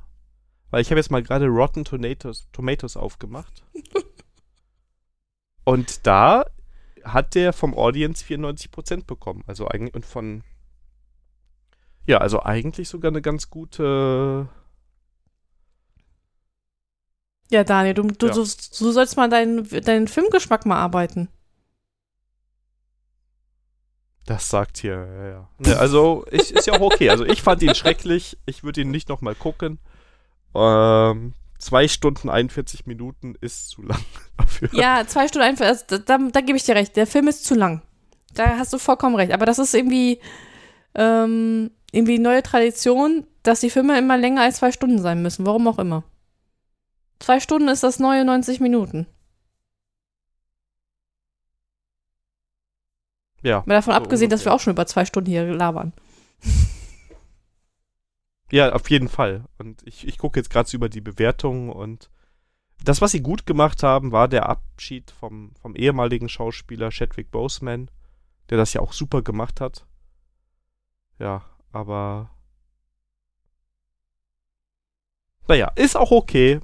weil 0.75 0.83
ich 0.83 0.91
habe 0.91 0.99
jetzt 0.99 1.13
mal 1.13 1.23
gerade 1.23 1.47
Rotten 1.47 1.85
Tomatoes, 1.85 2.49
Tomatoes 2.51 2.97
aufgemacht. 2.97 3.63
und 5.65 6.05
da 6.05 6.47
hat 7.05 7.37
der 7.37 7.53
vom 7.53 7.75
Audience 7.79 8.25
94% 8.25 9.05
bekommen. 9.05 9.45
Also 9.47 9.69
eigentlich 9.69 9.95
und 9.95 10.05
von 10.05 10.43
ja, 12.07 12.19
also 12.19 12.43
eigentlich 12.43 12.89
sogar 12.89 13.13
eine 13.13 13.23
ganz 13.23 13.51
gute. 13.51 14.49
Ja, 17.53 17.63
Daniel, 17.63 17.95
du, 17.95 18.09
du, 18.09 18.27
ja. 18.27 18.33
du, 18.33 18.41
du 18.41 18.91
sollst 18.91 19.17
mal 19.17 19.31
deinen, 19.31 19.69
deinen 19.85 20.09
Filmgeschmack 20.09 20.67
mal 20.67 20.79
arbeiten. 20.79 21.29
Das 24.27 24.49
sagt 24.49 24.79
hier, 24.79 25.07
ja, 25.07 25.29
ja. 25.29 25.49
ja 25.67 25.77
also, 25.77 26.27
ich, 26.33 26.51
ist 26.53 26.67
ja 26.67 26.73
auch 26.73 26.81
okay. 26.81 27.11
Also, 27.11 27.25
ich 27.25 27.43
fand 27.43 27.63
ihn 27.63 27.77
schrecklich. 27.77 28.39
Ich 28.45 28.65
würde 28.65 28.81
ihn 28.81 28.91
nicht 28.91 29.09
nochmal 29.09 29.37
gucken. 29.37 29.79
Ähm, 30.55 31.35
zwei 31.59 31.89
Stunden 31.89 32.29
41 32.29 32.87
Minuten 32.87 33.35
ist 33.41 33.71
zu 33.71 33.83
lang 33.83 34.01
dafür. 34.37 34.69
Ja, 34.73 35.05
zwei 35.07 35.29
Stunden 35.29 35.47
41, 35.47 35.67
also, 35.67 35.85
da, 36.05 36.19
da, 36.19 36.29
da 36.31 36.41
gebe 36.41 36.57
ich 36.57 36.65
dir 36.65 36.75
recht. 36.75 36.97
Der 36.97 37.07
Film 37.07 37.29
ist 37.29 37.45
zu 37.45 37.55
lang. 37.55 37.83
Da 38.35 38.59
hast 38.59 38.73
du 38.73 38.79
vollkommen 38.79 39.15
recht. 39.17 39.33
Aber 39.33 39.47
das 39.47 39.59
ist 39.59 39.75
irgendwie, 39.75 40.21
ähm, 40.95 41.71
irgendwie 41.93 42.19
neue 42.19 42.43
Tradition, 42.43 43.27
dass 43.43 43.61
die 43.61 43.71
Filme 43.71 43.99
immer 43.99 44.17
länger 44.17 44.43
als 44.43 44.57
zwei 44.57 44.73
Stunden 44.73 45.01
sein 45.01 45.23
müssen. 45.23 45.47
Warum 45.47 45.69
auch 45.69 45.79
immer. 45.79 46.05
Zwei 47.21 47.41
Stunden 47.41 47.69
ist 47.69 47.83
das 47.83 47.99
neue 47.99 48.25
90 48.25 48.61
Minuten. 48.61 49.07
Ja. 53.43 53.63
Mal 53.67 53.75
davon 53.75 53.93
so 53.93 53.99
abgesehen, 53.99 54.31
dass 54.31 54.45
wir 54.45 54.53
auch 54.53 54.61
schon 54.61 54.73
über 54.73 54.87
zwei 54.87 55.05
Stunden 55.05 55.31
hier 55.31 55.45
labern. 55.53 55.93
Ja, 58.51 58.73
auf 58.73 58.89
jeden 58.91 59.09
Fall. 59.09 59.45
Und 59.59 59.83
ich, 59.87 60.07
ich 60.07 60.19
gucke 60.19 60.39
jetzt 60.39 60.51
gerade 60.51 60.69
so 60.69 60.77
über 60.77 60.89
die 60.89 61.01
Bewertungen 61.01 61.71
und 61.71 62.11
das, 62.83 63.01
was 63.01 63.13
sie 63.13 63.23
gut 63.23 63.47
gemacht 63.47 63.83
haben, 63.83 64.13
war 64.13 64.29
der 64.29 64.49
Abschied 64.49 65.11
vom, 65.11 65.53
vom 65.61 65.75
ehemaligen 65.75 66.29
Schauspieler 66.29 66.91
Chadwick 66.91 67.31
Boseman, 67.31 67.91
der 68.51 68.59
das 68.59 68.75
ja 68.75 68.81
auch 68.81 68.93
super 68.93 69.23
gemacht 69.23 69.61
hat. 69.61 69.87
Ja, 71.19 71.45
aber. 71.73 72.31
Naja, 75.49 75.71
ist 75.77 75.97
auch 75.97 76.11
okay. 76.11 76.61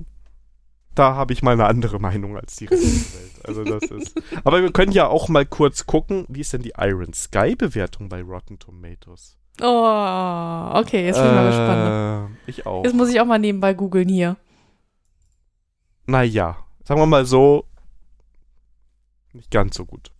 Da 0.94 1.14
habe 1.14 1.32
ich 1.32 1.42
mal 1.42 1.52
eine 1.52 1.66
andere 1.66 1.98
Meinung 2.00 2.36
als 2.36 2.56
die 2.56 2.66
Rest 2.66 3.14
der 3.14 3.20
Welt. 3.20 3.30
Also 3.46 3.64
das 3.64 3.90
ist. 3.90 4.20
Aber 4.44 4.60
wir 4.60 4.70
können 4.72 4.92
ja 4.92 5.06
auch 5.06 5.28
mal 5.28 5.46
kurz 5.46 5.86
gucken, 5.86 6.26
wie 6.28 6.40
ist 6.40 6.52
denn 6.52 6.62
die 6.62 6.74
Iron 6.76 7.14
Sky 7.14 7.56
Bewertung 7.56 8.10
bei 8.10 8.22
Rotten 8.22 8.58
Tomatoes? 8.58 9.39
Oh, 9.62 10.70
okay, 10.74 11.06
jetzt 11.06 11.16
bin 11.16 11.26
ich 11.26 11.32
äh, 11.32 11.34
mal 11.34 11.46
gespannt. 11.46 12.38
Ich 12.46 12.66
auch. 12.66 12.84
Jetzt 12.84 12.94
muss 12.94 13.10
ich 13.10 13.20
auch 13.20 13.26
mal 13.26 13.38
nebenbei 13.38 13.74
googeln 13.74 14.08
hier. 14.08 14.36
Naja, 16.06 16.56
sagen 16.84 17.00
wir 17.00 17.06
mal 17.06 17.24
so, 17.24 17.64
nicht 19.32 19.50
ganz 19.50 19.76
so 19.76 19.84
gut. 19.84 20.10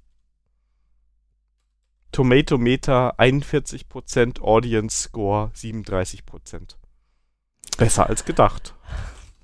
Tomato 2.13 2.59
Meter 2.59 3.19
41%, 3.19 4.41
Audience 4.41 5.05
Score 5.05 5.51
37%. 5.55 6.77
Besser 7.79 8.09
als 8.09 8.25
gedacht. 8.25 8.75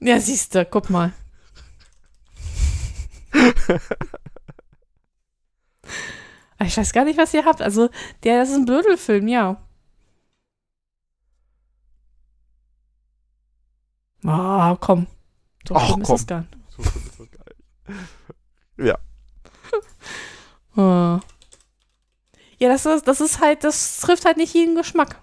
Ja, 0.00 0.20
siehst 0.20 0.54
du, 0.54 0.64
guck 0.64 0.90
mal. 0.90 1.12
ich 6.64 6.76
weiß 6.76 6.92
gar 6.92 7.04
nicht, 7.04 7.18
was 7.18 7.32
ihr 7.34 7.44
habt. 7.44 7.62
Also, 7.62 7.88
der, 8.24 8.40
das 8.40 8.50
ist 8.50 8.56
ein 8.56 8.66
Blödelfilm, 8.66 9.28
ja. 9.28 9.65
Ah, 14.26 14.76
komm. 14.80 15.06
So 15.66 15.74
Ach, 15.74 15.92
komm. 15.92 16.02
ist 16.02 16.10
das 16.10 16.26
gar 16.26 16.40
nicht. 16.40 16.52
So 16.76 16.82
ist 16.82 17.18
das 17.18 17.28
geil. 17.30 17.96
Ja. 18.86 18.98
oh. 20.76 21.20
Ja, 22.58 22.70
das 22.70 22.86
ist, 22.86 23.06
das 23.06 23.20
ist 23.20 23.40
halt, 23.40 23.64
das 23.64 24.00
trifft 24.00 24.24
halt 24.24 24.38
nicht 24.38 24.54
jeden 24.54 24.76
Geschmack. 24.76 25.20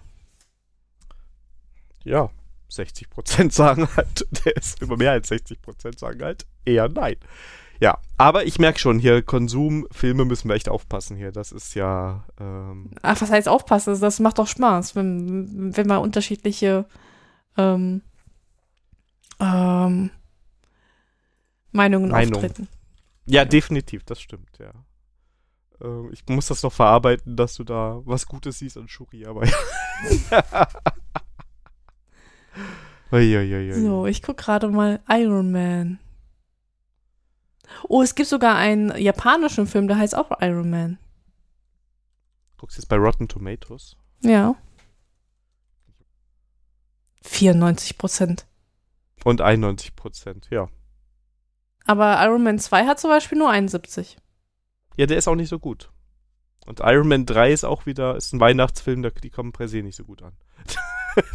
Ja, 2.04 2.30
60% 2.70 3.50
sagen 3.52 3.88
halt, 3.96 4.26
der 4.44 4.56
ist 4.56 4.80
über 4.80 4.96
mehr 4.96 5.12
als 5.12 5.30
60% 5.30 5.98
sagen 5.98 6.22
halt 6.22 6.46
eher 6.64 6.88
nein. 6.88 7.16
Ja, 7.80 7.98
aber 8.16 8.44
ich 8.44 8.60
merke 8.60 8.78
schon, 8.78 9.00
hier 9.00 9.20
Konsumfilme 9.22 10.24
müssen 10.24 10.48
wir 10.48 10.54
echt 10.54 10.68
aufpassen 10.68 11.16
hier. 11.16 11.32
Das 11.32 11.50
ist 11.50 11.74
ja. 11.74 12.24
Ähm 12.38 12.92
Ach, 13.02 13.20
was 13.20 13.30
heißt 13.30 13.48
aufpassen? 13.48 13.98
Das 14.00 14.20
macht 14.20 14.38
doch 14.38 14.46
Spaß, 14.46 14.94
wenn, 14.94 15.76
wenn 15.76 15.86
man 15.88 15.98
unterschiedliche 15.98 16.86
ähm, 17.56 18.02
ähm, 19.40 20.10
Meinungen 21.72 22.10
Meinung. 22.10 22.34
auftreten. 22.34 22.68
Ja, 23.26 23.44
definitiv, 23.44 24.04
das 24.04 24.20
stimmt, 24.20 24.58
ja. 24.58 24.72
Ähm, 25.80 26.10
ich 26.12 26.24
muss 26.28 26.46
das 26.46 26.62
noch 26.62 26.72
verarbeiten, 26.72 27.36
dass 27.36 27.54
du 27.54 27.64
da 27.64 28.00
was 28.04 28.26
Gutes 28.26 28.58
siehst 28.58 28.76
an 28.76 28.88
Shuri, 28.88 29.26
aber 29.26 29.46
ja. 29.46 29.56
so, 33.80 34.06
ich 34.06 34.22
gucke 34.22 34.42
gerade 34.42 34.68
mal 34.68 35.00
Iron 35.08 35.50
Man. 35.52 35.98
Oh, 37.88 38.02
es 38.02 38.14
gibt 38.14 38.28
sogar 38.28 38.56
einen 38.56 38.96
japanischen 38.96 39.66
Film, 39.66 39.88
der 39.88 39.98
heißt 39.98 40.14
auch 40.14 40.30
Iron 40.40 40.70
Man. 40.70 40.98
Guckst 42.58 42.76
du 42.76 42.80
jetzt 42.80 42.88
bei 42.88 42.96
Rotten 42.96 43.28
Tomatoes? 43.28 43.96
Ja. 44.22 44.54
94 47.22 47.98
Prozent. 47.98 48.46
Und 49.24 49.40
91 49.40 49.96
Prozent, 49.96 50.48
ja. 50.50 50.68
Aber 51.86 52.22
Iron 52.24 52.42
Man 52.42 52.58
2 52.58 52.86
hat 52.86 53.00
zum 53.00 53.10
Beispiel 53.10 53.38
nur 53.38 53.50
71. 53.50 54.16
Ja, 54.96 55.06
der 55.06 55.18
ist 55.18 55.28
auch 55.28 55.34
nicht 55.34 55.48
so 55.48 55.58
gut. 55.58 55.90
Und 56.66 56.80
Iron 56.80 57.08
Man 57.08 57.26
3 57.26 57.52
ist 57.52 57.64
auch 57.64 57.86
wieder, 57.86 58.16
ist 58.16 58.32
ein 58.32 58.40
Weihnachtsfilm, 58.40 59.02
die 59.22 59.30
kommen 59.30 59.52
per 59.52 59.68
se 59.68 59.82
nicht 59.82 59.96
so 59.96 60.04
gut 60.04 60.22
an. 60.22 60.36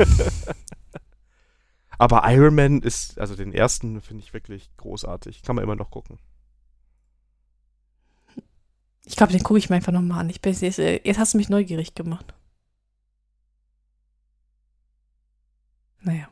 Aber 1.97 2.23
Iron 2.31 2.55
Man 2.55 2.81
ist, 2.81 3.19
also 3.19 3.35
den 3.35 3.53
ersten 3.53 4.01
finde 4.01 4.23
ich 4.23 4.33
wirklich 4.33 4.69
großartig. 4.77 5.43
Kann 5.43 5.55
man 5.55 5.63
immer 5.63 5.75
noch 5.75 5.91
gucken. 5.91 6.17
Ich 9.05 9.15
glaube, 9.15 9.33
den 9.33 9.43
gucke 9.43 9.59
ich 9.59 9.69
mir 9.69 9.75
einfach 9.75 9.91
nochmal 9.91 10.19
an. 10.19 10.29
Ich 10.29 10.41
bin, 10.41 10.53
jetzt, 10.53 10.77
jetzt 10.77 11.19
hast 11.19 11.33
du 11.33 11.37
mich 11.37 11.49
neugierig 11.49 11.95
gemacht. 11.95 12.33
Naja. 16.01 16.29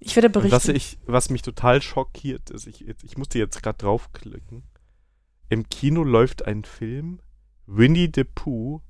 Ich 0.00 0.16
werde 0.16 0.30
berichten. 0.30 0.56
was, 0.56 0.66
ich, 0.68 0.98
was 1.04 1.28
mich 1.28 1.42
total 1.42 1.82
schockiert 1.82 2.48
ist, 2.50 2.66
ich, 2.66 2.88
ich 2.88 3.18
musste 3.18 3.38
jetzt 3.38 3.62
gerade 3.62 3.78
draufklicken. 3.78 4.62
Im 5.50 5.68
Kino 5.68 6.02
läuft 6.02 6.46
ein 6.46 6.64
Film 6.64 7.20
Winnie 7.66 8.10
the 8.12 8.24
Pooh 8.24 8.80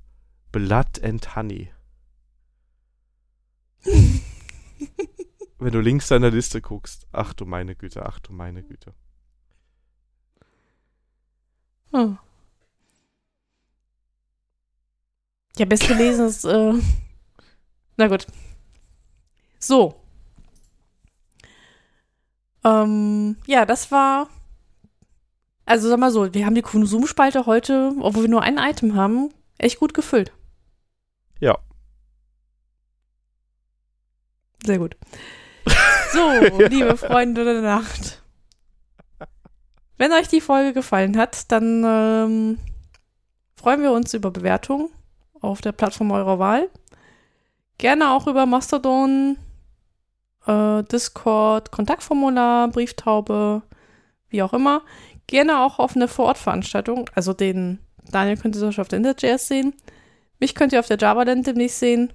Blood 0.51 1.03
and 1.03 1.35
Honey. 1.35 1.71
Wenn 5.59 5.73
du 5.73 5.79
links 5.79 6.07
deiner 6.07 6.31
Liste 6.31 6.61
guckst, 6.61 7.07
ach 7.11 7.33
du 7.33 7.45
meine 7.45 7.75
Güte, 7.75 8.05
ach 8.05 8.19
du 8.19 8.31
meine 8.33 8.63
Güte. 8.63 8.93
Oh. 11.91 12.15
Ja, 15.57 15.65
best 15.65 15.87
gelesen 15.87 16.27
ist, 16.27 16.45
äh, 16.45 16.73
na 17.97 18.07
gut. 18.07 18.25
So. 19.59 20.00
Ähm, 22.63 23.37
ja, 23.45 23.65
das 23.65 23.91
war, 23.91 24.29
also 25.65 25.89
sag 25.89 25.99
mal 25.99 26.11
so, 26.11 26.33
wir 26.33 26.45
haben 26.45 26.55
die 26.55 26.61
Konsumspalte 26.61 27.45
heute, 27.45 27.93
obwohl 27.99 28.23
wir 28.23 28.29
nur 28.29 28.43
ein 28.43 28.57
Item 28.57 28.95
haben, 28.95 29.29
echt 29.57 29.79
gut 29.79 29.93
gefüllt. 29.93 30.31
Ja. 31.39 31.57
Sehr 34.63 34.79
gut. 34.79 34.95
So, 36.13 36.29
liebe 36.67 36.97
Freunde 36.97 37.45
der 37.45 37.61
Nacht. 37.61 38.21
Wenn 39.97 40.11
euch 40.11 40.27
die 40.27 40.41
Folge 40.41 40.73
gefallen 40.73 41.15
hat, 41.15 41.49
dann 41.53 41.83
ähm, 41.85 42.59
freuen 43.55 43.81
wir 43.81 43.93
uns 43.93 44.13
über 44.13 44.29
Bewertungen 44.29 44.89
auf 45.39 45.61
der 45.61 45.71
Plattform 45.71 46.11
eurer 46.11 46.37
Wahl. 46.37 46.69
Gerne 47.77 48.11
auch 48.11 48.27
über 48.27 48.45
Mastodon, 48.45 49.37
äh, 50.47 50.83
Discord, 50.83 51.71
Kontaktformular, 51.71 52.67
Brieftaube, 52.69 53.61
wie 54.29 54.43
auch 54.43 54.53
immer. 54.53 54.81
Gerne 55.27 55.63
auch 55.63 55.79
auf 55.79 55.95
eine 55.95 56.07
Vorortveranstaltung. 56.07 57.09
Also 57.15 57.33
den 57.33 57.79
Daniel 58.11 58.37
könnt 58.37 58.55
ihr 58.55 58.59
zum 58.59 58.69
Beispiel 58.69 58.81
auf 58.81 58.87
der 58.87 58.97
Interjazz 58.97 59.47
sehen. 59.47 59.73
Mich 60.39 60.55
könnt 60.55 60.73
ihr 60.73 60.79
auf 60.79 60.87
der 60.87 60.97
Java-Land 60.97 61.47
demnächst 61.47 61.79
sehen. 61.79 62.11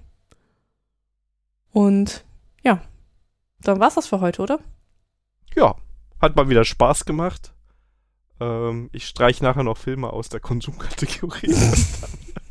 Und 1.71 2.25
ja, 2.63 2.81
dann 3.61 3.79
war's 3.79 3.95
das 3.95 4.07
für 4.07 4.19
heute, 4.19 4.41
oder? 4.41 4.59
Ja, 5.55 5.75
hat 6.21 6.35
mal 6.35 6.49
wieder 6.49 6.65
Spaß 6.65 7.05
gemacht. 7.05 7.53
Ähm, 8.39 8.89
ich 8.91 9.07
streiche 9.07 9.43
nachher 9.43 9.63
noch 9.63 9.77
Filme 9.77 10.11
aus 10.11 10.29
der 10.29 10.39
Konsumkategorie. 10.39 11.55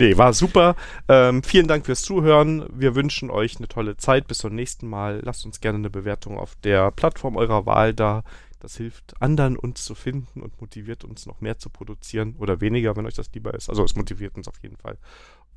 nee, 0.00 0.16
war 0.16 0.32
super. 0.32 0.74
Ähm, 1.08 1.42
vielen 1.42 1.68
Dank 1.68 1.86
fürs 1.86 2.02
Zuhören. 2.02 2.66
Wir 2.72 2.94
wünschen 2.94 3.30
euch 3.30 3.58
eine 3.58 3.68
tolle 3.68 3.96
Zeit. 3.96 4.26
Bis 4.26 4.38
zum 4.38 4.54
nächsten 4.54 4.88
Mal. 4.88 5.20
Lasst 5.24 5.46
uns 5.46 5.60
gerne 5.60 5.78
eine 5.78 5.90
Bewertung 5.90 6.38
auf 6.38 6.56
der 6.56 6.90
Plattform 6.90 7.36
eurer 7.36 7.66
Wahl 7.66 7.94
da. 7.94 8.24
Das 8.58 8.76
hilft 8.76 9.20
anderen, 9.22 9.56
uns 9.56 9.84
zu 9.84 9.94
finden 9.94 10.42
und 10.42 10.60
motiviert 10.60 11.04
uns 11.04 11.24
noch 11.26 11.40
mehr 11.40 11.58
zu 11.58 11.70
produzieren 11.70 12.36
oder 12.38 12.60
weniger, 12.60 12.96
wenn 12.96 13.06
euch 13.06 13.14
das 13.14 13.32
lieber 13.32 13.54
ist. 13.54 13.70
Also 13.70 13.84
es 13.84 13.96
motiviert 13.96 14.36
uns 14.36 14.48
auf 14.48 14.62
jeden 14.62 14.76
Fall. 14.76 14.98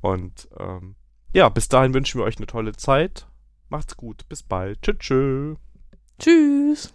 Und 0.00 0.48
ähm, 0.58 0.94
ja, 1.34 1.48
bis 1.48 1.68
dahin 1.68 1.92
wünschen 1.92 2.20
wir 2.20 2.24
euch 2.24 2.38
eine 2.38 2.46
tolle 2.46 2.72
Zeit. 2.72 3.26
Macht's 3.68 3.96
gut. 3.96 4.26
Bis 4.28 4.42
bald. 4.42 4.80
Tschüss. 4.82 5.58
Tschüss. 6.18 6.94